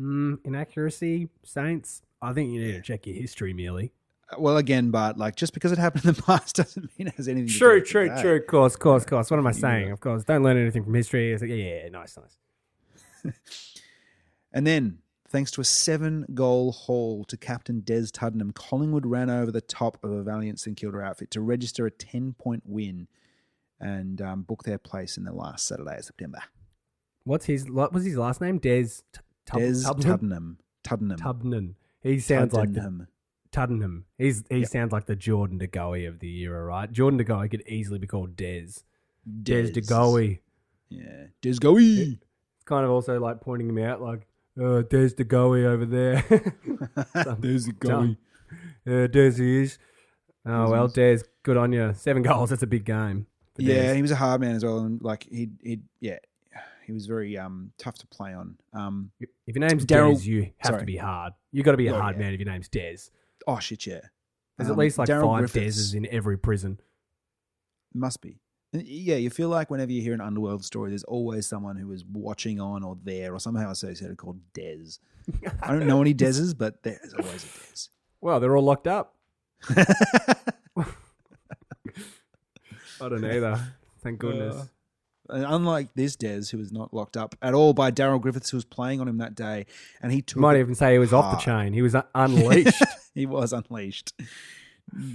Mm, 0.00 0.38
inaccuracy, 0.44 1.28
Saints. 1.44 2.02
I 2.22 2.32
think 2.32 2.50
you 2.52 2.60
need 2.60 2.72
to 2.72 2.80
check 2.80 3.06
your 3.06 3.14
history 3.16 3.52
Mealy. 3.52 3.92
Uh, 4.32 4.36
Well, 4.40 4.56
again, 4.56 4.90
but 4.90 5.16
like 5.18 5.36
just 5.36 5.52
because 5.54 5.70
it 5.72 5.78
happened 5.78 6.04
in 6.06 6.12
the 6.14 6.22
past 6.26 6.56
doesn't 6.56 6.90
mean 6.98 7.08
it 7.08 7.14
has 7.16 7.28
anything. 7.28 7.46
to 7.48 7.52
do 7.52 7.58
True, 7.58 7.74
with 7.80 7.84
true, 7.88 8.08
true. 8.20 8.36
Of 8.36 8.46
course, 8.46 8.74
of 8.74 8.80
course, 8.80 9.02
of 9.04 9.08
course. 9.10 9.30
What 9.30 9.38
am 9.38 9.46
I 9.46 9.50
Yeah. 9.50 9.54
saying? 9.60 9.90
Of 9.92 10.00
course, 10.00 10.24
don't 10.24 10.42
learn 10.42 10.56
anything 10.56 10.84
from 10.84 10.94
history. 10.94 11.32
It's 11.32 11.42
like, 11.42 11.50
yeah, 11.50 11.56
yeah, 11.56 11.88
nice, 11.90 12.16
nice. 12.16 13.34
And 14.52 14.66
then, 14.66 14.98
thanks 15.28 15.50
to 15.52 15.60
a 15.60 15.64
seven 15.64 16.24
goal 16.34 16.72
haul 16.72 17.24
to 17.24 17.36
captain 17.36 17.80
Des 17.80 18.06
Tuddenham, 18.12 18.54
Collingwood 18.54 19.06
ran 19.06 19.30
over 19.30 19.50
the 19.50 19.60
top 19.60 20.02
of 20.04 20.10
a 20.10 20.22
valiant 20.22 20.60
St 20.60 20.76
Kilda 20.76 21.00
outfit 21.00 21.30
to 21.32 21.40
register 21.40 21.86
a 21.86 21.90
10 21.90 22.34
point 22.38 22.62
win 22.66 23.08
and 23.80 24.20
um, 24.22 24.42
book 24.42 24.62
their 24.64 24.78
place 24.78 25.16
in 25.16 25.24
the 25.24 25.32
last 25.32 25.66
Saturday 25.66 25.98
of 25.98 26.04
September. 26.04 26.38
What's 27.24 27.46
his? 27.46 27.68
What 27.70 27.92
was 27.92 28.04
his 28.04 28.16
last 28.16 28.40
name? 28.40 28.58
Des 28.58 28.86
Tub- 29.46 29.58
Des 29.60 29.82
Tubman? 29.82 30.58
Tuddenham. 30.84 31.18
Tuddenham. 31.18 31.74
He 32.00 32.20
sounds 32.20 32.52
like 32.52 32.72
the 32.72 32.80
Tuddenham. 32.80 33.06
Tuddenham. 33.52 34.02
He's 34.16 34.44
he 34.48 34.58
Yep. 34.60 34.68
sounds 34.68 34.92
like 34.92 35.06
the 35.06 35.16
Jordan 35.16 35.58
De 35.58 35.66
Goey 35.66 36.06
of 36.06 36.20
the 36.20 36.38
era, 36.42 36.64
right? 36.64 36.90
Jordan 36.92 37.18
De 37.18 37.24
Goey 37.24 37.48
could 37.50 37.64
easily 37.66 37.98
be 37.98 38.06
called 38.06 38.36
Des. 38.36 38.68
Des 39.42 39.70
De 39.72 39.80
Goey. 39.80 40.40
Yeah. 40.88 41.26
Des 41.42 41.54
Goey. 41.54 42.18
It's 42.20 42.64
kind 42.64 42.84
of 42.84 42.90
also 42.92 43.18
like 43.18 43.40
pointing 43.40 43.68
him 43.68 43.78
out, 43.78 44.00
like 44.00 44.26
uh, 44.62 44.82
Des 44.82 45.10
De 45.10 45.24
Goey 45.24 45.64
over 45.64 45.84
there. 45.86 46.22
Des 47.40 47.72
Goey. 47.78 48.16
Yeah, 48.84 49.06
Des 49.06 49.36
he 49.38 49.62
is. 49.62 49.78
Oh 50.44 50.70
well, 50.70 50.88
Des, 50.88 51.18
good 51.42 51.56
on 51.56 51.72
you. 51.72 51.92
Seven 51.94 52.22
goals. 52.22 52.50
That's 52.50 52.62
a 52.62 52.66
big 52.66 52.84
game. 52.84 53.26
for 53.54 53.62
Yeah, 53.62 53.94
he 53.94 54.02
was 54.02 54.10
a 54.12 54.16
hard 54.16 54.40
man 54.40 54.54
as 54.56 54.64
well. 54.64 54.78
And 54.78 55.02
like, 55.02 55.26
he, 55.30 55.48
he, 55.62 55.80
yeah, 56.00 56.18
he 56.86 56.92
was 56.92 57.06
very 57.06 57.36
um, 57.36 57.72
tough 57.78 57.96
to 57.98 58.06
play 58.06 58.32
on. 58.32 58.56
Um, 58.72 59.10
If 59.20 59.56
your 59.56 59.66
name's 59.66 59.84
Daryl- 59.84 60.16
Des, 60.22 60.24
you 60.30 60.42
have 60.58 60.70
sorry. 60.70 60.80
to 60.80 60.86
be 60.86 60.96
hard. 60.96 61.32
You 61.50 61.62
got 61.64 61.72
to 61.72 61.76
be 61.76 61.88
a 61.88 61.96
Oh, 61.96 62.00
hard 62.00 62.16
yeah. 62.16 62.22
man 62.22 62.34
if 62.34 62.38
your 62.40 62.48
name's 62.50 62.68
Dez. 62.68 63.10
oh, 63.48 63.58
shit, 63.58 63.86
yeah. 63.86 64.00
There's 64.56 64.68
Um, 64.70 64.74
at 64.74 64.78
least 64.78 64.98
like 64.98 65.08
Daryl 65.08 65.24
five 65.24 65.38
Griffiths. 65.40 65.92
Deses 65.92 65.94
in 65.96 66.06
every 66.06 66.38
prison. 66.38 66.78
Must 67.92 68.20
be. 68.22 68.38
Yeah, 68.72 69.16
you 69.16 69.30
feel 69.30 69.48
like 69.48 69.70
whenever 69.70 69.92
you 69.92 70.02
hear 70.02 70.12
an 70.14 70.20
underworld 70.20 70.64
story, 70.64 70.90
there's 70.90 71.04
always 71.04 71.46
someone 71.46 71.76
who 71.76 71.90
is 71.92 72.04
watching 72.04 72.60
on 72.60 72.82
or 72.82 72.96
there 73.04 73.32
or 73.34 73.38
somehow 73.40 73.70
associated 73.70 74.16
called 74.18 74.40
Des. 74.52 74.98
I 75.62 75.68
don't 75.72 75.86
know 75.86 76.00
any 76.00 76.14
Deses, 76.22 76.52
but 76.56 76.82
there's 76.82 77.14
always 77.18 77.44
a 77.44 77.48
Dez. 77.48 77.88
Well, 78.20 78.40
they're 78.40 78.56
all 78.56 78.64
locked 78.64 78.86
up. 78.86 79.14
I 83.00 83.08
don't 83.08 83.24
either. 83.24 83.60
Thank 84.02 84.18
goodness. 84.18 84.54
Uh, 84.56 84.66
And 85.28 85.44
unlike 85.44 85.88
this 85.94 86.16
Des, 86.16 86.42
who 86.50 86.58
was 86.58 86.72
not 86.72 86.94
locked 86.94 87.16
up 87.16 87.34
at 87.42 87.52
all 87.54 87.72
by 87.74 87.90
Daryl 87.90 88.20
Griffiths, 88.20 88.50
who 88.50 88.56
was 88.56 88.64
playing 88.64 89.00
on 89.00 89.08
him 89.08 89.18
that 89.18 89.34
day, 89.34 89.66
and 90.00 90.12
he 90.12 90.22
took 90.22 90.38
Might 90.40 90.58
even 90.58 90.74
say 90.74 90.92
he 90.92 90.98
was 90.98 91.12
off 91.12 91.32
the 91.38 91.44
chain. 91.44 91.72
He 91.72 91.82
was 91.82 91.96
unleashed. 92.14 92.82
he 93.14 93.26
was 93.26 93.52
unleashed. 93.52 94.12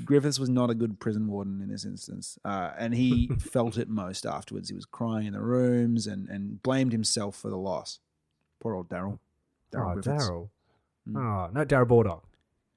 Griffiths 0.04 0.38
was 0.38 0.50
not 0.50 0.70
a 0.70 0.76
good 0.76 1.00
prison 1.00 1.28
warden 1.28 1.62
in 1.62 1.70
this 1.70 1.86
instance, 1.86 2.38
uh, 2.44 2.72
and 2.78 2.94
he 2.94 3.28
felt 3.40 3.78
it 3.78 3.90
most 3.90 4.26
afterwards. 4.26 4.70
He 4.70 4.76
was 4.76 4.86
crying 4.86 5.28
in 5.28 5.34
the 5.34 5.42
rooms 5.42 6.08
and, 6.08 6.28
and 6.30 6.62
blamed 6.62 6.92
himself 6.92 7.36
for 7.36 7.50
the 7.50 7.58
loss. 7.58 8.00
Poor 8.60 8.76
old 8.76 8.90
Daryl. 8.90 9.20
Oh, 9.74 9.96
Daryl. 9.96 10.50
Mm. 11.10 11.18
Oh, 11.18 11.50
no, 11.54 11.66
Darrel 11.66 11.88
Baldock. 11.88 12.24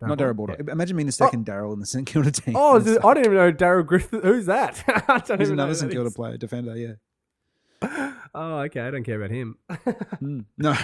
Not 0.00 0.18
Darrel 0.18 0.34
Baldock. 0.34 0.60
Imagine 0.68 0.96
being 0.96 1.06
the 1.06 1.12
second 1.12 1.46
Daryl 1.46 1.72
in 1.72 1.80
the 1.80 1.86
St 1.86 2.06
Kilda 2.06 2.30
team. 2.30 2.54
Oh, 2.56 2.76
I 3.04 3.14
didn't 3.14 3.26
even 3.26 3.34
know 3.34 3.52
Daryl 3.52 3.86
Griffith. 3.86 4.22
Who's 4.22 4.46
that? 4.46 4.76
He's 5.38 5.50
another 5.50 5.74
St 5.74 5.90
Kilda 5.90 6.10
player, 6.10 6.36
defender. 6.36 6.76
Yeah. 6.76 8.12
Oh, 8.34 8.58
okay. 8.60 8.80
I 8.80 8.90
don't 8.90 9.04
care 9.04 9.16
about 9.16 9.30
him. 9.30 9.58
Mm, 9.70 10.44
no. 10.58 10.76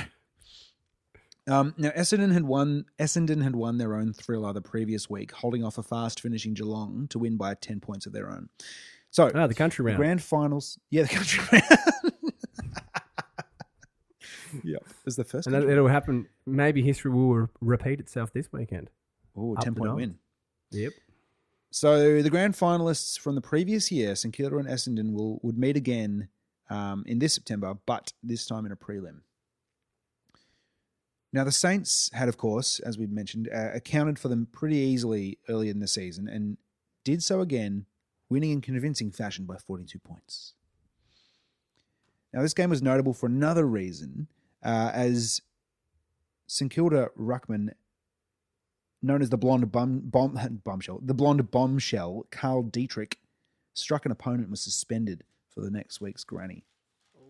Um, 1.50 1.74
now 1.76 1.90
Essendon 1.90 2.32
had 2.32 2.44
won. 2.44 2.84
Essendon 2.98 3.42
had 3.42 3.56
won 3.56 3.78
their 3.78 3.94
own 3.96 4.12
thriller 4.12 4.52
the 4.52 4.60
previous 4.60 5.10
week, 5.10 5.32
holding 5.32 5.64
off 5.64 5.78
a 5.78 5.82
fast 5.82 6.20
finishing 6.20 6.54
Geelong 6.54 7.08
to 7.08 7.18
win 7.18 7.36
by 7.36 7.54
ten 7.54 7.80
points 7.80 8.06
of 8.06 8.12
their 8.12 8.30
own. 8.30 8.48
So 9.10 9.30
oh, 9.34 9.46
the 9.48 9.54
country 9.54 9.82
the 9.82 9.86
round. 9.88 9.98
grand 9.98 10.22
finals, 10.22 10.78
yeah, 10.90 11.02
the 11.02 11.08
country 11.08 11.44
round. 11.52 12.12
yep, 14.62 14.82
it 14.82 15.04
was 15.04 15.16
the 15.16 15.24
first. 15.24 15.48
and 15.48 15.56
that, 15.56 15.68
it'll 15.68 15.88
happen. 15.88 16.28
Maybe 16.46 16.82
history 16.82 17.10
will 17.10 17.48
repeat 17.60 17.98
itself 17.98 18.32
this 18.32 18.52
weekend. 18.52 18.88
round. 19.34 19.48
Ooh, 19.48 19.56
up 19.56 19.64
10 19.64 19.74
point 19.74 19.86
north. 19.86 19.96
win. 19.96 20.18
Yep. 20.70 20.92
So 21.72 22.22
the 22.22 22.30
grand 22.30 22.54
finalists 22.54 23.18
from 23.18 23.34
the 23.34 23.40
previous 23.40 23.90
year, 23.90 24.14
St 24.14 24.32
Kilda 24.34 24.58
and 24.58 24.68
Essendon, 24.68 25.12
will 25.12 25.40
would 25.42 25.58
meet 25.58 25.76
again 25.76 26.28
um, 26.68 27.04
in 27.06 27.18
this 27.18 27.34
September, 27.34 27.74
but 27.86 28.12
this 28.22 28.46
time 28.46 28.66
in 28.66 28.72
a 28.72 28.76
prelim. 28.76 29.20
Now 31.32 31.44
the 31.44 31.52
Saints 31.52 32.10
had, 32.12 32.28
of 32.28 32.36
course, 32.36 32.80
as 32.80 32.98
we've 32.98 33.10
mentioned, 33.10 33.48
uh, 33.54 33.70
accounted 33.72 34.18
for 34.18 34.28
them 34.28 34.48
pretty 34.50 34.76
easily 34.76 35.38
early 35.48 35.68
in 35.68 35.78
the 35.78 35.86
season, 35.86 36.28
and 36.28 36.56
did 37.04 37.22
so 37.22 37.40
again, 37.40 37.86
winning 38.28 38.50
in 38.50 38.60
convincing 38.60 39.10
fashion 39.10 39.44
by 39.44 39.56
42 39.56 39.98
points. 40.00 40.54
Now 42.32 42.42
this 42.42 42.54
game 42.54 42.70
was 42.70 42.82
notable 42.82 43.12
for 43.12 43.26
another 43.26 43.66
reason, 43.66 44.28
uh, 44.62 44.90
as 44.92 45.42
St 46.46 46.70
Kilda 46.70 47.10
ruckman 47.18 47.70
known 49.02 49.22
as 49.22 49.30
the 49.30 49.38
blonde 49.38 49.70
bum, 49.72 50.00
bomb, 50.04 50.60
bombshell, 50.64 51.00
the 51.02 51.14
blonde 51.14 51.50
bombshell, 51.50 52.26
Carl 52.30 52.64
Ditterich, 52.64 53.14
struck 53.74 54.04
an 54.04 54.12
opponent 54.12 54.42
and 54.42 54.50
was 54.50 54.60
suspended 54.60 55.24
for 55.48 55.60
the 55.60 55.70
next 55.70 56.00
week's 56.00 56.24
granny. 56.24 56.64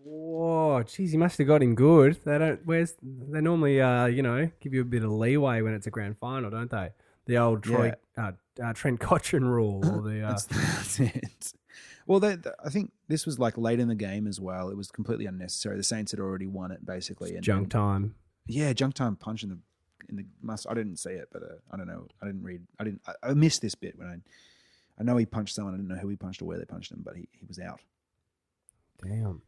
Whoa, 0.03 0.83
geez, 0.83 1.13
you 1.13 1.19
must 1.19 1.37
have 1.37 1.47
got 1.47 1.61
him 1.61 1.75
good. 1.75 2.19
They 2.25 2.37
don't. 2.37 2.65
Where's 2.65 2.95
they 3.01 3.41
normally, 3.41 3.81
uh, 3.81 4.05
you 4.05 4.23
know, 4.23 4.49
give 4.59 4.73
you 4.73 4.81
a 4.81 4.85
bit 4.85 5.03
of 5.03 5.11
leeway 5.11 5.61
when 5.61 5.73
it's 5.73 5.87
a 5.87 5.91
grand 5.91 6.17
final, 6.17 6.49
don't 6.49 6.71
they? 6.71 6.89
The 7.27 7.37
old 7.37 7.63
Troy, 7.63 7.93
uh, 8.17 8.31
uh, 8.61 8.73
Trent 8.73 8.99
Cotchin 8.99 9.43
rule, 9.43 9.81
or 9.85 10.01
the 10.01 10.21
uh, 10.25 10.29
That's, 10.31 10.45
that's 10.45 10.99
it. 10.99 11.53
Well, 12.07 12.19
they, 12.19 12.35
th- 12.35 12.55
I 12.65 12.69
think 12.69 12.91
this 13.07 13.25
was 13.27 13.37
like 13.37 13.57
late 13.57 13.79
in 13.79 13.87
the 13.87 13.95
game 13.95 14.25
as 14.27 14.39
well. 14.39 14.69
It 14.69 14.75
was 14.75 14.89
completely 14.89 15.27
unnecessary. 15.27 15.77
The 15.77 15.83
Saints 15.83 16.11
had 16.11 16.19
already 16.19 16.47
won 16.47 16.71
it 16.71 16.83
basically. 16.85 17.35
And, 17.35 17.43
junk 17.43 17.61
and- 17.63 17.71
time. 17.71 18.15
yeah, 18.47 18.73
junk 18.73 18.95
time 18.95 19.15
punch 19.15 19.43
in 19.43 19.49
the 19.49 19.59
in 20.09 20.15
the 20.15 20.25
must. 20.41 20.65
I 20.67 20.73
didn't 20.73 20.97
see 20.97 21.11
it, 21.11 21.29
but 21.31 21.43
uh, 21.43 21.55
I 21.71 21.77
don't 21.77 21.87
know. 21.87 22.07
I 22.21 22.25
didn't 22.25 22.43
read. 22.43 22.61
I 22.79 22.83
didn't. 22.85 23.01
I, 23.07 23.29
I 23.29 23.33
missed 23.35 23.61
this 23.61 23.75
bit 23.75 23.97
when 23.99 24.07
I. 24.07 24.17
I 24.99 25.03
know 25.03 25.15
he 25.17 25.25
punched 25.25 25.55
someone. 25.55 25.73
I 25.73 25.77
didn't 25.77 25.89
know 25.89 25.95
who 26.01 26.09
he 26.09 26.15
punched 26.15 26.41
or 26.41 26.45
where 26.45 26.57
they 26.57 26.65
punched 26.65 26.91
him, 26.91 27.01
but 27.03 27.15
he, 27.15 27.27
he 27.31 27.45
was 27.47 27.59
out. 27.59 27.79
Damn. 29.03 29.41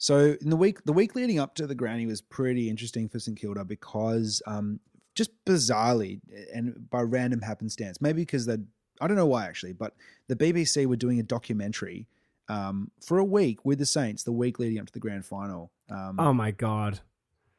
So 0.00 0.34
in 0.40 0.48
the 0.48 0.56
week, 0.56 0.82
the 0.84 0.94
week 0.94 1.14
leading 1.14 1.38
up 1.38 1.54
to 1.56 1.66
the 1.66 1.74
granny 1.74 2.06
was 2.06 2.22
pretty 2.22 2.70
interesting 2.70 3.06
for 3.06 3.18
St 3.18 3.38
Kilda 3.38 3.66
because, 3.66 4.42
um, 4.46 4.80
just 5.14 5.30
bizarrely 5.44 6.20
and 6.54 6.88
by 6.88 7.02
random 7.02 7.42
happenstance, 7.42 8.00
maybe 8.00 8.22
because 8.22 8.46
they, 8.46 8.56
I 8.98 9.06
don't 9.06 9.16
know 9.18 9.26
why 9.26 9.44
actually, 9.44 9.74
but 9.74 9.94
the 10.28 10.36
BBC 10.36 10.86
were 10.86 10.96
doing 10.96 11.20
a 11.20 11.22
documentary 11.22 12.06
um, 12.48 12.90
for 13.04 13.18
a 13.18 13.24
week 13.24 13.62
with 13.66 13.78
the 13.78 13.84
Saints 13.84 14.22
the 14.22 14.32
week 14.32 14.58
leading 14.58 14.78
up 14.78 14.86
to 14.86 14.92
the 14.92 15.00
grand 15.00 15.26
final. 15.26 15.70
Um, 15.90 16.16
Oh 16.18 16.32
my 16.32 16.50
god. 16.50 17.00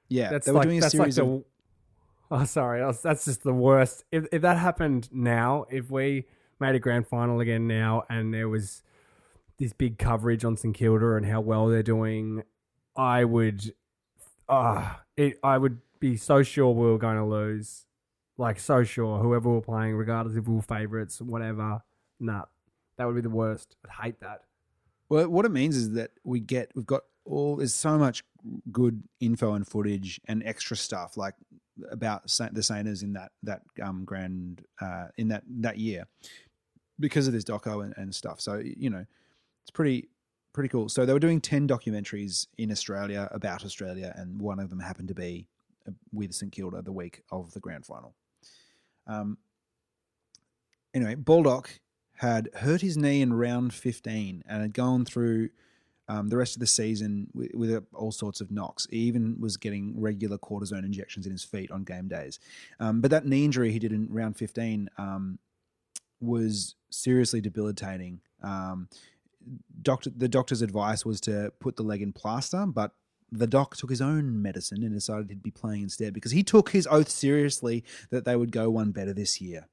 yeah, 0.09 0.31
That's 0.31 0.47
they 0.47 0.51
were 0.51 0.57
like 0.59 0.67
doing 0.67 0.79
a 0.79 0.81
that's 0.81 0.95
like 0.95 1.13
series 1.13 1.15
the. 1.17 1.25
of 1.25 1.43
Oh, 2.31 2.45
sorry. 2.45 2.79
That's, 2.79 3.01
that's 3.01 3.25
just 3.25 3.43
the 3.43 3.53
worst. 3.53 4.03
If 4.11 4.25
if 4.31 4.41
that 4.41 4.57
happened 4.57 5.09
now, 5.11 5.65
if 5.69 5.91
we 5.91 6.25
made 6.59 6.73
a 6.73 6.79
grand 6.79 7.05
final 7.05 7.39
again 7.41 7.67
now, 7.67 8.03
and 8.09 8.33
there 8.33 8.49
was 8.49 8.81
this 9.61 9.73
big 9.73 9.97
coverage 9.97 10.43
on 10.43 10.57
St 10.57 10.75
Kilda 10.75 11.15
and 11.15 11.25
how 11.25 11.39
well 11.39 11.67
they're 11.67 11.83
doing, 11.83 12.43
I 12.95 13.23
would, 13.23 13.73
ah, 14.49 15.01
it. 15.15 15.39
I 15.43 15.57
would 15.57 15.79
be 15.99 16.17
so 16.17 16.43
sure 16.43 16.71
we 16.71 16.87
were 16.87 16.97
going 16.97 17.17
to 17.17 17.25
lose, 17.25 17.85
like 18.37 18.59
so 18.59 18.83
sure. 18.83 19.19
Whoever 19.19 19.49
we're 19.49 19.61
playing, 19.61 19.95
regardless 19.95 20.35
if 20.35 20.47
we 20.47 20.55
were 20.55 20.61
favourites, 20.61 21.21
whatever. 21.21 21.83
Nah, 22.19 22.45
that 22.97 23.05
would 23.05 23.15
be 23.15 23.21
the 23.21 23.29
worst. 23.29 23.75
I'd 23.85 24.03
hate 24.03 24.19
that. 24.21 24.41
Well, 25.09 25.29
what 25.29 25.45
it 25.45 25.51
means 25.51 25.77
is 25.77 25.91
that 25.93 26.11
we 26.23 26.39
get 26.39 26.71
we've 26.75 26.85
got 26.85 27.03
all 27.25 27.57
there's 27.57 27.73
so 27.73 27.97
much 27.97 28.23
good 28.71 29.03
info 29.19 29.53
and 29.53 29.67
footage 29.67 30.19
and 30.27 30.41
extra 30.43 30.75
stuff 30.75 31.17
like 31.17 31.35
about 31.91 32.23
the 32.23 32.61
Sainers 32.61 33.03
in 33.03 33.13
that 33.13 33.31
that 33.43 33.61
um 33.81 34.05
grand 34.05 34.63
uh 34.79 35.07
in 35.17 35.27
that 35.27 35.43
that 35.59 35.77
year 35.77 36.07
because 36.99 37.27
of 37.27 37.33
this 37.33 37.43
doco 37.43 37.83
and, 37.83 37.93
and 37.97 38.13
stuff. 38.15 38.41
So 38.41 38.61
you 38.63 38.89
know 38.89 39.05
it's 39.63 39.71
pretty 39.71 40.09
pretty 40.53 40.69
cool. 40.69 40.89
So 40.89 41.05
they 41.05 41.13
were 41.13 41.19
doing 41.19 41.41
ten 41.41 41.67
documentaries 41.67 42.47
in 42.57 42.71
Australia 42.71 43.29
about 43.31 43.65
Australia, 43.65 44.13
and 44.15 44.39
one 44.41 44.59
of 44.59 44.69
them 44.69 44.79
happened 44.79 45.07
to 45.09 45.15
be 45.15 45.47
uh, 45.87 45.91
with 46.11 46.33
St 46.33 46.51
Kilda 46.51 46.81
the 46.81 46.91
week 46.91 47.23
of 47.31 47.51
the 47.53 47.59
grand 47.59 47.85
final. 47.85 48.15
Um. 49.07 49.37
Anyway, 50.93 51.15
Baldock 51.15 51.79
had 52.17 52.49
hurt 52.53 52.81
his 52.81 52.97
knee 52.97 53.21
in 53.21 53.33
round 53.33 53.73
15 53.73 54.43
and 54.45 54.61
had 54.61 54.73
gone 54.73 55.05
through 55.05 55.49
um, 56.07 56.27
the 56.27 56.37
rest 56.37 56.55
of 56.55 56.59
the 56.59 56.67
season 56.67 57.27
with, 57.33 57.51
with 57.53 57.73
uh, 57.73 57.81
all 57.93 58.11
sorts 58.11 58.41
of 58.41 58.51
knocks. 58.51 58.85
He 58.91 58.97
even 58.97 59.39
was 59.39 59.55
getting 59.55 59.99
regular 59.99 60.37
cortisone 60.37 60.83
injections 60.83 61.25
in 61.25 61.31
his 61.31 61.43
feet 61.43 61.71
on 61.71 61.83
game 61.83 62.07
days. 62.07 62.39
Um, 62.79 62.99
but 62.99 63.11
that 63.11 63.25
knee 63.25 63.45
injury 63.45 63.71
he 63.71 63.79
did 63.79 63.93
in 63.93 64.07
round 64.11 64.35
15 64.35 64.89
um, 64.97 65.39
was 66.19 66.75
seriously 66.89 67.39
debilitating. 67.39 68.19
Um, 68.43 68.89
doctor, 69.81 70.09
the 70.15 70.27
doctor's 70.27 70.61
advice 70.61 71.05
was 71.05 71.21
to 71.21 71.51
put 71.59 71.75
the 71.75 71.83
leg 71.83 72.01
in 72.01 72.13
plaster, 72.13 72.65
but 72.65 72.91
the 73.31 73.47
doc 73.47 73.77
took 73.77 73.89
his 73.89 74.01
own 74.01 74.41
medicine 74.41 74.83
and 74.83 74.93
decided 74.93 75.29
he'd 75.29 75.43
be 75.43 75.51
playing 75.51 75.83
instead 75.83 76.13
because 76.13 76.31
he 76.31 76.43
took 76.43 76.71
his 76.71 76.87
oath 76.87 77.09
seriously 77.09 77.83
that 78.09 78.25
they 78.25 78.35
would 78.35 78.51
go 78.51 78.69
one 78.69 78.91
better 78.91 79.13
this 79.13 79.39
year. 79.39 79.67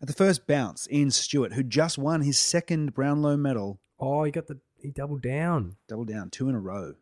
At 0.00 0.06
the 0.06 0.14
first 0.14 0.46
bounce, 0.46 0.86
Ian 0.92 1.10
Stewart, 1.10 1.54
who 1.54 1.62
just 1.62 1.98
won 1.98 2.20
his 2.20 2.38
second 2.38 2.94
Brownlow 2.94 3.36
medal, 3.36 3.80
Oh, 3.98 4.24
he 4.24 4.30
got 4.30 4.46
the 4.46 4.58
he 4.80 4.90
doubled 4.90 5.22
down. 5.22 5.76
Doubled 5.88 6.08
down, 6.08 6.30
two 6.30 6.48
in 6.48 6.54
a 6.54 6.60
row. 6.60 6.94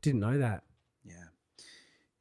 Didn't 0.00 0.20
know 0.20 0.38
that. 0.38 0.62
Yeah. 1.04 1.24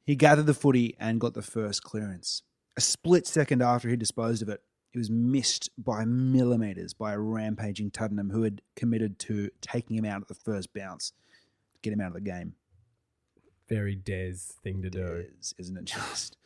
He 0.03 0.16
gathered 0.16 0.47
the 0.47 0.55
footy 0.55 0.95
and 0.99 1.22
got 1.22 1.36
the 1.36 1.43
first 1.43 1.84
clearance. 1.84 2.41
A 2.76 2.82
split 2.82 3.28
second 3.28 3.62
after 3.62 3.89
he 3.89 3.95
disposed 3.95 4.41
of 4.41 4.49
it, 4.49 4.62
it 4.98 5.02
was 5.02 5.12
missed 5.12 5.70
by 5.78 6.06
millimetres 6.06 6.91
by 6.95 7.14
a 7.14 7.20
rampaging 7.20 7.91
Tuddenham 7.91 8.32
who 8.32 8.41
had 8.41 8.64
committed 8.76 9.20
to 9.20 9.52
taking 9.62 9.95
him 9.95 10.06
out 10.06 10.24
at 10.24 10.28
the 10.28 10.34
first 10.34 10.74
bounce 10.74 11.12
to 11.74 11.80
get 11.84 11.93
him 11.93 12.02
out 12.02 12.08
of 12.08 12.14
the 12.16 12.22
game. 12.22 12.56
Very 13.70 13.95
Des 13.95 14.34
thing 14.64 14.82
to 14.82 14.89
do. 14.89 15.26
Is, 15.39 15.54
isn't 15.60 15.78
it 15.78 15.86
just? 15.86 16.38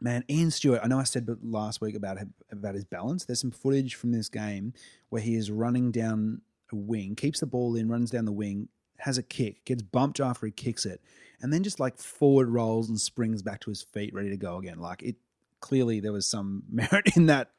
Man, 0.00 0.24
Ian 0.30 0.52
Stewart. 0.52 0.82
I 0.84 0.86
know 0.86 1.00
I 1.00 1.02
said 1.02 1.26
but 1.26 1.38
last 1.42 1.80
week 1.80 1.96
about 1.96 2.18
about 2.52 2.76
his 2.76 2.84
balance. 2.84 3.24
There's 3.24 3.40
some 3.40 3.50
footage 3.50 3.96
from 3.96 4.12
this 4.12 4.28
game 4.28 4.72
where 5.08 5.20
he 5.22 5.34
is 5.34 5.50
running 5.50 5.90
down 5.90 6.42
a 6.72 6.76
wing, 6.76 7.16
keeps 7.16 7.40
the 7.40 7.46
ball 7.46 7.74
in, 7.74 7.88
runs 7.88 8.12
down 8.12 8.24
the 8.24 8.30
wing, 8.30 8.68
has 8.98 9.18
a 9.18 9.22
kick, 9.22 9.64
gets 9.64 9.82
bumped 9.82 10.20
after 10.20 10.46
he 10.46 10.52
kicks 10.52 10.86
it, 10.86 11.02
and 11.40 11.52
then 11.52 11.64
just 11.64 11.80
like 11.80 11.98
forward 11.98 12.50
rolls 12.50 12.88
and 12.88 13.00
springs 13.00 13.42
back 13.42 13.58
to 13.62 13.70
his 13.70 13.82
feet, 13.82 14.14
ready 14.14 14.30
to 14.30 14.36
go 14.36 14.58
again. 14.58 14.78
Like 14.78 15.02
it 15.02 15.16
clearly 15.60 16.00
there 16.00 16.12
was 16.12 16.26
some 16.26 16.62
merit 16.70 17.16
in 17.16 17.26
that 17.26 17.50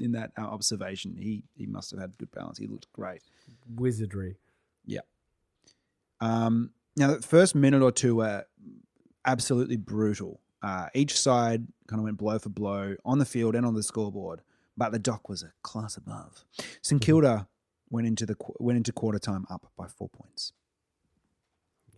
in 0.00 0.12
that 0.12 0.32
observation. 0.38 1.16
He 1.16 1.42
he 1.54 1.66
must 1.66 1.90
have 1.90 2.00
had 2.00 2.16
good 2.18 2.30
balance. 2.32 2.58
He 2.58 2.66
looked 2.66 2.90
great. 2.92 3.22
Wizardry. 3.76 4.36
Yeah. 4.86 5.00
Um, 6.20 6.70
now, 6.96 7.14
the 7.14 7.22
first 7.22 7.54
minute 7.54 7.82
or 7.82 7.90
two 7.92 8.16
were 8.16 8.44
absolutely 9.24 9.76
brutal. 9.76 10.40
Uh, 10.62 10.88
each 10.94 11.18
side 11.18 11.66
kind 11.88 12.00
of 12.00 12.04
went 12.04 12.16
blow 12.16 12.38
for 12.38 12.48
blow 12.48 12.96
on 13.04 13.18
the 13.18 13.24
field 13.26 13.54
and 13.54 13.66
on 13.66 13.74
the 13.74 13.82
scoreboard, 13.82 14.40
but 14.76 14.92
the 14.92 14.98
dock 14.98 15.28
was 15.28 15.42
a 15.42 15.52
class 15.62 15.96
above. 15.96 16.44
St 16.80 17.00
Kilda 17.02 17.46
went 17.90 18.06
into 18.06 18.24
the 18.24 18.36
went 18.58 18.76
into 18.78 18.92
quarter 18.92 19.18
time 19.18 19.44
up 19.50 19.70
by 19.76 19.86
four 19.86 20.08
points. 20.08 20.52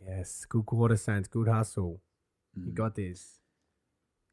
Yes, 0.05 0.45
good 0.49 0.66
quarter, 0.66 0.97
Saints. 0.97 1.28
Good 1.28 1.49
hustle. 1.49 2.01
You 2.55 2.72
Mm. 2.72 2.74
got 2.74 2.95
this. 2.95 3.39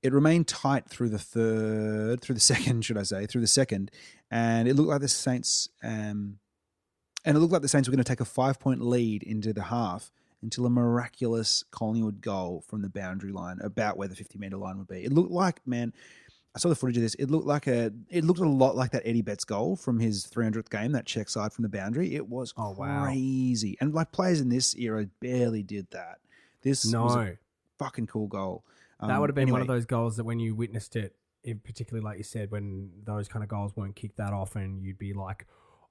It 0.03 0.13
remained 0.13 0.47
tight 0.47 0.87
through 0.89 1.09
the 1.09 1.17
third, 1.19 2.21
through 2.21 2.35
the 2.35 2.41
second, 2.41 2.83
should 2.85 2.97
I 2.97 3.03
say, 3.03 3.25
through 3.25 3.41
the 3.41 3.47
second, 3.47 3.89
and 4.29 4.67
it 4.67 4.75
looked 4.75 4.89
like 4.89 5.01
the 5.01 5.07
Saints, 5.07 5.69
um, 5.81 6.39
and 7.25 7.37
it 7.37 7.39
looked 7.39 7.53
like 7.53 7.61
the 7.61 7.67
Saints 7.69 7.87
were 7.87 7.93
going 7.95 8.03
to 8.03 8.09
take 8.09 8.19
a 8.19 8.25
five 8.25 8.59
point 8.59 8.81
lead 8.81 9.23
into 9.23 9.53
the 9.53 9.63
half 9.63 10.11
until 10.41 10.65
a 10.65 10.69
miraculous 10.69 11.63
Collingwood 11.71 12.19
goal 12.19 12.63
from 12.67 12.81
the 12.81 12.89
boundary 12.89 13.31
line, 13.31 13.59
about 13.63 13.97
where 13.97 14.09
the 14.09 14.15
fifty 14.15 14.37
meter 14.37 14.57
line 14.57 14.77
would 14.77 14.87
be. 14.89 15.03
It 15.05 15.13
looked 15.13 15.31
like, 15.31 15.65
man, 15.65 15.93
I 16.53 16.59
saw 16.59 16.67
the 16.67 16.75
footage 16.75 16.97
of 16.97 17.03
this. 17.03 17.15
It 17.15 17.31
looked 17.31 17.47
like 17.47 17.65
a, 17.67 17.91
it 18.09 18.25
looked 18.25 18.41
a 18.41 18.47
lot 18.47 18.75
like 18.75 18.91
that 18.91 19.03
Eddie 19.05 19.21
Betts 19.21 19.45
goal 19.45 19.77
from 19.77 19.99
his 19.99 20.25
three 20.25 20.43
hundredth 20.43 20.69
game, 20.69 20.91
that 20.91 21.05
check 21.05 21.29
side 21.29 21.53
from 21.53 21.63
the 21.63 21.69
boundary. 21.69 22.13
It 22.15 22.27
was 22.27 22.53
Oh, 22.57 22.71
wow. 22.77 23.05
crazy, 23.05 23.77
and 23.79 23.93
like 23.93 24.11
players 24.11 24.41
in 24.41 24.49
this 24.49 24.75
era 24.75 25.07
barely 25.21 25.63
did 25.63 25.87
that. 25.91 26.17
This 26.61 26.85
No, 26.85 27.03
was 27.05 27.15
a 27.15 27.37
fucking 27.79 28.07
cool 28.07 28.27
goal. 28.27 28.65
That 28.99 29.09
Um, 29.09 29.19
would 29.21 29.29
have 29.29 29.35
been 29.35 29.51
one 29.51 29.61
of 29.61 29.67
those 29.67 29.85
goals 29.85 30.17
that 30.17 30.23
when 30.23 30.39
you 30.39 30.55
witnessed 30.55 30.95
it, 30.95 31.15
particularly 31.63 32.03
like 32.03 32.17
you 32.17 32.23
said, 32.23 32.51
when 32.51 32.89
those 33.03 33.27
kind 33.27 33.43
of 33.43 33.49
goals 33.49 33.75
weren't 33.75 33.95
kicked 33.95 34.17
that 34.17 34.33
often, 34.33 34.81
you'd 34.81 34.97
be 34.97 35.13
like, 35.13 35.45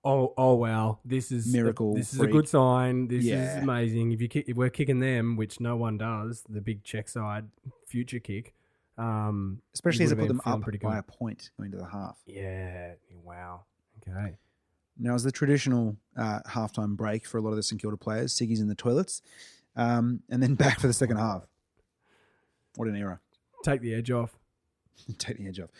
"Oh, 0.05 0.32
oh 0.38 0.55
wow, 0.55 0.98
this 1.05 1.30
is 1.30 1.53
Miracle 1.53 1.94
This 1.94 2.14
is 2.14 2.20
a 2.20 2.26
good 2.26 2.48
sign. 2.48 3.09
This 3.09 3.24
Yeah. 3.24 3.59
is 3.59 3.62
amazing. 3.62 4.12
If 4.12 4.20
you 4.22 4.28
kick, 4.28 4.48
if 4.48 4.57
we're 4.57 4.70
kicking 4.70 5.00
them, 5.00 5.36
which 5.36 5.61
no 5.61 5.76
one 5.76 5.98
does, 5.98 6.42
the 6.48 6.61
big 6.61 6.82
check 6.84 7.09
side 7.09 7.48
future 7.86 8.18
kick. 8.18 8.55
Um, 8.98 9.62
especially 9.74 10.05
as 10.05 10.12
I 10.12 10.16
put 10.16 10.28
them 10.28 10.36
have 10.38 10.44
been 10.44 10.44
feeling 10.44 10.59
up 10.61 10.62
pretty 10.64 10.78
by 10.78 10.90
good. 10.94 10.98
a 10.98 11.03
point 11.03 11.50
going 11.59 11.70
to 11.72 11.78
the 11.78 11.86
half. 11.86 12.18
yeah, 12.26 12.94
wow. 13.24 13.64
Okay. 14.07 14.36
Now, 14.98 15.14
as 15.14 15.22
the 15.24 15.32
traditional 15.32 15.96
uh, 16.16 16.40
halftime 16.46 16.96
break 16.96 17.26
for 17.26 17.38
a 17.38 17.40
lot 17.40 17.50
of 17.50 17.57
the 17.57 17.62
St 17.62 17.80
Kilda 17.80 17.96
players, 17.96 18.34
Siggy's 18.34 18.61
in 18.61 18.68
the 18.68 18.74
toilets, 18.74 19.22
um, 19.76 20.22
and 20.30 20.42
then 20.42 20.55
back 20.57 20.78
for 20.80 20.86
the 20.86 20.92
second 20.92 21.16
half. 21.16 21.46
What 22.76 22.88
an 22.88 22.96
era! 22.96 23.20
Take 23.64 23.80
the 23.80 23.94
edge 23.94 24.10
off. 24.10 24.36
Take 25.18 25.38
the 25.38 25.48
edge 25.48 25.60
off. 25.60 25.70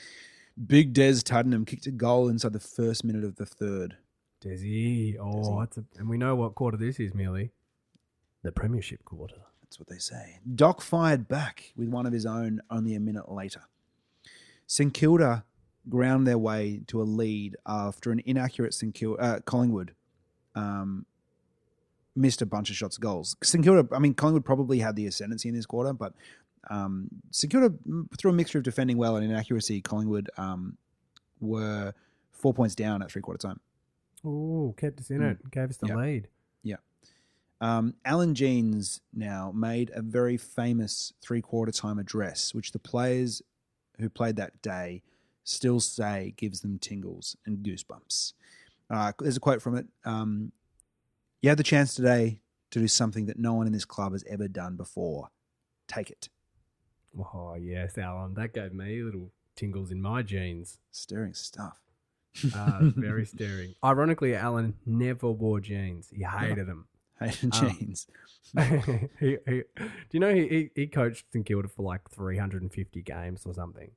Big 0.66 0.93
Des 0.93 1.14
Tuddenham 1.14 1.66
kicked 1.66 1.86
a 1.86 1.90
goal 1.90 2.28
inside 2.28 2.53
the 2.53 2.61
first 2.61 3.05
minute 3.05 3.24
of 3.24 3.36
the 3.36 3.47
third. 3.47 3.97
Desi. 4.45 5.16
Oh, 5.18 5.24
Desi. 5.24 5.61
that's 5.61 5.78
a, 5.78 5.84
and 5.99 6.09
we 6.09 6.18
know 6.18 6.34
what 6.34 6.55
quarter 6.55 6.76
this 6.76 7.01
is, 7.01 7.14
Mealy. 7.14 7.53
The 8.43 8.53
premiership 8.53 9.05
quarter. 9.05 9.36
That's 9.62 9.78
what 9.78 9.88
they 9.88 9.99
say. 9.99 10.40
Doc 10.55 10.82
fired 10.82 11.28
back 11.28 11.72
with 11.76 11.88
one 11.88 12.05
of 12.05 12.12
his 12.12 12.26
own 12.26 12.61
only 12.70 12.95
a 12.95 13.01
minute 13.01 13.30
later. 13.32 13.62
St 14.66 14.93
Kilda 14.93 15.45
ground 15.88 16.26
their 16.26 16.38
way 16.38 16.82
to 16.88 17.01
a 17.01 17.05
lead 17.05 17.57
after 17.66 18.11
an 18.11 18.20
inaccurate 18.26 18.74
St 18.74 18.95
Kilda, 18.95 19.22
uh, 19.22 19.40
Collingwood 19.40 19.95
um, 20.55 21.07
missed 22.14 22.43
a 22.43 22.47
bunch 22.47 22.70
of 22.70 22.76
shots 22.76 22.99
goals. 22.99 23.36
St 23.43 23.64
Kilda, 23.64 23.88
I 23.95 23.99
mean, 23.99 24.14
Collingwood 24.14 24.45
probably 24.45 24.80
had 24.80 24.97
the 24.97 25.07
ascendancy 25.07 25.49
in 25.49 25.55
this 25.55 25.66
quarter, 25.66 25.93
but 25.93 26.12
um, 26.71 27.09
Kilda, 27.49 27.71
mm, 27.71 28.07
through 28.19 28.31
a 28.31 28.35
mixture 28.35 28.59
of 28.59 28.65
defending 28.65 28.97
well 28.97 29.17
and 29.17 29.25
inaccuracy, 29.25 29.81
Collingwood 29.81 30.31
um, 30.37 30.77
were 31.41 31.93
four 32.31 32.55
points 32.55 32.75
down 32.75 33.03
at 33.03 33.11
three 33.11 33.23
quarter 33.23 33.39
time. 33.39 33.61
Oh, 34.25 34.75
kept 34.77 35.01
us 35.01 35.11
in 35.11 35.19
Mm. 35.19 35.31
it. 35.33 35.51
Gave 35.51 35.71
us 35.71 35.77
the 35.79 35.89
Yeah. 35.89 35.97
lead. 35.97 36.29
Yeah. 36.63 36.77
Um, 37.61 37.95
Alan 38.05 38.35
Jeans 38.35 39.01
now 39.13 39.51
made 39.53 39.91
a 39.95 40.03
very 40.03 40.37
famous 40.37 41.13
three 41.21 41.41
quarter 41.43 41.73
time 41.73 41.99
address, 41.99 42.55
which 42.55 42.73
the 42.73 42.79
players 42.79 43.43
who 43.99 44.09
played 44.09 44.37
that 44.37 44.61
day 44.63 45.03
still 45.45 45.81
say 45.81 46.35
gives 46.37 46.61
them 46.61 46.79
tingles 46.79 47.37
and 47.45 47.59
goosebumps. 47.65 48.33
Uh, 48.89 49.13
there's 49.19 49.37
a 49.37 49.41
quote 49.41 49.61
from 49.63 49.77
it. 49.77 49.87
Um, 50.05 50.53
you 51.41 51.49
had 51.49 51.59
the 51.59 51.65
chance 51.65 51.95
today 51.95 52.41
to 52.71 52.79
do 52.79 52.87
something 52.89 53.27
that 53.27 53.39
no 53.39 53.55
one 53.55 53.67
in 53.67 53.73
this 53.73 53.85
club 53.85 54.13
has 54.13 54.23
ever 54.29 54.47
done 54.49 54.77
before. 54.77 55.29
Take 55.89 56.11
it. 56.11 56.29
Oh 57.19 57.55
yes, 57.55 57.99
Alan. 57.99 58.35
That 58.35 58.53
gave 58.55 58.73
me 58.73 59.03
little 59.03 59.31
tingles 59.57 59.91
in 59.91 60.01
my 60.01 60.23
jeans. 60.23 60.79
Stirring 60.91 61.35
stuff. 61.35 61.79
Uh, 62.55 62.81
very 62.97 63.27
staring. 63.27 63.75
Ironically, 63.85 64.35
Alan 64.35 64.75
never 64.87 65.31
wore 65.31 65.61
jeans. 65.61 66.09
He 66.15 66.23
hated 66.25 66.67
them. 66.67 66.87
Hated 67.21 67.55
Um, 67.55 67.77
Jeans. 67.77 68.07
he, 69.21 69.37
he, 69.47 69.63
do 69.77 70.13
you 70.13 70.21
know 70.21 70.35
he, 70.35 70.49
he 70.49 70.71
he 70.75 70.87
coached 70.87 71.27
St 71.33 71.45
Kilda 71.45 71.69
for 71.69 71.83
like 71.83 72.11
350 72.11 73.03
games 73.03 73.43
or 73.47 73.53
something? 73.55 73.91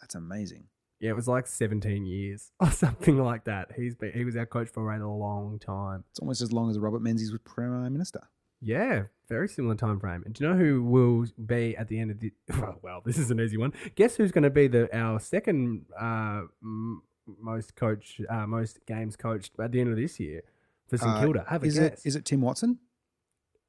That's 0.00 0.14
amazing. 0.14 0.64
Yeah, 1.00 1.10
it 1.10 1.16
was 1.16 1.26
like 1.26 1.48
17 1.48 2.06
years 2.06 2.52
or 2.60 2.70
something 2.70 3.18
like 3.18 3.44
that. 3.44 3.72
He's 3.76 3.96
been, 3.96 4.12
he 4.12 4.24
was 4.24 4.36
our 4.36 4.46
coach 4.46 4.68
for 4.68 4.88
a 4.92 5.12
long 5.12 5.58
time. 5.58 6.04
It's 6.10 6.20
almost 6.20 6.40
as 6.40 6.52
long 6.52 6.70
as 6.70 6.78
Robert 6.78 7.02
Menzies 7.02 7.32
was 7.32 7.40
Prime 7.44 7.92
Minister. 7.92 8.28
Yeah, 8.64 9.04
very 9.28 9.48
similar 9.48 9.74
time 9.74 9.98
frame. 9.98 10.22
And 10.24 10.34
do 10.34 10.44
you 10.44 10.50
know 10.50 10.56
who 10.56 10.82
will 10.84 11.26
be 11.44 11.76
at 11.76 11.88
the 11.88 11.98
end 11.98 12.10
of 12.12 12.20
the? 12.20 12.32
Well, 12.82 13.02
this 13.04 13.18
is 13.18 13.30
an 13.30 13.40
easy 13.40 13.56
one. 13.56 13.72
Guess 13.96 14.16
who's 14.16 14.30
going 14.32 14.44
to 14.44 14.50
be 14.50 14.68
the 14.68 14.94
our 14.96 15.18
second 15.20 15.86
uh, 16.00 16.42
m- 16.62 17.02
most 17.40 17.74
coach, 17.76 18.20
uh, 18.30 18.46
most 18.46 18.84
games 18.86 19.16
coached 19.16 19.52
at 19.60 19.72
the 19.72 19.80
end 19.80 19.90
of 19.90 19.96
this 19.96 20.20
year 20.20 20.42
for 20.88 20.96
St 20.96 21.10
Uh, 21.10 21.20
Kilda? 21.20 21.44
Have 21.48 21.62
a 21.64 21.66
Is 21.66 21.78
guess. 21.78 21.92
it 22.04 22.08
is 22.08 22.16
it 22.16 22.24
Tim 22.24 22.40
Watson? 22.40 22.78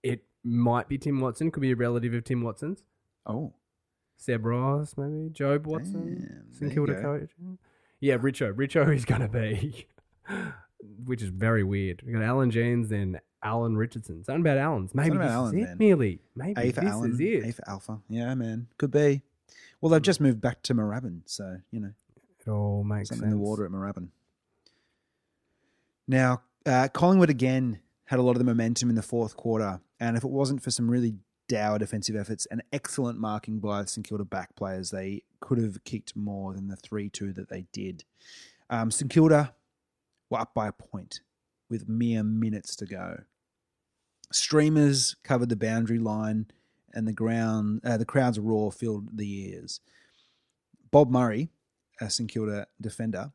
it 0.04 0.26
might 0.44 0.88
be 0.90 0.98
Tim 0.98 1.20
Watson. 1.22 1.50
Could 1.50 1.62
be 1.62 1.72
a 1.72 1.76
relative 1.76 2.14
of 2.14 2.24
Tim 2.24 2.42
Watson's. 2.44 2.84
Oh, 3.26 3.54
Seb 4.18 4.46
Ross, 4.46 4.96
maybe 4.98 5.30
Jobe 5.34 5.66
Watson, 5.66 6.28
Damn, 6.30 6.52
St 6.54 6.74
Kilda 6.74 7.02
coach. 7.02 7.30
Yeah, 8.00 8.18
Richo. 8.18 8.54
Richo 8.54 8.94
is 8.94 9.06
going 9.06 9.22
to 9.22 9.28
be, 9.30 9.88
which 11.06 11.22
is 11.22 11.30
very 11.30 11.64
weird. 11.64 12.04
We 12.06 12.12
got 12.14 12.22
Alan 12.22 12.52
Jeans, 12.52 12.90
then 12.90 13.20
Alan 13.44 13.76
Richardson. 13.78 14.24
Something 14.24 14.42
about 14.42 14.58
Alan's. 14.58 14.94
Maybe 14.96 15.10
Something 15.10 15.20
this 15.20 15.28
about 15.32 15.36
Allen, 15.36 15.58
is 15.58 15.64
it. 15.64 15.68
man. 15.68 15.78
Nearly. 15.78 16.20
Maybe 16.36 16.62
A 16.62 16.72
for 16.72 16.82
this 16.82 16.90
Allen, 16.90 17.12
is 17.14 17.20
it. 17.20 17.46
A 17.46 17.52
for 17.54 17.70
Alpha. 17.70 18.00
Yeah, 18.10 18.34
man. 18.36 18.68
Could 18.78 18.92
be. 18.92 19.22
Well, 19.82 19.90
they've 19.90 20.02
just 20.02 20.22
moved 20.22 20.40
back 20.42 20.62
to 20.64 20.74
Moorabbin, 20.74 21.22
so, 21.26 21.58
you 21.72 21.80
know, 21.82 21.92
It 22.40 22.50
all 22.50 22.84
makes 22.84 23.10
something 23.10 23.24
sense. 23.26 23.34
in 23.34 23.38
the 23.40 23.44
water 23.46 23.66
at 23.66 23.72
Moorabbin. 23.72 24.08
Now, 26.08 26.42
uh, 26.66 26.88
Collingwood 26.94 27.30
again 27.30 27.80
had 28.06 28.20
a 28.20 28.22
lot 28.22 28.32
of 28.32 28.38
the 28.40 28.44
momentum 28.46 28.90
in 28.90 28.96
the 28.96 29.02
fourth 29.02 29.36
quarter, 29.36 29.82
and 30.00 30.18
if 30.18 30.24
it 30.24 30.30
wasn't 30.30 30.62
for 30.62 30.72
some 30.72 30.90
really 30.90 31.16
dour 31.50 31.78
defensive 31.80 32.16
efforts 32.16 32.46
and 32.48 32.64
excellent 32.72 33.20
marking 33.20 33.60
by 33.60 33.82
the 33.82 33.88
St 33.88 34.08
Kilda 34.08 34.24
back 34.26 34.56
players, 34.56 34.92
they 34.92 35.24
could 35.42 35.58
have 35.58 35.84
kicked 35.84 36.16
more 36.16 36.54
than 36.54 36.68
the 36.68 36.76
3 36.78 37.10
2 37.10 37.34
that 37.34 37.50
they 37.50 37.66
did. 37.74 38.04
Um, 38.70 38.92
St 38.92 39.12
Kilda 39.12 39.54
were 40.30 40.40
up 40.40 40.54
by 40.54 40.68
a 40.68 40.72
point 40.72 41.22
with 41.70 41.88
mere 41.90 42.24
minutes 42.24 42.76
to 42.78 42.86
go. 42.86 43.22
Streamers 44.34 45.16
covered 45.24 45.50
the 45.50 45.56
boundary 45.56 46.00
line, 46.00 46.48
and 46.94 47.08
the 47.08 47.14
ground, 47.14 47.82
uh, 47.84 47.98
the 47.98 48.06
crowd's 48.06 48.40
roar 48.40 48.72
filled 48.72 49.18
the 49.18 49.50
ears. 49.50 49.80
Bob 50.92 51.10
Murray, 51.10 51.50
a 52.00 52.10
St 52.10 52.30
Kilda 52.30 52.68
defender, 52.80 53.32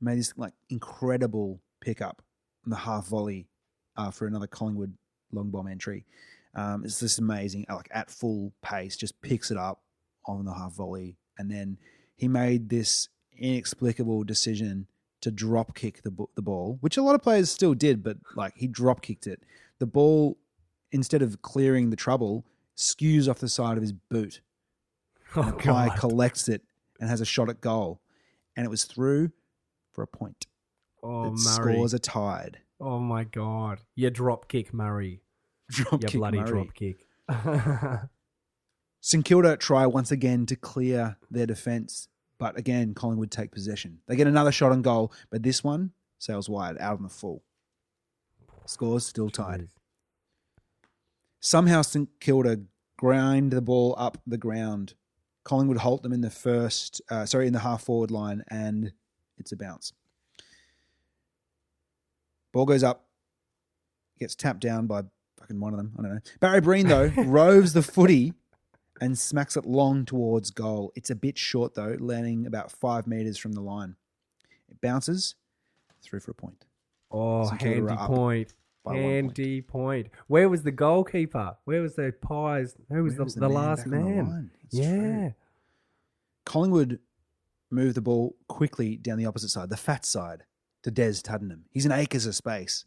made 0.00 0.18
this 0.18 0.32
like 0.36 0.54
incredible 0.68 1.60
pickup 1.80 2.22
on 2.64 2.70
the 2.70 2.76
half 2.76 3.06
volley 3.06 3.48
uh, 3.96 4.10
for 4.10 4.26
another 4.26 4.46
Collingwood 4.46 4.94
long 5.32 5.50
bomb 5.50 5.68
entry. 5.68 6.06
Um, 6.54 6.84
it's 6.84 7.00
just 7.00 7.18
amazing, 7.18 7.66
like 7.68 7.88
at 7.90 8.10
full 8.10 8.52
pace, 8.62 8.96
just 8.96 9.20
picks 9.22 9.50
it 9.50 9.56
up 9.56 9.82
on 10.26 10.44
the 10.44 10.54
half 10.54 10.72
volley, 10.72 11.16
and 11.38 11.50
then 11.50 11.78
he 12.16 12.28
made 12.28 12.68
this 12.68 13.08
inexplicable 13.38 14.24
decision 14.24 14.86
to 15.20 15.30
drop 15.30 15.74
kick 15.74 16.02
the 16.02 16.12
the 16.34 16.42
ball, 16.42 16.78
which 16.80 16.96
a 16.96 17.02
lot 17.02 17.14
of 17.14 17.22
players 17.22 17.50
still 17.50 17.74
did, 17.74 18.02
but 18.02 18.16
like 18.34 18.54
he 18.56 18.66
drop 18.66 19.02
kicked 19.02 19.26
it. 19.26 19.42
The 19.80 19.86
ball, 19.86 20.38
instead 20.92 21.22
of 21.22 21.42
clearing 21.42 21.90
the 21.90 21.96
trouble, 21.96 22.46
skews 22.76 23.28
off 23.28 23.38
the 23.40 23.48
side 23.48 23.76
of 23.76 23.82
his 23.82 23.92
boot. 23.92 24.40
Oh, 25.36 25.52
guy 25.52 25.94
collects 25.96 26.48
it 26.48 26.62
and 27.00 27.08
has 27.08 27.20
a 27.20 27.24
shot 27.24 27.48
at 27.48 27.60
goal, 27.60 28.00
and 28.56 28.66
it 28.66 28.68
was 28.68 28.82
through 28.82 29.30
for 29.92 30.02
a 30.02 30.06
point. 30.08 30.48
Oh, 31.04 31.22
the 31.26 31.30
Murray. 31.30 31.74
scores 31.74 31.94
are 31.94 31.98
tied. 32.00 32.58
Oh, 32.80 32.98
my 32.98 33.22
God. 33.22 33.78
You 33.94 34.10
drop 34.10 34.48
kick, 34.48 34.74
Murray. 34.74 35.22
Drop 35.70 36.02
You 36.02 36.08
kick 36.08 36.18
bloody 36.18 36.38
Murray. 36.38 36.50
drop 36.50 36.74
kick. 36.74 37.06
St 39.02 39.24
Kilda 39.24 39.56
try 39.56 39.86
once 39.86 40.10
again 40.10 40.46
to 40.46 40.56
clear 40.56 41.16
their 41.30 41.46
defence, 41.46 42.08
but 42.38 42.58
again, 42.58 42.92
Collingwood 42.92 43.30
take 43.30 43.52
possession. 43.52 44.00
They 44.08 44.16
get 44.16 44.26
another 44.26 44.50
shot 44.50 44.72
on 44.72 44.82
goal, 44.82 45.12
but 45.30 45.44
this 45.44 45.62
one 45.62 45.92
sails 46.18 46.48
wide, 46.48 46.76
out 46.78 46.96
on 46.96 47.04
the 47.04 47.08
full. 47.08 47.44
Scores 48.70 49.04
still 49.04 49.30
tied. 49.30 49.68
Somehow 51.40 51.82
St 51.82 52.08
Kilda 52.20 52.60
grind 52.96 53.50
the 53.50 53.60
ball 53.60 53.96
up 53.98 54.18
the 54.24 54.38
ground. 54.38 54.94
Collingwood 55.42 55.78
halt 55.78 56.04
them 56.04 56.12
in 56.12 56.20
the 56.20 56.30
first, 56.30 57.00
uh, 57.10 57.26
sorry, 57.26 57.48
in 57.48 57.52
the 57.52 57.58
half 57.58 57.82
forward 57.82 58.12
line, 58.12 58.44
and 58.48 58.92
it's 59.38 59.50
a 59.50 59.56
bounce. 59.56 59.92
Ball 62.52 62.64
goes 62.64 62.84
up, 62.84 63.06
gets 64.20 64.36
tapped 64.36 64.60
down 64.60 64.86
by 64.86 65.02
fucking 65.40 65.58
one 65.58 65.72
of 65.72 65.78
them. 65.78 65.92
I 65.98 66.02
don't 66.02 66.14
know. 66.14 66.20
Barry 66.38 66.60
Breen 66.60 66.86
though 66.86 67.06
roves 67.16 67.72
the 67.72 67.82
footy 67.82 68.34
and 69.00 69.18
smacks 69.18 69.56
it 69.56 69.66
long 69.66 70.04
towards 70.04 70.52
goal. 70.52 70.92
It's 70.94 71.10
a 71.10 71.16
bit 71.16 71.38
short 71.38 71.74
though, 71.74 71.96
landing 71.98 72.46
about 72.46 72.70
five 72.70 73.08
meters 73.08 73.36
from 73.36 73.52
the 73.52 73.62
line. 73.62 73.96
It 74.68 74.80
bounces 74.80 75.34
through 76.02 76.20
for 76.20 76.30
a 76.30 76.34
point. 76.34 76.66
Oh, 77.10 77.48
handy 77.48 77.82
point. 78.06 78.54
By 78.84 78.92
one 78.92 79.30
point. 79.30 79.68
Point. 79.68 80.08
Where 80.26 80.48
was 80.48 80.62
the 80.62 80.72
goalkeeper? 80.72 81.56
Where 81.64 81.82
was 81.82 81.96
the 81.96 82.12
pies? 82.20 82.76
Who 82.90 83.04
was 83.04 83.16
Where 83.16 83.26
the, 83.26 83.40
the, 83.40 83.48
last 83.48 83.84
the 83.84 83.90
man? 83.90 84.50
It's 84.64 84.74
yeah. 84.74 84.96
true. 84.96 85.34
Collingwood 86.44 86.98
moved 87.70 87.94
the 87.94 88.00
ball 88.00 88.36
quickly 88.48 88.96
down 88.96 89.18
the 89.18 89.26
opposite 89.26 89.50
side, 89.50 89.70
the 89.70 89.76
fat 89.76 90.04
side, 90.04 90.44
to 90.82 90.90
Des 90.90 91.22
Tuddenham. 91.22 91.62
He's 91.70 91.86
an 91.86 91.92
acres 91.92 92.26
of 92.26 92.34
space. 92.34 92.84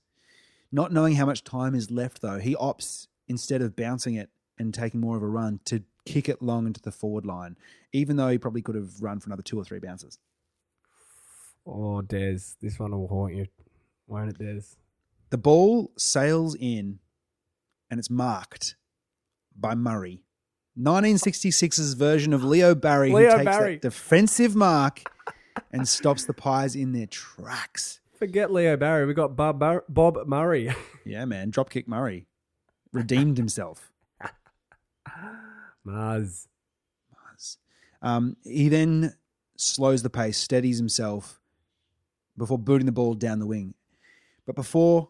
Not 0.72 0.92
knowing 0.92 1.16
how 1.16 1.26
much 1.26 1.44
time 1.44 1.76
is 1.76 1.92
left, 1.92 2.22
though, 2.22 2.40
he 2.40 2.56
opts, 2.56 3.08
instead 3.28 3.62
of 3.62 3.76
bouncing 3.76 4.16
it 4.16 4.30
and 4.58 4.74
taking 4.74 5.00
more 5.00 5.16
of 5.16 5.24
a 5.24 5.28
run, 5.28 5.60
to 5.66 5.84
kick 6.06 6.28
it 6.28 6.42
long 6.42 6.66
into 6.66 6.82
the 6.82 6.92
forward 6.92 7.26
line, 7.26 7.56
even 7.94 8.18
though 8.18 8.30
he 8.30 8.38
probably 8.38 8.62
could 8.62 8.76
have 8.76 9.02
run 9.02 9.20
for 9.20 9.28
another 9.30 9.44
two 9.44 9.58
or 9.58 9.64
three 9.64 9.80
bounces. 9.80 10.18
Oh, 11.66 12.02
Des, 12.02 12.40
this 12.60 12.80
one 12.80 12.92
will 12.92 13.08
haunt 13.08 13.36
you, 13.36 13.46
won't 14.08 14.30
it, 14.32 14.38
Des? 14.38 14.76
The 15.34 15.40
ball 15.40 15.92
sails 15.98 16.56
in 16.60 17.00
and 17.90 18.00
it's 18.00 18.12
marked 18.12 18.76
by 19.60 19.74
Murray. 19.74 20.22
1966's 20.78 21.94
version 21.96 22.34
of 22.34 22.44
Leo 22.44 22.76
Barry, 22.76 23.12
Leo 23.12 23.32
who 23.32 23.38
takes 23.38 23.46
Barry. 23.46 23.74
that 23.78 23.82
defensive 23.82 24.56
mark 24.56 25.02
and 25.72 25.88
stops 25.88 26.26
the 26.26 26.36
Pies 26.36 26.76
in 26.76 26.92
their 26.92 27.08
tracks. 27.08 28.00
Forget 28.20 28.54
Leo 28.54 28.78
Barry. 28.78 29.08
We 29.08 29.16
got 29.16 29.36
Bob, 29.36 29.58
Bar- 29.58 29.86
Bob 29.90 30.20
Murray. 30.28 30.72
Yeah, 31.04 31.26
man. 31.26 31.52
Dropkick 31.52 31.88
Murray 31.88 32.28
redeemed 32.92 33.38
himself. 33.38 33.92
Mars. 35.84 36.48
Um, 38.04 38.38
he 38.44 38.70
then 38.70 39.16
slows 39.58 40.04
the 40.04 40.12
pace, 40.12 40.38
steadies 40.38 40.78
himself 40.78 41.42
before 42.38 42.60
booting 42.60 42.86
the 42.86 42.92
ball 42.92 43.16
down 43.16 43.40
the 43.40 43.48
wing. 43.48 43.74
But 44.46 44.56
before 44.56 45.10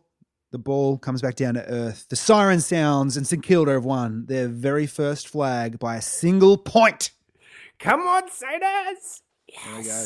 the 0.54 0.58
ball 0.60 0.98
comes 0.98 1.22
back 1.22 1.36
down 1.36 1.56
to 1.56 1.66
earth, 1.68 2.06
the 2.10 2.16
siren 2.16 2.62
sounds 2.62 3.18
and 3.18 3.28
St 3.28 3.44
Kilda 3.44 3.72
have 3.74 3.84
won 3.86 4.28
their 4.28 4.48
very 4.48 4.86
first 4.88 5.28
flag 5.28 5.80
by 5.80 5.98
a 5.98 6.02
single 6.02 6.58
point. 6.58 7.10
Come 7.80 8.02
on, 8.02 8.30
Satyrs! 8.32 9.24
There 9.66 9.78
we 9.80 9.84
go. 9.84 10.06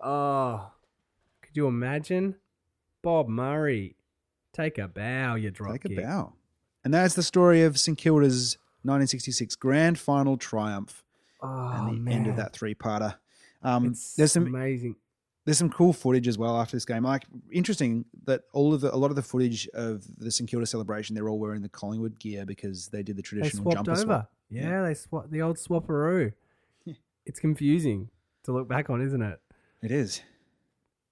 Oh, 0.00 0.70
could 1.42 1.56
you 1.56 1.66
imagine? 1.66 2.36
Bob 3.02 3.28
Murray. 3.28 3.96
Take 4.52 4.78
a 4.78 4.88
bow, 4.88 5.34
you 5.36 5.50
drop 5.50 5.72
Take 5.72 5.84
a 5.86 5.88
kick. 5.88 5.98
bow. 6.04 6.32
And 6.84 6.92
that's 6.94 7.14
the 7.14 7.22
story 7.22 7.62
of 7.62 7.78
St 7.78 7.96
Kilda's 7.98 8.56
1966 8.82 9.56
grand 9.56 9.98
final 9.98 10.36
triumph 10.36 11.04
Oh, 11.40 11.70
and 11.74 11.88
the 11.88 11.92
man. 12.00 12.12
end 12.14 12.26
of 12.28 12.36
that 12.36 12.52
three-parter. 12.52 13.16
Um, 13.62 13.86
It's 13.86 14.14
there's 14.14 14.32
some 14.32 14.46
amazing. 14.46 14.96
There's 15.48 15.56
some 15.58 15.70
cool 15.70 15.94
footage 15.94 16.28
as 16.28 16.36
well 16.36 16.60
after 16.60 16.76
this 16.76 16.84
game. 16.84 17.04
Like 17.04 17.24
interesting 17.50 18.04
that 18.24 18.42
all 18.52 18.74
of 18.74 18.82
the 18.82 18.94
a 18.94 18.96
lot 18.96 19.08
of 19.10 19.16
the 19.16 19.22
footage 19.22 19.66
of 19.72 20.04
the 20.18 20.30
St 20.30 20.48
Kilda 20.50 20.66
celebration, 20.66 21.14
they're 21.14 21.30
all 21.30 21.38
wearing 21.38 21.62
the 21.62 21.70
Collingwood 21.70 22.18
gear 22.18 22.44
because 22.44 22.88
they 22.88 23.02
did 23.02 23.16
the 23.16 23.22
traditional 23.22 23.64
They 23.64 23.74
jumper 23.74 23.92
over. 23.92 24.00
swap. 24.02 24.32
Yeah, 24.50 24.82
they 24.82 24.92
swapped 24.92 25.30
the 25.30 25.40
old 25.40 25.56
swapperoo. 25.56 26.32
it's 27.24 27.40
confusing 27.40 28.10
to 28.44 28.52
look 28.52 28.68
back 28.68 28.90
on, 28.90 29.00
isn't 29.00 29.22
it? 29.22 29.40
It 29.82 29.90
is. 29.90 30.20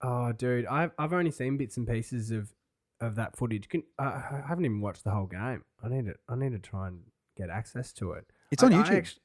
Oh, 0.03 0.33
dude, 0.33 0.67
I've 0.67 0.91
I've 0.99 1.15
only 1.15 1.31
seen 1.31 1.57
bits 1.57 1.79
and 1.79 1.87
pieces 1.89 2.31
of 2.31 2.53
of 3.01 3.15
that 3.17 3.37
footage. 3.37 3.69
Can, 3.71 3.83
uh, 3.99 4.03
I 4.33 4.43
haven't 4.47 4.67
even 4.67 4.81
watched 4.83 5.05
the 5.05 5.11
whole 5.13 5.27
game. 5.27 5.65
I 5.83 5.89
need 5.89 6.07
it. 6.09 6.19
I 6.29 6.37
need 6.37 6.53
to 6.53 6.59
try 6.59 6.89
and 6.89 7.01
get 7.37 7.49
access 7.51 7.93
to 7.95 8.13
it. 8.13 8.27
It's 8.51 8.63
on 8.63 8.73
I- 8.75 8.81
I 8.81 8.83
YouTube. 8.83 8.97
actu- 8.99 9.21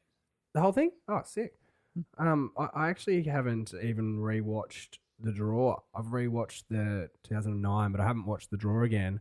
the 0.53 0.61
whole 0.61 0.71
thing? 0.73 0.91
Oh, 1.09 1.21
sick. 1.25 1.53
Um, 2.17 2.51
I, 2.57 2.67
I 2.73 2.89
actually 2.89 3.23
haven't 3.23 3.73
even 3.81 4.17
rewatched 4.17 4.97
the 5.19 5.31
draw. 5.31 5.79
I've 5.95 6.05
rewatched 6.05 6.63
the 6.69 7.09
2009, 7.23 7.91
but 7.91 8.01
I 8.01 8.07
haven't 8.07 8.25
watched 8.25 8.51
the 8.51 8.57
draw 8.57 8.83
again. 8.83 9.19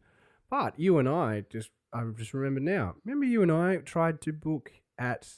But 0.48 0.78
you 0.78 0.98
and 0.98 1.09
I 1.09 1.44
just 1.51 1.70
I 1.92 2.05
just 2.16 2.34
remembered 2.34 2.62
now. 2.64 2.97
Remember 3.05 3.26
you 3.26 3.42
and 3.42 3.52
I 3.52 3.76
tried 3.76 4.20
to 4.22 4.32
book 4.32 4.72
at 4.98 5.28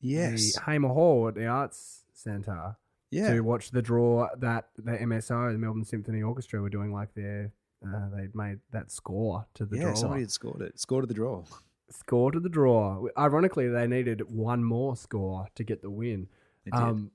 yes. 0.00 0.54
the 0.54 0.62
Hamer 0.62 0.88
Hall 0.88 1.28
at 1.28 1.34
the 1.34 1.46
Arts 1.46 2.04
Centre 2.12 2.76
Yeah. 3.10 3.34
to 3.34 3.40
watch 3.40 3.70
the 3.70 3.82
draw 3.82 4.28
that 4.38 4.68
the 4.76 4.92
MSO, 4.92 5.52
the 5.52 5.58
Melbourne 5.58 5.84
Symphony 5.84 6.22
Orchestra, 6.22 6.60
were 6.60 6.70
doing 6.70 6.92
like 6.92 7.14
their 7.14 7.52
uh, 7.84 8.08
they'd 8.14 8.34
made 8.34 8.60
that 8.70 8.90
score 8.90 9.46
to 9.54 9.64
the 9.64 9.76
yeah. 9.76 9.82
draw. 9.84 9.94
Somebody 9.94 10.22
had 10.22 10.30
scored 10.30 10.62
it. 10.62 10.78
Scored 10.78 11.02
to 11.02 11.06
the 11.06 11.14
draw. 11.14 11.42
Score 11.90 12.30
to 12.30 12.40
the 12.40 12.48
draw. 12.48 13.04
Ironically, 13.18 13.68
they 13.68 13.86
needed 13.86 14.30
one 14.30 14.64
more 14.64 14.96
score 14.96 15.48
to 15.54 15.64
get 15.64 15.82
the 15.82 15.90
win. 15.90 16.28
Um, 16.70 17.10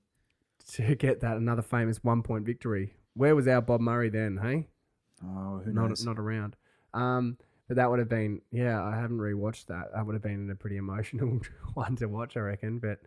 to 0.73 0.95
get 0.95 1.21
that 1.21 1.37
another 1.37 1.61
famous 1.61 2.03
one 2.03 2.23
point 2.23 2.45
victory. 2.45 2.93
Where 3.13 3.35
was 3.35 3.47
our 3.47 3.61
Bob 3.61 3.79
Murray 3.81 4.09
then? 4.09 4.37
Hey, 4.41 4.67
oh, 5.23 5.61
who 5.63 5.71
not 5.71 5.89
knows? 5.89 6.05
not 6.05 6.19
around. 6.19 6.55
Um, 6.93 7.37
but 7.67 7.77
that 7.77 7.89
would 7.89 7.99
have 7.99 8.09
been 8.09 8.41
yeah. 8.51 8.81
I 8.83 8.95
haven't 8.95 9.17
rewatched 9.17 9.67
that. 9.67 9.91
That 9.93 10.05
would 10.05 10.13
have 10.13 10.21
been 10.23 10.49
a 10.51 10.55
pretty 10.55 10.77
emotional 10.77 11.39
one 11.73 11.95
to 11.97 12.07
watch, 12.07 12.35
I 12.37 12.41
reckon. 12.41 12.79
But 12.79 12.99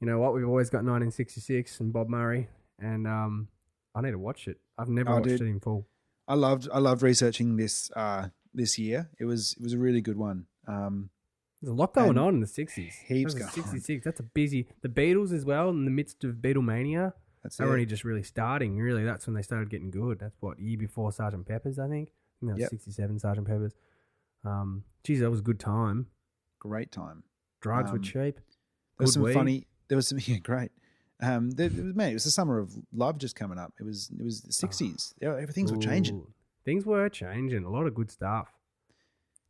you 0.00 0.06
know 0.06 0.18
what? 0.18 0.34
We've 0.34 0.48
always 0.48 0.70
got 0.70 0.78
1966 0.78 1.80
and 1.80 1.92
Bob 1.92 2.08
Murray, 2.08 2.48
and 2.78 3.06
um, 3.06 3.48
I 3.94 4.00
need 4.00 4.12
to 4.12 4.18
watch 4.18 4.46
it. 4.48 4.58
I've 4.78 4.88
never 4.88 5.10
Oh, 5.10 5.14
watched 5.16 5.26
dude. 5.28 5.40
it 5.42 5.46
in 5.46 5.60
full. 5.60 5.86
I 6.28 6.34
loved 6.34 6.68
I 6.72 6.78
loved 6.78 7.02
researching 7.02 7.56
this 7.56 7.90
uh 7.96 8.28
this 8.54 8.78
year. 8.78 9.08
It 9.18 9.24
was 9.24 9.54
it 9.58 9.62
was 9.62 9.72
a 9.72 9.78
really 9.78 10.00
good 10.00 10.16
one. 10.16 10.46
Um 10.66 11.10
There's 11.60 11.72
a 11.72 11.74
lot 11.74 11.92
going 11.94 12.10
And 12.10 12.18
on 12.18 12.34
in 12.34 12.40
the 12.40 12.46
60s. 12.46 12.92
heaps 13.06 13.34
going 13.34 13.46
on. 13.46 13.50
66. 13.52 14.04
That's 14.04 14.20
a 14.20 14.24
busy. 14.24 14.68
The 14.82 14.88
Beatles 14.88 15.32
as 15.32 15.44
well 15.44 15.70
in 15.70 15.84
the 15.84 15.90
midst 15.90 16.22
of 16.24 16.36
Beatlemania. 16.36 17.12
that's 17.42 17.56
They 17.56 17.64
were 17.64 17.72
only 17.72 17.86
just 17.86 18.04
really 18.04 18.22
starting. 18.22 18.76
Really, 18.78 19.04
that's 19.04 19.26
when 19.26 19.34
they 19.34 19.42
started 19.42 19.68
getting 19.70 19.90
good. 19.90 20.18
That's 20.20 20.36
what 20.40 20.58
year 20.60 20.78
before 20.78 21.10
Sergeant 21.12 21.46
Pepper's, 21.48 21.78
I 21.78 21.88
think. 21.88 22.10
Think 22.40 22.58
Yep. 22.58 22.70
sixty-seven 22.70 23.18
Sergeant 23.18 23.46
Pepper's. 23.48 23.74
Um, 24.44 24.84
geez, 25.02 25.18
that 25.20 25.30
was 25.30 25.40
a 25.40 25.42
good 25.42 25.58
time. 25.58 26.06
Great 26.60 26.92
time. 26.92 27.24
Drugs 27.60 27.90
were 27.90 27.96
Um, 27.98 28.02
cheap. 28.04 28.36
There 28.98 29.04
was 29.04 29.14
some 29.14 29.22
weed. 29.24 29.34
funny 29.34 29.66
there 29.88 29.96
was 29.96 30.06
some 30.06 30.18
yeah, 30.26 30.38
great. 30.38 30.70
Um 31.20 31.50
there, 31.50 31.66
it 31.66 31.84
was 31.84 31.94
man, 31.96 32.10
it 32.10 32.14
was 32.14 32.24
the 32.24 32.30
summer 32.30 32.58
of 32.60 32.72
love 32.92 33.18
just 33.18 33.34
coming 33.34 33.58
up. 33.58 33.72
It 33.80 33.82
was 33.82 34.10
it 34.16 34.22
was 34.22 34.42
the 34.42 34.52
sixties. 34.52 35.14
Yeah, 35.20 35.44
Things 35.46 35.72
were 35.72 35.78
changing. 35.78 36.24
Things 36.64 36.86
were 36.86 37.08
changing. 37.08 37.64
A 37.64 37.70
lot 37.70 37.86
of 37.88 37.94
good 37.94 38.10
stuff. 38.12 38.52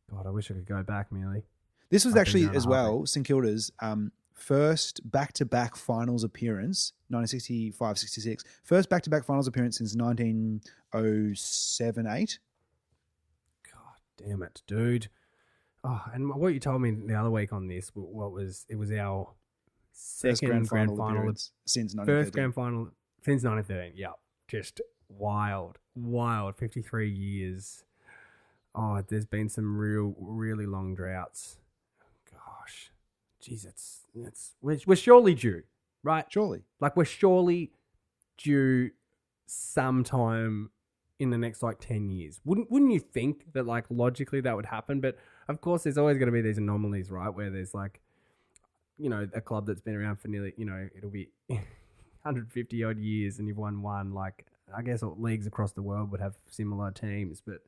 God, 0.09 0.25
I 0.25 0.31
wish 0.31 0.49
I 0.49 0.55
could 0.55 0.65
go 0.65 0.81
back, 0.81 1.11
Mealy. 1.11 1.43
This 1.89 2.05
was 2.05 2.15
actually 2.15 2.41
there 2.41 2.51
in 2.51 2.55
a 2.55 2.57
as 2.57 2.67
well 2.67 3.05
St 3.05 3.25
Kilda's 3.25 3.71
um, 3.81 4.11
first 4.33 5.09
back-to-back 5.09 5.75
finals 5.75 6.23
appearance, 6.23 6.93
1965-66. 7.11 8.43
First 8.63 8.89
back-to-back 8.89 9.25
finals 9.25 9.47
appearance 9.47 9.77
since 9.77 9.95
1907-8. 9.95 12.39
God 13.71 13.95
damn 14.17 14.43
it, 14.43 14.61
dude. 14.67 15.09
Oh, 15.83 16.01
and 16.13 16.33
what 16.33 16.53
you 16.53 16.59
told 16.59 16.81
me 16.81 16.91
the 16.91 17.15
other 17.15 17.29
week 17.29 17.53
on 17.53 17.67
this, 17.67 17.91
what 17.93 18.31
was 18.31 18.65
it 18.69 18.75
was 18.75 18.91
our 18.91 19.29
First 19.93 20.41
second 20.41 20.67
grand 20.67 20.97
final, 20.97 21.33
since 21.65 21.95
First 22.05 22.33
grand 22.33 22.53
final 22.53 22.89
since 23.23 23.43
1913. 23.43 23.93
Yeah, 23.95 24.13
just 24.47 24.81
wild, 25.07 25.77
wild. 25.95 26.57
53 26.57 27.09
years. 27.09 27.83
Oh, 28.75 29.01
there's 29.07 29.25
been 29.25 29.49
some 29.49 29.77
real, 29.77 30.15
really 30.19 30.65
long 30.65 30.95
droughts. 30.95 31.57
Jeez, 33.41 33.65
it's 33.65 34.01
it's 34.13 34.55
we're, 34.61 34.79
we're 34.85 34.95
surely 34.95 35.33
due, 35.33 35.63
right? 36.03 36.25
Surely. 36.29 36.63
Like 36.79 36.95
we're 36.97 37.05
surely 37.05 37.71
due 38.37 38.91
sometime 39.45 40.71
in 41.19 41.29
the 41.29 41.37
next 41.37 41.63
like 41.63 41.79
10 41.79 42.09
years. 42.09 42.39
Wouldn't 42.45 42.71
wouldn't 42.71 42.91
you 42.91 42.99
think 42.99 43.53
that 43.53 43.65
like 43.65 43.85
logically 43.89 44.41
that 44.41 44.55
would 44.55 44.65
happen? 44.65 44.99
But 44.99 45.17
of 45.47 45.61
course 45.61 45.83
there's 45.83 45.97
always 45.97 46.17
going 46.17 46.27
to 46.27 46.33
be 46.33 46.41
these 46.41 46.57
anomalies, 46.57 47.11
right? 47.11 47.29
Where 47.29 47.49
there's 47.49 47.73
like 47.73 48.01
you 48.99 49.09
know, 49.09 49.27
a 49.33 49.41
club 49.41 49.65
that's 49.65 49.79
been 49.79 49.95
around 49.95 50.17
for 50.19 50.27
nearly, 50.27 50.53
you 50.57 50.65
know, 50.65 50.89
it'll 50.95 51.09
be 51.09 51.29
150 51.47 52.83
odd 52.83 52.99
years 52.99 53.39
and 53.39 53.47
you've 53.47 53.57
won 53.57 53.81
one 53.81 54.13
like 54.13 54.45
I 54.75 54.81
guess 54.83 55.01
all 55.01 55.15
leagues 55.17 55.47
across 55.47 55.71
the 55.71 55.81
world 55.81 56.11
would 56.11 56.21
have 56.21 56.35
similar 56.47 56.91
teams, 56.91 57.41
but 57.45 57.61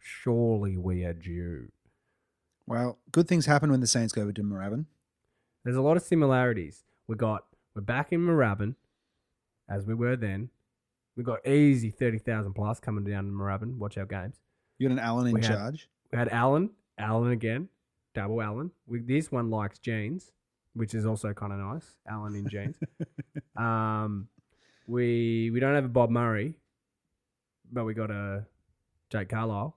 surely 0.00 0.76
we 0.76 1.04
are 1.04 1.12
due. 1.12 1.70
Well, 2.66 2.98
good 3.12 3.28
things 3.28 3.46
happen 3.46 3.70
when 3.70 3.80
the 3.80 3.86
Saints 3.86 4.12
go 4.12 4.22
over 4.22 4.32
to 4.32 4.42
Moorabbin. 4.42 4.86
There's 5.64 5.76
a 5.76 5.82
lot 5.82 5.96
of 5.96 6.02
similarities. 6.02 6.84
We 7.06 7.16
got 7.16 7.44
we're 7.74 7.82
back 7.82 8.12
in 8.12 8.20
Moorabbin, 8.20 8.74
as 9.68 9.84
we 9.86 9.94
were 9.94 10.16
then. 10.16 10.50
We 11.16 11.24
got 11.24 11.46
easy 11.46 11.90
thirty 11.90 12.18
thousand 12.18 12.54
plus 12.54 12.80
coming 12.80 13.04
down 13.04 13.26
in 13.26 13.32
Moorabbin. 13.32 13.76
Watch 13.76 13.98
our 13.98 14.06
games. 14.06 14.36
You 14.78 14.88
got 14.88 14.92
an 14.94 14.98
Allen 15.00 15.26
in 15.28 15.34
We 15.34 15.40
had- 15.42 15.48
charge. 15.50 15.88
We 16.12 16.18
had 16.18 16.28
Allen, 16.30 16.70
Allen 16.98 17.30
again, 17.30 17.68
double 18.14 18.42
Allen. 18.42 18.72
We, 18.88 18.98
this 18.98 19.30
one 19.30 19.48
likes 19.48 19.78
jeans, 19.78 20.32
which 20.74 20.92
is 20.94 21.06
also 21.06 21.32
kind 21.32 21.52
of 21.52 21.58
nice. 21.60 21.86
Allen 22.08 22.34
in 22.34 22.48
jeans. 22.48 22.76
um, 23.56 24.26
we 24.88 25.50
we 25.52 25.60
don't 25.60 25.74
have 25.76 25.84
a 25.84 25.88
Bob 25.88 26.10
Murray, 26.10 26.54
but 27.70 27.84
we 27.84 27.94
got 27.94 28.10
a 28.10 28.44
Jake 29.10 29.28
Carlisle. 29.28 29.76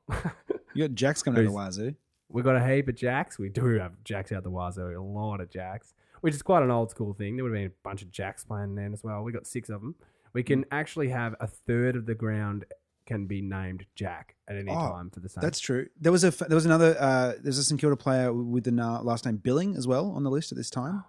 You 0.73 0.87
got 0.87 0.95
Jacks 0.95 1.21
coming 1.21 1.41
out 1.41 1.47
of 1.47 1.53
Wazoo. 1.53 1.93
We 2.33 2.41
got 2.41 2.55
a 2.57 2.67
heap 2.75 2.87
of 2.89 2.95
jacks. 2.95 3.39
We 3.39 3.47
do 3.49 3.65
have 3.79 3.93
jacks 4.03 4.31
out 4.33 4.43
the 4.43 4.49
wazoo, 4.51 4.97
a 4.97 4.99
lot 5.01 5.39
of 5.39 5.49
jacks, 5.49 5.93
which 6.21 6.33
is 6.33 6.41
quite 6.41 6.63
an 6.63 6.71
old 6.71 6.89
school 6.91 7.13
thing. 7.13 7.35
There 7.37 7.43
would 7.45 7.51
have 7.53 7.59
been 7.61 7.67
a 7.71 7.83
bunch 7.87 8.01
of 8.01 8.11
jacks 8.11 8.43
playing 8.43 8.75
then 8.75 8.91
as 8.93 9.03
well. 9.03 9.23
We 9.23 9.31
got 9.31 9.47
six 9.47 9.69
of 9.69 9.79
them. 9.81 9.95
We 10.33 10.43
Mm. 10.43 10.47
can 10.47 10.65
actually 10.71 11.09
have 11.09 11.35
a 11.39 11.47
third 11.47 11.95
of 11.95 12.05
the 12.05 12.15
ground 12.15 12.65
can 13.05 13.25
be 13.27 13.41
named 13.41 13.85
Jack 13.95 14.35
at 14.47 14.55
any 14.55 14.71
Oh, 14.71 14.75
time 14.75 15.09
for 15.09 15.19
the 15.19 15.27
Saints. 15.27 15.43
That's 15.43 15.59
true. 15.59 15.89
There 15.99 16.11
was 16.11 16.23
a 16.23 16.27
f- 16.27 16.39
there 16.47 16.55
was 16.55 16.65
another 16.65 16.95
uh, 16.99 17.33
there's 17.41 17.57
a 17.57 17.63
St 17.63 17.79
Kilda 17.79 17.97
player 17.97 18.31
with 18.33 18.63
the 18.63 18.71
na- 18.71 19.01
last 19.01 19.25
name 19.25 19.37
Billing 19.37 19.75
as 19.75 19.85
well 19.85 20.09
on 20.11 20.23
the 20.23 20.31
list 20.31 20.51
at 20.53 20.57
this 20.57 20.69
time. 20.69 21.03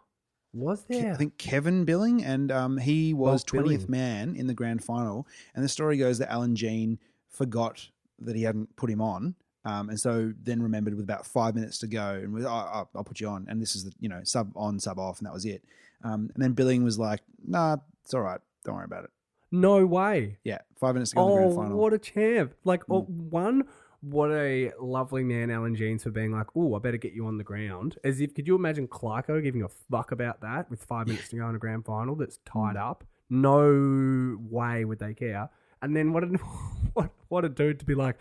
was 0.52 0.82
Ke- 0.82 0.88
there? 0.88 1.12
I 1.12 1.16
think 1.16 1.38
Kevin 1.38 1.84
Billing, 1.84 2.24
and 2.24 2.50
um, 2.52 2.78
he 2.78 3.14
was 3.14 3.42
Bob 3.44 3.52
Billing. 3.52 3.64
twentieth 3.66 3.88
man 3.88 4.34
in 4.36 4.46
the 4.48 4.54
grand 4.54 4.82
final. 4.84 5.26
And 5.54 5.64
the 5.64 5.68
story 5.68 5.96
goes 5.96 6.18
that 6.18 6.30
Alan 6.32 6.54
Jean 6.56 6.98
forgot 7.28 7.88
that 8.20 8.36
he 8.36 8.42
hadn't 8.42 8.74
put 8.76 8.90
him 8.90 9.00
on, 9.00 9.34
um, 9.64 9.88
and 9.88 9.98
so 9.98 10.32
then 10.42 10.62
remembered 10.62 10.94
with 10.94 11.04
about 11.04 11.26
five 11.26 11.54
minutes 11.54 11.78
to 11.78 11.86
go, 11.86 12.14
and 12.22 12.32
was, 12.34 12.44
oh, 12.44 12.86
I'll, 12.94 13.04
put 13.04 13.20
you 13.20 13.28
on. 13.28 13.46
And 13.48 13.60
this 13.62 13.74
is 13.76 13.84
the 13.84 13.92
you 14.00 14.08
know 14.08 14.20
sub 14.24 14.52
on, 14.56 14.78
sub 14.80 14.98
off, 14.98 15.18
and 15.18 15.26
that 15.26 15.32
was 15.32 15.44
it. 15.46 15.64
Um, 16.02 16.30
and 16.34 16.42
then 16.42 16.52
Billing 16.52 16.84
was 16.84 16.98
like, 16.98 17.20
Nah, 17.46 17.76
it's 18.04 18.12
all 18.14 18.20
right. 18.20 18.40
Don't 18.64 18.74
worry 18.76 18.84
about 18.84 19.04
it. 19.04 19.10
no 19.50 19.84
way. 19.86 20.38
Yeah, 20.44 20.58
five 20.78 20.94
minutes 20.94 21.10
to 21.12 21.16
go 21.16 21.22
in 21.22 21.26
the 21.28 21.32
Oh, 21.32 21.36
grand 21.36 21.54
final. 21.56 21.78
what 21.78 21.92
a 21.94 21.98
champ! 21.98 22.54
Like 22.64 22.82
oh, 22.90 23.02
Mm. 23.04 23.30
one, 23.30 23.64
what 24.02 24.30
a 24.32 24.72
lovely 24.80 25.24
man, 25.24 25.50
Alan 25.50 25.74
Jeans, 25.74 26.02
for 26.02 26.10
being 26.10 26.30
like, 26.32 26.48
"Oh, 26.54 26.74
I 26.74 26.78
better 26.78 26.98
get 26.98 27.12
you 27.14 27.26
on 27.26 27.38
the 27.38 27.44
ground." 27.44 27.96
As 28.04 28.20
if, 28.20 28.34
could 28.34 28.46
you 28.46 28.54
imagine 28.54 28.86
Clarko 28.88 29.42
giving 29.42 29.62
a 29.62 29.68
fuck 29.68 30.12
about 30.12 30.40
that 30.42 30.68
with 30.70 30.82
five 30.84 31.06
minutes 31.06 31.28
to 31.30 31.36
go 31.36 31.48
in 31.48 31.54
a 31.54 31.58
grand 31.58 31.86
final 31.86 32.14
that's 32.14 32.38
tied 32.44 32.76
Mm. 32.76 32.90
up? 32.90 33.04
No 33.30 34.38
way 34.50 34.84
would 34.84 34.98
they 34.98 35.14
care. 35.14 35.48
And 35.82 35.96
then 35.96 36.12
what 36.12 36.24
a 36.24 36.26
what 36.94 37.10
what 37.28 37.44
a 37.44 37.48
dude 37.48 37.78
to 37.80 37.84
be 37.86 37.94
like. 37.94 38.16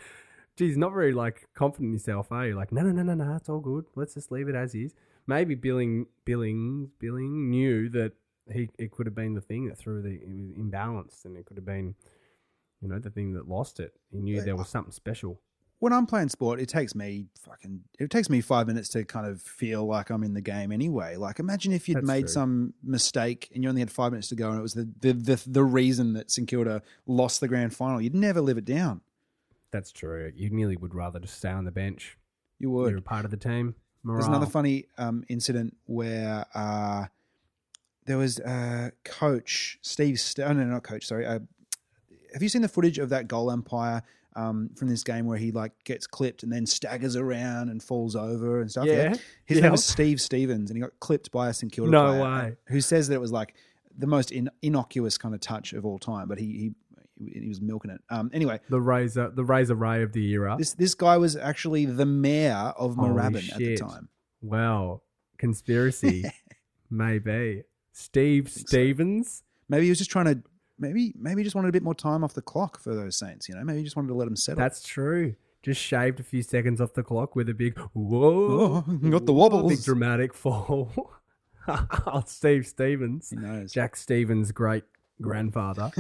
Geez, 0.55 0.77
not 0.77 0.93
very 0.93 1.13
like 1.13 1.47
confident 1.55 1.87
in 1.87 1.93
yourself, 1.93 2.31
are 2.31 2.47
you? 2.47 2.55
Like, 2.55 2.71
no, 2.71 2.81
no, 2.83 2.91
no, 2.91 3.01
no, 3.01 3.13
no, 3.15 3.35
it's 3.35 3.49
all 3.49 3.59
good. 3.59 3.85
Let's 3.95 4.13
just 4.13 4.31
leave 4.31 4.47
it 4.47 4.55
as 4.55 4.75
is. 4.75 4.93
Maybe 5.25 5.55
Billing, 5.55 6.07
Billing, 6.25 6.89
Billing 6.99 7.49
knew 7.49 7.89
that 7.89 8.11
he 8.51 8.69
it 8.77 8.91
could 8.91 9.05
have 9.07 9.15
been 9.15 9.33
the 9.33 9.41
thing 9.41 9.67
that 9.69 9.77
threw 9.77 10.01
the 10.01 10.09
it 10.09 10.27
was 10.27 10.51
imbalanced, 10.57 11.25
and 11.25 11.37
it 11.37 11.45
could 11.45 11.57
have 11.57 11.65
been, 11.65 11.95
you 12.81 12.87
know, 12.89 12.99
the 12.99 13.09
thing 13.09 13.33
that 13.33 13.47
lost 13.47 13.79
it. 13.79 13.93
He 14.11 14.19
knew 14.19 14.41
there 14.41 14.55
was 14.55 14.69
something 14.69 14.91
special. 14.91 15.39
when 15.79 15.91
I'm 15.91 16.05
playing 16.05 16.29
sport, 16.29 16.59
it 16.61 16.69
takes 16.69 16.93
me 16.93 17.27
fucking 17.41 17.81
it 17.99 18.09
takes 18.09 18.29
me 18.29 18.39
five 18.41 18.67
minutes 18.67 18.89
to 18.89 19.03
kind 19.05 19.25
of 19.25 19.41
feel 19.41 19.85
like 19.85 20.09
I'm 20.11 20.23
in 20.23 20.33
the 20.33 20.41
game 20.41 20.71
anyway. 20.71 21.15
Like 21.15 21.39
imagine 21.39 21.73
if 21.73 21.89
you'd 21.89 21.97
That's 21.97 22.07
made 22.07 22.21
true. 22.21 22.27
some 22.29 22.73
mistake 22.83 23.49
and 23.53 23.63
you 23.63 23.69
only 23.69 23.81
had 23.81 23.91
five 23.91 24.11
minutes 24.11 24.27
to 24.29 24.35
go 24.35 24.49
and 24.49 24.59
it 24.59 24.61
was 24.61 24.73
the 24.73 24.87
the, 24.99 25.13
the 25.13 25.43
the 25.47 25.63
reason 25.63 26.13
that 26.13 26.29
St 26.31 26.47
Kilda 26.47 26.81
lost 27.07 27.39
the 27.41 27.47
grand 27.47 27.75
final. 27.75 27.99
You'd 28.01 28.15
never 28.15 28.39
live 28.41 28.57
it 28.57 28.65
down. 28.65 29.01
That's 29.73 29.91
true. 29.91 30.31
You 30.35 30.49
nearly 30.51 30.77
would 30.77 30.95
rather 30.95 31.19
just 31.19 31.35
stay 31.37 31.49
on 31.49 31.65
the 31.65 31.71
bench. 31.71 32.17
You 32.59 32.69
would. 32.69 32.91
You're 32.91 32.99
a 32.99 33.01
part 33.01 33.25
of 33.25 33.31
the 33.31 33.37
team. 33.37 33.75
There's 34.05 34.27
another 34.27 34.45
funny 34.45 34.85
um, 34.97 35.23
incident 35.29 35.75
where 35.85 36.45
uh, 36.53 37.05
there 38.05 38.17
was 38.17 38.39
uh, 38.39 38.91
coach 39.03 39.79
Steve. 39.81 40.19
St- 40.19 40.47
oh, 40.47 40.53
no, 40.53 40.63
not 40.65 40.83
coach. 40.83 41.05
Sorry. 41.07 41.25
Uh, 41.25 41.39
have 42.33 42.43
you 42.43 42.49
seen 42.49 42.61
the 42.61 42.67
footage 42.67 42.99
of 42.99 43.09
that 43.09 43.27
goal 43.27 43.49
umpire 43.49 44.03
um, 44.35 44.69
from 44.75 44.89
this 44.89 45.03
game 45.03 45.25
where 45.25 45.37
he 45.37 45.51
like 45.51 45.71
gets 45.85 46.05
clipped 46.05 46.43
and 46.43 46.51
then 46.51 46.65
staggers 46.65 47.15
around 47.15 47.69
and 47.69 47.81
falls 47.81 48.15
over 48.15 48.61
and 48.61 48.69
stuff? 48.69 48.85
Yeah. 48.85 49.13
His 49.45 49.57
Yeah. 49.57 49.63
name 49.63 49.71
was 49.71 49.85
Steve 49.85 50.19
Stevens, 50.21 50.69
and 50.69 50.77
he 50.77 50.81
got 50.81 50.99
clipped 50.99 51.31
by 51.31 51.49
a 51.49 51.53
St 51.53 51.71
Kilda 51.71 51.89
No 51.91 52.07
player, 52.07 52.21
way. 52.23 52.55
Who 52.67 52.81
says 52.81 53.07
that 53.07 53.15
it 53.15 53.21
was 53.21 53.31
like 53.31 53.55
the 53.97 54.07
most 54.07 54.31
in- 54.31 54.49
innocuous 54.61 55.17
kind 55.17 55.33
of 55.33 55.39
touch 55.41 55.71
of 55.73 55.85
all 55.85 55.97
time, 55.99 56.27
but 56.27 56.39
he 56.39 56.45
he 56.45 56.71
he 57.31 57.47
was 57.47 57.61
milking 57.61 57.91
it. 57.91 58.01
Um, 58.09 58.29
anyway, 58.33 58.59
The 58.69 58.79
razor, 58.81 59.31
the 59.33 59.43
razor 59.43 59.75
ray 59.75 60.01
of 60.03 60.11
the 60.13 60.25
era. 60.31 60.55
this 60.57 60.73
this 60.73 60.95
guy 60.95 61.17
was 61.17 61.35
actually 61.35 61.85
the 61.85 62.05
mayor 62.05 62.73
of 62.77 62.95
Moorabbin 62.95 63.51
at 63.51 63.57
the 63.57 63.77
time. 63.77 64.09
wow, 64.41 65.01
conspiracy, 65.37 66.23
maybe. 66.89 67.63
Steve 67.91 68.47
Think 68.47 68.67
so. 68.67 68.75
Stevens. 68.77 69.43
Maybe 69.69 69.83
he 69.85 69.89
was 69.89 69.97
just 69.99 70.09
trying 70.11 70.25
to. 70.25 70.41
Maybe 70.79 71.13
maybe 71.15 71.41
he 71.41 71.43
just 71.43 71.55
wanted 71.55 71.69
a 71.69 71.71
bit 71.71 71.83
more 71.83 71.93
time 71.95 72.23
off 72.23 72.33
the 72.33 72.41
clock 72.41 72.79
for 72.79 72.95
those 72.95 73.15
Saints. 73.17 73.47
You 73.47 73.55
know, 73.55 73.63
maybe 73.63 73.77
he 73.79 73.83
just 73.83 73.95
wanted 73.95 74.07
to 74.09 74.15
let 74.15 74.25
them 74.25 74.35
settle. 74.35 74.59
That's 74.59 74.81
true. 74.83 75.35
Just 75.61 75.79
shaved 75.79 76.19
a 76.19 76.23
few 76.23 76.41
seconds 76.41 76.81
off 76.81 76.93
the 76.93 77.03
clock 77.03 77.35
with 77.37 77.47
a 77.47 77.53
big 77.53 77.77
whoa, 77.93 78.83
Oh, 78.87 78.91
got 79.09 79.25
the 79.25 79.31
wobbles. 79.33 79.71
big 79.71 79.83
dramatic 79.83 80.33
fall. 80.33 80.91
oh, 81.67 82.23
Steve 82.25 82.65
Stevens? 82.67 83.31
Jack 83.71 83.95
Steven's 83.95 84.51
great 84.51 84.83
grandfather, 85.21 85.91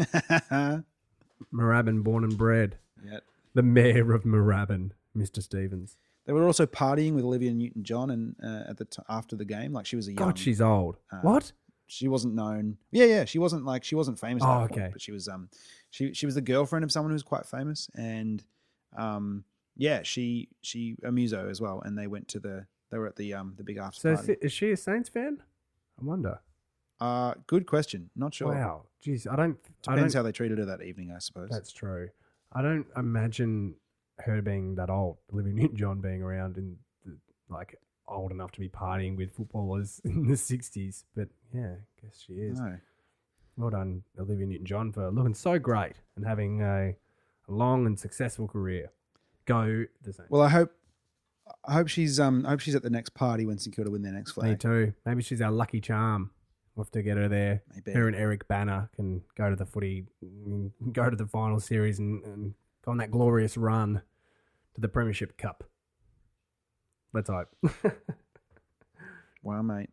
Moorabbin, 1.53 2.03
born 2.03 2.23
and 2.23 2.37
bred, 2.37 2.77
yeah. 3.03 3.19
the 3.53 3.63
mayor 3.63 4.13
of 4.13 4.23
Moorabbin, 4.23 4.91
Mister 5.15 5.41
Stevens. 5.41 5.97
They 6.25 6.33
were 6.33 6.45
also 6.45 6.65
partying 6.65 7.13
with 7.15 7.25
Olivia 7.25 7.53
Newton-John, 7.53 8.09
and 8.09 8.35
uh, 8.41 8.69
at 8.69 8.77
the 8.77 8.85
t- 8.85 9.01
after 9.09 9.35
the 9.35 9.43
game, 9.45 9.73
like 9.73 9.85
she 9.85 9.95
was 9.97 10.07
a 10.07 10.11
young. 10.11 10.17
God, 10.27 10.39
she's 10.39 10.61
old. 10.61 10.97
uh, 11.11 11.17
what? 11.21 11.51
she 11.85 12.07
wasn't 12.07 12.33
known. 12.33 12.77
Yeah, 12.91 13.05
yeah, 13.05 13.25
she 13.25 13.39
wasn't 13.39 13.65
like 13.65 13.83
she 13.83 13.93
wasn't 13.95 14.17
famous. 14.19 14.41
At 14.41 14.47
Oh, 14.49 14.61
that 14.61 14.69
point, 14.69 14.81
okay. 14.81 14.89
but 14.93 15.01
she 15.01 15.11
was 15.11 15.27
um, 15.27 15.49
she 15.89 16.13
she 16.13 16.25
was 16.25 16.35
the 16.35 16.41
girlfriend 16.41 16.83
of 16.85 16.91
someone 16.91 17.11
who 17.11 17.15
was 17.15 17.23
quite 17.23 17.45
famous, 17.45 17.89
and 17.95 18.43
um, 18.97 19.43
yeah, 19.75 20.01
she 20.03 20.47
she 20.61 20.95
a 21.03 21.11
muso 21.11 21.49
as 21.49 21.59
well, 21.59 21.81
and 21.85 21.97
they 21.97 22.07
went 22.07 22.29
to 22.29 22.39
the 22.39 22.65
they 22.89 22.97
were 22.97 23.07
at 23.07 23.17
the 23.17 23.33
um 23.33 23.53
the 23.57 23.63
big 23.63 23.77
after 23.77 23.99
So 23.99 24.15
party. 24.15 24.33
is 24.33 24.37
is 24.45 24.53
she 24.53 24.71
a 24.71 24.77
Saints 24.77 25.09
fan? 25.09 25.43
I 26.01 26.05
wonder. 26.05 26.39
Uh, 27.03 27.33
good 27.47 27.65
question. 27.65 28.09
Not 28.15 28.33
sure. 28.33 28.53
Wow. 28.53 28.83
Jeez, 29.05 29.29
I 29.29 29.35
don't. 29.35 29.57
I 29.87 29.95
Depends 29.95 30.13
don't. 30.13 30.19
how 30.19 30.23
they 30.23 30.31
treated 30.31 30.57
her 30.57 30.65
that 30.65 30.81
evening, 30.81 31.11
I 31.13 31.19
suppose. 31.19 31.49
That's 31.51 31.73
true. 31.73 32.07
I 32.53 32.61
don't 32.61 32.85
imagine 32.95 33.75
her 34.19 34.41
being 34.41 34.75
that 34.75 34.89
old. 34.89 35.17
Olivia 35.33 35.53
Newton-John 35.53 35.99
being 35.99 36.21
around 36.21 36.57
in 36.57 36.77
the, 37.05 37.17
like 37.49 37.77
old 38.07 38.31
enough 38.31 38.51
to 38.53 38.61
be 38.61 38.69
partying 38.69 39.17
with 39.17 39.35
footballers 39.35 39.99
in 40.05 40.27
the 40.29 40.37
sixties. 40.37 41.03
But 41.13 41.27
yeah, 41.53 41.73
I 41.73 42.05
guess 42.05 42.23
she 42.25 42.33
is. 42.35 42.57
No. 42.59 42.77
Well 43.57 43.69
done, 43.69 44.03
Olivia 44.17 44.45
Newton-John, 44.45 44.93
for 44.93 45.11
looking 45.11 45.33
so 45.33 45.59
great 45.59 45.97
and 46.15 46.25
having 46.25 46.61
a, 46.61 46.95
a 47.49 47.51
long 47.51 47.85
and 47.85 47.99
successful 47.99 48.47
career. 48.47 48.91
Go 49.45 49.83
the 50.01 50.13
same. 50.13 50.27
Well, 50.29 50.41
I 50.41 50.47
hope 50.49 50.71
I 51.65 51.73
hope 51.73 51.89
she's 51.89 52.17
um 52.17 52.45
I 52.45 52.51
hope 52.51 52.61
she's 52.61 52.75
at 52.75 52.83
the 52.83 52.89
next 52.89 53.09
party 53.13 53.45
when 53.45 53.57
St 53.57 53.75
Kilda 53.75 53.91
win 53.91 54.03
their 54.03 54.13
next 54.13 54.31
flag. 54.31 54.51
Me 54.51 54.55
too. 54.55 54.93
Maybe 55.05 55.21
she's 55.21 55.41
our 55.41 55.51
lucky 55.51 55.81
charm. 55.81 56.31
We'll 56.75 56.85
have 56.85 56.91
to 56.91 57.03
get 57.03 57.17
her 57.17 57.27
there. 57.29 57.61
Maybe. 57.73 57.91
Her 57.97 58.07
and 58.07 58.15
Eric 58.15 58.47
Bana 58.47 58.89
can 58.95 59.21
go 59.35 59.49
to 59.49 59.55
the 59.55 59.65
footy, 59.65 60.05
mm, 60.25 60.71
go 60.91 61.09
to 61.09 61.15
the 61.15 61.27
final 61.27 61.59
series, 61.59 61.99
and, 61.99 62.23
and 62.23 62.53
go 62.83 62.91
on 62.91 62.97
that 62.97 63.11
glorious 63.11 63.57
run 63.57 64.01
to 64.75 64.81
the 64.81 64.87
Premiership 64.87 65.37
Cup. 65.37 65.63
Let's 67.13 67.29
hope. 67.29 67.49
Wow, 69.43 69.61
mate. 69.61 69.89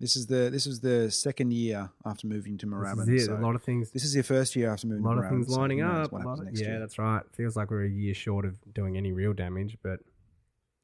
This 0.00 0.16
is 0.16 0.26
the 0.26 0.48
this 0.50 0.66
is 0.66 0.80
the 0.80 1.10
second 1.10 1.52
year 1.52 1.90
after 2.06 2.26
moving 2.26 2.56
to 2.58 2.66
this 2.66 3.08
is 3.08 3.22
it. 3.24 3.26
so 3.26 3.36
a 3.36 3.40
lot 3.40 3.54
of 3.54 3.62
things. 3.62 3.90
this 3.90 4.04
is 4.04 4.14
your 4.14 4.24
first 4.24 4.56
year 4.56 4.70
after 4.70 4.86
A 4.86 4.90
moving 4.90 5.04
lot 5.04 5.14
to 5.16 5.20
of 5.20 5.28
things 5.28 5.48
lining 5.50 5.80
knows 5.80 6.06
up. 6.06 6.12
What 6.12 6.22
a 6.22 6.24
lot 6.24 6.30
happens 6.30 6.40
of- 6.40 6.46
next 6.46 6.60
yeah, 6.62 6.68
year. 6.68 6.80
that's 6.80 6.98
right. 6.98 7.22
Feels 7.32 7.56
like 7.56 7.70
we're 7.70 7.84
a 7.84 7.88
year 7.90 8.14
short 8.14 8.46
of 8.46 8.56
doing 8.72 8.96
any 8.96 9.12
real 9.12 9.34
damage, 9.34 9.76
but 9.82 10.00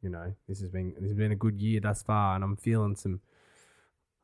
you 0.03 0.11
know, 0.11 0.35
this 0.47 0.61
has 0.61 0.69
been 0.69 0.93
this 0.99 1.09
has 1.09 1.17
been 1.17 1.33
a 1.33 1.37
good 1.37 1.59
year 1.59 1.81
thus 1.81 2.03
far, 2.03 2.35
and 2.35 2.45
I'm 2.45 2.57
feeling 2.57 2.97
some. 2.97 3.21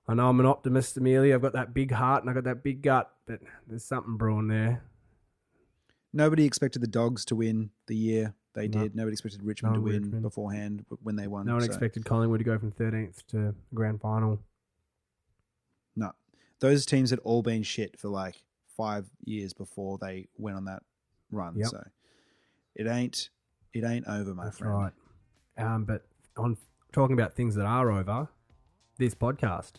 I 0.09 0.15
know 0.15 0.29
I'm 0.29 0.41
an 0.41 0.47
optimist, 0.47 0.97
Amelia. 0.97 1.35
I've 1.35 1.43
got 1.43 1.53
that 1.53 1.75
big 1.75 1.93
heart 1.93 2.23
and 2.23 2.31
I've 2.31 2.35
got 2.35 2.45
that 2.45 2.63
big 2.63 2.83
gut, 2.83 3.13
but 3.27 3.41
there's 3.67 3.85
something 3.85 4.17
brewing 4.17 4.49
there. 4.49 4.83
Nobody 6.15 6.45
expected 6.45 6.81
the 6.81 6.87
Dogs 6.87 7.25
to 7.27 7.37
win 7.37 7.71
the 7.87 7.95
year 7.95 8.35
they 8.55 8.67
No. 8.69 8.81
did. 8.83 8.97
Nobody 8.97 9.13
expected 9.13 9.43
Richmond 9.43 9.75
No, 9.75 9.81
to 9.81 9.85
win 9.85 10.03
Richmond. 10.05 10.23
beforehand 10.23 10.87
when 11.03 11.17
they 11.17 11.27
won. 11.27 11.45
No 11.47 11.53
one 11.53 11.61
so- 11.61 11.67
expected 11.67 12.05
Collingwood 12.07 12.39
to 12.41 12.45
go 12.45 12.59
from 12.59 12.73
13th 12.73 13.27
to 13.29 13.55
grand 13.75 14.01
final. 14.01 14.43
No, 15.95 16.13
those 16.61 16.87
teams 16.87 17.11
had 17.11 17.19
all 17.21 17.43
been 17.43 17.63
shit 17.63 17.99
for 17.99 18.09
like 18.09 18.43
five 18.77 19.11
years 19.25 19.53
before 19.53 19.99
they 19.99 20.29
went 20.39 20.57
on 20.57 20.65
that 20.65 20.83
run. 21.31 21.57
Yep. 21.57 21.69
So 21.69 21.85
it 22.75 22.87
ain't 22.87 23.29
it 23.75 23.85
ain't 23.85 24.07
over, 24.09 24.35
my 24.35 24.45
That's 24.45 24.59
friend. 24.59 24.73
right. 24.75 24.93
Um, 25.59 25.85
but 25.85 26.07
on 26.37 26.57
talking 26.93 27.13
about 27.15 27.35
things 27.35 27.55
that 27.57 27.67
are 27.67 27.91
over, 27.91 28.29
this 28.97 29.15
podcast. 29.15 29.73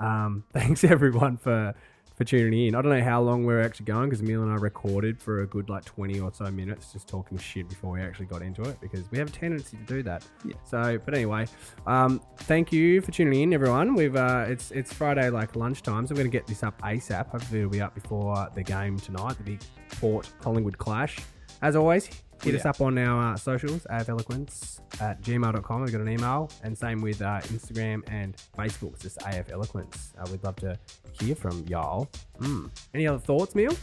Um, 0.00 0.44
thanks 0.52 0.84
everyone 0.84 1.36
for 1.36 1.74
for 2.18 2.24
tuning 2.24 2.66
in. 2.66 2.74
I 2.74 2.82
don't 2.82 2.90
know 2.90 3.04
how 3.04 3.22
long 3.22 3.44
we're 3.44 3.62
actually 3.62 3.86
going 3.86 4.10
because 4.10 4.20
Emil 4.20 4.42
and 4.42 4.50
I 4.50 4.56
recorded 4.56 5.20
for 5.20 5.42
a 5.42 5.46
good 5.46 5.70
like 5.70 5.84
20 5.84 6.18
or 6.18 6.32
so 6.34 6.50
minutes 6.50 6.92
just 6.92 7.06
talking 7.06 7.38
shit 7.38 7.68
before 7.68 7.92
we 7.92 8.00
actually 8.02 8.26
got 8.26 8.42
into 8.42 8.62
it 8.62 8.80
because 8.80 9.08
we 9.12 9.18
have 9.18 9.28
a 9.28 9.30
tendency 9.30 9.76
to 9.76 9.82
do 9.84 10.02
that. 10.02 10.24
Yeah. 10.44 10.54
So, 10.64 10.98
but 11.04 11.14
anyway, 11.14 11.46
um, 11.86 12.20
thank 12.38 12.72
you 12.72 13.00
for 13.00 13.12
tuning 13.12 13.40
in, 13.40 13.54
everyone. 13.54 13.94
We've 13.94 14.16
uh, 14.16 14.46
it's 14.48 14.72
it's 14.72 14.92
Friday 14.92 15.30
like 15.30 15.54
lunchtime, 15.54 16.08
so 16.08 16.14
we're 16.14 16.22
gonna 16.22 16.30
get 16.30 16.48
this 16.48 16.64
up 16.64 16.80
ASAP. 16.82 17.28
Hopefully, 17.28 17.60
it'll 17.60 17.70
be 17.70 17.80
up 17.80 17.94
before 17.94 18.48
the 18.52 18.64
game 18.64 18.98
tonight, 18.98 19.36
the 19.36 19.44
big 19.44 19.60
Port 20.00 20.28
Collingwood 20.40 20.76
clash. 20.76 21.18
As 21.62 21.76
always, 21.76 22.10
hit 22.42 22.54
us 22.54 22.64
up 22.64 22.80
on 22.80 22.96
our 22.98 23.34
uh, 23.34 23.36
socials, 23.36 23.86
afeloquence 23.90 24.80
at 25.00 25.20
gmail.com. 25.22 25.82
We've 25.82 25.92
got 25.92 26.00
an 26.00 26.08
email, 26.08 26.50
and 26.62 26.76
same 26.76 27.00
with 27.00 27.20
uh, 27.22 27.40
Instagram 27.42 28.02
and 28.10 28.36
Facebook. 28.56 28.94
It's 28.94 29.02
just 29.02 29.18
AF 29.26 29.50
Eloquence. 29.50 30.12
Uh, 30.18 30.26
we'd 30.30 30.42
love 30.44 30.56
to 30.56 30.78
hear 31.20 31.34
from 31.34 31.64
y'all. 31.68 32.08
Mm. 32.40 32.70
Any 32.94 33.06
other 33.06 33.18
thoughts, 33.18 33.54
Neil? 33.54 33.74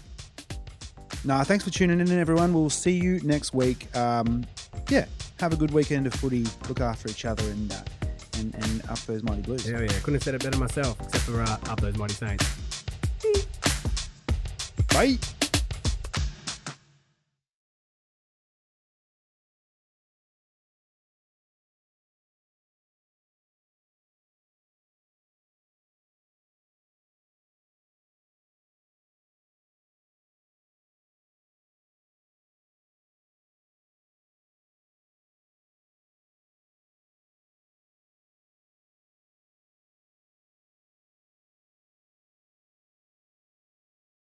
Nah, 1.23 1.44
thanks 1.44 1.64
for 1.64 1.72
tuning 1.72 1.99
in, 1.99 2.11
everyone. 2.11 2.53
We'll 2.53 2.69
see 2.69 2.91
you 2.91 3.19
next 3.22 3.53
week. 3.53 3.94
Um, 3.95 4.45
yeah, 4.90 5.06
have 5.40 5.53
a 5.53 5.56
good 5.56 5.72
weekend 5.72 6.07
of 6.07 6.14
footy. 6.14 6.45
Look 6.68 6.82
after 6.82 7.10
each 7.10 7.26
other 7.26 7.44
and 7.44 7.72
uh, 7.72 7.82
and, 8.38 8.53
and 8.56 8.90
up 8.90 8.99
those 9.02 9.23
mighty 9.23 9.41
blues. 9.41 9.65
Hell 9.65 9.82
yeah, 9.82 9.88
couldn't 9.99 10.15
have 10.15 10.23
said 10.23 10.36
it 10.36 10.44
better 10.44 10.57
myself, 10.57 10.99
except 11.02 11.23
for 11.23 11.41
uh, 11.41 11.57
up 11.72 11.80
those 11.82 11.98
mighty 11.98 12.14
saints. 12.14 12.84
Bye. 14.90 15.18